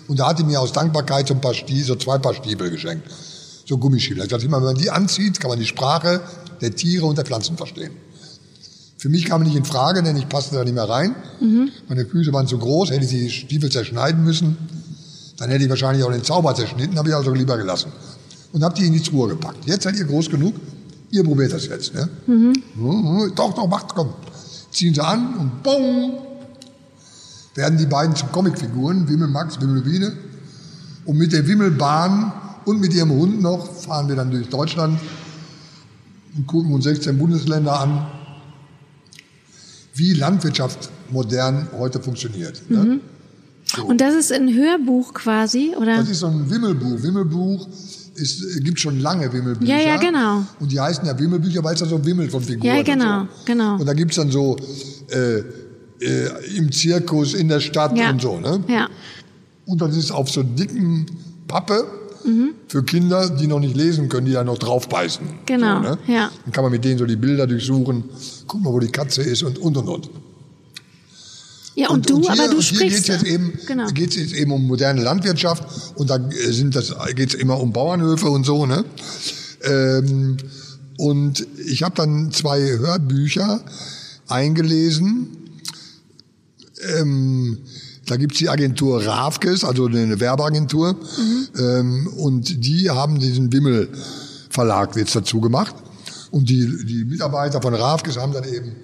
Und 0.08 0.20
da 0.20 0.30
hat 0.30 0.40
die 0.40 0.44
mir 0.44 0.60
aus 0.60 0.72
Dankbarkeit 0.72 1.28
so, 1.28 1.34
ein 1.34 1.42
paar 1.42 1.54
Stiefel, 1.54 1.84
so 1.86 1.96
zwei 1.96 2.18
Paar 2.18 2.34
Stiefel 2.34 2.70
geschenkt. 2.70 3.08
So 3.66 3.78
Gummistiefel. 3.78 4.24
Ich 4.24 4.30
dachte 4.30 4.46
immer, 4.46 4.58
wenn 4.58 4.74
man 4.74 4.76
die 4.76 4.90
anzieht, 4.90 5.40
kann 5.40 5.50
man 5.50 5.60
die 5.60 5.66
Sprache 5.66 6.22
der 6.60 6.76
Tiere 6.76 7.06
und 7.06 7.18
der 7.18 7.26
Pflanzen 7.26 7.56
verstehen. 7.56 7.92
Für 9.04 9.10
mich 9.10 9.26
kam 9.26 9.44
nicht 9.44 9.58
in 9.58 9.66
Frage, 9.66 10.02
denn 10.02 10.16
ich 10.16 10.30
passte 10.30 10.56
da 10.56 10.64
nicht 10.64 10.76
mehr 10.76 10.88
rein. 10.88 11.14
Mhm. 11.42 11.72
Meine 11.90 12.06
Füße 12.06 12.32
waren 12.32 12.48
zu 12.48 12.58
groß, 12.58 12.90
hätte 12.90 13.04
ich 13.04 13.10
die 13.10 13.30
Stiefel 13.30 13.70
zerschneiden 13.70 14.24
müssen. 14.24 14.56
Dann 15.36 15.50
hätte 15.50 15.66
ich 15.66 15.70
wahrscheinlich 15.70 16.06
auch 16.06 16.12
den 16.14 16.24
Zauber 16.24 16.56
zerschnitten, 16.56 16.98
habe 16.98 17.10
ich 17.10 17.14
also 17.14 17.34
lieber 17.34 17.58
gelassen. 17.58 17.92
Und 18.54 18.64
habe 18.64 18.74
die 18.76 18.86
in 18.86 18.94
die 18.94 19.02
Truhe 19.02 19.28
gepackt. 19.28 19.66
Jetzt 19.66 19.84
seid 19.84 19.98
ihr 19.98 20.06
groß 20.06 20.30
genug, 20.30 20.56
ihr 21.12 21.22
probiert 21.22 21.52
das 21.52 21.68
jetzt. 21.68 21.94
Ne? 21.94 22.08
Mhm. 22.28 22.54
Mhm. 22.76 23.34
Doch, 23.36 23.54
doch, 23.54 23.68
macht, 23.68 23.94
komm. 23.94 24.14
Ziehen 24.72 24.94
sie 24.94 25.04
an 25.04 25.36
und 25.38 25.64
boom, 25.64 26.14
werden 27.56 27.78
die 27.78 27.88
beiden 27.88 28.16
zu 28.16 28.28
Comicfiguren, 28.28 29.10
Wimmel 29.10 29.28
Max, 29.28 29.60
Wimmel 29.60 29.82
Biene. 29.82 30.14
Und 31.04 31.18
mit 31.18 31.34
der 31.34 31.46
Wimmelbahn 31.46 32.32
und 32.64 32.80
mit 32.80 32.94
ihrem 32.94 33.12
Hund 33.12 33.42
noch 33.42 33.70
fahren 33.70 34.08
wir 34.08 34.16
dann 34.16 34.32
durch 34.32 34.48
Deutschland 34.48 34.98
und 36.38 36.48
gucken 36.48 36.74
uns 36.74 36.86
16 36.86 37.18
Bundesländer 37.18 37.78
an 37.78 38.08
wie 39.94 40.14
Landwirtschaft 40.14 40.90
modern 41.10 41.68
heute 41.78 42.02
funktioniert. 42.02 42.62
Ne? 42.70 42.78
Mhm. 42.78 42.90
Ne? 42.90 43.00
So. 43.76 43.86
Und 43.86 44.02
das 44.02 44.14
ist 44.14 44.32
ein 44.32 44.54
Hörbuch 44.54 45.14
quasi, 45.14 45.74
oder? 45.76 45.98
Das 45.98 46.10
ist 46.10 46.20
so 46.20 46.28
ein 46.28 46.50
Wimmelbuch. 46.50 47.02
Wimmelbuch 47.02 47.68
ist, 48.16 48.64
gibt 48.64 48.80
schon 48.80 49.00
lange 49.00 49.32
Wimmelbücher. 49.32 49.78
Ja, 49.78 49.80
ja, 49.80 49.98
genau. 49.98 50.44
Und 50.60 50.72
die 50.72 50.80
heißen 50.80 51.06
ja 51.06 51.18
Wimmelbücher, 51.18 51.64
weil 51.64 51.74
es 51.74 51.80
da 51.80 51.86
so 51.86 52.04
wimmelt 52.06 52.32
von 52.32 52.42
Figuren. 52.42 52.76
Ja, 52.76 52.84
genau, 52.84 53.22
und 53.22 53.30
so. 53.30 53.46
genau. 53.46 53.78
Und 53.78 53.86
da 53.86 53.94
gibt's 53.94 54.18
dann 54.18 54.30
so 54.30 54.58
äh, 55.10 55.40
äh, 56.00 56.58
im 56.58 56.72
Zirkus, 56.72 57.34
in 57.34 57.48
der 57.48 57.60
Stadt 57.60 57.98
ja. 57.98 58.10
und 58.10 58.22
so. 58.22 58.40
Ne? 58.40 58.64
Ja. 58.68 58.90
Und 59.66 59.82
das 59.82 59.96
ist 59.96 60.12
auf 60.12 60.30
so 60.30 60.44
dicken 60.44 61.06
Pappe 61.48 61.86
mhm. 62.26 62.50
für 62.68 62.84
Kinder, 62.84 63.30
die 63.30 63.48
noch 63.48 63.60
nicht 63.60 63.76
lesen 63.76 64.10
können, 64.10 64.26
die 64.26 64.34
da 64.34 64.44
noch 64.44 64.58
draufbeißen. 64.58 65.26
Genau, 65.46 65.82
so, 65.82 65.90
ne? 65.90 65.98
ja. 66.08 66.30
Dann 66.44 66.54
kann 66.54 66.64
man 66.64 66.72
mit 66.72 66.84
denen 66.84 66.98
so 66.98 67.06
die 67.06 67.16
Bilder 67.16 67.48
durchsuchen, 67.48 68.04
guck 68.48 68.62
mal, 68.62 68.72
wo 68.72 68.80
die 68.80 68.92
Katze 68.92 69.22
ist 69.22 69.44
und 69.44 69.58
und 69.60 69.78
und 69.78 69.88
und. 69.88 70.10
Ja, 71.76 71.90
und, 71.90 71.96
und 71.96 72.10
du, 72.10 72.16
und 72.16 72.22
hier, 72.24 72.32
aber 72.32 72.48
du 72.48 72.62
hier 72.62 72.62
sprichst. 72.62 73.06
Geht's 73.06 73.08
jetzt 73.08 73.26
eben, 73.26 73.58
genau. 73.66 73.88
geht's 73.90 74.16
jetzt 74.16 74.34
eben 74.34 74.52
um 74.52 74.68
moderne 74.68 75.02
Landwirtschaft 75.02 75.64
und 75.96 76.10
da 76.10 76.20
sind 76.32 76.76
das, 76.76 76.94
geht's 77.16 77.34
immer 77.34 77.60
um 77.60 77.74
Bauernhöfe 77.74 78.30
und 78.30 78.46
so, 78.46 78.66
ne? 78.66 78.86
Ähm, 79.64 80.38
und 80.98 81.48
ich 81.66 81.82
habe 81.82 81.96
dann 81.96 82.32
zwei 82.32 82.62
Hörbücher 82.62 83.64
eingelesen. 84.28 85.30
Ähm, 86.98 87.58
da 88.06 88.18
gibt's 88.18 88.38
die 88.38 88.50
Agentur 88.50 89.06
Rafkes, 89.06 89.64
also 89.64 89.86
eine 89.86 90.20
Werbeagentur. 90.20 90.94
Mhm. 90.94 91.48
Ähm, 91.58 92.08
und 92.18 92.66
die 92.66 92.90
haben 92.90 93.20
diesen 93.20 93.52
Wimmel 93.52 93.90
Verlag 94.50 94.96
jetzt 94.96 95.16
dazu 95.16 95.42
gemacht. 95.42 95.76
Und 96.34 96.50
die, 96.50 96.86
die 96.86 97.06
Mitarbeiter 97.06 97.62
von 97.62 97.74
Rafkes 97.74 98.18
haben 98.18 98.34
dann 98.34 98.44
eben 98.44 98.76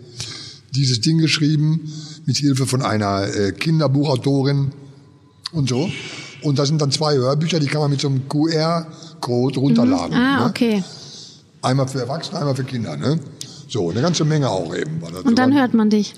dieses 0.73 1.01
Ding 1.01 1.17
geschrieben 1.17 1.91
mit 2.25 2.37
Hilfe 2.37 2.65
von 2.65 2.81
einer 2.81 3.27
äh, 3.27 3.51
Kinderbuchautorin 3.51 4.71
und 5.51 5.67
so. 5.67 5.89
Und 6.43 6.59
das 6.59 6.69
sind 6.69 6.79
dann 6.81 6.91
zwei 6.91 7.15
Hörbücher, 7.15 7.59
die 7.59 7.67
kann 7.67 7.81
man 7.81 7.91
mit 7.91 7.99
so 7.99 8.07
einem 8.07 8.29
QR-Code 8.29 9.59
runterladen. 9.59 10.15
Mhm. 10.15 10.23
Ah, 10.23 10.39
ne? 10.39 10.45
okay. 10.45 10.83
Einmal 11.61 11.87
für 11.87 11.99
Erwachsene, 11.99 12.39
einmal 12.39 12.55
für 12.55 12.63
Kinder. 12.63 12.95
Ne? 12.95 13.19
So, 13.67 13.89
eine 13.89 14.01
ganze 14.01 14.23
Menge 14.23 14.49
auch 14.49 14.73
eben. 14.75 15.01
und 15.01 15.37
dann 15.37 15.53
hört 15.53 15.73
man 15.73 15.89
dich 15.89 16.13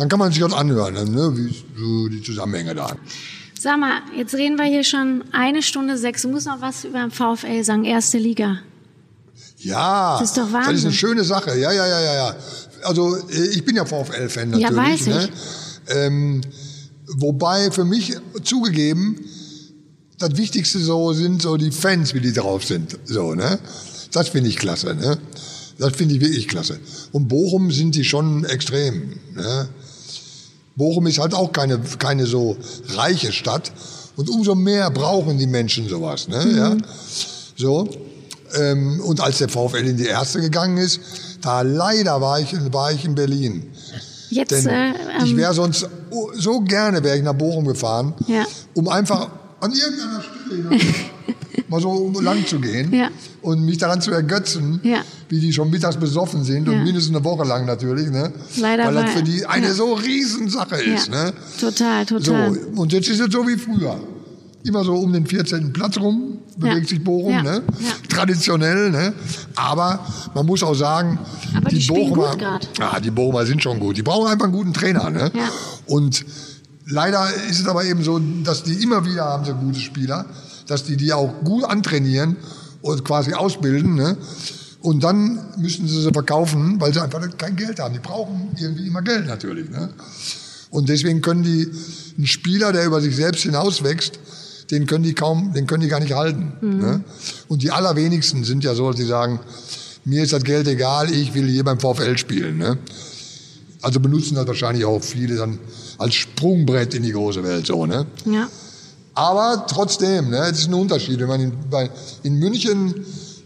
dann 0.00 0.08
kann 0.08 0.18
man 0.18 0.32
sich 0.32 0.40
das 0.40 0.52
anhören, 0.52 0.94
ne, 0.94 1.36
wie 1.36 1.54
so 1.78 2.08
die 2.08 2.22
Zusammenhänge 2.22 2.74
da. 2.74 2.96
Sag 3.58 3.78
mal, 3.78 4.00
jetzt 4.16 4.34
reden 4.34 4.56
wir 4.56 4.64
hier 4.64 4.84
schon 4.84 5.24
eine 5.32 5.62
Stunde 5.62 5.98
sechs. 5.98 6.22
Du 6.22 6.28
musst 6.28 6.46
noch 6.46 6.62
was 6.62 6.84
über 6.84 7.00
den 7.00 7.10
VfL 7.10 7.62
sagen, 7.62 7.84
erste 7.84 8.16
Liga. 8.16 8.60
Ja, 9.62 10.18
das 10.18 10.30
ist 10.30 10.38
doch 10.38 10.52
Wahnsinn. 10.52 10.72
Das 10.72 10.80
ist 10.80 10.84
eine 10.86 10.94
schöne 10.94 11.24
Sache. 11.24 11.58
Ja, 11.58 11.72
ja, 11.72 11.86
ja, 11.86 12.00
ja, 12.00 12.14
ja. 12.14 12.36
Also 12.82 13.16
äh, 13.28 13.48
ich 13.50 13.64
bin 13.64 13.76
ja 13.76 13.84
VfL-Fan 13.84 14.50
natürlich. 14.50 14.70
Ja, 14.70 14.76
weiß 14.76 15.06
ne? 15.06 15.28
ich. 15.28 15.94
Ähm, 15.94 16.40
wobei 17.08 17.70
für 17.70 17.84
mich 17.84 18.16
zugegeben, 18.42 19.20
das 20.18 20.36
Wichtigste 20.36 20.78
so 20.78 21.12
sind 21.12 21.42
so 21.42 21.56
die 21.56 21.70
Fans, 21.70 22.14
wie 22.14 22.20
die 22.20 22.32
drauf 22.32 22.64
sind. 22.64 22.98
So, 23.04 23.34
ne? 23.34 23.58
Das 24.12 24.28
finde 24.28 24.48
ich 24.48 24.56
klasse, 24.56 24.94
ne? 24.94 25.18
Das 25.78 25.96
finde 25.96 26.14
ich 26.14 26.20
wirklich 26.20 26.46
klasse. 26.46 26.78
Und 27.12 27.28
Bochum 27.28 27.70
sind 27.70 27.94
die 27.94 28.04
schon 28.04 28.44
extrem. 28.44 29.18
Ne? 29.34 29.68
Bochum 30.76 31.06
ist 31.06 31.18
halt 31.18 31.32
auch 31.32 31.52
keine, 31.52 31.78
keine 31.98 32.26
so 32.26 32.56
reiche 32.88 33.32
Stadt. 33.32 33.72
Und 34.16 34.28
umso 34.28 34.54
mehr 34.54 34.90
brauchen 34.90 35.38
die 35.38 35.46
Menschen 35.46 35.88
sowas. 35.88 36.28
Ne? 36.28 36.44
Mhm. 36.44 36.56
Ja? 36.56 36.76
So. 37.56 37.88
Ähm, 38.58 39.00
und 39.00 39.20
als 39.20 39.38
der 39.38 39.48
VfL 39.48 39.86
in 39.86 39.96
die 39.96 40.06
erste 40.06 40.40
gegangen 40.40 40.76
ist, 40.78 41.00
da 41.40 41.62
leider 41.62 42.20
war 42.20 42.40
ich, 42.40 42.54
war 42.72 42.92
ich 42.92 43.04
in 43.04 43.14
Berlin. 43.14 43.70
Jetzt, 44.30 44.52
Denn 44.52 44.66
äh, 44.66 44.88
ähm, 44.90 44.94
ich 45.24 45.36
wäre 45.36 45.52
sonst 45.54 45.88
so 46.34 46.60
gerne 46.60 47.02
wäre 47.02 47.16
ich 47.16 47.22
nach 47.22 47.34
Bochum 47.34 47.66
gefahren, 47.66 48.14
ja. 48.26 48.44
um 48.74 48.88
einfach 48.88 49.28
an 49.60 49.72
irgendeiner 49.72 50.22
Stelle 50.22 50.80
mal 51.68 51.80
so 51.80 52.12
lang 52.20 52.44
zu 52.46 52.60
gehen 52.60 52.92
ja. 52.92 53.08
und 53.42 53.64
mich 53.64 53.78
daran 53.78 54.00
zu 54.00 54.10
ergötzen, 54.10 54.80
ja. 54.82 55.02
wie 55.28 55.40
die 55.40 55.52
schon 55.52 55.70
mittags 55.70 55.96
besoffen 55.96 56.44
sind 56.44 56.66
ja. 56.66 56.72
und 56.72 56.84
mindestens 56.84 57.14
eine 57.14 57.24
Woche 57.24 57.44
lang 57.44 57.66
natürlich, 57.66 58.10
ne? 58.10 58.32
Leider 58.56 58.86
weil 58.86 58.94
das 58.94 59.10
für 59.12 59.22
die 59.22 59.46
eine 59.46 59.72
so 59.72 59.94
Riesensache 59.94 60.82
ist, 60.82 61.10
ne? 61.10 61.32
Total, 61.60 62.06
total. 62.06 62.54
So, 62.54 62.80
und 62.80 62.92
jetzt 62.92 63.08
ist 63.08 63.20
es 63.20 63.32
so 63.32 63.46
wie 63.46 63.56
früher. 63.56 64.00
Immer 64.62 64.84
so 64.84 64.94
um 64.94 65.12
den 65.12 65.26
14. 65.26 65.72
Platz 65.72 65.98
rum 65.98 66.38
bewegt 66.56 66.88
sich 66.88 67.02
Bochum, 67.02 67.42
ne? 67.42 67.62
Traditionell, 68.08 68.90
ne? 68.90 69.14
Aber 69.56 70.04
man 70.34 70.44
muss 70.44 70.62
auch 70.62 70.74
sagen, 70.74 71.18
die, 71.70 71.78
die 71.78 71.86
Bochumer, 71.86 72.36
ja, 72.78 73.00
die 73.00 73.10
Bochumer 73.10 73.46
sind 73.46 73.62
schon 73.62 73.80
gut. 73.80 73.96
Die 73.96 74.02
brauchen 74.02 74.30
einfach 74.30 74.44
einen 74.44 74.54
guten 74.54 74.74
Trainer, 74.74 75.08
ne? 75.08 75.30
Ja. 75.34 75.48
Und 75.86 76.26
leider 76.86 77.26
ist 77.48 77.60
es 77.60 77.66
aber 77.66 77.84
eben 77.84 78.02
so, 78.02 78.20
dass 78.44 78.62
die 78.62 78.82
immer 78.82 79.04
wieder 79.06 79.24
haben 79.24 79.44
so 79.44 79.54
gute 79.54 79.80
Spieler 79.80 80.26
dass 80.70 80.84
die 80.84 80.96
die 80.96 81.12
auch 81.12 81.42
gut 81.44 81.64
antrainieren 81.64 82.36
und 82.80 83.04
quasi 83.04 83.34
ausbilden. 83.34 83.96
Ne? 83.96 84.16
Und 84.80 85.02
dann 85.02 85.40
müssen 85.58 85.86
sie 85.86 86.00
sie 86.00 86.12
verkaufen, 86.12 86.80
weil 86.80 86.94
sie 86.94 87.02
einfach 87.02 87.20
kein 87.36 87.56
Geld 87.56 87.80
haben. 87.80 87.92
Die 87.92 88.00
brauchen 88.00 88.50
irgendwie 88.56 88.86
immer 88.86 89.02
Geld 89.02 89.26
natürlich. 89.26 89.68
Ne? 89.68 89.90
Und 90.70 90.88
deswegen 90.88 91.20
können 91.20 91.42
die, 91.42 91.68
ein 92.18 92.26
Spieler, 92.26 92.72
der 92.72 92.86
über 92.86 93.00
sich 93.00 93.16
selbst 93.16 93.42
hinauswächst, 93.42 94.18
den 94.70 94.86
können 94.86 95.04
die 95.04 95.14
kaum, 95.14 95.52
den 95.52 95.66
können 95.66 95.82
die 95.82 95.88
gar 95.88 96.00
nicht 96.00 96.12
halten. 96.12 96.52
Mhm. 96.60 96.78
Ne? 96.78 97.04
Und 97.48 97.62
die 97.62 97.70
allerwenigsten 97.70 98.44
sind 98.44 98.64
ja 98.64 98.74
so, 98.74 98.90
dass 98.90 99.00
sie 99.00 99.06
sagen, 99.06 99.40
mir 100.04 100.22
ist 100.22 100.32
das 100.32 100.44
Geld 100.44 100.66
egal, 100.68 101.10
ich 101.12 101.34
will 101.34 101.48
hier 101.48 101.64
beim 101.64 101.78
VfL 101.78 102.16
spielen. 102.16 102.58
Ne? 102.58 102.78
Also 103.82 104.00
benutzen 104.00 104.34
das 104.34 104.46
wahrscheinlich 104.46 104.84
auch 104.84 105.02
viele 105.02 105.36
dann 105.36 105.58
als 105.98 106.14
Sprungbrett 106.14 106.94
in 106.94 107.02
die 107.02 107.12
große 107.12 107.42
Welt 107.42 107.66
so, 107.66 107.86
ne? 107.86 108.06
Ja. 108.24 108.48
Aber 109.14 109.66
trotzdem, 109.68 110.30
ne, 110.30 110.38
das 110.38 110.60
ist 110.60 110.68
ein 110.68 110.74
Unterschied. 110.74 111.18
Wenn 111.18 111.28
man 111.28 111.40
in, 111.40 111.52
bei, 111.68 111.90
in 112.22 112.38
München, 112.38 112.94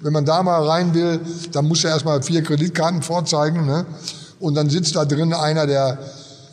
wenn 0.03 0.13
man 0.13 0.25
da 0.25 0.43
mal 0.43 0.63
rein 0.69 0.95
will, 0.95 1.21
dann 1.53 1.67
muss 1.67 1.85
er 1.85 1.91
erstmal 1.91 2.23
vier 2.23 2.43
Kreditkarten 2.43 3.03
vorzeigen. 3.03 3.67
Ne? 3.67 3.87
Und 4.39 4.55
dann 4.55 4.69
sitzt 4.69 4.95
da 4.95 5.05
drin 5.05 5.33
einer, 5.33 5.67
der 5.67 5.99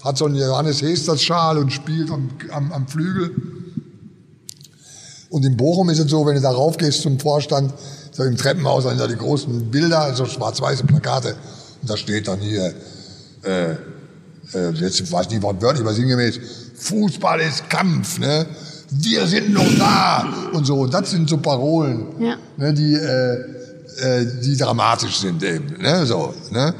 hat 0.03 0.17
so 0.17 0.25
einen 0.25 0.35
Johannes 0.35 0.81
Hesters-Schal 0.81 1.57
und 1.57 1.71
spielt 1.71 2.09
am, 2.09 2.29
am, 2.51 2.71
am 2.71 2.87
Flügel. 2.87 3.35
Und 5.31 5.45
in 5.45 5.57
Bochum 5.57 5.89
ist 5.89 5.99
es 5.99 6.11
so, 6.11 6.25
wenn 6.25 6.35
du 6.35 6.41
da 6.41 6.51
raufgehst 6.51 7.01
zum 7.01 7.19
Vorstand, 7.19 7.73
so 8.11 8.23
im 8.23 8.35
Treppenhaus, 8.35 8.83
dann 8.83 8.97
sind 8.97 9.01
da 9.01 9.07
die 9.07 9.17
großen 9.17 9.71
Bilder, 9.71 10.13
so 10.13 10.25
schwarz-weiße 10.25 10.85
Plakate. 10.85 11.35
Und 11.81 11.89
da 11.89 11.97
steht 11.97 12.27
dann 12.27 12.39
hier, 12.39 12.73
äh, 13.43 13.71
äh, 13.71 14.71
jetzt 14.75 15.11
weiß 15.11 15.27
ich 15.27 15.31
nicht 15.31 15.41
wortwörtlich, 15.41 15.81
aber 15.81 15.93
sinngemäß, 15.93 16.39
Fußball 16.75 17.39
ist 17.39 17.69
Kampf, 17.69 18.19
ne? 18.19 18.45
wir 18.91 19.25
sind 19.25 19.53
noch 19.53 19.77
da 19.77 20.27
und 20.51 20.65
so. 20.65 20.81
Und 20.81 20.93
das 20.93 21.11
sind 21.11 21.29
so 21.29 21.37
Parolen, 21.37 22.07
ja. 22.19 22.35
ne, 22.57 22.73
die, 22.73 22.93
äh, 22.93 23.35
äh, 23.99 24.41
die 24.43 24.57
dramatisch 24.57 25.19
sind 25.19 25.41
eben. 25.43 25.77
Ne, 25.81 26.05
so, 26.05 26.33
ne? 26.51 26.73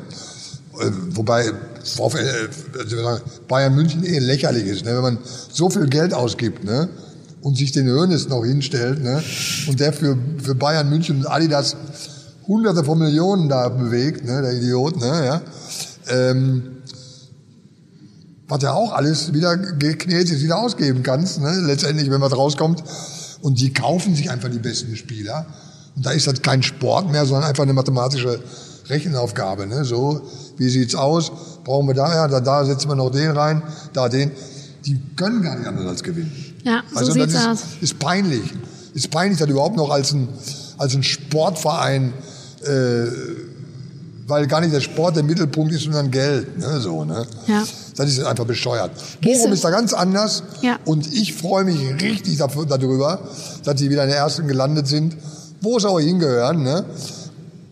Äh, 0.80 0.92
wobei 1.12 1.52
VfL, 1.84 2.50
äh, 2.78 3.20
Bayern 3.48 3.76
München 3.76 4.04
eh 4.04 4.20
lächerlich 4.20 4.66
ist, 4.66 4.86
ne? 4.86 4.96
wenn 4.96 5.02
man 5.02 5.20
so 5.52 5.70
viel 5.70 5.88
Geld 5.88 6.14
ausgibt, 6.14 6.64
ne? 6.64 6.90
Und 7.42 7.58
sich 7.58 7.72
den 7.72 7.88
Hönes 7.88 8.30
noch 8.30 8.44
hinstellt, 8.44 9.04
ne? 9.04 9.24
und 9.68 9.80
der 9.80 9.94
für, 9.94 10.18
für 10.42 10.56
Bayern 10.56 10.90
München 10.90 11.18
und 11.18 11.26
Adidas 11.26 11.76
hunderte 12.48 12.84
von 12.84 13.00
Millionen 13.00 13.50
da 13.50 13.70
bewegt, 13.70 14.26
ne? 14.26 14.42
der 14.42 14.54
Idiot, 14.54 14.98
ne? 14.98 15.26
ja. 15.26 15.42
Ähm, 16.10 16.78
was 18.48 18.62
ja 18.64 18.74
auch 18.74 18.92
alles 18.92 19.34
wieder 19.34 19.56
geknäht 19.56 20.30
ist, 20.30 20.42
wieder 20.42 20.58
ausgeben 20.58 21.04
kannst, 21.04 21.40
ne? 21.40 21.62
letztendlich, 21.62 22.12
wenn 22.12 22.20
was 22.20 22.36
rauskommt. 22.36 22.84
Und 23.42 23.60
die 23.60 23.74
kaufen 23.74 24.14
sich 24.14 24.30
einfach 24.30 24.50
die 24.50 24.60
besten 24.60 24.96
Spieler. 24.96 25.46
Und 25.96 26.06
da 26.06 26.12
ist 26.12 26.28
das 26.28 26.42
kein 26.42 26.62
Sport 26.62 27.12
mehr, 27.12 27.26
sondern 27.26 27.50
einfach 27.50 27.64
eine 27.64 27.74
mathematische 27.74 28.42
Rechenaufgabe. 28.90 29.68
Ne? 29.68 29.86
So, 29.86 30.22
wie 30.58 30.70
sieht's 30.70 30.96
aus? 30.96 31.32
Brauchen 31.64 31.88
wir 31.88 31.94
da, 31.94 32.14
ja, 32.14 32.28
da, 32.28 32.40
da 32.40 32.66
setzen 32.66 32.90
wir 32.90 32.96
noch 32.96 33.10
den 33.10 33.32
rein, 33.32 33.64
da 33.94 34.10
den. 34.10 34.32
Die 34.86 35.00
können 35.16 35.42
gar 35.42 35.56
nicht 35.58 35.68
anders 35.68 35.88
als 35.88 36.04
gewinnen. 36.04 36.51
Ja, 36.64 36.84
so 36.92 37.00
also 37.00 37.12
sieht's 37.14 37.34
das 37.34 37.48
aus. 37.48 37.60
ist, 37.60 37.84
ist 37.84 38.00
peinlich. 38.00 38.54
Ist 38.94 39.10
peinlich, 39.10 39.40
dass 39.40 39.50
überhaupt 39.50 39.76
noch 39.76 39.90
als 39.90 40.12
ein, 40.12 40.28
als 40.78 40.94
ein 40.96 41.04
Sportverein, 41.04 42.14
äh, 42.64 43.08
weil 44.28 44.48
gar 44.48 44.62
nicht 44.62 44.74
der 44.74 44.82
Sport 44.82 45.16
der 45.16 45.24
Mittelpunkt 45.24 45.74
ist, 45.74 45.84
sondern 45.84 46.12
Geld. 46.12 46.58
Ne? 46.58 46.80
So, 46.80 47.04
ne? 47.04 47.26
Ja. 47.48 47.64
Das 47.96 48.10
ist 48.10 48.24
einfach 48.24 48.46
bescheuert. 48.46 48.92
Bochum 49.22 49.52
ist 49.52 49.64
da 49.64 49.70
ganz 49.70 49.94
anders. 49.94 50.44
Ja. 50.62 50.78
Und 50.86 51.12
ich 51.14 51.34
freue 51.34 51.66
mich 51.66 51.80
richtig 52.02 52.38
dafür, 52.38 52.66
darüber, 52.66 53.20
dass 53.64 53.80
sie 53.80 53.90
wieder 53.90 54.04
in 54.04 54.10
der 54.10 54.20
ersten 54.20 54.48
gelandet 54.48 54.88
sind, 54.88 55.18
wo 55.62 55.78
es 55.78 55.86
auch 55.86 56.00
hingehören. 56.00 56.64
Ne? 56.64 56.86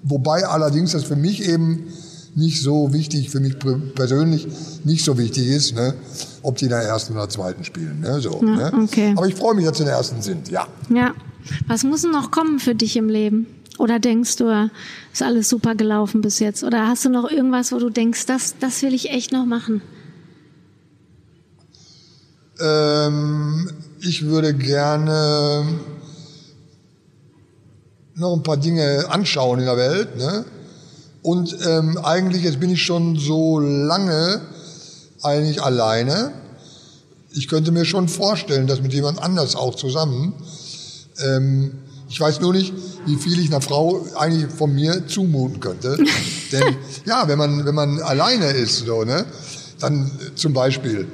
Wobei 0.04 0.46
allerdings 0.46 0.92
das 0.92 1.04
für 1.04 1.16
mich 1.16 1.48
eben 1.48 1.89
nicht 2.36 2.62
so 2.62 2.94
wichtig, 2.94 3.30
für 3.30 3.40
mich 3.40 3.58
persönlich 3.96 4.48
nicht 4.84 5.04
so 5.04 5.18
wichtig 5.18 5.48
ist, 5.48 5.76
ne? 5.76 5.94
ob 6.42 6.58
die 6.58 6.66
in 6.66 6.72
der 6.72 6.82
ersten 6.82 7.14
oder 7.14 7.28
zweiten 7.30 7.64
spielen. 7.64 8.00
Ne? 8.02 8.20
So, 8.22 8.42
Ja, 8.42 8.72
ne? 8.72 8.84
okay. 8.84 9.14
Aber 9.16 9.28
ich 9.28 9.36
freue 9.36 9.56
mich, 9.56 9.66
dass 9.66 9.78
sie 9.78 9.84
in 9.84 9.88
der 9.88 9.98
ersten 9.98 10.22
sind, 10.22 10.50
ja. 10.50 10.68
Ja. 10.90 11.14
Was 11.68 11.84
muss 11.84 12.02
denn 12.04 12.12
noch 12.12 12.32
kommen 12.32 12.60
für 12.60 12.76
dich 12.76 12.96
im 12.98 13.10
Leben? 13.10 13.48
Oder 13.78 14.00
denkst 14.00 14.36
du, 14.36 14.70
ist 15.14 15.22
alles 15.22 15.48
super 15.50 15.74
gelaufen 15.74 16.22
bis 16.22 16.40
jetzt? 16.40 16.64
Oder 16.64 16.88
hast 16.88 17.06
du 17.06 17.10
noch 17.10 17.32
irgendwas, 17.32 17.72
wo 17.72 17.80
du 17.80 17.90
denkst, 17.90 18.26
das, 18.26 18.56
das 18.60 18.82
will 18.82 18.94
ich 18.94 19.10
echt 19.10 19.32
noch 19.32 19.46
machen? 19.46 19.82
Ähm, 22.60 23.70
ich 24.02 24.26
würde 24.26 24.54
gerne 24.54 25.66
noch 28.16 28.36
ein 28.36 28.44
paar 28.44 28.58
Dinge 28.58 29.06
anschauen 29.10 29.60
in 29.60 29.66
der 29.66 29.78
Welt. 29.78 30.18
Ne? 30.18 30.44
Und 31.22 31.55
ähm, 31.65 31.97
eigentlich, 31.97 32.43
jetzt 32.43 32.59
bin 32.59 32.70
ich 32.70 32.84
schon 32.84 33.17
so 33.17 33.59
lange 33.59 34.41
eigentlich 35.22 35.61
alleine. 35.61 36.32
Ich 37.32 37.47
könnte 37.47 37.72
mir 37.72 37.86
schon 37.86 38.07
vorstellen, 38.07 38.67
dass 38.67 38.82
mit 38.82 38.93
jemand 38.93 39.22
anders 39.22 39.55
auch 39.55 39.76
zusammen. 39.76 40.34
Ähm, 41.24 41.74
ich 42.09 42.20
weiß 42.20 42.39
nur 42.39 42.53
nicht, 42.53 42.74
wie 43.05 43.17
viel 43.17 43.39
ich 43.39 43.49
einer 43.49 43.61
Frau 43.61 44.05
eigentlich 44.17 44.51
von 44.51 44.74
mir 44.74 45.07
zumuten 45.07 45.59
könnte. 45.59 45.97
Denn 46.51 46.78
ja, 47.05 47.28
wenn 47.28 47.38
man, 47.38 47.65
wenn 47.65 47.76
man 47.76 48.01
alleine 48.01 48.51
ist, 48.51 48.80
so, 48.86 49.03
ne, 49.03 49.26
dann 49.80 50.07
äh, 50.07 50.36
zum 50.36 50.53
Beispiel 50.53 51.07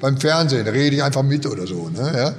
beim 0.00 0.16
Fernsehen 0.18 0.68
rede 0.68 0.96
ich 0.96 1.02
einfach 1.02 1.24
mit 1.24 1.44
oder 1.46 1.66
so, 1.66 1.88
ne, 1.88 2.12
ja, 2.16 2.34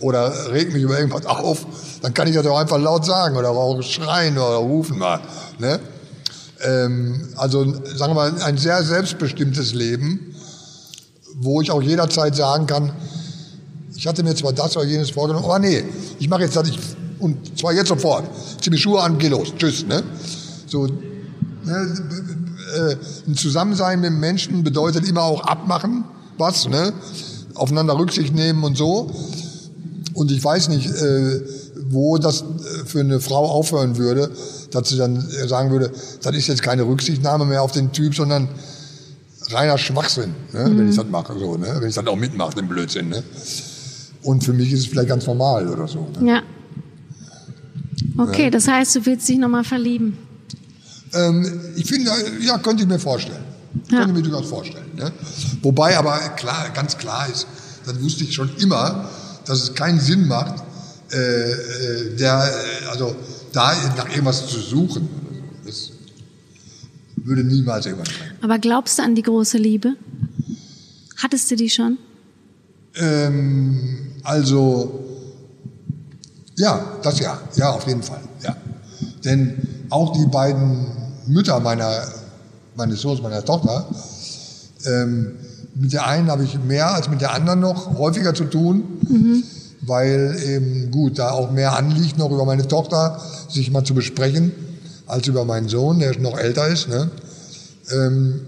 oder 0.00 0.50
reg 0.52 0.72
mich 0.72 0.82
über 0.82 0.98
irgendwas 0.98 1.26
auf, 1.26 1.64
dann 2.02 2.12
kann 2.12 2.26
ich 2.26 2.34
das 2.34 2.46
auch 2.46 2.58
einfach 2.58 2.78
laut 2.78 3.04
sagen 3.04 3.36
oder 3.36 3.50
auch 3.50 3.80
schreien 3.82 4.36
oder 4.36 4.56
rufen 4.56 4.98
mal, 4.98 5.20
ne. 5.58 5.78
Ähm, 6.64 7.28
also 7.36 7.64
sagen 7.64 8.12
wir 8.12 8.14
mal, 8.14 8.42
ein 8.42 8.56
sehr 8.56 8.82
selbstbestimmtes 8.82 9.74
Leben, 9.74 10.34
wo 11.36 11.60
ich 11.60 11.70
auch 11.70 11.82
jederzeit 11.82 12.34
sagen 12.34 12.66
kann, 12.66 12.92
ich 13.96 14.06
hatte 14.06 14.22
mir 14.22 14.34
zwar 14.34 14.52
das 14.52 14.76
oder 14.76 14.86
jenes 14.86 15.10
vorgenommen, 15.10 15.44
aber 15.44 15.58
nee, 15.58 15.84
ich 16.18 16.28
mache 16.28 16.42
jetzt 16.42 16.56
das, 16.56 16.68
ich, 16.68 16.78
und 17.18 17.58
zwar 17.58 17.72
jetzt 17.72 17.88
sofort. 17.88 18.24
Zieh 18.60 18.70
mir 18.70 18.78
Schuhe 18.78 19.00
an, 19.00 19.18
geh 19.18 19.28
los, 19.28 19.52
tschüss, 19.56 19.86
ne? 19.86 20.02
So, 20.66 20.86
ne, 20.86 21.94
äh, 22.76 22.96
ein 23.26 23.36
Zusammensein 23.36 24.00
mit 24.00 24.12
Menschen 24.12 24.64
bedeutet 24.64 25.08
immer 25.08 25.22
auch 25.22 25.42
abmachen, 25.44 26.04
was, 26.38 26.68
ne? 26.68 26.92
Aufeinander 27.54 27.96
Rücksicht 27.96 28.34
nehmen 28.34 28.64
und 28.64 28.76
so. 28.76 29.10
Und 30.14 30.30
ich 30.30 30.42
weiß 30.42 30.68
nicht, 30.68 30.86
äh, 30.90 31.40
wo 31.94 32.18
das 32.18 32.42
äh, 32.42 32.84
für 32.84 33.00
eine 33.00 33.20
Frau 33.20 33.48
aufhören 33.48 33.96
würde, 33.96 34.30
dass 34.70 34.88
sie 34.88 34.96
dann 34.96 35.16
äh, 35.16 35.48
sagen 35.48 35.70
würde, 35.70 35.90
das 36.22 36.34
ist 36.34 36.48
jetzt 36.48 36.62
keine 36.62 36.82
Rücksichtnahme 36.82 37.44
mehr 37.44 37.62
auf 37.62 37.72
den 37.72 37.92
Typ, 37.92 38.14
sondern 38.14 38.48
reiner 39.50 39.78
Schwachsinn, 39.78 40.34
ne? 40.52 40.64
wenn 40.64 40.88
ich 40.88 40.96
das 40.96 41.06
mache, 41.06 41.38
so, 41.38 41.56
ne? 41.56 41.76
wenn 41.78 41.88
ich 41.88 41.94
das 41.94 42.06
auch 42.06 42.16
mitmache, 42.16 42.54
den 42.54 42.68
Blödsinn. 42.68 43.08
Ne? 43.08 43.22
Und 44.22 44.42
für 44.42 44.52
mich 44.52 44.72
ist 44.72 44.80
es 44.80 44.86
vielleicht 44.86 45.08
ganz 45.08 45.26
normal 45.26 45.68
oder 45.68 45.86
so. 45.86 46.08
Ne? 46.20 46.28
Ja. 46.28 46.42
Okay, 48.16 48.50
das 48.50 48.68
heißt, 48.68 48.96
du 48.96 49.06
willst 49.06 49.28
dich 49.28 49.38
nochmal 49.38 49.64
verlieben. 49.64 50.16
Ähm, 51.12 51.60
ich 51.76 51.86
finde, 51.86 52.10
ja, 52.40 52.58
könnte 52.58 52.82
ich 52.82 52.88
mir 52.88 52.98
vorstellen. 52.98 53.44
Ja. 53.90 53.98
Könnte 53.98 54.20
ich 54.20 54.24
mir 54.24 54.30
durchaus 54.30 54.48
vorstellen. 54.48 54.86
Ne? 54.96 55.12
Wobei 55.62 55.96
aber 55.96 56.18
klar, 56.36 56.70
ganz 56.74 56.96
klar 56.96 57.28
ist, 57.28 57.46
das 57.86 58.00
wusste 58.02 58.24
ich 58.24 58.34
schon 58.34 58.50
immer, 58.58 59.08
dass 59.46 59.62
es 59.62 59.74
keinen 59.74 60.00
Sinn 60.00 60.26
macht, 60.26 60.62
äh, 61.12 61.16
äh, 61.16 62.16
der, 62.16 62.50
äh, 62.82 62.86
also 62.90 63.14
da 63.52 63.72
nach 63.96 64.08
irgendwas 64.08 64.46
zu 64.46 64.58
suchen. 64.58 65.08
Das 65.64 65.90
würde 67.16 67.44
niemals 67.44 67.86
irgendwas 67.86 68.08
bringen. 68.08 68.38
Aber 68.42 68.58
glaubst 68.58 68.98
du 68.98 69.02
an 69.02 69.14
die 69.14 69.22
große 69.22 69.58
Liebe? 69.58 69.94
Hattest 71.16 71.50
du 71.50 71.56
die 71.56 71.70
schon? 71.70 71.98
Ähm, 72.96 74.12
also, 74.22 75.04
ja, 76.56 76.98
das 77.02 77.18
ja, 77.18 77.40
ja, 77.56 77.70
auf 77.70 77.86
jeden 77.86 78.02
Fall, 78.02 78.20
ja. 78.42 78.56
Denn 79.24 79.86
auch 79.90 80.12
die 80.12 80.26
beiden 80.26 80.86
Mütter 81.26 81.60
meiner, 81.60 82.06
meines 82.76 83.00
Sohns, 83.00 83.22
meiner 83.22 83.44
Tochter, 83.44 83.88
ähm, 84.86 85.36
mit 85.74 85.92
der 85.92 86.06
einen 86.06 86.30
habe 86.30 86.44
ich 86.44 86.58
mehr 86.60 86.94
als 86.94 87.08
mit 87.08 87.20
der 87.20 87.32
anderen 87.32 87.60
noch 87.60 87.98
häufiger 87.98 88.34
zu 88.34 88.44
tun, 88.44 88.84
weil 89.86 90.36
eben 90.44 90.90
gut, 90.90 91.18
da 91.18 91.30
auch 91.30 91.50
mehr 91.50 91.76
anliegt, 91.76 92.18
noch 92.18 92.30
über 92.30 92.44
meine 92.44 92.66
Tochter 92.68 93.20
sich 93.48 93.70
mal 93.70 93.84
zu 93.84 93.94
besprechen, 93.94 94.52
als 95.06 95.26
über 95.26 95.44
meinen 95.44 95.68
Sohn, 95.68 95.98
der 95.98 96.18
noch 96.18 96.38
älter 96.38 96.68
ist. 96.68 96.88
Ne? 96.88 97.10
Ähm, 97.92 98.40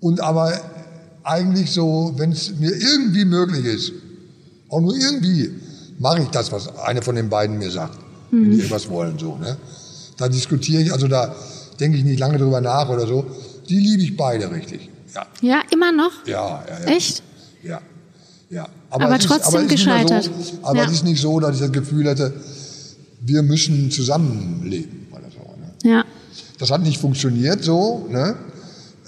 und 0.00 0.20
aber 0.20 0.52
eigentlich 1.22 1.72
so, 1.72 2.14
wenn 2.16 2.32
es 2.32 2.56
mir 2.58 2.70
irgendwie 2.70 3.24
möglich 3.24 3.64
ist, 3.64 3.92
auch 4.68 4.80
nur 4.80 4.96
irgendwie, 4.96 5.52
mache 5.98 6.22
ich 6.22 6.28
das, 6.28 6.52
was 6.52 6.76
eine 6.78 7.02
von 7.02 7.16
den 7.16 7.28
beiden 7.28 7.58
mir 7.58 7.70
sagt, 7.70 7.98
wenn 8.30 8.50
die 8.50 8.56
irgendwas 8.58 8.88
wollen. 8.88 9.18
So, 9.18 9.36
ne? 9.36 9.56
Da 10.16 10.28
diskutiere 10.28 10.82
ich, 10.82 10.92
also 10.92 11.08
da 11.08 11.34
denke 11.80 11.98
ich 11.98 12.04
nicht 12.04 12.18
lange 12.18 12.38
drüber 12.38 12.60
nach 12.60 12.88
oder 12.88 13.06
so. 13.06 13.26
Die 13.68 13.78
liebe 13.78 14.02
ich 14.02 14.16
beide 14.16 14.50
richtig. 14.50 14.88
Ja, 15.14 15.26
Ja, 15.40 15.62
immer 15.72 15.92
noch? 15.92 16.12
ja, 16.26 16.64
ja. 16.68 16.80
ja. 16.80 16.86
Echt? 16.86 17.22
Ja, 17.62 17.80
ja. 18.50 18.68
Aber 19.04 19.16
es 19.16 19.24
trotzdem 19.24 19.66
nicht 19.66 19.86
mehr 19.86 20.04
gescheitert. 20.04 20.24
So, 20.24 20.58
aber 20.62 20.78
Ja. 20.78 20.84
es 20.86 20.92
ist 20.92 21.04
nicht 21.04 21.20
so, 21.20 21.40
dass 21.40 21.56
ich 21.56 21.60
das 21.60 21.72
Gefühl 21.72 22.06
hätte, 22.08 22.32
wir 23.20 23.42
müssen 23.42 23.90
zusammenleben 23.90 25.06
oder 25.10 25.28
so. 25.30 25.38
Ne? 25.86 25.92
Ja. 25.92 26.04
Das 26.58 26.70
hat 26.70 26.82
nicht 26.82 27.00
funktioniert 27.00 27.62
so. 27.62 28.06
Ne? 28.10 28.36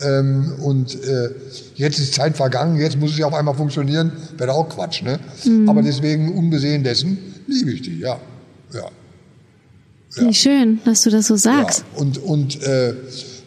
Ähm, 0.00 0.52
und 0.62 0.94
äh, 1.02 1.30
jetzt 1.76 1.98
ist 1.98 2.14
Zeit 2.14 2.36
vergangen, 2.36 2.78
jetzt 2.80 2.98
muss 2.98 3.12
es 3.12 3.18
ja 3.18 3.26
auf 3.26 3.34
einmal 3.34 3.54
funktionieren, 3.54 4.12
wäre 4.36 4.52
auch 4.52 4.68
Quatsch. 4.68 5.02
Ne? 5.02 5.18
Mhm. 5.44 5.68
Aber 5.68 5.82
deswegen, 5.82 6.36
unbesehen 6.36 6.84
dessen, 6.84 7.18
liebe 7.46 7.72
ich 7.72 7.82
die, 7.82 7.98
ja. 8.00 8.18
ja. 8.72 8.90
Wie 10.16 10.34
schön, 10.34 10.80
dass 10.84 11.02
du 11.02 11.10
das 11.10 11.26
so 11.26 11.34
ja. 11.34 11.38
sagst. 11.38 11.84
Und, 11.96 12.18
und 12.18 12.62
äh, 12.62 12.94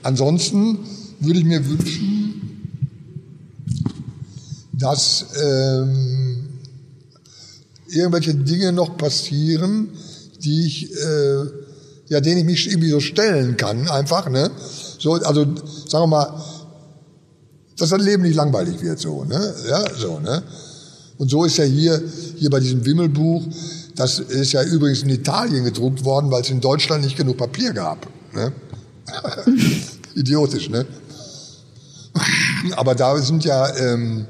ansonsten 0.03 0.79
würde 1.19 1.39
ich 1.39 1.45
mir 1.45 1.65
wünschen, 1.67 2.10
dass 4.81 5.25
ähm, 5.41 6.49
irgendwelche 7.87 8.33
Dinge 8.33 8.71
noch 8.71 8.97
passieren, 8.97 9.89
die 10.39 10.65
ich, 10.65 10.91
äh, 10.93 11.43
ja, 12.07 12.19
denen 12.19 12.39
ich 12.39 12.45
mich 12.45 12.67
irgendwie 12.69 12.89
so 12.89 12.99
stellen 12.99 13.57
kann, 13.57 13.87
einfach, 13.89 14.29
ne? 14.29 14.49
So, 14.99 15.13
also, 15.13 15.43
sagen 15.87 16.03
wir 16.03 16.07
mal, 16.07 16.43
dass 17.77 17.89
das 17.89 18.01
Leben 18.01 18.23
nicht 18.23 18.35
langweilig 18.35 18.81
wird, 18.81 18.99
so, 18.99 19.23
ne? 19.23 19.53
Ja, 19.67 19.83
so, 19.95 20.19
ne? 20.19 20.43
Und 21.17 21.29
so 21.29 21.45
ist 21.45 21.57
ja 21.57 21.63
hier, 21.63 22.01
hier 22.37 22.49
bei 22.49 22.59
diesem 22.59 22.83
Wimmelbuch, 22.83 23.43
das 23.95 24.19
ist 24.19 24.53
ja 24.53 24.63
übrigens 24.63 25.03
in 25.03 25.09
Italien 25.09 25.63
gedruckt 25.63 26.03
worden, 26.03 26.31
weil 26.31 26.41
es 26.41 26.49
in 26.49 26.59
Deutschland 26.59 27.03
nicht 27.03 27.15
genug 27.15 27.37
Papier 27.37 27.73
gab. 27.73 28.07
Ne? 28.33 28.51
Idiotisch, 30.15 30.69
ne? 30.69 30.85
Aber 32.75 32.95
da 32.95 33.17
sind 33.19 33.45
ja 33.45 33.75
ähm, 33.77 34.25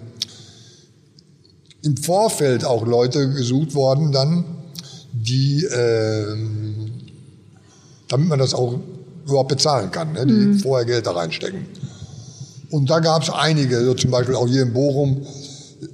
im 1.83 1.97
Vorfeld 1.97 2.65
auch 2.65 2.85
Leute 2.85 3.31
gesucht 3.33 3.73
worden, 3.73 4.11
dann, 4.11 4.45
die, 5.13 5.65
ähm, 5.65 6.91
damit 8.07 8.27
man 8.27 8.39
das 8.39 8.53
auch 8.53 8.79
überhaupt 9.25 9.49
bezahlen 9.49 9.91
kann, 9.91 10.13
ne? 10.13 10.25
die 10.25 10.59
vorher 10.59 10.85
Geld 10.85 11.07
da 11.07 11.11
reinstecken. 11.11 11.65
Und 12.69 12.89
da 12.89 12.99
gab 12.99 13.23
es 13.23 13.29
einige, 13.29 13.83
so 13.83 13.93
zum 13.93 14.11
Beispiel 14.11 14.35
auch 14.35 14.47
hier 14.47 14.63
in 14.63 14.73
Bochum, 14.73 15.25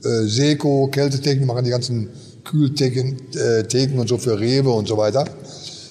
äh, 0.04 0.28
Seco, 0.28 0.88
Kältetechnik, 0.92 1.46
machen 1.46 1.64
die 1.64 1.72
ganzen 1.72 2.10
Kühltheken 2.44 3.18
äh, 3.36 3.64
Theken 3.64 4.00
und 4.00 4.08
so 4.08 4.18
für 4.18 4.40
Rewe 4.40 4.70
und 4.70 4.88
so 4.88 4.98
weiter. 4.98 5.26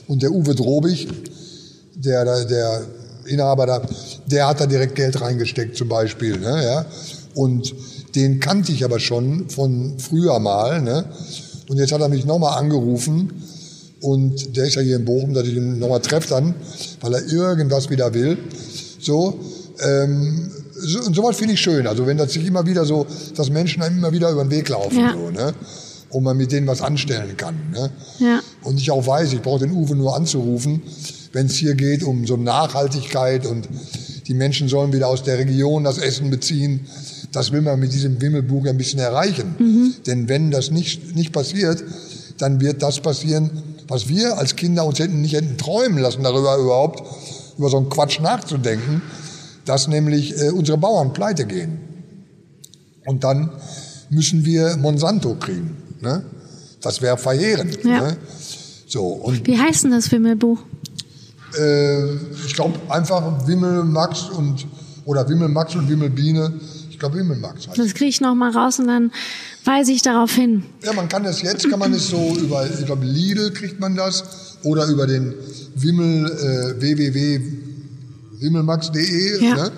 Und 0.06 0.22
der 0.22 0.30
Uwe 0.30 0.54
Drobig, 0.54 1.08
der, 1.94 2.24
der, 2.24 2.44
der 2.44 2.82
Inhaber 3.26 3.66
da, 3.66 3.82
der 4.26 4.46
hat 4.46 4.60
da 4.60 4.66
direkt 4.66 4.94
Geld 4.94 5.20
reingesteckt 5.20 5.76
zum 5.76 5.88
Beispiel. 5.88 6.38
Ne, 6.38 6.64
ja? 6.64 6.86
Und 7.34 7.74
den 8.16 8.40
kannte 8.40 8.72
ich 8.72 8.84
aber 8.84 8.98
schon 8.98 9.48
von 9.48 9.98
früher 9.98 10.38
mal. 10.40 10.82
Ne? 10.82 11.04
Und 11.68 11.76
jetzt 11.76 11.92
hat 11.92 12.00
er 12.00 12.08
mich 12.08 12.24
nochmal 12.24 12.58
angerufen 12.58 13.32
und 14.00 14.56
der 14.56 14.66
ist 14.66 14.74
ja 14.74 14.82
hier 14.82 14.96
in 14.96 15.04
Bochum, 15.04 15.34
dass 15.34 15.46
ich 15.46 15.54
ihn 15.54 15.78
nochmal 15.78 16.00
treffe 16.00 16.28
dann, 16.30 16.54
weil 17.00 17.14
er 17.14 17.26
irgendwas 17.26 17.90
wieder 17.90 18.14
will. 18.14 18.38
So, 19.00 19.38
ähm, 19.80 20.50
so 20.72 21.00
und 21.00 21.14
sowas 21.14 21.36
finde 21.36 21.54
ich 21.54 21.60
schön. 21.60 21.86
Also 21.86 22.06
wenn 22.06 22.16
das 22.16 22.32
sich 22.32 22.46
immer 22.46 22.66
wieder 22.66 22.84
so, 22.84 23.06
dass 23.34 23.50
Menschen 23.50 23.82
einem 23.82 23.98
immer 23.98 24.12
wieder 24.12 24.30
über 24.30 24.44
den 24.44 24.50
Weg 24.50 24.68
laufen, 24.68 24.98
Ja. 24.98 25.12
so, 25.12 25.30
ne? 25.30 25.54
und 26.10 26.22
man 26.22 26.36
mit 26.36 26.52
denen 26.52 26.66
was 26.66 26.82
anstellen 26.82 27.36
kann. 27.36 27.54
Ne? 27.72 27.90
Ja. 28.20 28.40
Und 28.62 28.80
ich 28.80 28.90
auch 28.90 29.06
weiß, 29.06 29.32
ich 29.32 29.42
brauche 29.42 29.60
den 29.60 29.72
Uwe 29.72 29.96
nur 29.96 30.16
anzurufen, 30.16 30.82
wenn 31.32 31.46
es 31.46 31.56
hier 31.56 31.74
geht 31.74 32.02
um 32.02 32.26
so 32.26 32.36
Nachhaltigkeit 32.36 33.44
und 33.44 33.68
die 34.26 34.34
Menschen 34.34 34.68
sollen 34.68 34.92
wieder 34.92 35.08
aus 35.08 35.22
der 35.22 35.38
Region 35.38 35.84
das 35.84 35.98
Essen 35.98 36.30
beziehen. 36.30 36.86
Das 37.36 37.52
will 37.52 37.60
man 37.60 37.78
mit 37.78 37.92
diesem 37.92 38.18
Wimmelbuch 38.18 38.64
ein 38.66 38.78
bisschen 38.78 38.98
erreichen. 38.98 39.54
Denn 40.06 40.26
wenn 40.26 40.50
das 40.50 40.70
nicht, 40.70 41.14
nicht 41.14 41.32
passiert, 41.32 41.84
dann 42.38 42.60
wird 42.62 42.82
das 42.82 43.00
passieren, 43.00 43.50
was 43.88 44.08
wir 44.08 44.38
als 44.38 44.56
Kinder 44.56 44.86
uns 44.86 44.98
hätten 44.98 45.20
nicht 45.20 45.34
hätten 45.34 45.58
träumen 45.58 45.98
lassen, 45.98 46.22
darüber 46.22 46.56
überhaupt, 46.56 47.02
über 47.58 47.68
so 47.68 47.76
einen 47.76 47.90
Quatsch 47.90 48.20
nachzudenken, 48.20 49.02
dass 49.66 49.86
nämlich 49.86 50.34
äh, 50.40 50.48
unsere 50.48 50.78
Bauern 50.78 51.12
pleite 51.12 51.44
gehen. 51.44 51.78
Und 53.04 53.22
dann 53.22 53.50
müssen 54.08 54.46
wir 54.46 54.78
Monsanto 54.78 55.34
kriegen. 55.34 55.76
Ne? 56.00 56.24
Das 56.80 57.02
wäre 57.02 57.18
verheerend. 57.18 57.84
Ja. 57.84 58.00
Ne? 58.00 58.16
So, 58.86 59.08
und 59.08 59.46
Wie 59.46 59.58
heißt 59.58 59.84
denn 59.84 59.90
das 59.90 60.10
Wimmelbuch? 60.10 60.58
äh, 61.58 62.14
ich 62.46 62.54
glaube 62.54 62.78
einfach 62.88 63.46
Wimmel 63.46 63.84
Max 63.84 64.22
und 64.30 64.66
oder 65.04 65.28
Wimmel 65.28 65.48
Max 65.48 65.74
und 65.74 65.88
Wimmel 65.88 66.10
Biene. 66.10 66.54
Ich 66.96 67.00
glaube 67.00 67.18
Wimmel 67.18 67.36
Max 67.36 67.68
heißt. 67.68 67.78
Das 67.78 67.92
kriege 67.92 68.08
ich 68.08 68.22
noch 68.22 68.34
mal 68.34 68.50
raus 68.50 68.78
und 68.78 68.86
dann 68.86 69.12
weise 69.66 69.92
ich 69.92 70.00
darauf 70.00 70.32
hin. 70.32 70.62
Ja, 70.82 70.94
man 70.94 71.10
kann 71.10 71.24
das 71.24 71.42
jetzt, 71.42 71.68
kann 71.68 71.78
man 71.78 71.92
es 71.92 72.08
so 72.08 72.34
über, 72.38 72.66
ich 72.66 72.86
glaube 72.86 73.04
Lidl 73.04 73.52
kriegt 73.52 73.78
man 73.78 73.96
das 73.96 74.24
oder 74.62 74.86
über 74.86 75.06
den 75.06 75.34
Wimmel 75.74 76.24
äh, 76.24 76.80
www.wimmelmax.de. 76.80 79.44
Ja. 79.44 79.56
Ne? 79.56 79.72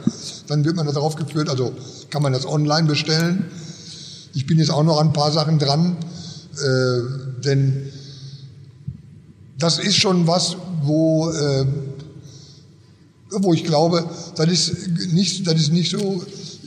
Dann 0.46 0.64
wird 0.64 0.76
man 0.76 0.86
da 0.86 0.92
drauf 0.92 1.16
geführt, 1.16 1.48
also 1.48 1.72
kann 2.08 2.22
man 2.22 2.32
das 2.32 2.46
online 2.46 2.86
bestellen. 2.86 3.46
Ich 4.32 4.46
bin 4.46 4.60
jetzt 4.60 4.70
auch 4.70 4.84
noch 4.84 5.00
an 5.00 5.08
ein 5.08 5.12
paar 5.12 5.32
Sachen 5.32 5.58
dran, 5.58 5.96
äh, 6.54 7.00
denn 7.44 7.90
das 9.58 9.80
ist 9.80 9.96
schon 9.96 10.28
was, 10.28 10.56
wo, 10.84 11.32
äh, 11.32 11.66
wo 13.32 13.52
ich 13.54 13.64
glaube, 13.64 14.08
das 14.36 14.46
ist 14.46 14.86
nicht, 15.12 15.48
das 15.48 15.60
ist 15.60 15.72
nicht 15.72 15.90
so, 15.90 16.22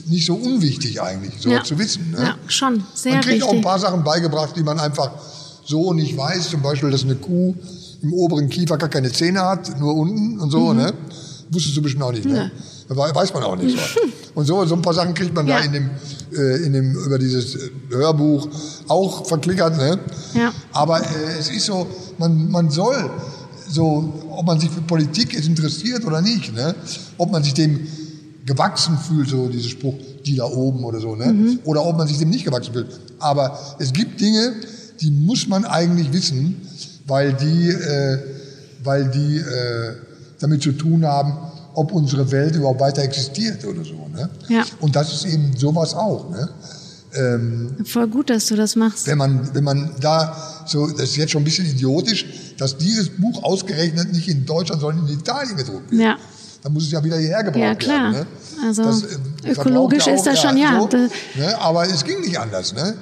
nicht 0.06 0.26
so 0.26 0.34
unwichtig 0.34 1.00
eigentlich, 1.02 1.34
so 1.40 1.50
Ja. 1.50 1.62
zu 1.64 1.78
wissen. 1.78 2.10
Ne? 2.12 2.18
Ja, 2.22 2.34
schon. 2.48 2.82
Sehr 2.94 3.12
Man 3.12 3.20
kriegt 3.22 3.42
auch 3.42 3.48
ein 3.48 3.52
wichtig. 3.56 3.64
paar 3.64 3.78
Sachen 3.78 4.02
beigebracht, 4.04 4.54
die 4.56 4.62
man 4.62 4.78
einfach 4.80 5.10
so 5.64 5.92
nicht 5.92 6.16
weiß. 6.16 6.50
Zum 6.50 6.62
Beispiel, 6.62 6.90
dass 6.90 7.04
eine 7.04 7.14
Kuh 7.16 7.54
im 8.02 8.12
oberen 8.12 8.48
Kiefer 8.48 8.76
gar 8.78 8.88
keine 8.88 9.12
Zähne 9.12 9.42
hat, 9.42 9.78
nur 9.78 9.94
unten 9.94 10.38
und 10.40 10.48
Mhm. 10.48 10.50
so. 10.50 10.72
Ne? 10.72 10.92
Wusstest 11.50 11.76
du 11.76 11.82
bestimmt 11.82 12.02
auch 12.04 12.12
nicht. 12.12 12.24
Ne? 12.24 12.50
We- 12.88 12.96
Weiß 13.14 13.32
man 13.32 13.42
auch 13.44 13.56
nicht. 13.56 13.78
So. 13.78 14.00
Und 14.34 14.46
so, 14.46 14.64
so 14.64 14.74
ein 14.76 14.80
paar 14.80 14.94
Sachen 14.94 15.12
kriegt 15.12 15.34
man 15.34 15.46
Ja. 15.46 15.58
da 15.58 15.64
in 15.64 15.72
dem, 15.72 15.90
äh, 16.34 16.64
in 16.64 16.72
dem, 16.72 16.94
über 17.04 17.18
dieses 17.18 17.54
äh, 17.54 17.70
Hörbuch 17.90 18.48
auch 18.88 19.26
verklickert. 19.26 19.76
Ne? 19.76 19.98
Ja. 20.32 20.50
Aber 20.72 21.00
äh, 21.02 21.04
es 21.38 21.50
ist 21.50 21.66
so, 21.66 21.86
man, 22.16 22.50
man 22.50 22.70
soll 22.70 23.10
so, 23.68 24.10
ob 24.30 24.46
man 24.46 24.58
sich 24.58 24.70
für 24.70 24.80
Politik 24.80 25.34
interessiert 25.34 26.06
oder 26.06 26.22
nicht, 26.22 26.54
ne? 26.54 26.74
ob 27.18 27.30
man 27.30 27.42
sich 27.44 27.52
dem 27.52 27.86
gewachsen 28.44 28.98
fühlt, 28.98 29.28
so 29.28 29.48
dieser 29.48 29.68
Spruch, 29.68 29.94
die 30.24 30.36
da 30.36 30.44
oben 30.44 30.84
oder 30.84 31.00
so, 31.00 31.14
ne? 31.14 31.58
oder 31.64 31.84
ob 31.84 31.96
man 31.96 32.08
sich 32.08 32.18
dem 32.18 32.30
nicht 32.30 32.44
gewachsen 32.44 32.72
fühlt. 32.72 32.88
Aber 33.18 33.58
es 33.78 33.92
gibt 33.92 34.20
Dinge, 34.20 34.54
die 35.00 35.10
muss 35.10 35.46
man 35.46 35.64
eigentlich 35.64 36.12
wissen, 36.12 36.60
weil 37.06 37.32
die, 37.34 37.68
äh, 37.68 38.18
weil 38.82 39.10
die 39.10 39.36
äh, 39.36 39.96
damit 40.40 40.62
zu 40.62 40.72
tun 40.72 41.04
haben, 41.04 41.36
ob 41.74 41.92
unsere 41.92 42.30
Welt 42.30 42.54
überhaupt 42.54 42.80
weiter 42.80 43.02
existiert 43.02 43.64
oder 43.64 43.84
so. 43.84 44.08
Ne? 44.12 44.28
Ja. 44.48 44.64
Und 44.80 44.94
das 44.94 45.12
ist 45.12 45.24
eben 45.24 45.56
sowas 45.56 45.94
auch. 45.94 46.30
Ne? 46.30 46.48
Ähm, 47.14 47.76
Voll 47.84 48.08
gut, 48.08 48.30
dass 48.30 48.46
du 48.46 48.56
das 48.56 48.76
machst. 48.76 49.06
wenn 49.06 49.18
man, 49.18 49.54
wenn 49.54 49.64
man 49.64 49.90
da 50.00 50.36
so, 50.66 50.86
das 50.86 51.10
ist 51.10 51.16
jetzt 51.16 51.30
schon 51.30 51.42
ein 51.42 51.44
bisschen 51.44 51.66
idiotisch, 51.66 52.54
dass 52.58 52.76
dieses 52.76 53.10
Buch 53.10 53.42
ausgerechnet 53.42 54.12
nicht 54.12 54.28
in 54.28 54.46
Deutschland, 54.46 54.80
sondern 54.80 55.08
in 55.08 55.18
Italien 55.18 55.56
gedruckt 55.56 55.90
wird. 55.90 56.00
Ja. 56.00 56.16
Dann 56.62 56.72
muss 56.72 56.84
es 56.84 56.92
ja 56.92 57.02
wieder 57.02 57.18
hierher 57.18 57.42
gebracht 57.42 57.62
Ja, 57.62 57.74
klar. 57.74 58.12
werden. 58.12 58.26
Ne? 58.60 58.66
Also, 58.66 58.84
Das, 58.84 59.02
äh, 59.02 59.50
ökologisch 59.50 60.06
ist 60.06 60.24
das 60.26 60.40
schon, 60.40 60.56
ja. 60.56 60.78
So, 60.80 60.88
ne? 60.96 61.58
Aber 61.60 61.84
es 61.84 62.04
ging 62.04 62.20
nicht 62.20 62.38
anders. 62.38 62.72
Ne? 62.72 62.94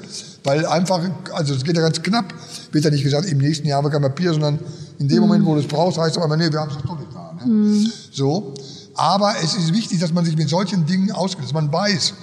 Weil 0.44 0.64
einfach, 0.64 1.00
also 1.32 1.54
es 1.54 1.62
geht 1.62 1.76
ja 1.76 1.82
ganz 1.82 2.00
knapp, 2.02 2.32
wird 2.72 2.84
ja 2.84 2.90
nicht 2.90 3.02
gesagt, 3.04 3.26
im 3.28 3.38
nächsten 3.38 3.66
Jahr 3.66 3.78
haben 3.78 3.84
wir 3.84 3.90
kein 3.90 4.00
Papier, 4.00 4.32
sondern 4.32 4.58
in 4.98 5.08
dem 5.08 5.20
Moment, 5.20 5.44
wo 5.44 5.54
du 5.54 5.60
es 5.60 5.66
brauchst, 5.68 5.98
heißt 5.98 6.16
es 6.16 6.22
aber, 6.22 6.36
nee, 6.36 6.50
wir 6.50 6.60
haben 6.60 6.70
es 6.70 6.76
doch 6.82 6.98
nicht 6.98 7.12
da. 7.12 7.46
Ne? 7.46 7.90
So. 8.10 8.54
Aber 8.94 9.34
es 9.42 9.54
ist 9.54 9.72
wichtig, 9.74 9.98
dass 10.00 10.12
man 10.12 10.24
sich 10.24 10.36
mit 10.36 10.48
solchen 10.48 10.86
Dingen 10.86 11.10
auskennt, 11.12 11.46
dass 11.46 11.52
man 11.54 11.70
weiß, 11.72 12.14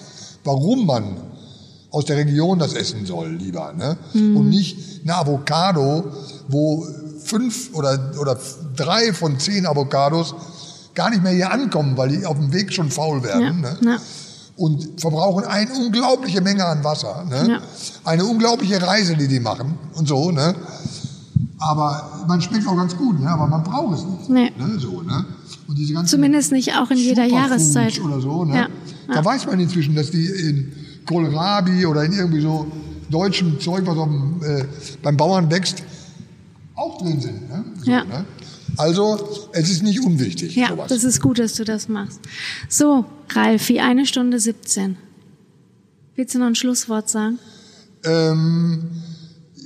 warum 0.43 0.85
man 0.85 1.17
aus 1.91 2.05
der 2.05 2.17
Region 2.17 2.59
das 2.59 2.73
essen 2.73 3.05
soll, 3.05 3.29
lieber. 3.35 3.73
Ne? 3.73 3.97
Und 4.13 4.49
nicht 4.49 4.77
eine 5.03 5.15
Avocado, 5.15 6.11
wo 6.47 6.85
fünf 7.23 7.73
oder, 7.73 8.11
oder 8.19 8.37
drei 8.75 9.13
von 9.13 9.39
zehn 9.39 9.65
Avocados 9.65 10.35
gar 10.97 11.11
nicht 11.11 11.23
mehr 11.23 11.31
hier 11.31 11.51
ankommen, 11.51 11.95
weil 11.95 12.09
die 12.09 12.25
auf 12.25 12.37
dem 12.37 12.51
Weg 12.51 12.73
schon 12.73 12.89
faul 12.89 13.23
werden. 13.23 13.63
Ja. 13.63 13.71
Ne? 13.71 13.77
Ja. 13.81 13.97
Und 14.57 14.99
verbrauchen 14.99 15.45
eine 15.45 15.71
unglaubliche 15.71 16.41
Menge 16.41 16.65
an 16.65 16.83
Wasser. 16.83 17.23
Ne? 17.29 17.47
Ja. 17.47 17.59
Eine 18.03 18.25
unglaubliche 18.25 18.81
Reise, 18.81 19.15
die 19.15 19.27
die 19.27 19.39
machen 19.39 19.75
und 19.93 20.07
so. 20.07 20.31
Ne? 20.31 20.55
Aber 21.59 22.25
man 22.27 22.41
schmeckt 22.41 22.67
auch 22.67 22.75
ganz 22.75 22.97
gut, 22.97 23.19
ne? 23.19 23.29
aber 23.29 23.45
man 23.45 23.63
braucht 23.63 23.99
es 23.99 24.05
nicht. 24.05 24.29
Nee. 24.29 24.51
Ne? 24.57 24.79
So, 24.79 25.03
ne? 25.03 25.25
Und 25.67 25.77
diese 25.77 25.93
ganzen 25.93 26.09
Zumindest 26.09 26.51
nicht 26.51 26.73
auch 26.75 26.89
in 26.89 26.97
jeder 26.97 27.29
Superfoods 27.29 27.73
Jahreszeit. 27.73 28.01
Oder 28.03 28.19
so, 28.19 28.45
ne? 28.45 28.55
Ja. 28.55 28.67
Da 29.13 29.23
weiß 29.23 29.45
man 29.45 29.59
inzwischen, 29.59 29.93
dass 29.95 30.09
die 30.09 30.25
in 30.25 30.73
Kohlrabi 31.05 31.85
oder 31.85 32.03
in 32.03 32.13
irgendwie 32.13 32.41
so 32.41 32.65
deutschem 33.09 33.59
Zeug, 33.59 33.85
was 33.85 33.97
auf 33.97 34.07
dem, 34.07 34.41
äh, 34.43 34.65
beim 35.03 35.15
Bauern 35.15 35.49
wächst, 35.51 35.83
auch 36.75 36.97
drin 36.97 37.21
sind. 37.21 37.49
Ne? 37.49 37.63
So, 37.83 37.91
Ja. 37.91 38.03
ne? 38.03 38.25
Also, 38.75 39.49
es 39.53 39.69
ist 39.69 39.81
nicht 39.83 40.01
unwichtig. 40.03 40.55
Ja, 40.55 40.69
sowas. 40.69 40.89
das 40.89 41.03
ist 41.03 41.21
gut, 41.21 41.39
dass 41.39 41.53
du 41.53 41.63
das 41.63 41.87
machst. 41.87 42.19
So, 42.69 43.05
Ralfi, 43.29 43.79
eine 43.79 44.05
Stunde 44.05 44.39
17. 44.39 44.97
Willst 46.15 46.35
du 46.35 46.39
noch 46.39 46.47
ein 46.47 46.55
Schlusswort 46.55 47.09
sagen? 47.09 47.39
Ähm, 48.03 48.89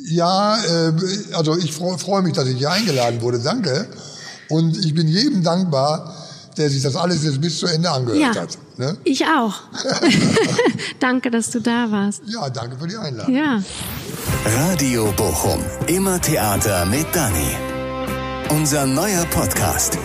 ja, 0.06 0.58
äh, 0.64 0.94
also 1.34 1.58
ich 1.58 1.74
freue 1.74 1.98
freu 1.98 2.22
mich, 2.22 2.34
dass 2.34 2.48
ich 2.48 2.58
hier 2.58 2.72
eingeladen 2.72 3.22
wurde. 3.22 3.40
Danke. 3.40 3.88
Und 4.50 4.78
ich 4.86 4.94
bin 4.94 5.08
jedem 5.08 5.44
dankbar, 5.44 6.16
der 6.58 6.70
sich 6.70 6.84
das 6.84 6.96
alles 6.96 7.24
jetzt 7.24 7.40
bis 7.40 7.60
zu 7.60 7.68
Ende 7.68 7.90
angehört 7.90 8.36
Ja. 8.36 8.42
hat. 8.42 8.58
Ne? 8.78 8.98
Ich 9.06 9.26
auch. 9.26 9.56
Danke, 11.00 11.32
dass 11.32 11.50
du 11.52 11.60
da 11.62 11.90
warst. 11.92 12.22
Ja, 12.28 12.50
danke 12.50 12.78
für 12.78 12.88
die 12.88 12.98
Einladung. 12.98 13.34
Ja. 13.36 13.64
Radio 14.46 15.12
Bochum. 15.16 15.64
Immer 15.88 16.20
Theater 16.20 16.86
mit 16.86 17.06
Dani. 17.14 17.71
Unser 18.52 18.86
neuer 18.86 19.26
Podcast. 19.28 19.98